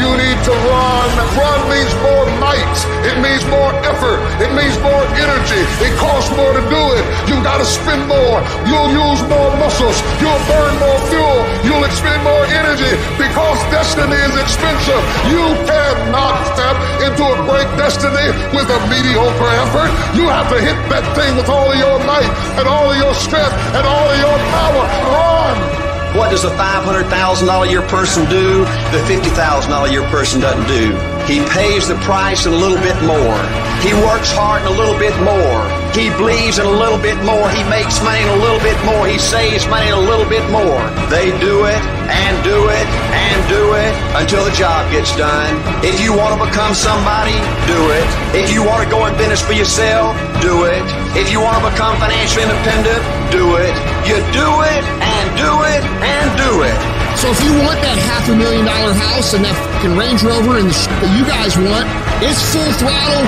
you 0.02 0.08
need 0.18 0.38
to 0.42 0.50
run. 0.66 1.08
Run 1.38 1.60
means 1.70 1.94
more 2.02 2.26
might. 2.42 2.76
It 3.06 3.14
means 3.22 3.46
more 3.46 3.70
effort. 3.86 4.18
It 4.42 4.50
means 4.50 4.74
more 4.82 5.06
energy. 5.14 5.62
It 5.78 5.94
costs 6.02 6.34
more 6.34 6.50
to 6.50 6.64
do 6.66 6.82
it. 6.98 7.04
You 7.30 7.38
gotta 7.46 7.64
spend 7.64 8.10
more. 8.10 8.42
You'll 8.66 8.90
use 8.90 9.22
more 9.30 9.54
muscles. 9.62 10.02
You'll 10.18 10.42
burn 10.50 10.74
more 10.82 11.00
fuel. 11.14 11.38
You'll 11.62 11.86
expend 11.86 12.26
more 12.26 12.44
energy 12.58 12.90
because 13.14 13.58
destiny 13.70 14.18
is 14.18 14.34
expensive. 14.34 15.02
You 15.30 15.46
cannot 15.62 16.34
step 16.50 16.76
into 17.06 17.22
a 17.22 17.38
great 17.46 17.70
destiny 17.78 18.34
with 18.50 18.66
a 18.66 18.80
mediocre 18.90 19.52
effort. 19.62 19.90
You 20.18 20.26
have 20.26 20.50
to 20.50 20.58
hit 20.58 20.76
that 20.90 21.06
thing 21.14 21.38
with 21.38 21.46
all 21.46 21.70
of 21.70 21.78
your 21.78 22.02
might 22.02 22.28
and 22.58 22.66
all 22.66 22.90
of 22.90 22.98
your 22.98 23.14
strength 23.14 23.54
and 23.78 23.86
all 23.86 24.06
of 24.10 24.18
your 24.18 24.36
power. 24.50 24.84
Run! 25.06 25.79
What 26.20 26.28
does 26.28 26.44
a 26.44 26.50
$500,000 26.50 27.66
a 27.66 27.70
year 27.70 27.80
person 27.80 28.28
do 28.28 28.58
the 28.92 29.00
$50,000 29.08 29.88
a 29.88 29.90
year 29.90 30.02
person 30.10 30.42
doesn't 30.42 30.68
do? 30.68 30.92
He 31.24 31.40
pays 31.48 31.88
the 31.88 31.94
price 32.04 32.44
and 32.44 32.54
a 32.54 32.58
little 32.58 32.76
bit 32.76 32.94
more. 33.08 33.40
He 33.80 33.94
works 34.04 34.30
hard 34.30 34.60
and 34.60 34.68
a 34.68 34.76
little 34.76 34.98
bit 34.98 35.16
more. 35.24 35.79
He 35.90 36.06
believes 36.14 36.58
in 36.58 36.66
a 36.66 36.70
little 36.70 36.98
bit 36.98 37.18
more. 37.26 37.50
He 37.50 37.66
makes 37.66 37.98
money 38.02 38.22
a 38.22 38.36
little 38.38 38.62
bit 38.62 38.78
more. 38.86 39.10
He 39.10 39.18
saves 39.18 39.66
money 39.66 39.90
a 39.90 39.98
little 39.98 40.28
bit 40.28 40.46
more. 40.50 40.78
They 41.10 41.34
do 41.42 41.66
it 41.66 41.82
and 42.06 42.34
do 42.46 42.70
it 42.70 42.86
and 43.10 43.36
do 43.50 43.74
it 43.74 43.92
until 44.14 44.46
the 44.46 44.54
job 44.54 44.86
gets 44.94 45.10
done. 45.18 45.50
If 45.82 45.98
you 45.98 46.14
want 46.14 46.38
to 46.38 46.40
become 46.46 46.78
somebody, 46.78 47.34
do 47.66 47.80
it. 47.90 48.06
If 48.38 48.54
you 48.54 48.62
want 48.62 48.86
to 48.86 48.88
go 48.88 49.06
in 49.06 49.18
business 49.18 49.42
for 49.42 49.52
yourself, 49.52 50.14
do 50.38 50.64
it. 50.70 50.82
If 51.18 51.30
you 51.34 51.42
want 51.42 51.58
to 51.58 51.64
become 51.74 51.98
financially 51.98 52.46
independent, 52.46 53.02
do 53.34 53.58
it. 53.58 53.74
You 54.06 54.22
do 54.30 54.48
it 54.70 54.82
and 55.02 55.26
do 55.34 55.52
it 55.74 55.82
and 56.06 56.26
do 56.38 56.62
it. 56.70 56.78
So 57.18 57.34
if 57.34 57.42
you 57.42 57.52
want 57.66 57.82
that 57.82 57.98
half 58.06 58.30
a 58.30 58.36
million 58.38 58.64
dollar 58.64 58.94
house 58.94 59.34
and 59.34 59.44
that 59.44 59.58
fucking 59.58 59.98
Range 59.98 60.22
Rover 60.22 60.62
and 60.62 60.70
the 60.70 60.72
shit 60.72 60.94
that 61.02 61.10
you 61.18 61.26
guys 61.26 61.58
want, 61.58 61.90
it's 62.22 62.40
full 62.54 62.70
throttle 62.78 63.26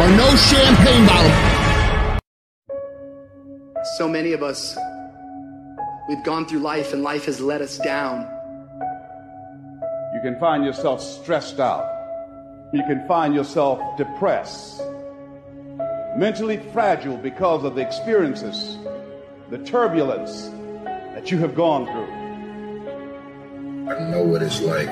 or 0.00 0.08
no 0.14 0.30
champagne 0.38 1.04
bottle. 1.06 1.53
So 3.98 4.08
many 4.08 4.32
of 4.32 4.42
us, 4.42 4.76
we've 6.08 6.24
gone 6.24 6.46
through 6.46 6.58
life 6.58 6.92
and 6.92 7.04
life 7.04 7.26
has 7.26 7.40
let 7.40 7.60
us 7.60 7.78
down. 7.78 8.28
You 10.14 10.20
can 10.20 10.36
find 10.40 10.64
yourself 10.64 11.00
stressed 11.00 11.60
out. 11.60 11.88
You 12.72 12.82
can 12.88 13.06
find 13.06 13.36
yourself 13.36 13.78
depressed, 13.96 14.82
mentally 16.16 16.56
fragile 16.72 17.16
because 17.16 17.62
of 17.62 17.76
the 17.76 17.82
experiences, 17.82 18.78
the 19.50 19.58
turbulence 19.58 20.50
that 21.14 21.30
you 21.30 21.38
have 21.38 21.54
gone 21.54 21.86
through. 21.86 22.10
I 23.94 24.10
know 24.10 24.24
what 24.24 24.42
it's 24.42 24.60
like 24.60 24.90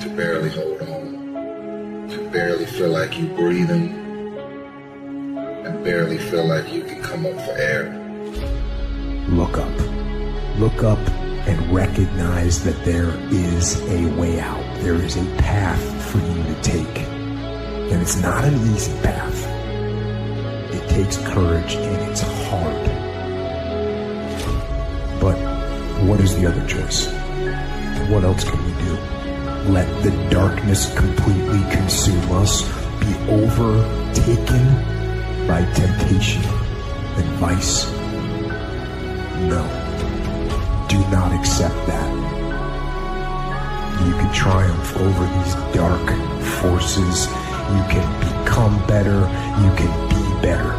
to 0.00 0.08
barely 0.16 0.48
hold 0.48 0.80
on, 0.80 2.08
to 2.08 2.30
barely 2.30 2.64
feel 2.64 2.88
like 2.88 3.18
you're 3.18 3.36
breathing, 3.36 4.05
and 5.66 5.82
barely 5.82 6.16
feel 6.16 6.46
like 6.46 6.72
you 6.72 6.82
can 6.82 7.02
come 7.02 7.26
up 7.26 7.32
for 7.32 7.58
air. 7.58 7.90
Look 9.28 9.58
up. 9.58 10.58
Look 10.58 10.84
up 10.84 10.98
and 11.48 11.74
recognize 11.74 12.62
that 12.62 12.84
there 12.84 13.10
is 13.30 13.80
a 13.88 14.06
way 14.16 14.38
out. 14.38 14.62
There 14.78 14.94
is 14.94 15.16
a 15.16 15.24
path 15.38 15.82
for 16.10 16.18
you 16.18 16.42
to 16.44 16.62
take. 16.62 16.98
And 17.90 18.00
it's 18.00 18.16
not 18.22 18.44
an 18.44 18.54
easy 18.54 18.92
path. 19.02 19.44
It 20.72 20.88
takes 20.88 21.16
courage 21.16 21.74
and 21.74 22.10
it's 22.12 22.20
hard. 22.20 22.86
But 25.20 25.36
what 26.06 26.20
is 26.20 26.36
the 26.36 26.46
other 26.46 26.64
choice? 26.68 27.06
What 28.08 28.22
else 28.22 28.44
can 28.44 28.64
we 28.64 28.72
do? 28.84 29.72
Let 29.72 30.02
the 30.04 30.12
darkness 30.30 30.94
completely 30.96 31.60
consume 31.72 32.30
us, 32.30 32.62
be 33.00 33.12
overtaken 33.28 34.85
by 35.46 35.64
temptation 35.74 36.42
and 36.42 37.28
vice? 37.38 37.90
No. 39.48 39.62
Do 40.88 40.98
not 41.10 41.32
accept 41.32 41.74
that. 41.86 42.10
You 44.06 44.12
can 44.12 44.32
triumph 44.32 44.96
over 44.96 45.24
these 45.38 45.54
dark 45.74 46.06
forces. 46.60 47.26
You 47.26 47.84
can 47.90 48.06
become 48.20 48.84
better. 48.86 49.20
You 49.62 49.70
can 49.76 50.08
be 50.08 50.42
better. 50.42 50.72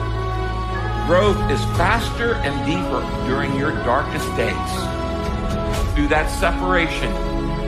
Growth 1.07 1.39
is 1.49 1.61
faster 1.77 2.33
and 2.35 2.65
deeper 2.65 3.01
during 3.27 3.55
your 3.57 3.71
darkest 3.85 4.27
days. 4.35 4.71
Through 5.95 6.09
that 6.09 6.29
separation, 6.29 7.11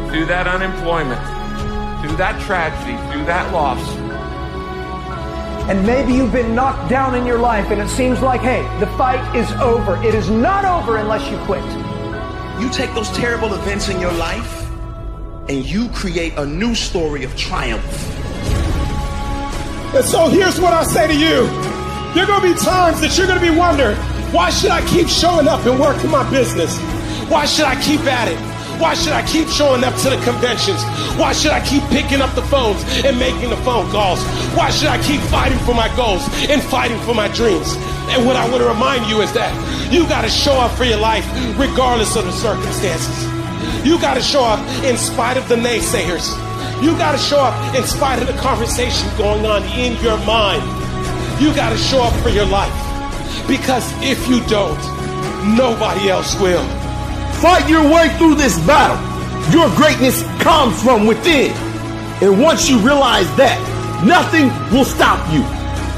through 0.09 0.26
that 0.26 0.47
unemployment, 0.47 1.21
through 2.01 2.17
that 2.17 2.39
tragedy, 2.41 2.97
through 3.11 3.26
that 3.26 3.51
loss. 3.53 4.09
And 5.69 5.85
maybe 5.85 6.13
you've 6.13 6.31
been 6.31 6.55
knocked 6.55 6.89
down 6.89 7.13
in 7.13 7.27
your 7.27 7.37
life 7.37 7.69
and 7.69 7.79
it 7.79 7.89
seems 7.89 8.21
like, 8.21 8.41
hey, 8.41 8.63
the 8.79 8.87
fight 8.97 9.35
is 9.35 9.51
over. 9.61 10.01
It 10.03 10.15
is 10.15 10.27
not 10.27 10.65
over 10.65 10.97
unless 10.97 11.29
you 11.29 11.37
quit. 11.45 11.63
You 12.59 12.71
take 12.71 12.91
those 12.95 13.09
terrible 13.11 13.53
events 13.53 13.87
in 13.87 13.99
your 13.99 14.11
life 14.13 14.67
and 15.47 15.63
you 15.63 15.87
create 15.89 16.33
a 16.37 16.45
new 16.45 16.73
story 16.73 17.23
of 17.23 17.35
triumph. 17.37 17.85
And 19.93 20.03
so 20.03 20.27
here's 20.27 20.59
what 20.59 20.73
I 20.73 20.83
say 20.83 21.05
to 21.05 21.13
you. 21.13 21.45
There 22.15 22.23
are 22.23 22.27
going 22.27 22.41
to 22.41 22.53
be 22.53 22.59
times 22.59 22.99
that 23.01 23.15
you're 23.15 23.27
going 23.27 23.39
to 23.39 23.51
be 23.51 23.55
wondering, 23.55 23.95
why 24.33 24.49
should 24.49 24.71
I 24.71 24.83
keep 24.87 25.07
showing 25.07 25.47
up 25.47 25.63
and 25.67 25.79
working 25.79 26.09
my 26.09 26.27
business? 26.31 26.79
Why 27.29 27.45
should 27.45 27.65
I 27.65 27.79
keep 27.83 28.01
at 28.01 28.27
it? 28.27 28.48
Why 28.80 28.93
should 28.93 29.11
I 29.11 29.27
keep 29.27 29.49
showing 29.49 29.84
up 29.84 29.93
to 30.03 30.10
the 30.10 30.15
conventions? 30.23 30.81
Why 31.19 31.34
should 31.34 31.51
I 31.51 31.60
keep 31.60 31.84
picking 31.89 32.22
up 32.22 32.34
the 32.34 32.43
phones 32.43 32.81
and 33.03 33.19
making 33.19 33.49
the 33.49 33.57
phone 33.57 33.91
calls? 33.91 34.23
Why 34.56 34.69
should 34.69 34.88
I 34.88 35.03
keep 35.03 35.19
fighting 35.27 35.60
for 35.60 35.76
my 35.76 35.93
goals 35.97 36.23
and 36.47 36.64
fighting 36.64 36.97
for 37.01 37.14
my 37.14 37.27
dreams? 37.27 37.76
And 38.07 38.26
what 38.26 38.38
I 38.38 38.47
want 38.49 38.64
to 38.64 38.69
remind 38.69 39.06
you 39.07 39.19
is 39.22 39.34
that 39.34 39.51
you 39.91 40.07
got 40.07 40.22
to 40.22 40.30
show 40.30 40.53
up 40.53 40.72
for 40.77 40.85
your 40.85 40.97
life 40.97 41.27
regardless 41.60 42.15
of 42.15 42.23
the 42.23 42.31
circumstances. 42.31 43.27
You 43.85 43.99
got 43.99 44.14
to 44.14 44.22
show 44.22 44.45
up 44.45 44.64
in 44.85 44.95
spite 44.95 45.35
of 45.35 45.49
the 45.49 45.56
naysayers. 45.56 46.31
You 46.81 46.97
got 46.97 47.11
to 47.11 47.18
show 47.18 47.39
up 47.39 47.76
in 47.76 47.84
spite 47.84 48.22
of 48.22 48.27
the 48.27 48.39
conversation 48.39 49.10
going 49.18 49.45
on 49.45 49.64
in 49.77 50.01
your 50.01 50.18
mind. 50.23 50.64
You 51.41 51.53
got 51.53 51.72
to 51.72 51.77
show 51.77 52.01
up 52.01 52.14
for 52.23 52.30
your 52.30 52.45
life. 52.45 52.72
Because 53.45 53.91
if 54.01 54.26
you 54.30 54.39
don't, 54.47 54.80
nobody 55.57 56.10
else 56.10 56.39
will. 56.39 56.78
Fight 57.41 57.70
your 57.70 57.84
way 57.84 58.10
through 58.18 58.36
this 58.36 58.60
battle. 58.68 58.99
Your 59.53 59.74
greatness 59.78 60.24
comes 60.44 60.84
from 60.84 61.07
within. 61.07 61.52
And 62.22 62.41
once 62.41 62.70
you 62.70 62.78
realize 62.80 63.34
that, 63.38 63.56
nothing 64.06 64.49
will 64.76 64.84
stop 64.84 65.24
you. 65.32 65.40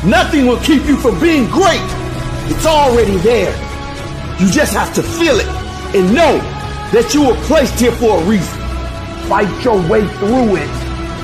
Nothing 0.08 0.46
will 0.46 0.60
keep 0.60 0.86
you 0.86 0.96
from 0.98 1.20
being 1.20 1.50
great. 1.50 1.82
It's 2.46 2.68
already 2.68 3.18
there. 3.18 3.50
You 4.40 4.52
just 4.52 4.74
have 4.74 4.94
to 4.94 5.02
feel 5.02 5.40
it 5.40 5.48
and 5.98 6.14
know 6.14 6.38
that 6.94 7.12
you 7.16 7.26
were 7.26 7.36
placed 7.50 7.80
here 7.80 7.92
for 7.92 8.22
a 8.22 8.26
reason. 8.26 8.60
Fight 9.28 9.50
your 9.64 9.82
way 9.90 10.08
through 10.22 10.58
it. 10.58 10.70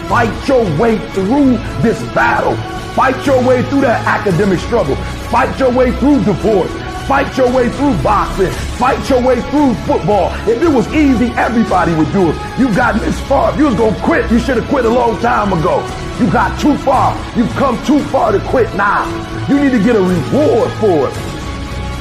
Fight 0.10 0.48
your 0.48 0.64
way 0.80 0.98
through 1.11 1.57
this 1.85 2.02
battle. 2.15 2.56
Fight 2.95 3.23
your 3.23 3.38
way 3.48 3.61
through 3.69 3.81
that 3.81 4.03
academic 4.07 4.57
struggle. 4.61 4.95
Fight 5.30 5.60
your 5.60 5.72
way 5.72 5.91
through 5.98 6.23
divorce. 6.23 6.72
Fight 7.07 7.38
your 7.38 7.53
way 7.53 7.69
through 7.69 7.95
boxing. 8.02 8.52
Fight 8.77 9.09
your 9.09 9.23
way 9.23 9.41
through 9.49 9.73
football. 9.89 10.31
If 10.47 10.61
it 10.61 10.69
was 10.69 10.87
easy, 10.93 11.33
everybody 11.33 11.95
would 11.95 12.11
do 12.13 12.29
it. 12.29 12.35
You 12.59 12.73
got 12.75 12.93
this 13.01 13.19
far. 13.21 13.57
You 13.57 13.65
was 13.65 13.75
going 13.75 13.95
to 13.95 14.01
quit, 14.01 14.29
you 14.31 14.37
should 14.37 14.57
have 14.57 14.69
quit 14.69 14.85
a 14.85 14.89
long 14.89 15.19
time 15.19 15.51
ago. 15.51 15.81
You 16.19 16.29
got 16.31 16.59
too 16.59 16.77
far. 16.85 17.17
You've 17.35 17.49
come 17.55 17.83
too 17.85 17.99
far 18.13 18.31
to 18.31 18.39
quit 18.49 18.71
now. 18.75 19.05
You 19.49 19.63
need 19.63 19.71
to 19.71 19.81
get 19.83 19.95
a 19.95 19.99
reward 19.99 20.71
for 20.77 21.09
it. 21.09 21.13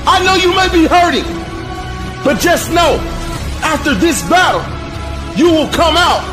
I 0.05 0.21
know 0.23 0.37
you 0.37 0.55
may 0.55 0.69
be 0.69 0.87
hurting, 0.87 1.25
but 2.23 2.39
just 2.41 2.71
know 2.71 3.01
after 3.65 3.95
this 3.95 4.21
battle, 4.29 4.61
you 5.35 5.51
will 5.51 5.73
come 5.73 5.97
out 5.97 6.25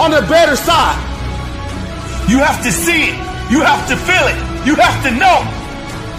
on 0.00 0.12
the 0.12 0.22
better 0.28 0.56
side. 0.56 0.96
You 2.26 2.38
have 2.38 2.62
to 2.62 2.72
see 2.72 3.10
it. 3.10 3.18
You 3.52 3.60
have 3.60 3.86
to 3.88 3.96
feel 3.96 4.26
it. 4.32 4.66
You 4.66 4.76
have 4.76 5.04
to 5.04 5.10
know 5.10 5.44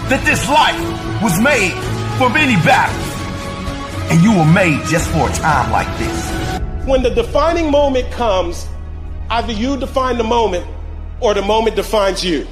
that 0.08 0.22
this 0.24 0.48
life 0.48 0.78
was 1.20 1.40
made 1.40 1.74
for 2.16 2.30
many 2.30 2.54
battles. 2.62 3.15
And 4.08 4.22
you 4.22 4.36
were 4.36 4.44
made 4.44 4.84
just 4.86 5.10
for 5.10 5.28
a 5.28 5.32
time 5.32 5.72
like 5.72 5.88
this. 5.98 6.60
When 6.86 7.02
the 7.02 7.10
defining 7.10 7.70
moment 7.70 8.10
comes, 8.12 8.66
either 9.30 9.52
you 9.52 9.76
define 9.76 10.16
the 10.16 10.24
moment 10.24 10.66
or 11.20 11.34
the 11.34 11.42
moment 11.42 11.74
defines 11.74 12.24
you. 12.24 12.46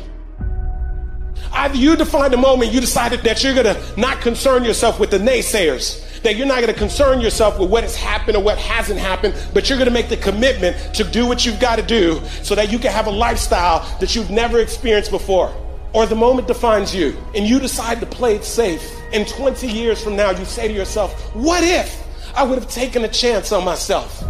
Either 1.53 1.77
you 1.77 1.95
define 1.97 2.33
the 2.33 2.37
moment, 2.37 2.73
you 2.73 2.81
decided 2.81 3.21
that 3.21 3.45
you're 3.45 3.55
going 3.55 3.73
to 3.73 4.01
not 4.01 4.21
concern 4.21 4.65
yourself 4.65 4.99
with 4.99 5.11
the 5.11 5.19
naysayers, 5.19 6.23
that 6.23 6.35
you're 6.35 6.47
not 6.47 6.61
going 6.61 6.73
to 6.73 6.79
concern 6.79 7.21
yourself 7.21 7.59
with 7.61 7.71
what 7.71 7.85
has 7.85 7.95
happened 7.95 8.37
or 8.37 8.43
what 8.43 8.59
hasn't 8.59 8.99
happened, 8.99 9.35
but 9.55 9.69
you're 9.69 9.79
going 9.79 9.89
to 9.89 9.95
make 9.95 10.09
the 10.09 10.17
commitment 10.17 10.77
to 10.95 11.05
do 11.05 11.27
what 11.27 11.47
you've 11.47 11.61
got 11.61 11.77
to 11.77 11.83
do 11.83 12.21
so 12.43 12.57
that 12.57 12.73
you 12.73 12.79
can 12.81 12.91
have 12.91 13.07
a 13.07 13.11
lifestyle 13.11 13.81
that 14.01 14.17
you've 14.17 14.31
never 14.31 14.59
experienced 14.59 15.13
before. 15.13 15.55
Or 15.93 16.07
the 16.07 16.17
moment 16.17 16.49
defines 16.49 16.93
you 16.93 17.17
and 17.37 17.47
you 17.47 17.61
decide 17.61 18.01
to 18.01 18.07
play 18.07 18.35
it 18.35 18.45
safe. 18.45 18.83
And 19.15 19.29
20 19.29 19.69
years 19.69 20.03
from 20.03 20.17
now, 20.17 20.33
you 20.33 20.45
say 20.45 20.67
to 20.67 20.75
yourself, 20.75 21.33
what 21.37 21.63
if 21.63 22.05
I 22.35 22.43
would 22.43 22.59
have 22.59 22.69
taken 22.69 23.05
a 23.05 23.09
chance 23.09 23.53
on 23.53 23.65
myself? 23.65 24.25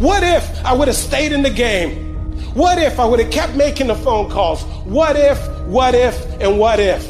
What 0.00 0.24
if 0.24 0.64
I 0.64 0.72
would 0.72 0.88
have 0.88 0.96
stayed 0.96 1.30
in 1.30 1.42
the 1.42 1.50
game? 1.50 2.16
What 2.52 2.78
if 2.78 2.98
I 2.98 3.04
would 3.04 3.20
have 3.20 3.30
kept 3.30 3.54
making 3.54 3.86
the 3.86 3.94
phone 3.94 4.28
calls? 4.28 4.64
What 4.84 5.14
if, 5.14 5.38
what 5.66 5.94
if, 5.94 6.20
and 6.40 6.58
what 6.58 6.80
if? 6.80 7.06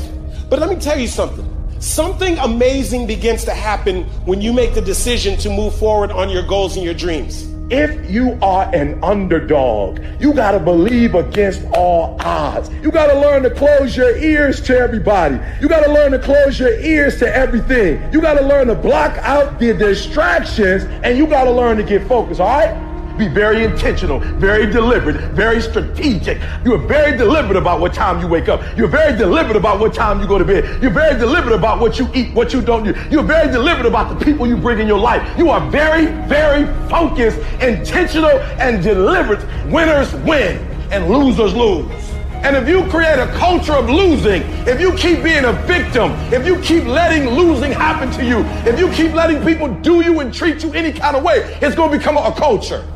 But 0.51 0.59
let 0.59 0.69
me 0.69 0.77
tell 0.77 1.01
you 1.01 1.09
something. 1.09 1.45
Something 1.81 2.37
amazing 2.41 3.07
begins 3.07 3.47
to 3.47 3.55
happen 3.55 4.05
when 4.27 4.43
you 4.43 4.53
make 4.53 4.75
the 4.75 4.83
decision 4.83 5.39
to 5.39 5.49
move 5.49 5.75
forward 5.79 6.13
on 6.13 6.29
your 6.29 6.47
goals 6.47 6.77
and 6.77 6.85
your 6.85 6.93
dreams. 6.93 7.56
If 7.69 8.09
you 8.09 8.39
are 8.43 8.73
an 8.73 9.03
underdog, 9.03 9.99
you 10.21 10.33
got 10.33 10.53
to 10.53 10.61
believe 10.61 11.17
against 11.17 11.65
all 11.75 12.17
odds. 12.21 12.71
You 12.75 12.93
got 12.93 13.09
to 13.09 13.19
learn 13.19 13.43
to 13.43 13.51
close 13.51 13.97
your 13.97 14.17
ears 14.19 14.61
to 14.63 14.79
everybody. 14.79 15.41
You 15.61 15.69
got 15.69 15.85
to 15.85 15.93
learn 15.93 16.13
to 16.13 16.21
close 16.21 16.61
your 16.61 16.79
ears 16.79 17.19
to 17.19 17.35
everything. 17.35 18.01
You 18.13 18.21
got 18.21 18.35
to 18.35 18.47
learn 18.47 18.69
to 18.69 18.77
block 18.77 19.19
out 19.19 19.59
the 19.59 19.75
distractions 19.75 20.85
and 21.03 21.19
you 21.19 21.27
got 21.27 21.45
to 21.45 21.51
learn 21.51 21.77
to 21.79 21.83
get 21.83 22.07
focused, 22.07 22.41
all 22.41 22.47
right? 22.47 22.96
Be 23.19 23.29
very 23.29 23.65
intentional, 23.65 24.21
very 24.21 24.67
deliberate, 24.67 25.17
very 25.33 25.61
strategic. 25.63 26.39
You 26.65 26.75
are 26.75 26.87
very 26.87 27.17
deliberate 27.17 27.57
about 27.57 27.81
what 27.81 27.95
time 27.95 28.21
you 28.21 28.29
wake 28.29 28.49
up. 28.49 28.61
You're 28.77 28.89
very 28.89 29.17
deliberate 29.17 29.57
about 29.57 29.81
what 29.81 29.95
time 29.95 30.21
you 30.21 30.27
go 30.27 30.37
to 30.37 30.45
bed. 30.45 30.83
You're 30.83 30.91
very 30.91 31.19
deliberate 31.19 31.55
about 31.55 31.81
what 31.81 31.99
you 31.99 32.09
eat, 32.15 32.35
what 32.35 32.53
you 32.53 32.61
don't 32.61 32.85
do. 32.85 32.95
You're 33.11 33.23
very 33.23 33.51
deliberate 33.51 33.87
about 33.87 34.19
the 34.19 34.23
people 34.23 34.47
you 34.47 34.57
bring 34.57 34.81
in 34.81 34.87
your 34.87 34.99
life. 34.99 35.27
You 35.39 35.49
are 35.49 35.71
very, 35.71 36.07
very 36.29 36.67
focused, 36.89 37.39
intentional, 37.63 38.39
and 38.61 38.83
deliberate. 38.83 39.43
Winners 39.71 40.13
win 40.27 40.59
and 40.91 41.09
losers 41.09 41.55
lose. 41.55 41.91
And 42.45 42.55
if 42.55 42.69
you 42.69 42.85
create 42.91 43.19
a 43.19 43.27
culture 43.39 43.73
of 43.73 43.89
losing, 43.89 44.43
if 44.69 44.79
you 44.79 44.93
keep 44.93 45.23
being 45.23 45.47
a 45.47 45.53
victim, 45.53 46.13
if 46.33 46.47
you 46.47 46.61
keep 46.61 46.85
letting 46.85 47.31
losing 47.31 47.73
happen 47.73 48.11
to 48.13 48.25
you, 48.25 48.41
if 48.71 48.79
you 48.79 48.91
keep 48.93 49.15
letting 49.15 49.43
people 49.43 49.69
do 49.81 50.05
you 50.05 50.21
and 50.21 50.33
treat 50.33 50.63
you 50.63 50.73
any 50.75 50.93
kind 50.93 51.17
of 51.17 51.25
way, 51.25 51.39
it's 51.63 51.75
going 51.75 51.91
to 51.91 51.99
become 51.99 52.19
a 52.19 52.33
culture. 52.33 52.87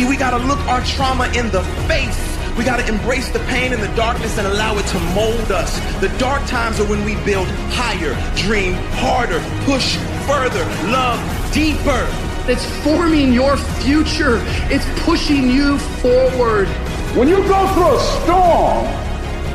See, 0.00 0.08
we 0.08 0.16
got 0.16 0.30
to 0.30 0.38
look 0.38 0.58
our 0.60 0.82
trauma 0.82 1.26
in 1.36 1.50
the 1.50 1.62
face. 1.86 2.18
We 2.56 2.64
got 2.64 2.78
to 2.78 2.88
embrace 2.88 3.28
the 3.28 3.38
pain 3.50 3.74
and 3.74 3.82
the 3.82 3.94
darkness 3.94 4.38
and 4.38 4.46
allow 4.46 4.78
it 4.78 4.86
to 4.86 4.98
mold 5.14 5.52
us. 5.52 5.78
The 6.00 6.08
dark 6.16 6.46
times 6.46 6.80
are 6.80 6.88
when 6.88 7.04
we 7.04 7.16
build 7.22 7.46
higher, 7.68 8.14
dream 8.34 8.72
harder, 8.92 9.40
push 9.66 9.96
further, 10.26 10.64
love 10.90 11.20
deeper. 11.52 12.06
It's 12.48 12.64
forming 12.82 13.34
your 13.34 13.58
future. 13.58 14.40
It's 14.70 14.86
pushing 15.04 15.50
you 15.50 15.76
forward. 16.00 16.68
When 17.14 17.28
you 17.28 17.36
go 17.46 17.68
through 17.74 17.96
a 17.96 18.00
storm, 18.22 18.86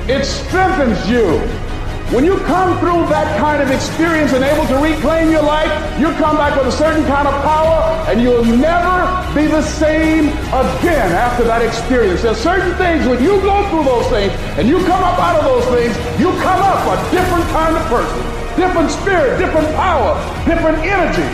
it 0.08 0.26
strengthens 0.26 1.10
you. 1.10 1.65
When 2.14 2.24
you 2.24 2.38
come 2.46 2.78
through 2.78 3.10
that 3.10 3.26
kind 3.42 3.66
of 3.66 3.74
experience 3.74 4.32
and 4.32 4.46
able 4.46 4.70
to 4.70 4.78
reclaim 4.78 5.32
your 5.34 5.42
life, 5.42 5.74
you 5.98 6.14
come 6.22 6.38
back 6.38 6.54
with 6.54 6.70
a 6.70 6.72
certain 6.72 7.02
kind 7.10 7.28
of 7.28 7.34
power 7.42 7.82
and 8.06 8.22
you'll 8.22 8.46
never 8.46 8.94
be 9.34 9.50
the 9.50 9.66
same 9.66 10.30
again 10.54 11.10
after 11.18 11.44
that 11.50 11.66
experience. 11.66 12.22
There's 12.22 12.38
certain 12.38 12.78
things 12.78 13.10
when 13.10 13.18
you 13.26 13.42
go 13.42 13.58
through 13.74 13.90
those 13.90 14.06
things 14.14 14.30
and 14.62 14.70
you 14.70 14.78
come 14.86 15.02
up 15.02 15.18
out 15.18 15.42
of 15.42 15.50
those 15.50 15.66
things, 15.74 15.98
you 16.22 16.30
come 16.46 16.62
up 16.62 16.86
a 16.86 16.96
different 17.10 17.42
kind 17.50 17.74
of 17.74 17.82
person, 17.90 18.22
different 18.54 18.94
spirit, 18.94 19.42
different 19.42 19.66
power, 19.74 20.14
different 20.46 20.78
energy. 20.86 21.26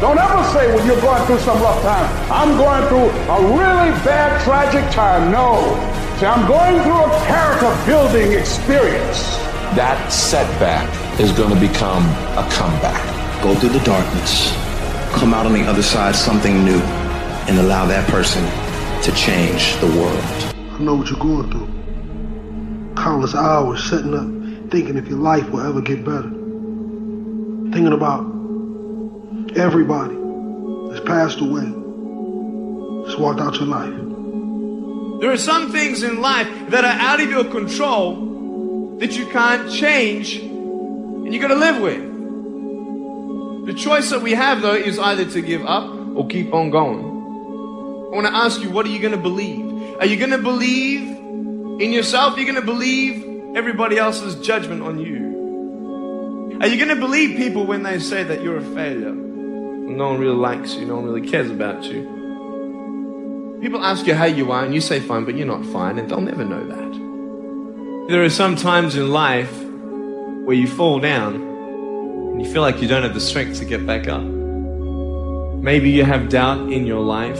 Don't 0.00 0.16
ever 0.16 0.40
say 0.56 0.72
when 0.72 0.88
you're 0.88 1.04
going 1.04 1.20
through 1.28 1.44
some 1.44 1.60
rough 1.60 1.84
time, 1.84 2.08
I'm 2.32 2.56
going 2.56 2.80
through 2.88 3.12
a 3.28 3.38
really 3.44 3.92
bad, 4.08 4.40
tragic 4.40 4.88
time. 4.88 5.28
No. 5.30 5.76
See, 6.16 6.24
I'm 6.24 6.48
going 6.48 6.80
through 6.80 6.96
a 6.96 7.12
character 7.28 7.68
building 7.84 8.32
experience 8.32 9.36
that 9.76 10.12
setback 10.12 10.88
is 11.20 11.32
going 11.32 11.52
to 11.52 11.60
become 11.60 12.04
a 12.38 12.48
comeback. 12.50 13.42
Go 13.42 13.54
through 13.54 13.70
the 13.70 13.84
darkness, 13.84 14.52
come 15.12 15.34
out 15.34 15.46
on 15.46 15.52
the 15.52 15.62
other 15.62 15.82
side 15.82 16.14
something 16.14 16.64
new, 16.64 16.80
and 17.48 17.58
allow 17.58 17.86
that 17.86 18.08
person 18.08 18.42
to 19.02 19.12
change 19.12 19.76
the 19.80 19.86
world. 19.86 20.24
I 20.54 20.78
know 20.80 20.94
what 20.94 21.10
you're 21.10 21.18
going 21.18 21.50
through. 21.50 22.94
Countless 22.96 23.34
hours 23.34 23.82
setting 23.84 24.14
up, 24.14 24.70
thinking 24.70 24.96
if 24.96 25.08
your 25.08 25.18
life 25.18 25.48
will 25.50 25.60
ever 25.60 25.80
get 25.80 26.04
better. 26.04 26.30
Thinking 27.72 27.92
about 27.92 28.24
everybody 29.56 30.14
that's 30.90 31.04
passed 31.06 31.40
away, 31.40 31.64
that's 33.06 33.18
walked 33.18 33.40
out 33.40 33.54
your 33.56 33.68
life. 33.68 33.94
There 35.20 35.30
are 35.30 35.36
some 35.36 35.72
things 35.72 36.02
in 36.02 36.20
life 36.20 36.48
that 36.70 36.84
are 36.84 37.00
out 37.00 37.20
of 37.20 37.28
your 37.28 37.44
control 37.44 38.27
that 38.98 39.16
you 39.16 39.26
can't 39.26 39.70
change 39.70 40.36
and 40.36 41.32
you're 41.32 41.46
going 41.46 41.52
to 41.52 41.58
live 41.58 41.80
with. 41.82 43.66
The 43.66 43.74
choice 43.74 44.10
that 44.10 44.22
we 44.22 44.32
have 44.32 44.62
though 44.62 44.74
is 44.74 44.98
either 44.98 45.24
to 45.30 45.42
give 45.42 45.64
up 45.64 45.90
or 46.16 46.26
keep 46.26 46.52
on 46.54 46.70
going. 46.70 47.04
I 48.12 48.16
want 48.16 48.26
to 48.26 48.34
ask 48.34 48.60
you, 48.62 48.70
what 48.70 48.86
are 48.86 48.88
you 48.88 48.98
going 48.98 49.12
to 49.12 49.18
believe? 49.18 49.98
Are 50.00 50.06
you 50.06 50.16
going 50.16 50.30
to 50.30 50.38
believe 50.38 51.02
in 51.80 51.92
yourself? 51.92 52.36
You're 52.36 52.46
you 52.46 52.52
going 52.52 52.64
to 52.64 52.72
believe 52.72 53.56
everybody 53.56 53.98
else's 53.98 54.34
judgment 54.36 54.82
on 54.82 54.98
you? 54.98 56.58
Are 56.60 56.66
you 56.66 56.76
going 56.76 56.88
to 56.88 57.00
believe 57.00 57.36
people 57.36 57.66
when 57.66 57.82
they 57.82 57.98
say 57.98 58.24
that 58.24 58.42
you're 58.42 58.56
a 58.56 58.74
failure? 58.74 59.12
No 59.12 60.08
one 60.08 60.18
really 60.18 60.36
likes 60.36 60.74
you, 60.74 60.86
no 60.86 60.96
one 60.96 61.04
really 61.04 61.28
cares 61.28 61.50
about 61.50 61.84
you. 61.84 63.58
People 63.60 63.84
ask 63.84 64.06
you 64.06 64.14
how 64.14 64.24
you 64.24 64.50
are 64.50 64.64
and 64.64 64.74
you 64.74 64.80
say 64.80 64.98
fine, 65.00 65.24
but 65.24 65.36
you're 65.36 65.46
not 65.46 65.64
fine 65.66 65.98
and 65.98 66.08
they'll 66.08 66.20
never 66.20 66.44
know 66.44 66.66
that. 66.66 66.97
There 68.08 68.24
are 68.24 68.30
some 68.30 68.56
times 68.56 68.96
in 68.96 69.10
life 69.10 69.54
where 70.46 70.56
you 70.56 70.66
fall 70.66 70.98
down 70.98 71.34
and 71.34 72.40
you 72.42 72.50
feel 72.50 72.62
like 72.62 72.80
you 72.80 72.88
don't 72.88 73.02
have 73.02 73.12
the 73.12 73.20
strength 73.20 73.58
to 73.58 73.66
get 73.66 73.84
back 73.84 74.08
up. 74.08 74.22
Maybe 74.22 75.90
you 75.90 76.04
have 76.04 76.30
doubt 76.30 76.72
in 76.72 76.86
your 76.86 77.02
life. 77.02 77.38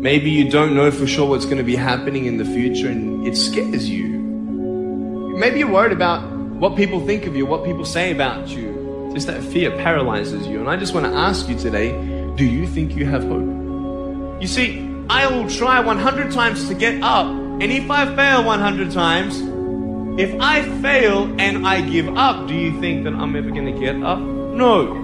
Maybe 0.00 0.28
you 0.28 0.50
don't 0.50 0.74
know 0.74 0.90
for 0.90 1.06
sure 1.06 1.28
what's 1.28 1.44
going 1.44 1.58
to 1.58 1.62
be 1.62 1.76
happening 1.76 2.24
in 2.26 2.36
the 2.36 2.44
future 2.44 2.88
and 2.88 3.24
it 3.24 3.36
scares 3.36 3.88
you. 3.88 4.08
Maybe 5.38 5.60
you're 5.60 5.70
worried 5.70 5.92
about 5.92 6.28
what 6.32 6.74
people 6.74 7.06
think 7.06 7.26
of 7.26 7.36
you, 7.36 7.46
what 7.46 7.64
people 7.64 7.84
say 7.84 8.10
about 8.10 8.48
you. 8.48 9.12
Just 9.14 9.28
that 9.28 9.40
fear 9.40 9.70
paralyzes 9.70 10.48
you. 10.48 10.58
And 10.58 10.68
I 10.68 10.74
just 10.74 10.94
want 10.94 11.06
to 11.06 11.12
ask 11.12 11.48
you 11.48 11.56
today 11.56 11.92
do 12.34 12.44
you 12.44 12.66
think 12.66 12.96
you 12.96 13.06
have 13.06 13.22
hope? 13.22 14.42
You 14.42 14.48
see, 14.48 14.80
I 15.08 15.28
will 15.28 15.48
try 15.48 15.78
100 15.78 16.32
times 16.32 16.66
to 16.66 16.74
get 16.74 17.00
up, 17.04 17.26
and 17.26 17.62
if 17.62 17.88
I 17.88 18.16
fail 18.16 18.42
100 18.42 18.90
times, 18.90 19.51
if 20.18 20.38
I 20.40 20.62
fail 20.82 21.34
and 21.40 21.66
I 21.66 21.80
give 21.80 22.16
up, 22.16 22.46
do 22.46 22.54
you 22.54 22.78
think 22.80 23.04
that 23.04 23.14
I'm 23.14 23.34
ever 23.34 23.50
going 23.50 23.72
to 23.72 23.80
get 23.80 24.02
up? 24.02 24.18
No. 24.18 24.94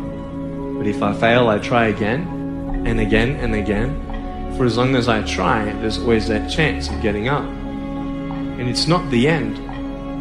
But 0.77 0.87
if 0.87 1.03
I 1.03 1.15
fail, 1.15 1.49
I 1.49 1.59
try 1.59 1.87
again 1.87 2.85
and 2.87 3.01
again 3.01 3.37
and 3.37 3.55
again. 3.55 4.55
For 4.57 4.67
as 4.67 4.77
long 4.77 4.97
as 4.97 5.09
I 5.09 5.23
try, 5.23 5.73
there's 5.81 5.99
always 5.99 6.29
that 6.29 6.51
chance 6.51 6.91
of 6.91 7.01
getting 7.01 7.29
up. 7.29 7.45
And 7.45 8.69
it's 8.69 8.87
not 8.87 9.09
the 9.11 9.29
end 9.29 9.57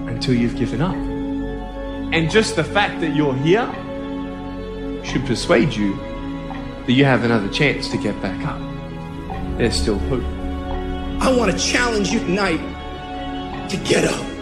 until 0.09 0.33
you've 0.33 0.55
given 0.55 0.81
up. 0.81 0.95
And 0.95 2.31
just 2.31 2.55
the 2.55 2.63
fact 2.63 3.01
that 3.01 3.13
you're 3.13 3.35
here 3.35 3.67
should 5.03 5.25
persuade 5.25 5.73
you 5.73 5.95
that 6.85 6.93
you 6.93 7.03
have 7.03 7.25
another 7.25 7.49
chance 7.49 7.89
to 7.89 7.97
get 7.97 8.19
back 8.21 8.41
up. 8.45 8.61
There's 9.57 9.75
still 9.75 9.99
hope. 9.99 10.23
I 11.21 11.35
want 11.35 11.51
to 11.51 11.57
challenge 11.57 12.09
you 12.09 12.19
tonight 12.19 12.61
to 13.69 13.77
get 13.77 14.05
up. 14.05 14.36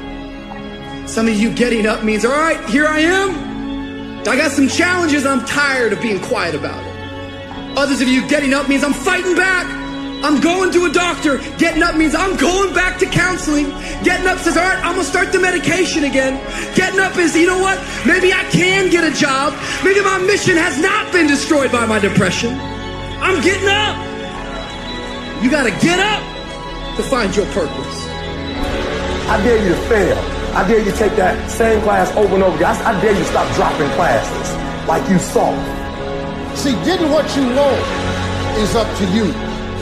Some 1.08 1.28
of 1.28 1.36
you 1.36 1.54
getting 1.54 1.86
up 1.86 2.04
means, 2.04 2.26
all 2.26 2.32
right, 2.32 2.64
here 2.68 2.88
I 2.88 3.00
am. 3.00 4.20
I 4.28 4.36
got 4.36 4.52
some 4.52 4.68
challenges. 4.68 5.26
I'm 5.26 5.46
tired 5.46 5.94
of 5.94 6.02
being 6.02 6.20
quiet 6.20 6.56
about 6.56 6.84
it. 6.84 7.78
Others 7.78 8.02
of 8.02 8.08
you 8.08 8.28
getting 8.28 8.54
up 8.54 8.68
means 8.68 8.84
I'm 8.84 8.94
fighting 8.94 9.36
back. 9.36 9.68
I'm 10.24 10.42
going 10.42 10.72
to 10.72 10.86
a 10.86 10.92
doctor. 10.92 11.38
Getting 11.58 11.84
up 11.84 11.96
means 11.96 12.16
I'm 12.16 12.36
going 12.38 12.74
back 12.74 12.98
to 13.00 13.06
counseling. 13.06 13.70
Getting 14.04 14.26
up 14.26 14.40
says, 14.40 14.58
all 14.58 14.64
right, 14.64 14.84
I'm 14.84 14.94
going 14.94 15.06
to 15.06 15.12
start 15.12 15.32
the 15.32 15.40
medication 15.40 16.06
again. 16.06 16.42
Getting 16.74 17.00
up 17.00 17.16
is, 17.18 17.36
you 17.36 17.46
know 17.46 17.60
what? 17.60 17.78
Maybe 18.08 18.34
I 18.34 18.44
can 18.50 18.90
get 18.90 19.04
a 19.04 19.16
job. 19.16 19.54
Maybe 19.84 20.02
my 20.02 20.18
mission 20.18 20.58
has 20.58 20.82
not 20.82 21.14
been 21.14 21.28
destroyed 21.28 21.72
by 21.72 21.86
my 21.86 22.00
depression. 22.00 22.58
I'm 23.22 23.44
getting 23.44 23.70
up. 23.70 25.44
You 25.44 25.52
got 25.52 25.64
to 25.64 25.86
get 25.86 26.00
up 26.00 26.98
to 26.98 27.04
find 27.04 27.36
your 27.36 27.46
purpose. 27.54 28.08
I 29.30 29.40
dare 29.44 29.62
you 29.62 29.70
to 29.70 29.82
fail. 29.88 30.45
I 30.56 30.66
dare 30.66 30.80
you 30.80 30.86
to 30.90 30.98
take 30.98 31.16
that 31.18 31.52
same 31.52 31.82
class 31.82 32.16
over 32.16 32.34
and 32.34 32.42
over 32.42 32.56
again. 32.56 32.76
I, 32.78 32.96
I 32.96 33.02
dare 33.02 33.12
you 33.12 33.20
to 33.20 33.26
stop 33.26 33.54
dropping 33.56 33.90
classes 34.00 34.88
like 34.88 35.04
you 35.10 35.20
saw. 35.20 35.52
See, 36.56 36.72
getting 36.88 37.12
what 37.12 37.28
you 37.36 37.44
want 37.44 37.84
is 38.64 38.74
up 38.74 38.88
to 39.00 39.06
you. 39.12 39.26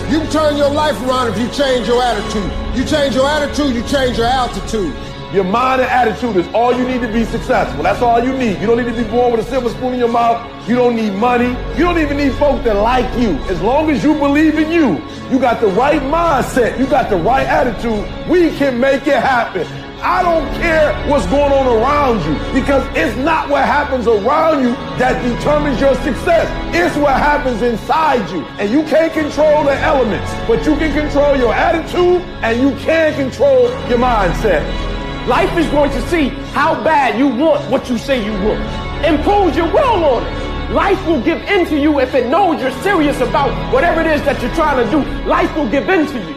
You 0.10 0.18
can 0.26 0.32
turn 0.32 0.58
your 0.58 0.72
life 0.72 1.00
around 1.04 1.30
if 1.30 1.38
you 1.38 1.48
change 1.50 1.88
your 1.88 2.02
attitude. 2.02 2.50
You 2.76 2.84
change 2.86 3.14
your 3.14 3.30
attitude, 3.30 3.76
you 3.76 3.84
change 3.84 4.18
your 4.18 4.26
altitude. 4.26 4.95
Your 5.32 5.44
mind 5.44 5.82
and 5.82 5.91
attitude 5.91 6.38
is 6.38 6.48
all 6.54 6.74
you 6.76 6.88
need 6.88 7.02
to 7.02 7.08
be 7.08 7.24
successful. 7.26 7.84
That's 7.84 8.02
all 8.02 8.24
you 8.24 8.36
need. 8.36 8.60
You 8.60 8.66
don't 8.66 8.78
need 8.78 8.91
to 8.91 9.04
be 9.04 9.08
born 9.10 9.32
with 9.32 9.45
a 9.45 9.50
silver 9.50 9.70
spoon 9.70 9.94
in 9.94 10.00
your 10.00 10.10
mouth. 10.10 10.41
You 10.68 10.76
don't 10.76 10.95
need 10.95 11.14
money. 11.14 11.50
You 11.78 11.86
don't 11.86 12.00
even 12.00 12.18
need 12.18 12.34
folks 12.34 12.64
that 12.66 12.76
like 12.78 13.12
you. 13.20 13.32
As 13.45 13.62
long 13.62 13.91
as 13.91 14.04
you 14.04 14.16
believe 14.16 14.58
in 14.58 14.72
you, 14.72 15.02
you 15.30 15.40
got 15.40 15.62
the 15.62 15.68
right 15.68 16.02
mindset, 16.02 16.80
you 16.80 16.88
got 16.88 17.12
the 17.12 17.18
right 17.18 17.45
attitude, 17.45 18.28
we 18.28 18.50
can 18.58 18.80
make 18.80 19.06
it 19.06 19.22
happen. 19.22 19.68
I 20.04 20.22
don't 20.22 20.46
care 20.60 20.92
what's 21.08 21.26
going 21.28 21.54
on 21.54 21.66
around 21.66 22.20
you 22.28 22.36
because 22.52 22.86
it's 22.94 23.16
not 23.20 23.48
what 23.48 23.64
happens 23.64 24.06
around 24.06 24.62
you 24.62 24.74
that 25.00 25.24
determines 25.24 25.80
your 25.80 25.96
success. 26.04 26.44
It's 26.76 26.98
what 26.98 27.14
happens 27.14 27.62
inside 27.62 28.30
you. 28.30 28.42
And 28.60 28.70
you 28.70 28.84
can't 28.84 29.14
control 29.14 29.64
the 29.64 29.80
elements, 29.80 30.30
but 30.46 30.66
you 30.66 30.76
can 30.76 30.92
control 30.92 31.38
your 31.38 31.54
attitude 31.54 32.20
and 32.44 32.60
you 32.60 32.76
can 32.84 33.16
control 33.16 33.70
your 33.88 33.98
mindset. 33.98 34.68
Life 35.26 35.58
is 35.58 35.68
going 35.70 35.92
to 35.92 36.02
see 36.10 36.28
how 36.52 36.76
bad 36.84 37.18
you 37.18 37.30
want 37.30 37.72
what 37.72 37.90
you 37.90 37.98
say 37.98 38.20
you 38.26 38.34
want. 38.46 39.06
Impose 39.06 39.56
your 39.56 39.72
will 39.72 40.04
on 40.04 40.28
it. 40.28 40.74
Life 40.74 41.08
will 41.08 41.22
give 41.22 41.42
in 41.44 41.66
to 41.68 41.80
you 41.80 42.02
if 42.02 42.14
it 42.14 42.28
knows 42.28 42.62
you're 42.62 42.78
serious 42.82 43.22
about 43.22 43.54
whatever 43.72 44.02
it 44.02 44.08
is 44.08 44.22
that 44.24 44.42
you're 44.42 44.54
trying 44.54 44.84
to 44.84 44.92
do. 44.92 45.00
Life 45.24 45.56
will 45.56 45.70
give 45.70 45.88
in 45.88 46.08
to 46.08 46.20
you. 46.20 46.36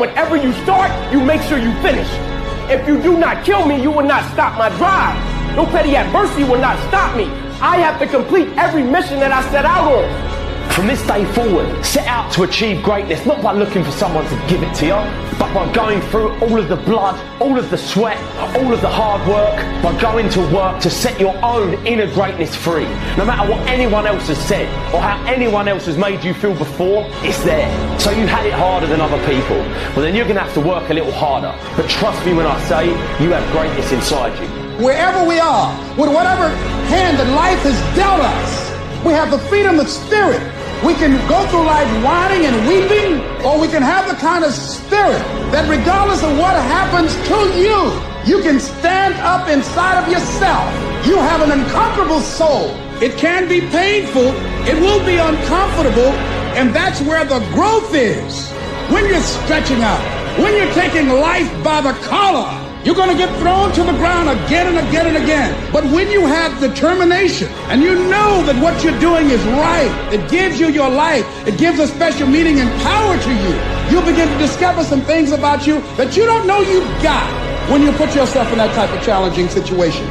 Whenever 0.00 0.34
you 0.34 0.52
start, 0.64 0.90
you 1.12 1.20
make 1.20 1.42
sure 1.42 1.58
you 1.58 1.72
finish. 1.80 2.33
If 2.70 2.88
you 2.88 3.00
do 3.02 3.18
not 3.18 3.44
kill 3.44 3.66
me, 3.66 3.80
you 3.82 3.90
will 3.90 4.06
not 4.06 4.24
stop 4.32 4.56
my 4.56 4.70
drive. 4.76 5.16
No 5.54 5.66
petty 5.66 5.96
adversity 5.96 6.44
will 6.44 6.60
not 6.60 6.78
stop 6.88 7.14
me. 7.16 7.24
I 7.60 7.76
have 7.76 7.98
to 8.00 8.06
complete 8.06 8.48
every 8.56 8.82
mission 8.82 9.20
that 9.20 9.32
I 9.32 9.42
set 9.50 9.64
out 9.66 9.92
on. 9.92 10.72
From 10.72 10.86
this 10.86 11.06
day 11.06 11.24
forward, 11.32 11.84
set 11.84 12.06
out 12.06 12.32
to 12.32 12.42
achieve 12.42 12.82
greatness, 12.82 13.24
not 13.26 13.42
by 13.42 13.52
looking 13.52 13.84
for 13.84 13.92
someone 13.92 14.24
to 14.24 14.46
give 14.48 14.62
it 14.62 14.74
to 14.76 14.86
you, 14.86 14.94
but 15.38 15.52
by 15.52 15.72
going 15.72 16.00
through 16.02 16.30
all 16.40 16.58
of 16.58 16.68
the 16.68 16.76
blood, 16.76 17.18
all 17.40 17.58
of 17.58 17.70
the 17.70 17.78
sweat, 17.78 18.18
all 18.56 18.72
of 18.72 18.80
the 18.80 18.88
hard 18.88 19.26
work, 19.28 19.56
by 19.82 19.98
going 20.00 20.28
to 20.30 20.40
work 20.54 20.80
to 20.82 20.90
set 20.90 21.18
your 21.18 21.36
own 21.44 21.74
inner 21.86 22.12
greatness 22.14 22.54
free. 22.54 22.84
No 23.16 23.24
matter 23.24 23.50
what 23.50 23.60
anyone 23.68 24.06
else 24.06 24.28
has 24.28 24.38
said 24.38 24.68
or 24.94 25.00
how 25.00 25.22
anyone 25.26 25.68
else 25.68 25.86
has 25.86 25.96
made 25.96 26.22
you 26.24 26.34
feel 26.34 26.54
before, 26.54 27.06
it's 27.22 27.42
there. 27.44 27.68
So 27.98 28.10
you 28.10 28.26
had 28.26 28.46
it 28.46 28.52
harder 28.52 28.86
than 28.86 29.00
other 29.00 29.18
people. 29.26 29.58
Well, 29.94 30.02
then 30.02 30.14
you're 30.14 30.24
going 30.24 30.36
to 30.36 30.42
have 30.42 30.54
to 30.54 30.60
work 30.60 30.88
a 30.90 30.94
little 30.94 31.12
harder. 31.12 31.54
But 31.76 31.88
trust 31.88 32.24
me 32.26 32.34
when 32.34 32.46
I 32.46 32.60
say 32.68 32.88
you 33.22 33.30
have 33.30 33.50
greatness 33.52 33.92
inside 33.92 34.38
you. 34.40 34.48
Wherever 34.84 35.26
we 35.26 35.38
are, 35.38 35.72
with 35.96 36.12
whatever 36.12 36.48
hand 36.88 37.18
that 37.18 37.28
life 37.34 37.60
has 37.60 37.96
dealt 37.96 38.20
us, 38.20 39.04
we 39.04 39.12
have 39.12 39.30
the 39.30 39.38
freedom 39.50 39.78
of 39.78 39.88
spirit. 39.88 40.42
We 40.84 40.92
can 40.92 41.16
go 41.26 41.46
through 41.48 41.64
life 41.64 41.88
whining 42.04 42.44
and 42.44 42.68
weeping, 42.68 43.20
or 43.42 43.58
we 43.58 43.68
can 43.68 43.80
have 43.82 44.06
the 44.06 44.16
kind 44.16 44.44
of 44.44 44.52
spirit 44.52 45.24
that 45.50 45.66
regardless 45.66 46.22
of 46.22 46.36
what 46.36 46.54
happens 46.56 47.14
to 47.28 47.38
you, 47.56 47.88
you 48.26 48.42
can 48.42 48.60
stand 48.60 49.14
up 49.20 49.48
inside 49.48 50.02
of 50.04 50.12
yourself. 50.12 50.68
You 51.06 51.16
have 51.16 51.40
an 51.40 51.52
unconquerable 51.58 52.20
soul. 52.20 52.68
It 53.00 53.16
can 53.16 53.48
be 53.48 53.62
painful, 53.62 54.28
it 54.68 54.78
will 54.78 55.04
be 55.06 55.16
uncomfortable, 55.16 56.12
and 56.52 56.74
that's 56.74 57.00
where 57.00 57.24
the 57.24 57.40
growth 57.54 57.94
is. 57.94 58.50
When 58.92 59.06
you're 59.06 59.22
stretching 59.22 59.82
out, 59.82 60.04
when 60.38 60.54
you're 60.54 60.74
taking 60.74 61.08
life 61.08 61.50
by 61.64 61.80
the 61.80 61.94
collar, 62.04 62.63
you're 62.84 62.94
going 62.94 63.10
to 63.10 63.16
get 63.16 63.34
thrown 63.38 63.72
to 63.72 63.82
the 63.82 63.92
ground 63.92 64.28
again 64.28 64.66
and 64.68 64.88
again 64.88 65.06
and 65.06 65.16
again. 65.16 65.72
But 65.72 65.84
when 65.84 66.10
you 66.10 66.26
have 66.26 66.60
determination 66.60 67.48
and 67.70 67.82
you 67.82 67.94
know 67.94 68.42
that 68.44 68.62
what 68.62 68.84
you're 68.84 68.98
doing 69.00 69.30
is 69.30 69.42
right, 69.44 69.90
it 70.12 70.30
gives 70.30 70.60
you 70.60 70.68
your 70.68 70.90
life, 70.90 71.24
it 71.48 71.58
gives 71.58 71.78
a 71.78 71.86
special 71.86 72.26
meaning 72.28 72.60
and 72.60 72.70
power 72.82 73.16
to 73.16 73.30
you. 73.30 73.54
You'll 73.90 74.04
begin 74.04 74.28
to 74.28 74.38
discover 74.38 74.84
some 74.84 75.00
things 75.00 75.32
about 75.32 75.66
you 75.66 75.80
that 75.96 76.14
you 76.14 76.26
don't 76.26 76.46
know 76.46 76.60
you've 76.60 77.02
got 77.02 77.24
when 77.70 77.80
you 77.80 77.90
put 77.92 78.14
yourself 78.14 78.52
in 78.52 78.58
that 78.58 78.74
type 78.74 78.90
of 78.90 79.02
challenging 79.02 79.48
situation. 79.48 80.06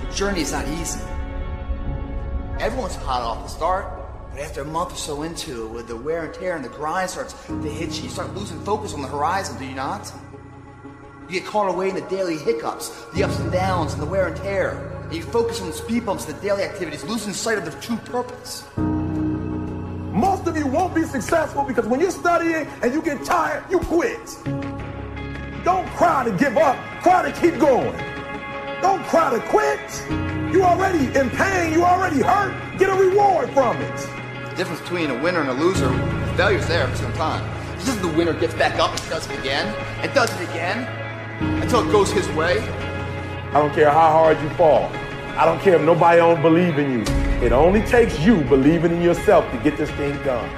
The 0.00 0.12
journey 0.14 0.42
is 0.42 0.52
not 0.52 0.68
easy. 0.68 1.00
Everyone's 2.60 2.96
hot 2.96 3.22
off 3.22 3.44
the 3.44 3.48
start. 3.48 3.86
But 4.30 4.40
after 4.40 4.60
a 4.60 4.64
month 4.66 4.92
or 4.92 4.96
so 4.96 5.22
into 5.22 5.64
it, 5.64 5.70
with 5.70 5.88
the 5.88 5.96
wear 5.96 6.24
and 6.24 6.34
tear 6.34 6.54
and 6.56 6.64
the 6.64 6.68
grind 6.68 7.08
starts 7.08 7.32
to 7.46 7.62
hit 7.62 7.96
you, 7.96 8.04
you 8.04 8.08
start 8.10 8.34
losing 8.34 8.60
focus 8.60 8.92
on 8.92 9.00
the 9.00 9.08
horizon, 9.08 9.58
do 9.58 9.64
you 9.64 9.74
not? 9.74 10.12
You 11.28 11.40
get 11.40 11.46
caught 11.46 11.70
away 11.70 11.88
in 11.88 11.94
the 11.94 12.02
daily 12.02 12.36
hiccups, 12.36 12.90
the 13.14 13.24
ups 13.24 13.38
and 13.38 13.50
downs, 13.50 13.94
and 13.94 14.02
the 14.02 14.06
wear 14.06 14.26
and 14.26 14.36
tear. 14.36 14.76
And 15.04 15.14
you 15.14 15.22
focus 15.22 15.60
on 15.62 15.68
the 15.68 15.72
speed 15.72 16.04
bumps, 16.04 16.26
the 16.26 16.34
daily 16.34 16.62
activities, 16.62 17.02
losing 17.04 17.32
sight 17.32 17.56
of 17.56 17.64
the 17.64 17.70
true 17.80 17.96
purpose. 17.96 18.64
Most 18.76 20.46
of 20.46 20.56
you 20.56 20.66
won't 20.66 20.94
be 20.94 21.02
successful 21.04 21.64
because 21.64 21.86
when 21.86 21.98
you're 22.00 22.10
studying 22.10 22.66
and 22.82 22.92
you 22.92 23.00
get 23.00 23.24
tired, 23.24 23.64
you 23.70 23.78
quit. 23.78 24.20
Don't 25.64 25.88
cry 25.96 26.24
to 26.24 26.36
give 26.38 26.58
up, 26.58 26.76
cry 27.00 27.30
to 27.30 27.40
keep 27.40 27.58
going. 27.58 27.96
Don't 28.82 29.02
cry 29.04 29.30
to 29.30 29.40
quit. 29.48 29.80
You 30.52 30.62
already 30.62 31.06
in 31.18 31.30
pain, 31.30 31.72
you 31.72 31.84
already 31.84 32.20
hurt. 32.20 32.54
Get 32.78 32.90
a 32.90 32.94
reward 32.94 33.48
from 33.50 33.78
it. 33.78 33.96
The 34.50 34.54
difference 34.56 34.82
between 34.82 35.10
a 35.10 35.22
winner 35.22 35.40
and 35.40 35.48
a 35.48 35.54
loser, 35.54 35.88
failure's 36.36 36.68
there 36.68 36.86
for 36.86 36.96
some 36.96 37.12
time. 37.14 37.42
This 37.78 37.88
is 37.88 38.00
the 38.02 38.08
winner 38.08 38.34
gets 38.34 38.54
back 38.54 38.78
up 38.78 38.90
and 38.90 39.08
does 39.08 39.26
it 39.28 39.38
again, 39.40 39.74
and 40.02 40.12
does 40.14 40.30
it 40.38 40.50
again, 40.50 41.03
until 41.40 41.88
it 41.88 41.92
goes 41.92 42.10
his 42.10 42.28
way. 42.30 42.58
I 43.50 43.54
don't 43.54 43.74
care 43.74 43.90
how 43.90 44.10
hard 44.10 44.40
you 44.40 44.48
fall. 44.50 44.90
I 45.36 45.44
don't 45.44 45.60
care 45.60 45.76
if 45.76 45.82
nobody 45.82 46.18
don't 46.18 46.42
believe 46.42 46.78
in 46.78 46.92
you. 46.92 47.04
It 47.44 47.52
only 47.52 47.82
takes 47.82 48.18
you 48.20 48.42
believing 48.44 48.92
in 48.92 49.02
yourself 49.02 49.50
to 49.52 49.58
get 49.58 49.76
this 49.76 49.90
thing 49.92 50.12
done. 50.24 50.48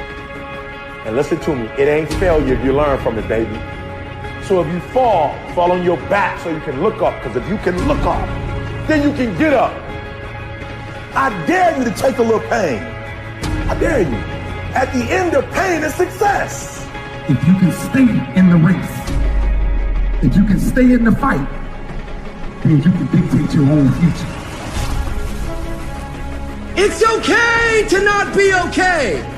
And 1.06 1.14
listen 1.14 1.38
to 1.40 1.54
me, 1.54 1.66
it 1.78 1.88
ain't 1.88 2.12
failure 2.14 2.54
if 2.54 2.64
you 2.64 2.72
learn 2.72 3.00
from 3.02 3.18
it, 3.18 3.26
baby. 3.28 3.54
So 4.44 4.60
if 4.62 4.72
you 4.72 4.80
fall, 4.92 5.34
fall 5.54 5.72
on 5.72 5.82
your 5.82 5.96
back 6.08 6.40
so 6.40 6.50
you 6.50 6.60
can 6.60 6.82
look 6.82 7.02
up. 7.02 7.14
Because 7.22 7.36
if 7.36 7.48
you 7.48 7.56
can 7.58 7.76
look 7.88 8.00
up, 8.00 8.26
then 8.86 9.02
you 9.02 9.16
can 9.16 9.36
get 9.38 9.52
up. 9.52 9.74
I 11.14 11.30
dare 11.46 11.76
you 11.78 11.84
to 11.84 11.90
take 11.90 12.18
a 12.18 12.22
little 12.22 12.40
pain. 12.48 12.82
I 13.68 13.76
dare 13.80 14.02
you. 14.02 14.16
At 14.74 14.92
the 14.92 15.04
end 15.10 15.34
of 15.34 15.50
pain 15.52 15.82
is 15.82 15.94
success. 15.94 16.86
If 17.28 17.38
you 17.48 17.54
can 17.54 17.72
stay 17.72 18.38
in 18.38 18.50
the 18.50 18.56
race, 18.56 18.95
if 20.22 20.34
you 20.36 20.44
can 20.44 20.58
stay 20.58 20.92
in 20.92 21.04
the 21.04 21.12
fight, 21.12 21.46
then 22.62 22.76
you 22.76 22.82
can 22.82 23.06
dictate 23.06 23.54
your 23.54 23.70
own 23.70 23.92
future. 23.92 24.32
It's 26.78 27.02
okay 27.04 27.86
to 27.88 28.04
not 28.04 28.36
be 28.36 28.52
okay. 28.68 29.32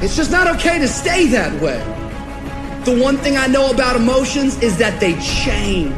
It's 0.00 0.16
just 0.16 0.30
not 0.30 0.46
okay 0.56 0.78
to 0.78 0.88
stay 0.88 1.26
that 1.28 1.60
way. 1.60 1.78
The 2.84 3.00
one 3.00 3.16
thing 3.18 3.36
I 3.36 3.46
know 3.46 3.70
about 3.70 3.96
emotions 3.96 4.60
is 4.62 4.78
that 4.78 4.98
they 5.00 5.14
change. 5.20 5.94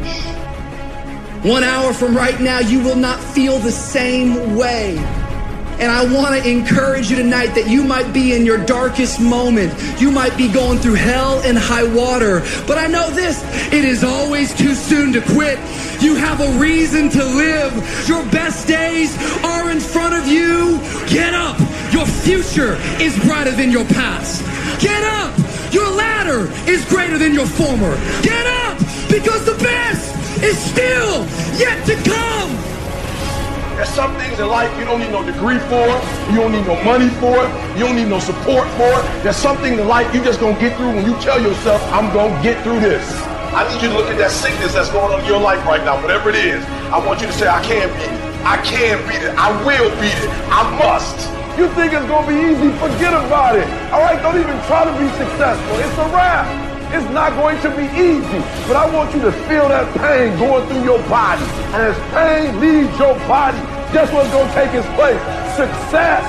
One 1.45 1.65
hour 1.65 1.93
from 1.93 2.17
right 2.17 2.39
now, 2.41 2.61
you 2.61 2.83
will 2.83 2.97
not 2.97 3.19
feel 3.21 3.59
the 3.59 3.73
same 3.73 4.57
way. 4.57 4.97
And 5.81 5.91
I 5.91 6.05
want 6.05 6.41
to 6.41 6.49
encourage 6.49 7.11
you 7.11 7.17
tonight 7.17 7.55
that 7.55 7.69
you 7.69 7.83
might 7.83 8.13
be 8.13 8.35
in 8.35 8.47
your 8.47 8.65
darkest 8.65 9.21
moment. 9.21 9.73
You 10.01 10.11
might 10.11 10.37
be 10.37 10.49
going 10.49 10.79
through 10.79 10.95
hell 10.95 11.41
and 11.45 11.59
high 11.59 11.83
water. 11.83 12.41
But 12.67 12.79
I 12.79 12.87
know 12.87 13.11
this 13.11 13.43
it 13.73 13.85
is 13.85 14.05
always 14.05 14.55
too 14.55 14.75
soon 14.75 15.13
to 15.13 15.21
quit. 15.21 15.59
You 16.01 16.15
have 16.15 16.41
a 16.41 16.59
reason 16.59 17.09
to 17.11 17.25
live. 17.25 18.09
Your 18.09 18.25
best 18.27 18.69
days 18.69 19.17
are 19.45 19.71
in 19.71 19.81
front 19.81 20.15
of 20.15 20.29
you. 20.29 20.79
Get 21.09 21.35
up. 21.35 21.59
Your 21.93 22.07
future 22.07 22.77
is 23.01 23.19
brighter 23.25 23.53
than 23.53 23.71
your 23.71 23.85
past. 23.87 24.43
Get 24.81 25.03
up. 25.05 25.37
Your 25.73 25.91
latter 25.91 26.53
is 26.71 26.85
greater 26.87 27.19
than 27.19 27.35
your 27.35 27.47
former. 27.47 27.97
Get 28.23 28.47
up 28.47 28.79
because 29.09 29.45
the 29.45 29.57
best 29.63 30.15
is 30.43 30.59
still 30.59 31.27
yet 31.59 31.85
to 31.87 31.95
come. 32.09 32.64
There's 33.77 33.89
some 33.89 34.15
things 34.17 34.39
in 34.39 34.47
life 34.47 34.71
you 34.79 34.85
don't 34.85 35.01
need 35.01 35.11
no 35.11 35.25
degree 35.25 35.59
for. 35.59 35.87
You 36.31 36.39
don't 36.39 36.53
need 36.53 36.67
no 36.67 36.79
money 36.85 37.11
for 37.19 37.35
it. 37.43 37.51
You 37.75 37.87
don't 37.87 37.97
need 37.97 38.09
no 38.09 38.21
support 38.21 38.69
for 38.79 38.87
it. 38.87 39.03
There's 39.23 39.37
something 39.37 39.75
in 39.75 39.89
life 39.89 40.15
you 40.15 40.23
just 40.23 40.39
gonna 40.39 40.59
get 40.61 40.77
through 40.77 40.95
when 40.95 41.05
you 41.05 41.15
tell 41.19 41.43
yourself, 41.43 41.83
I'm 41.91 42.13
gonna 42.15 42.41
get 42.43 42.63
through 42.63 42.79
this. 42.79 43.03
I 43.51 43.67
need 43.67 43.83
you 43.83 43.89
to 43.91 43.95
look 43.99 44.07
at 44.07 44.19
that 44.19 44.31
sickness 44.31 44.75
that's 44.75 44.91
going 44.91 45.13
on 45.13 45.21
in 45.21 45.27
your 45.27 45.41
life 45.41 45.65
right 45.67 45.83
now, 45.85 46.01
whatever 46.01 46.31
it 46.31 46.37
is. 46.37 46.65
I 46.95 47.05
want 47.05 47.21
you 47.21 47.27
to 47.27 47.33
say, 47.33 47.49
I 47.49 47.63
can 47.63 47.91
beat 47.99 48.11
it. 48.11 48.25
I 48.47 48.57
can 48.63 48.99
beat 49.07 49.23
it. 49.27 49.35
I 49.35 49.51
will 49.67 49.91
beat 49.99 50.19
it. 50.23 50.31
I 50.51 50.63
must. 50.79 51.31
You 51.59 51.67
think 51.75 51.93
it's 51.95 52.07
gonna 52.07 52.27
be 52.27 52.35
easy? 52.35 52.71
Forget 52.79 53.15
about 53.15 53.55
it. 53.55 53.67
All 53.91 54.03
right, 54.03 54.21
don't 54.23 54.39
even 54.39 54.59
try 54.67 54.87
to 54.87 54.95
be 54.99 55.07
successful. 55.19 55.75
It's 55.83 55.99
a 55.99 56.07
wrap. 56.15 56.74
It's 56.95 57.11
not 57.11 57.35
going 57.35 57.59
to 57.59 57.71
be 57.75 57.91
easy, 57.99 58.39
but 58.71 58.79
I 58.79 58.87
want 58.87 59.11
you 59.11 59.21
to 59.27 59.33
feel 59.51 59.67
that 59.67 59.83
pain 59.99 60.31
going 60.39 60.63
through 60.71 60.87
your 60.87 61.03
body. 61.11 61.43
And 61.75 61.91
as 61.91 61.99
pain 62.15 62.55
leaves 62.63 62.95
your 63.03 63.19
body, 63.27 63.59
guess 63.91 64.07
what's 64.15 64.31
going 64.31 64.47
to 64.47 64.55
take 64.55 64.71
its 64.79 64.87
place? 64.95 65.19
Success. 65.59 66.23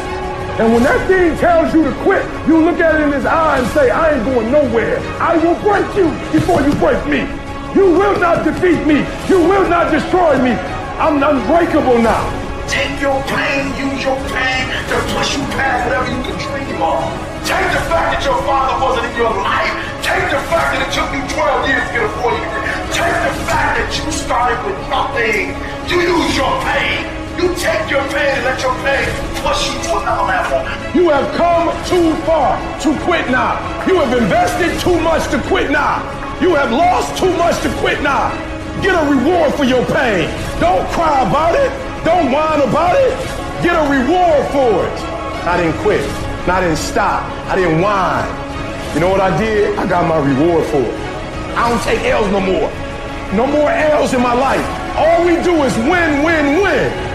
And 0.58 0.74
when 0.74 0.82
that 0.82 0.98
thing 1.06 1.38
tells 1.38 1.70
you 1.70 1.86
to 1.86 1.94
quit, 2.02 2.26
you 2.50 2.66
look 2.66 2.82
at 2.82 2.98
it 2.98 3.06
in 3.06 3.14
his 3.14 3.30
eye 3.30 3.62
and 3.62 3.68
say, 3.78 3.94
I 3.94 4.18
ain't 4.18 4.26
going 4.26 4.50
nowhere. 4.50 4.98
I 5.22 5.38
will 5.38 5.54
break 5.62 5.86
you 5.94 6.10
before 6.34 6.66
you 6.66 6.74
break 6.82 6.98
me. 7.06 7.30
You 7.78 7.94
will 7.94 8.18
not 8.18 8.42
defeat 8.42 8.82
me. 8.90 9.06
You 9.30 9.46
will 9.46 9.70
not 9.70 9.94
destroy 9.94 10.34
me. 10.42 10.58
I'm 10.98 11.22
unbreakable 11.22 12.02
now. 12.02 12.26
Take 12.66 12.98
your 13.06 13.22
pain, 13.30 13.70
use 13.78 14.02
your 14.02 14.18
pain 14.34 14.66
to 14.90 14.96
push 15.14 15.38
you 15.38 15.46
past 15.54 15.86
whatever 15.86 16.10
you 16.10 16.26
can 16.26 16.38
dream 16.42 16.82
of. 16.82 17.06
Take 17.46 17.70
the 17.70 17.86
fact 17.86 18.18
that 18.18 18.26
your 18.26 18.42
father 18.50 18.82
wasn't 18.82 19.14
in 19.14 19.16
your 19.22 19.30
life. 19.30 19.95
Take 20.06 20.30
the 20.30 20.38
fact 20.54 20.78
that 20.78 20.86
it 20.86 20.94
took 20.94 21.10
you 21.18 21.26
12 21.34 21.66
years 21.66 21.82
to 21.82 21.92
get 21.98 22.06
a 22.06 22.14
40 22.22 22.38
degree. 22.38 22.70
Take 22.94 23.18
the 23.26 23.34
fact 23.50 23.74
that 23.74 23.90
you 23.90 24.06
started 24.14 24.62
with 24.62 24.78
nothing. 24.86 25.58
You 25.90 25.98
use 25.98 26.30
your 26.38 26.54
pain. 26.62 27.10
You 27.42 27.50
take 27.58 27.90
your 27.90 28.06
pain 28.14 28.38
and 28.38 28.46
let 28.46 28.62
your 28.62 28.78
pain 28.86 29.02
push 29.42 29.66
you 29.66 29.82
to 29.90 30.06
another 30.06 30.30
level. 30.30 30.62
You 30.94 31.10
have 31.10 31.26
come 31.34 31.74
too 31.90 32.14
far 32.22 32.54
to 32.86 32.94
quit 33.02 33.34
now. 33.34 33.58
You 33.90 33.98
have 33.98 34.14
invested 34.14 34.78
too 34.78 34.94
much 35.02 35.26
to 35.34 35.42
quit 35.50 35.74
now. 35.74 36.06
You 36.38 36.54
have 36.54 36.70
lost 36.70 37.18
too 37.18 37.34
much 37.42 37.58
to 37.66 37.74
quit 37.82 38.06
now. 38.06 38.30
Get 38.86 38.94
a 38.94 39.10
reward 39.10 39.58
for 39.58 39.66
your 39.66 39.82
pain. 39.90 40.30
Don't 40.62 40.86
cry 40.94 41.26
about 41.26 41.58
it. 41.58 41.74
Don't 42.06 42.30
whine 42.30 42.62
about 42.62 42.94
it. 42.94 43.18
Get 43.66 43.74
a 43.74 43.90
reward 43.90 44.46
for 44.54 44.86
it. 44.86 44.98
I 45.50 45.58
didn't 45.58 45.82
quit. 45.82 46.06
I 46.46 46.62
didn't 46.62 46.78
stop. 46.78 47.26
I 47.50 47.58
didn't 47.58 47.82
whine. 47.82 48.45
You 48.96 49.02
know 49.02 49.10
what 49.10 49.20
I 49.20 49.38
did? 49.38 49.78
I 49.78 49.86
got 49.88 50.08
my 50.08 50.18
reward 50.26 50.66
for 50.68 50.80
it. 50.80 50.96
I 51.58 51.68
don't 51.68 51.84
take 51.84 52.00
L's 52.06 52.32
no 52.32 52.40
more. 52.40 52.72
No 53.36 53.46
more 53.46 53.70
L's 53.70 54.14
in 54.14 54.22
my 54.22 54.32
life. 54.32 54.66
All 54.96 55.26
we 55.26 55.36
do 55.44 55.52
is 55.64 55.76
win, 55.80 56.24
win, 56.24 56.62
win. 56.64 57.15